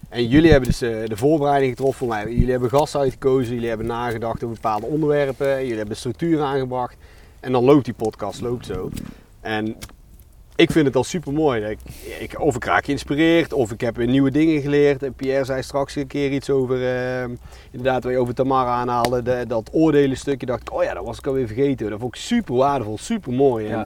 [0.09, 2.33] En jullie hebben dus eh, de voorbereiding getroffen mij.
[2.33, 3.55] Jullie hebben gasten uitgekozen.
[3.55, 5.61] Jullie hebben nagedacht over bepaalde onderwerpen.
[5.63, 6.97] Jullie hebben structuur aangebracht.
[7.41, 8.91] En dan loopt die podcast loopt zo.
[9.41, 9.77] En
[10.57, 11.65] ik vind het al super mooi.
[11.65, 11.79] Ik,
[12.19, 15.03] ik, of ik raak geïnspireerd, of ik heb weer nieuwe dingen geleerd.
[15.03, 17.29] En Pierre zei straks een keer iets over, eh,
[17.71, 20.47] inderdaad, waar je over Tamara aanhaalde, de, dat oordelen stukje.
[20.47, 21.91] dacht ik, oh ja, dat was ik alweer vergeten.
[21.91, 23.85] Dat vond ik super waardevol, super mooi.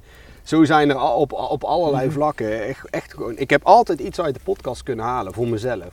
[0.48, 3.38] Zo zijn er op, op allerlei vlakken echt, echt gewoon.
[3.38, 5.84] Ik heb altijd iets uit de podcast kunnen halen voor mezelf.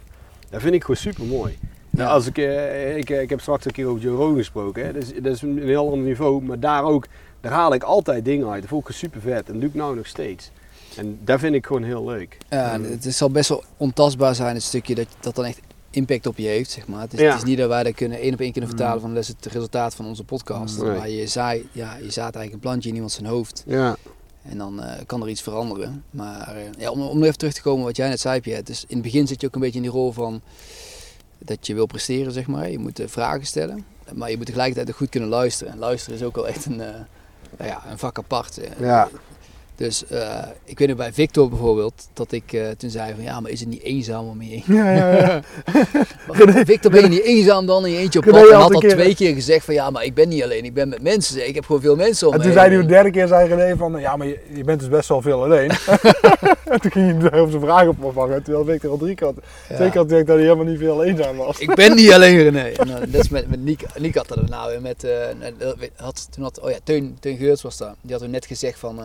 [0.50, 1.58] Dat vind ik gewoon super mooi.
[1.90, 4.86] Nou, als ik, eh, ik, ik heb straks een keer over Joe Rogan gesproken.
[4.86, 4.94] Hè.
[4.94, 6.44] Dat, is, dat is een heel ander niveau.
[6.44, 7.06] Maar daar ook,
[7.42, 8.62] daar haal ik altijd dingen uit.
[8.62, 9.48] Dat vond ik super vet.
[9.48, 10.52] En dat doe ik nou nog steeds.
[10.98, 12.38] En dat vind ik gewoon heel leuk.
[12.50, 15.60] Ja, en het zal best wel ontastbaar zijn, het stukje dat, dat dan echt
[15.90, 17.02] impact op je heeft, zeg maar.
[17.02, 17.26] Het is, Ja.
[17.30, 19.28] het is niet dat wij dat kunnen één op één kunnen vertalen van dat is
[19.28, 20.82] het resultaat van onze podcast.
[20.82, 20.98] Nee.
[20.98, 23.96] Maar je zaai, ja, je zaait eigenlijk een plantje in iemand zijn hoofd Ja.
[24.50, 26.04] En dan eh, kan er iets veranderen.
[26.12, 28.64] Maar eh, ja, om, om even terug te komen wat jij net zei, Pierre.
[28.64, 30.42] Dus in het begin zit je ook een beetje in die rol van
[31.38, 32.70] dat je wil presteren, zeg maar.
[32.70, 35.74] Je moet eh, vragen stellen, maar je moet tegelijkertijd ook goed kunnen luisteren.
[35.74, 38.60] En luisteren is ook wel echt een, nou ja, een vak apart.
[38.80, 39.10] Ja.
[39.76, 43.40] Dus eh, ik weet nog bij Victor bijvoorbeeld, dat ik eh, toen zei van ja,
[43.40, 44.62] maar is het niet eenzaam om je?
[44.66, 45.42] Ja, ja, ja.
[46.28, 48.50] Maar Victor, ben je niet eenzaam dan in je eentje op pad?
[48.50, 50.74] En had een al twee keer gezegd van ja, maar ik ben niet alleen, ik
[50.74, 51.48] ben met mensen.
[51.48, 53.78] Ik heb gewoon veel mensen om En toen zei hij de derde keer, zei René
[53.78, 55.70] van, ja, maar je, je bent dus best wel veel alleen.
[56.72, 59.36] en toen ging hij over zijn vraag op opvangen, terwijl Victor al drie keer had,
[59.70, 59.76] Ja.
[59.76, 61.60] twee keer had dat hij helemaal niet veel eenzaam was.
[61.60, 62.60] Ik ben niet alleen René.
[62.60, 63.84] En, eh, dat is met, met Niek.
[63.98, 65.08] Niek had er nou weer met,
[65.96, 67.94] had, toen had, oh ja, Teun, Teun Geurts was daar.
[68.02, 69.00] Die had toen net gezegd van,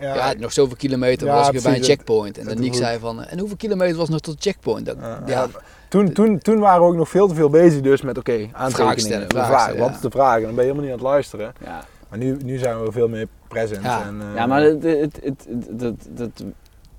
[0.00, 2.38] ja, nog zoveel kilometer Ja, was ik weer bij een checkpoint.
[2.38, 2.80] En Dat dan Niek goed.
[2.82, 4.86] zei van, eh, en hoeveel kilometer was nog tot de checkpoint?
[4.86, 5.46] Dat, Ja, ja,
[5.88, 9.00] Toen, toen, toen waren we ook nog veel te veel bezig dus met, oké, aantekeningen.
[9.00, 10.36] stellen, de vragen vraag, stellen, wat is de vraag?
[10.36, 11.52] En dan ben je helemaal niet aan het luisteren.
[11.64, 11.84] Ja.
[12.08, 13.82] Maar nu, nu zijn we veel meer present.
[13.82, 14.02] Ja.
[14.06, 16.44] En, eh, Ja, maar het, het, het, het- dat, dat,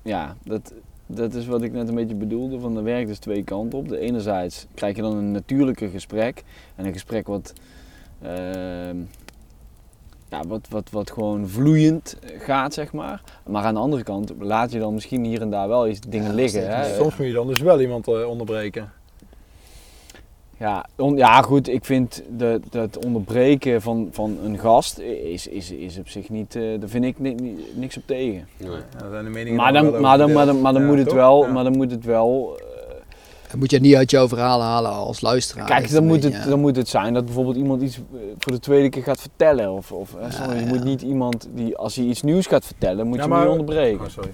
[0.02, 0.72] ja, dat,
[1.06, 2.58] dat is wat ik net een beetje bedoelde.
[2.60, 3.88] Van er werkt dus twee kanten op.
[3.88, 6.42] De enerzijds krijg je dan een natuurlijke gesprek.
[6.76, 7.52] En een gesprek wat,
[8.22, 8.96] ehm,
[10.32, 13.22] ja, wat, wat, wat gewoon vloeiend gaat, zeg maar.
[13.46, 16.28] Maar aan de andere kant laat je dan misschien hier en daar wel eens dingen
[16.28, 16.60] Ja, liggen.
[16.60, 16.94] dat Hè?
[16.94, 18.92] Soms moet je dan dus wel iemand eh, onderbreken.
[20.58, 25.70] Ja, on- ja, goed, ik vind dat het onderbreken van, van een gast is, is,
[25.70, 28.46] is op zich niet, eh daar vind ik ni- ni- niks op tegen.
[28.56, 28.68] Ja,
[29.10, 31.44] zijn de meningen Maar dan, maar dan, maar dan, maar dan Ja, moet het wel,
[31.46, 31.52] Ja.
[31.52, 32.60] maar dan moet het wel,
[33.52, 35.66] dan moet je het niet uit jouw verhaal halen als luisteraar.
[35.66, 36.50] kijk, dan moet, beetje, het, ja.
[36.50, 38.02] dan moet het zijn dat bijvoorbeeld iemand iets eh,
[38.38, 39.72] voor de tweede keer gaat vertellen.
[39.72, 40.68] Of, of, eh, Ja, sorry, je ja.
[40.68, 43.48] moet niet iemand die, als hij iets nieuws gaat vertellen, moet Ja, je hem niet
[43.48, 44.04] onderbreken.
[44.04, 44.30] Oh, sorry.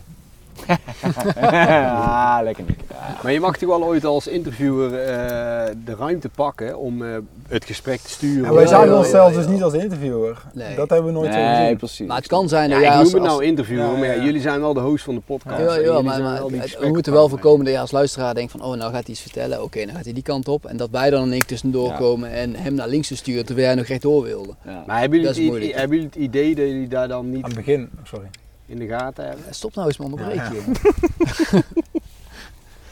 [1.41, 2.77] ah, lekker niet.
[2.91, 3.17] Ja.
[3.23, 7.09] Maar je mag toch wel ooit als interviewer eh, de ruimte pakken om eh,
[7.49, 8.45] het gesprek te sturen.
[8.49, 9.51] En wij Ja, zagen ja, onszelf ja, dus ja.
[9.51, 10.43] niet als interviewer.
[10.53, 10.77] Nee.
[10.77, 11.77] Dat hebben we nooit zo Nee, gezien.
[11.77, 12.07] precies.
[12.07, 14.07] Maar het kan zijn Ja, dat ik jij noem als, het nou interviewer, Ja, maar
[14.07, 14.23] ja, ja.
[14.25, 15.59] jullie zijn wel de host van de podcast.
[15.61, 18.69] Ja, ja, maar, maar we moeten wel voorkomen dat je als luisteraar denkt van, oh,
[18.77, 19.63] nou gaat hij iets vertellen.
[19.63, 20.67] Oké, dan gaat hij die kant op.
[20.67, 21.97] En dat wij dan in één tussendoor Ja.
[21.97, 24.55] komen en hem naar links sturen terwijl jij nog rechtdoor wilde.
[24.65, 24.83] Ja.
[24.87, 25.75] Maar hebben jullie, Dat het, is i- moeilijk.
[25.79, 28.27] hebben jullie het idee dat jullie daar dan niet Aan het begin, sorry.
[28.69, 29.45] In de gaten hebben?
[29.47, 31.63] Eh, Stop nou eens met onderbreken, Ja,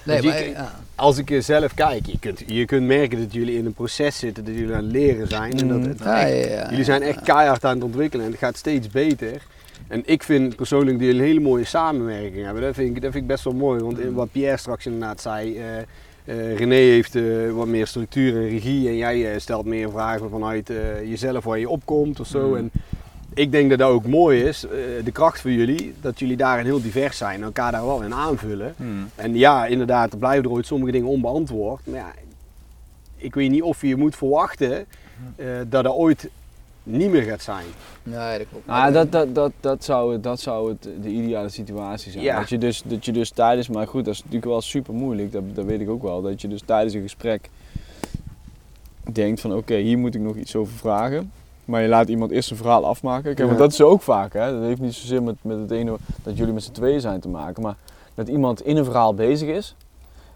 [0.13, 0.73] nee, je- maar ja.
[0.95, 4.19] Als ik er zelf kijk, je kunt, je kunt merken dat jullie in een proces
[4.19, 5.59] zitten, dat jullie aan het leren zijn.
[5.59, 5.85] En dat Mm.
[5.85, 8.57] het Ja, echt- ja, ja, jullie zijn echt keihard aan het ontwikkelen en het gaat
[8.57, 9.43] steeds beter.
[9.89, 12.63] En ik vind persoonlijk dat jullie een hele mooie samenwerking hebben.
[12.63, 13.83] Dat vind ik, dat vind ik best wel mooi.
[13.83, 15.79] Want in- wat Pierre straks inderdaad zei, eh,
[16.25, 17.23] eh, René heeft eh,
[17.53, 18.89] wat meer structuur en regie.
[18.89, 20.77] En jij eh, stelt meer vragen vanuit eh,
[21.09, 22.49] jezelf waar je opkomt of zo.
[22.49, 22.57] Mm.
[22.57, 22.71] En
[23.35, 24.71] ik denk dat dat ook mooi is, eh,
[25.05, 28.15] de kracht van jullie, dat jullie daarin heel divers zijn en elkaar daar wel in
[28.15, 28.75] aanvullen.
[28.77, 29.09] Hmm.
[29.15, 31.81] En ja, inderdaad, er blijven er ooit sommige dingen onbeantwoord.
[31.87, 32.13] Maar ja,
[33.17, 34.87] ik weet niet of je moet verwachten
[35.37, 36.29] eh, dat er ooit
[36.83, 37.65] niet meer gaat zijn.
[38.03, 38.67] Nee, dat klopt.
[38.67, 42.25] Nou, dat, dat, dat, dat, zou, het- dat zou het, de ideale situatie zijn.
[42.25, 42.39] Ja.
[42.39, 45.33] Dat, je dus, dat je dus tijdens, maar goed, dat is natuurlijk wel super moeilijk,
[45.33, 46.23] dat, dat weet ik ook wel.
[46.23, 47.51] Dat je dus tijdens een gesprek
[49.13, 51.33] denkt van oké, hier moet ik nog iets over vragen.
[51.67, 53.35] Maar je laat iemand eerst een verhaal afmaken.
[53.35, 54.33] Kijk, want dat is ook vaak.
[54.33, 54.53] Hè?
[54.53, 57.29] Dat heeft niet zozeer met, met het ene dat jullie met z'n tweeën zijn te
[57.29, 57.63] maken.
[57.63, 57.77] Maar
[58.15, 59.75] dat iemand in een verhaal bezig is.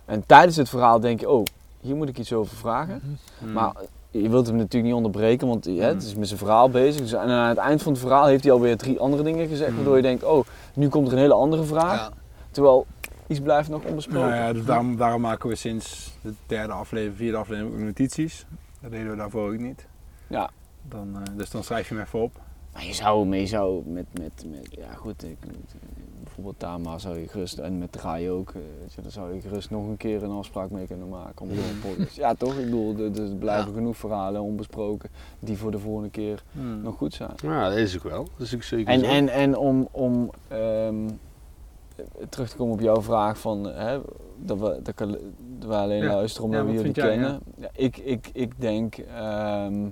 [0.05, 1.45] En tijdens het verhaal denk je, oh,
[1.81, 3.19] hier moet ik iets over vragen.
[3.39, 3.53] Hmm.
[3.53, 3.73] Maar
[4.11, 7.01] je wilt hem natuurlijk niet onderbreken, want hè, het is met zijn verhaal bezig.
[7.01, 9.71] Dus, en aan het eind van het verhaal heeft hij alweer drie andere dingen gezegd.
[9.71, 9.77] Mm.
[9.77, 10.45] Waardoor je denkt, oh,
[10.75, 11.99] nu komt er een hele andere vraag.
[11.99, 12.11] Ja.
[12.51, 12.87] Terwijl
[13.27, 14.29] iets blijft nog onbesproken.
[14.29, 18.47] Nou ja, dus daarom, daarom maken we sinds de derde aflevering, vierde aflevering ook notities.
[18.81, 19.87] Dat deden we daarvoor ook niet.
[20.27, 20.51] Ja.
[20.91, 22.41] Dan, eh, dus dan schrijf je hem even op.
[22.73, 25.37] Maar je zou, maar je zou met, met, met ja goed, ik,
[26.25, 29.41] bijvoorbeeld Tama zou je gerust, en met Draai ook, eh, weet je, daar zou je
[29.41, 31.47] gerust nog een keer een afspraak mee kunnen maken.
[31.47, 31.51] Om.
[32.15, 33.77] Ja toch, ik bedoel, er, er blijven Ja.
[33.77, 36.83] genoeg verhalen onbesproken die voor de volgende keer Hmm.
[36.83, 37.31] nog goed zijn.
[37.37, 38.25] Ja, dat is ook wel.
[38.37, 39.07] Dat is ook zeker En, zo.
[39.07, 41.09] en, en om, om ehm,
[42.29, 43.99] terug te komen op jouw vraag van hè,
[44.37, 45.19] dat, we, dat,
[45.61, 46.15] we alleen Ja.
[46.15, 47.41] luisteren omdat Ja, we jullie kennen.
[47.59, 49.89] Ja, ik, ik, ik denk ehm,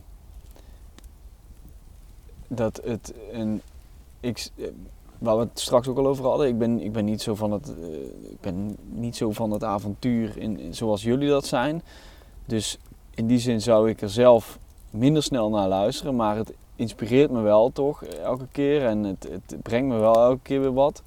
[2.48, 3.62] dat het een.
[4.20, 4.66] Ik, eh,
[5.18, 7.52] waar we het straks ook al over hadden, ik ben, ik ben niet zo van
[7.52, 11.82] het, eh, ik ben niet zo van het avontuur in, zoals jullie dat zijn.
[12.44, 12.78] Dus
[13.14, 14.58] in die zin zou ik er zelf
[14.90, 19.28] minder snel naar luisteren, maar het inspireert me wel toch eh, elke keer en het,
[19.30, 21.02] het brengt me wel elke keer weer wat.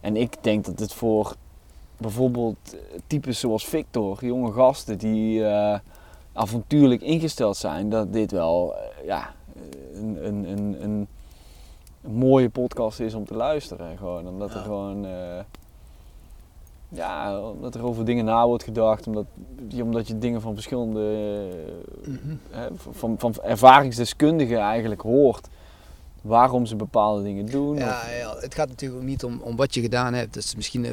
[0.00, 1.34] En ik denk dat het voor
[1.96, 2.76] bijvoorbeeld
[3.06, 5.44] types zoals Victor, jonge gasten die
[6.32, 8.74] avontuurlijk ingesteld zijn, dat dit wel
[9.04, 9.34] ja,
[9.94, 11.08] een, een, een, een,
[12.00, 13.96] mooie podcast is om te luisteren.
[13.98, 15.06] Gewoon, omdat er gewoon.
[15.06, 15.40] eh,
[16.88, 19.24] ja, omdat er over dingen na wordt gedacht, omdat,
[19.82, 21.00] omdat je dingen van verschillende
[22.02, 22.34] eh, Mhm.
[22.50, 25.48] hè, van, van ervaringsdeskundigen eigenlijk hoort
[26.22, 27.76] waarom ze bepaalde dingen doen.
[27.76, 30.34] Ja, of- ja, het gaat natuurlijk ook niet om, om wat je gedaan hebt.
[30.34, 30.90] Dus misschien eh,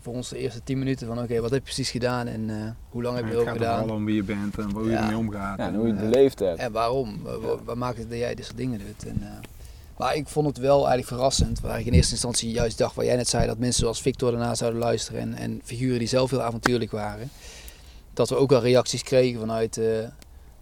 [0.00, 2.56] voor ons de eerste 10 minuten van oké, wat heb je precies gedaan en eh,
[2.88, 4.70] hoe lang heb je het erover gaat er gedaan vooral om wie je bent en
[4.70, 5.58] hoe je ermee omgaat.
[5.58, 6.58] ja, en En, hoe je het eh, beleefd hebt.
[6.58, 7.22] en waarom.
[7.22, 9.08] Wa- wa- Wat maakt het dat jij dit soort dingen doet?
[9.08, 9.28] En, eh,
[9.98, 13.04] maar ik vond het wel eigenlijk verrassend, waar ik in eerste instantie juist dacht, waar
[13.04, 16.30] jij net zei, dat mensen zoals Victor daarna zouden luisteren en, en figuren die zelf
[16.30, 17.30] heel avontuurlijk waren.
[18.12, 19.86] Dat we ook wel reacties kregen vanuit eh,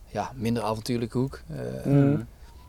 [0.07, 1.41] ja, minder avontuurlijke hoek.
[1.51, 1.57] Eh,
[1.93, 2.21] Mhm.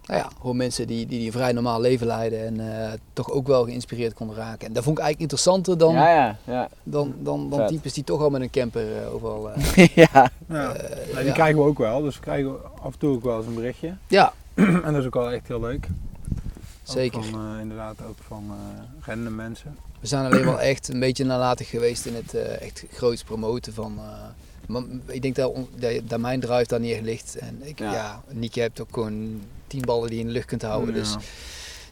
[0.06, 3.32] Nou ja, gewoon mensen die, die, die een vrij normaal leven leiden en eh, toch
[3.32, 4.68] ook wel geïnspireerd konden raken.
[4.68, 6.70] En dat vond ik eigenlijk interessanter dan, Ja, ja, ja.
[6.84, 7.68] dan, dan, dan Vet.
[7.68, 9.52] types die toch al met een camper eh, overal...
[9.52, 10.08] eh, ja.
[10.14, 10.32] ja.
[10.46, 10.78] Nou,
[11.16, 11.32] die ja.
[11.34, 13.94] krijgen we ook wel, dus we krijgen af en toe ook wel eens een berichtje.
[14.08, 15.86] Ja, en dat is ook wel echt heel leuk.
[15.86, 17.24] Ook zeker.
[17.24, 19.78] van, eh, inderdaad ook van eh random mensen.
[20.00, 23.74] We zijn alleen wel echt een beetje nalatig geweest in het eh, echt groots promoten
[23.74, 24.00] van...
[24.00, 27.36] eh, ik denk dat, on- dat, dat mijn drive daar niet echt ligt.
[27.36, 27.92] En ik, ja.
[27.94, 28.22] Ja.
[28.30, 29.42] Nick, je hebt ook gewoon
[29.74, 30.94] tien ballen die je in de lucht kunt houden.
[30.94, 31.22] Dus dan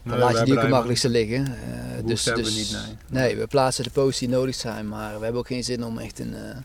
[0.02, 1.46] Nee, laat we je die ook het makkelijkste liggen.
[1.46, 2.78] Eh, dus, hebben we dus, niet,
[3.08, 3.22] nee.
[3.22, 5.98] Nee, we plaatsen de posts die nodig zijn, maar we hebben ook geen zin om
[5.98, 6.56] echt een eh,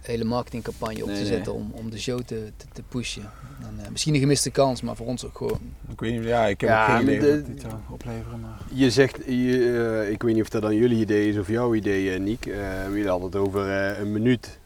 [0.00, 1.30] hele marketingcampagne op Nee, te nee.
[1.32, 3.30] zetten om, om de show te, te, te pushen.
[3.60, 5.60] En, eh, misschien een gemiste kans, maar voor ons ook gewoon.
[5.92, 8.40] Ik weet niet, ja, ik heb Ja, ook geen idee de- wat dit zou opleveren.
[8.40, 8.58] Maar...
[8.72, 11.74] Je zegt, je, eh, ik weet niet of dat dan jullie idee is of jouw
[11.74, 12.46] idee, uh, Niek.
[12.46, 14.58] Uh, jullie hadden het over eh, een minuut.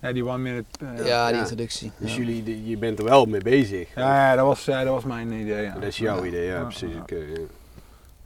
[0.00, 0.66] Ja, die one minute.
[0.98, 1.92] eh, Ja, die introductie.
[1.96, 2.16] Dus Ja.
[2.18, 3.88] jullie, de- je bent er wel mee bezig.
[3.94, 5.62] Ja, ja, dat was, ja, dat was mijn idee.
[5.62, 5.74] Ja.
[5.74, 6.24] Dat is jouw Ja.
[6.28, 6.92] idee, ja, Ja, precies.
[6.92, 7.00] ja.
[7.00, 7.40] Oké, ja.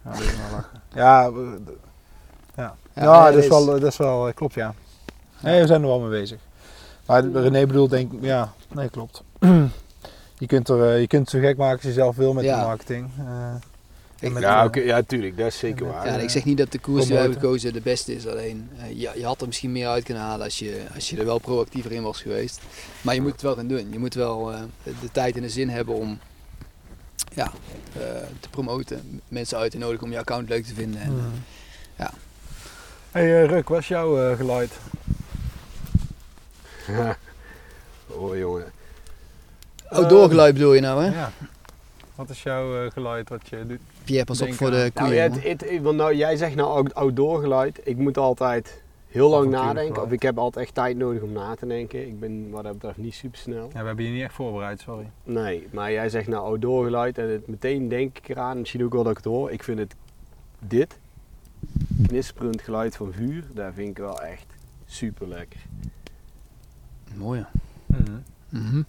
[0.05, 0.83] Ja, dat is wel lachen.
[0.95, 1.31] Ja,
[2.57, 2.75] ja.
[2.95, 4.75] Ja, dat, is wel, dat is wel, eh, klopt ja.
[5.41, 6.39] Nee, we zijn er wel mee bezig.
[7.07, 9.23] Maar René bedoelt denk ik, ja, nee klopt.
[10.39, 12.45] je, kunt er, eh, je kunt het zo gek maken als je zelf wil met
[12.45, 12.61] Ja.
[12.61, 13.11] de marketing.
[14.33, 16.07] Met, Ja, oké, ja, tuurlijk, dat is zeker waar.
[16.07, 18.27] Ja, ik zeg niet dat de koers die we hebben gekozen de beste is.
[18.27, 21.17] Alleen, eh, je, je had er misschien meer uit kunnen halen als je, als je
[21.19, 22.61] er wel proactiever in was geweest.
[23.01, 23.93] Maar je moet het wel gaan doen.
[23.93, 26.19] Je moet wel eh, de, tijd en de zin hebben om
[27.35, 27.53] ja,
[27.93, 28.01] eh,
[28.41, 29.21] te promoten.
[29.29, 31.01] Mensen uit te nodigen om je account leuk te vinden.
[31.01, 31.43] En, Mm.
[31.97, 32.11] ja.
[33.11, 34.73] Hey Ruk, wat is jouw eh, geluid?
[38.09, 38.73] oh jongen.
[39.89, 41.11] Outdoor geluid bedoel je nou, hè?
[41.11, 41.33] Ja.
[42.15, 43.81] Wat is jouw eh, geluid wat je doet?
[44.05, 45.23] Pierre, pas op voor aan- de Nou, koeien.
[45.23, 45.49] het, jongen.
[45.51, 47.81] het, het- want nou, jij zegt nou out- outdoor geluid.
[47.85, 49.93] Ik moet altijd heel lang nadenken.
[49.93, 50.07] geluid.
[50.07, 52.07] Of ik heb altijd echt tijd nodig om na te denken.
[52.07, 53.71] Ik ben wat dat betreft niet super snel.
[53.73, 55.11] Ja, we hebben je niet echt voorbereid, sorry.
[55.25, 58.59] Nee, maar jij zegt nou outdoor geluid en het, meteen denk ik eraan.
[58.59, 59.51] Misschien ook wel dat ik het hoor.
[59.51, 59.95] Ik vind het
[60.59, 60.99] dit
[62.07, 64.47] knisperend geluid van vuur, daar vind ik wel echt
[64.87, 65.61] super lekker.
[67.17, 67.47] Mooi.
[68.49, 68.83] Mhm.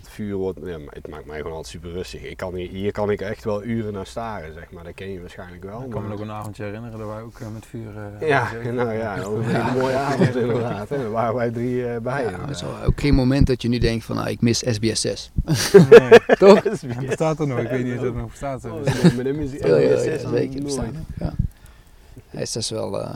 [0.00, 2.22] Het vuur wordt, ja, maar het maakt mij gewoon altijd super rustig.
[2.22, 4.84] Ik kan hier, hier kan ik echt wel uren naar staren, zeg maar.
[4.84, 5.82] Dat ken je waarschijnlijk wel.
[5.82, 7.90] Ik kan me nog een avondje herinneren dat wij ook eh, met vuur...
[8.20, 10.88] eh, Ja, nou ja, dat was een hele mooie avond inderdaad.
[10.88, 10.96] Hè.
[10.98, 12.22] Daar waren wij drie eh, bij.
[12.22, 15.00] Ja, is wel ook geen moment dat je nu denkt van, nou, ik mis SBS
[15.00, 15.30] 6.
[15.90, 16.62] Nee, Toch?
[16.86, 18.64] het bestaat er nog, ik weet niet of het nog bestaat.
[18.64, 20.62] Oh, nee, met hem is die Ja, ja, SBS ja, nog zeker.
[20.62, 21.06] Bestaan.
[21.18, 21.32] Ja.
[22.30, 23.00] Hij is dus wel...
[23.02, 23.14] eh,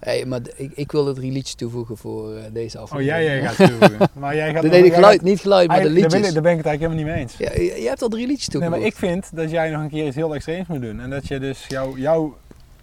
[0.00, 3.24] hey, maar ik, ik wil het reliedje toevoegen voor eh, deze Oh, aflevering.
[3.26, 4.08] jij, jij gaat toevoegen.
[4.12, 6.28] Maar jij gaat Nee, nee, geluid, niet geluid, maar de Eigenlijk, daar, ben liedjes.
[6.28, 7.56] ik, daar ben ik het eigenlijk helemaal niet mee eens.
[7.68, 8.80] Ja, je, je hebt al drie liedjes Nee, toegevoegd.
[8.80, 11.00] maar ik vind dat jij nog een keer iets heel extreems moet doen.
[11.00, 12.36] En dat je dus jouw, jouw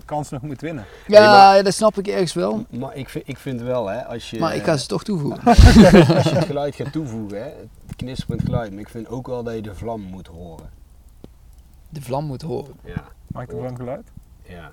[0.06, 0.86] kans nog moet winnen.
[1.08, 2.66] Ja, Nee, maar- dat snap ik ergens wel.
[2.70, 5.44] Maar ik vind, ik vind wel, hè, als je, Maar ik ga ze toch toevoegen.
[5.54, 7.50] als je het geluid gaat toevoegen, hè,
[7.88, 10.70] het knisperend geluid, maar ik vind ook wel dat je de vlam moet horen.
[11.90, 12.74] De vlam moet horen.
[12.84, 14.08] Ja, Maakt het wel een geluid?
[14.44, 14.72] ja.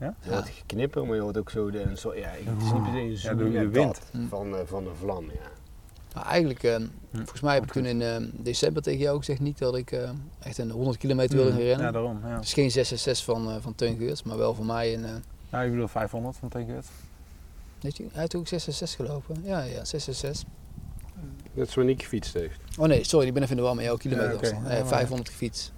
[0.00, 0.14] Ja?
[0.22, 2.82] Je hoort geknipper, maar je hoort ook zo de, een soort, ja, het is niet
[2.82, 2.98] per se
[3.30, 4.00] een zoem, de- wind.
[4.10, 4.26] Hm.
[4.28, 5.50] van, eh, van de vlam, ja.
[6.14, 6.86] Maar eigenlijk, eh, Hm.
[7.16, 10.10] volgens mij heb ik toen in eh, december tegen jou gezegd niet dat ik eh,
[10.38, 11.86] echt een 100 kilometer wilde gaan rennen.
[11.86, 12.20] Ja, daarom.
[12.24, 12.34] Ja.
[12.34, 15.04] Het is geen 666 van, eh van Teun Geurts, maar wel voor mij een...
[15.04, 15.10] eh,
[15.50, 16.86] Nou, ik bedoel 500 van Tegenut.
[17.80, 19.36] heeft hij, hij heeft ook 666 gelopen.
[19.42, 20.48] Ja, ja, 666.
[21.54, 22.60] Dat is waar Nick gefietst heeft.
[22.78, 24.28] Oh nee, sorry, ik ben even in de war met jouw kilometer.
[24.30, 24.44] Ja, oké.
[24.46, 24.66] afstand.
[24.66, 25.72] Ja, Eh, maar- 500 gefietst.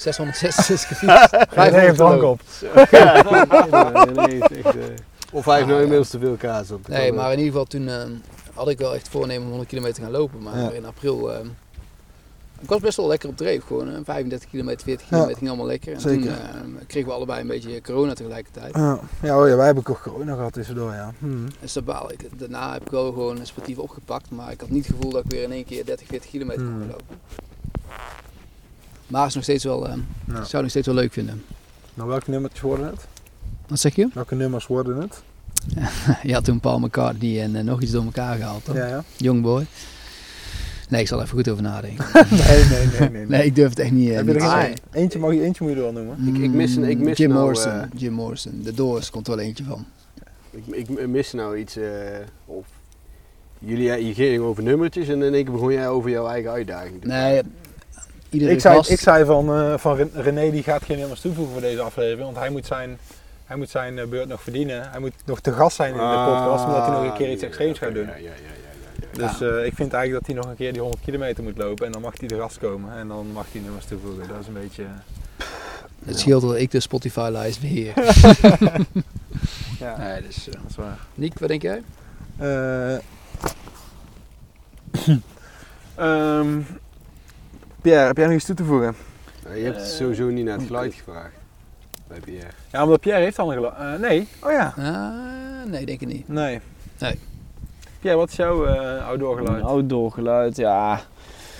[0.00, 1.30] 666 gefietst.
[1.30, 2.40] Hij 500 heeft drank op.
[2.90, 3.24] eh,
[5.32, 6.88] of hij heeft nou inmiddels te veel kaas op.
[6.88, 8.02] Nee, maar in ieder geval toen eh,
[8.54, 10.42] had ik wel echt voornemen om 100 kilometer te gaan lopen.
[10.42, 10.70] Maar Ja.
[10.70, 11.32] in april...
[11.32, 11.38] eh,
[12.60, 13.64] ik was best wel lekker op dreef.
[13.64, 15.92] Gewoon eh, 35 kilometer, 40 kilometer ging allemaal lekker.
[15.94, 16.22] En zeker.
[16.22, 18.74] toen eh, kregen we allebei een beetje corona tegelijkertijd.
[18.74, 21.12] Ja, ja, oh ja, wij hebben ook corona gehad tussendoor, ja.
[21.18, 21.46] Hm.
[21.60, 22.20] Dus baal ik.
[22.38, 24.30] Daarna heb ik wel gewoon sportief opgepakt.
[24.30, 26.62] Maar ik had niet het gevoel dat ik weer in één keer 30, 40 kilometer
[26.64, 26.90] kon Hmm.
[29.08, 30.00] Maar is nog steeds wel, eh, Ja.
[30.26, 31.42] ik zou het nog steeds wel leuk vinden.
[31.94, 33.06] Nou, welke nummertjes worden het?
[33.66, 34.08] Wat zeg je?
[34.14, 35.22] Welke nummers worden het?
[36.22, 38.74] Je had toen Paul McCartney en eh, nog iets door elkaar gehaald, toch?
[38.76, 39.04] Ja, ja.
[39.16, 39.66] Youngboy.
[40.88, 42.04] Nee, ik zal er even goed over nadenken.
[42.30, 43.10] Nee, nee, nee.
[43.10, 44.10] nee, Nee, ik durf het echt niet.
[44.10, 46.34] eh, niet er eentje, mag je, eentje moet je er wel noemen.
[46.34, 47.72] Ik- ik mis een- ik mis Jim nou, Morrison.
[47.72, 48.60] eh, Jim Morrison.
[48.62, 49.86] De Doors komt er wel eentje van.
[50.50, 51.76] Ik, ik mis nou iets.
[51.76, 51.84] eh,
[52.44, 52.66] of
[53.58, 57.04] jullie je ging over nummertjes en in één keer begon jij over jouw eigen uitdaging.
[57.04, 57.42] Nee,
[58.30, 58.90] iedere Ik zei, gast...
[58.90, 62.22] ik zei van, eh, van Ren- René, die gaat geen nummers toevoegen voor deze aflevering.
[62.24, 62.98] Want hij moet zijn,
[63.44, 64.90] hij moet zijn eh, beurt nog verdienen.
[64.90, 67.42] Hij moet nog te gast zijn in de podcast, omdat hij nog een keer iets
[67.42, 68.08] extreems gaat doen.
[68.10, 68.38] Ah, Ja, ja, ja, ja,
[69.00, 69.28] ja, ja.
[69.28, 71.86] Dus eh, ik vind eigenlijk dat hij nog een keer die 100 kilometer moet lopen.
[71.86, 72.98] En dan mag hij de gast komen.
[72.98, 74.28] En dan mag hij nummers toevoegen.
[74.28, 74.84] Dat is een beetje...
[76.04, 77.92] Het scheelt dat ik de Spotify-lijst beheer.
[79.80, 80.48] Ja, nee, dus...
[80.48, 80.98] eh, dat is waar.
[81.14, 81.82] Niek, wat denk jij?
[82.36, 82.94] Eh,
[85.94, 86.58] ehm,
[87.88, 88.96] Pierre, heb jij nog iets toe te voegen?
[89.54, 91.32] Je hebt Eh, sowieso niet naar het geluid gevraagd.
[92.08, 92.46] Bij Pierre.
[92.72, 94.28] Ja, omdat Pierre heeft al een gelo- eh, Nee.
[94.42, 94.74] Oh ja.
[94.78, 96.28] Ah, nee, denk ik niet.
[96.28, 96.60] Nee.
[96.98, 97.18] Nee.
[98.00, 99.56] Pierre, wat is jouw eh outdoor geluid?
[99.58, 101.00] Een outdoor geluid, ja.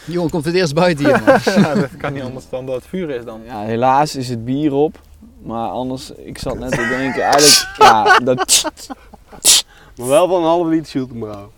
[0.05, 1.39] Die jongen komt het eerst buiten hier, man.
[1.63, 3.41] ja, dat kan niet anders dan dat het vuur is dan.
[3.45, 3.63] ja.
[3.63, 5.01] Helaas is het bier op.
[5.43, 8.71] Maar anders, ik zat net te denken, eigenlijk, ja, dat,
[9.97, 11.51] Maar wel van een halve liter Schultenbrouw.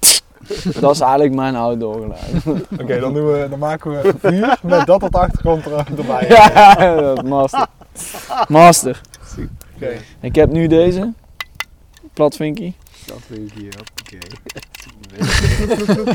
[0.81, 2.65] dat is eigenlijk mijn outdoor geluid.
[2.81, 6.27] Oké, dan, doen we, dan maken we vuur met dat op de achtergrond er, erbij.
[6.29, 7.67] Ja, dat master.
[8.49, 9.01] Master.
[9.75, 9.97] Oké.
[10.21, 11.13] Ik heb nu deze.
[12.13, 12.75] Platvinkie.
[13.07, 13.19] Dat
[13.55, 14.21] hier, hoppakee.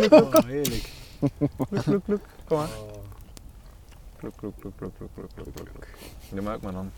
[0.10, 0.90] Oh, heerlijk.
[1.70, 2.22] Kluk, kluk, kluk.
[2.48, 2.68] Kom maar.
[4.18, 5.88] Kluk, kluk, kluk, kluk, kluk, kluk, kluk, kluk.
[6.30, 6.92] Doe maar ook maar dan.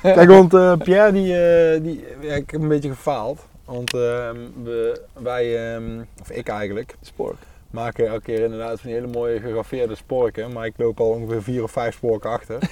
[0.00, 3.46] Kijk, want eh, Pierre, die, eh, die, ja, ik heb een beetje gefaald.
[3.64, 7.36] Want ehm, we, wij, ehm, of ik eigenlijk, Spork.
[7.70, 10.52] maken elke keer inderdaad van die hele mooie gegraveerde sporken.
[10.52, 12.58] Maar ik loop al ongeveer vier of vijf sporken achter.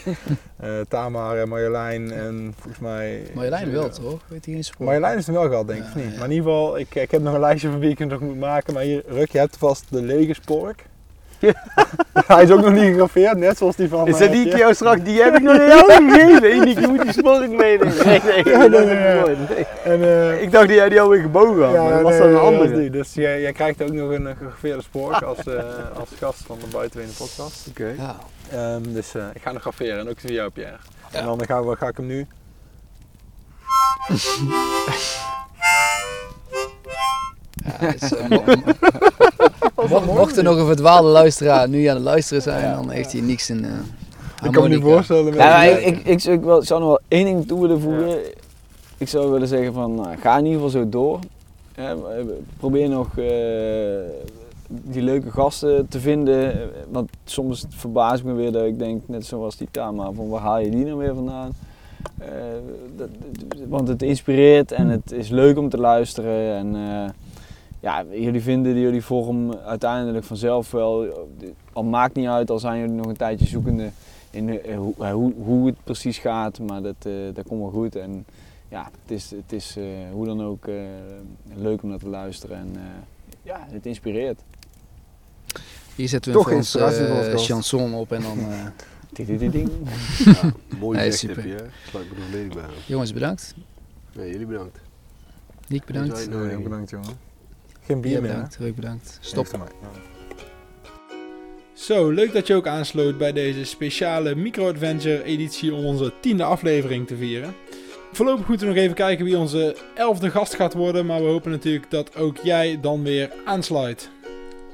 [0.57, 3.23] Eh Tamar en Marjolein en volgens mij...
[3.35, 4.21] Marjolein wel, toch?
[4.29, 4.87] Weet hij geen spoor?
[4.87, 6.13] Marjolein is er wel gehad, denk ik, Ja, of niet?
[6.13, 6.19] ja.
[6.19, 8.39] Maar in ieder geval, ik, ik heb nog een lijstje van wie ik nog moet
[8.39, 8.75] maken.
[8.75, 10.85] Maar hier, Ruk, je hebt vast de lege spork.
[12.27, 14.07] Hij is ook nog niet gegraveerd, net zoals die van...
[14.07, 16.53] Is dat die jou straks, die heb ik nog niet jou gegeven.
[16.53, 17.93] Eén die moet die spork meenemen.
[18.05, 18.87] Nee, dat.
[19.85, 22.33] En, eh, Ik dacht dat jij die alweer gebogen had, ja, maar dat was een
[22.33, 22.81] dat andere.
[22.81, 22.91] die.
[22.91, 25.63] Dus jij, jij krijgt ook nog een eh, gegraveerde spork als, eh,
[25.99, 27.67] als gast van de Buitenwenen podcast.
[27.69, 27.95] Oké.
[27.99, 28.17] Ja.
[28.53, 30.77] Ehm, dus eh, ik ga nog graveren en ook voor jou, Pierre.
[31.13, 31.19] Ja.
[31.19, 32.27] En dan gaan we, ga ik hem nu...
[37.81, 42.43] Ja, is, eh, mo- mo- Mocht er nog een verdwaalde luisteraar nu aan het luisteren
[42.43, 43.65] zijn, dan heeft hij niks in.
[43.65, 43.71] eh
[44.45, 45.35] Ik kan me niet voorstellen.
[45.35, 48.17] Ja, ik, ik, ik, zou- ik wil- zou nog wel één ding toe willen voegen.
[48.99, 51.19] Ik zou willen zeggen van, nou, ga in ieder geval zo door.
[51.77, 51.95] Ja,
[52.57, 53.25] probeer nog eh,
[54.69, 56.71] die leuke gasten te vinden.
[56.91, 60.41] Want soms verbaas ik me weer dat ik denk, net zoals die Tama, van waar
[60.41, 61.51] haal je die nou weer vandaan?
[62.19, 62.29] Eh,
[62.97, 63.09] dat,
[63.69, 66.57] want het inspireert en het is leuk om te luisteren.
[66.57, 67.11] En eh,
[67.83, 71.07] ja, jullie vinden jullie vorm uiteindelijk vanzelf wel.
[71.73, 73.91] Al maakt niet uit, al zijn jullie nog een tijdje zoekende
[74.31, 77.71] in eh, hoe, eh, hoe, hoe het precies gaat, maar dat, eh, dat komt wel
[77.71, 77.97] goed.
[77.97, 78.25] En
[78.69, 80.75] ja, het is, het is eh, hoe dan ook eh,
[81.55, 82.83] leuk om naar te luisteren en eh,
[83.43, 84.41] ja, het inspireert.
[85.95, 86.75] Hier zetten we Toch een Frans
[87.47, 88.39] chanson op en dan.
[88.39, 88.65] eh.
[90.25, 91.37] Ja, mooi Nee, gezegd super.
[91.51, 91.71] heb je, hè.
[91.89, 93.55] Sluit me volledig bij jongens, bedankt.
[94.17, 94.79] Nee, jullie bedankt.
[95.69, 96.31] Niek, bedankt.
[96.31, 97.31] Nee, bedankt jongen.
[97.85, 98.31] Geen bier meer.
[98.31, 98.35] hè?
[98.35, 98.57] bedankt.
[98.57, 99.19] Ruk, bedankt.
[99.21, 99.47] Stop.
[101.73, 107.07] Zo, leuk dat je ook aansloot bij deze speciale micro-adventure editie om onze tiende aflevering
[107.07, 107.55] te vieren.
[108.13, 111.51] Voorlopig moeten we nog even kijken wie onze elfde gast gaat worden, maar we hopen
[111.51, 114.11] natuurlijk dat ook jij dan weer aansluit.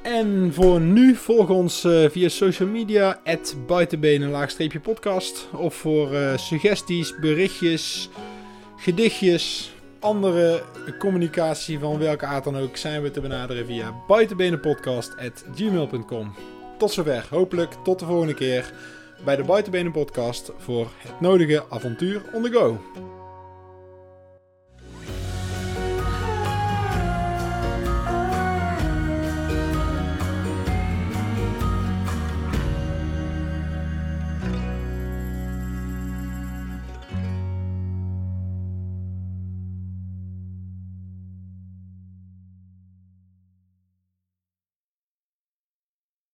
[0.03, 3.21] En voor nu volg ons eh, via social media,
[3.67, 5.49] buitenbenen-podcast.
[5.53, 8.09] Of voor eh, suggesties, berichtjes,
[8.77, 10.63] gedichtjes, andere
[10.99, 16.35] communicatie van welke aard dan ook zijn we te benaderen via buitenbenenpodcast.gmail.com.
[16.79, 18.73] Tot zover, hopelijk tot de volgende keer
[19.25, 22.81] bij de Buitenbenen Podcast voor het nodige avontuur on the go.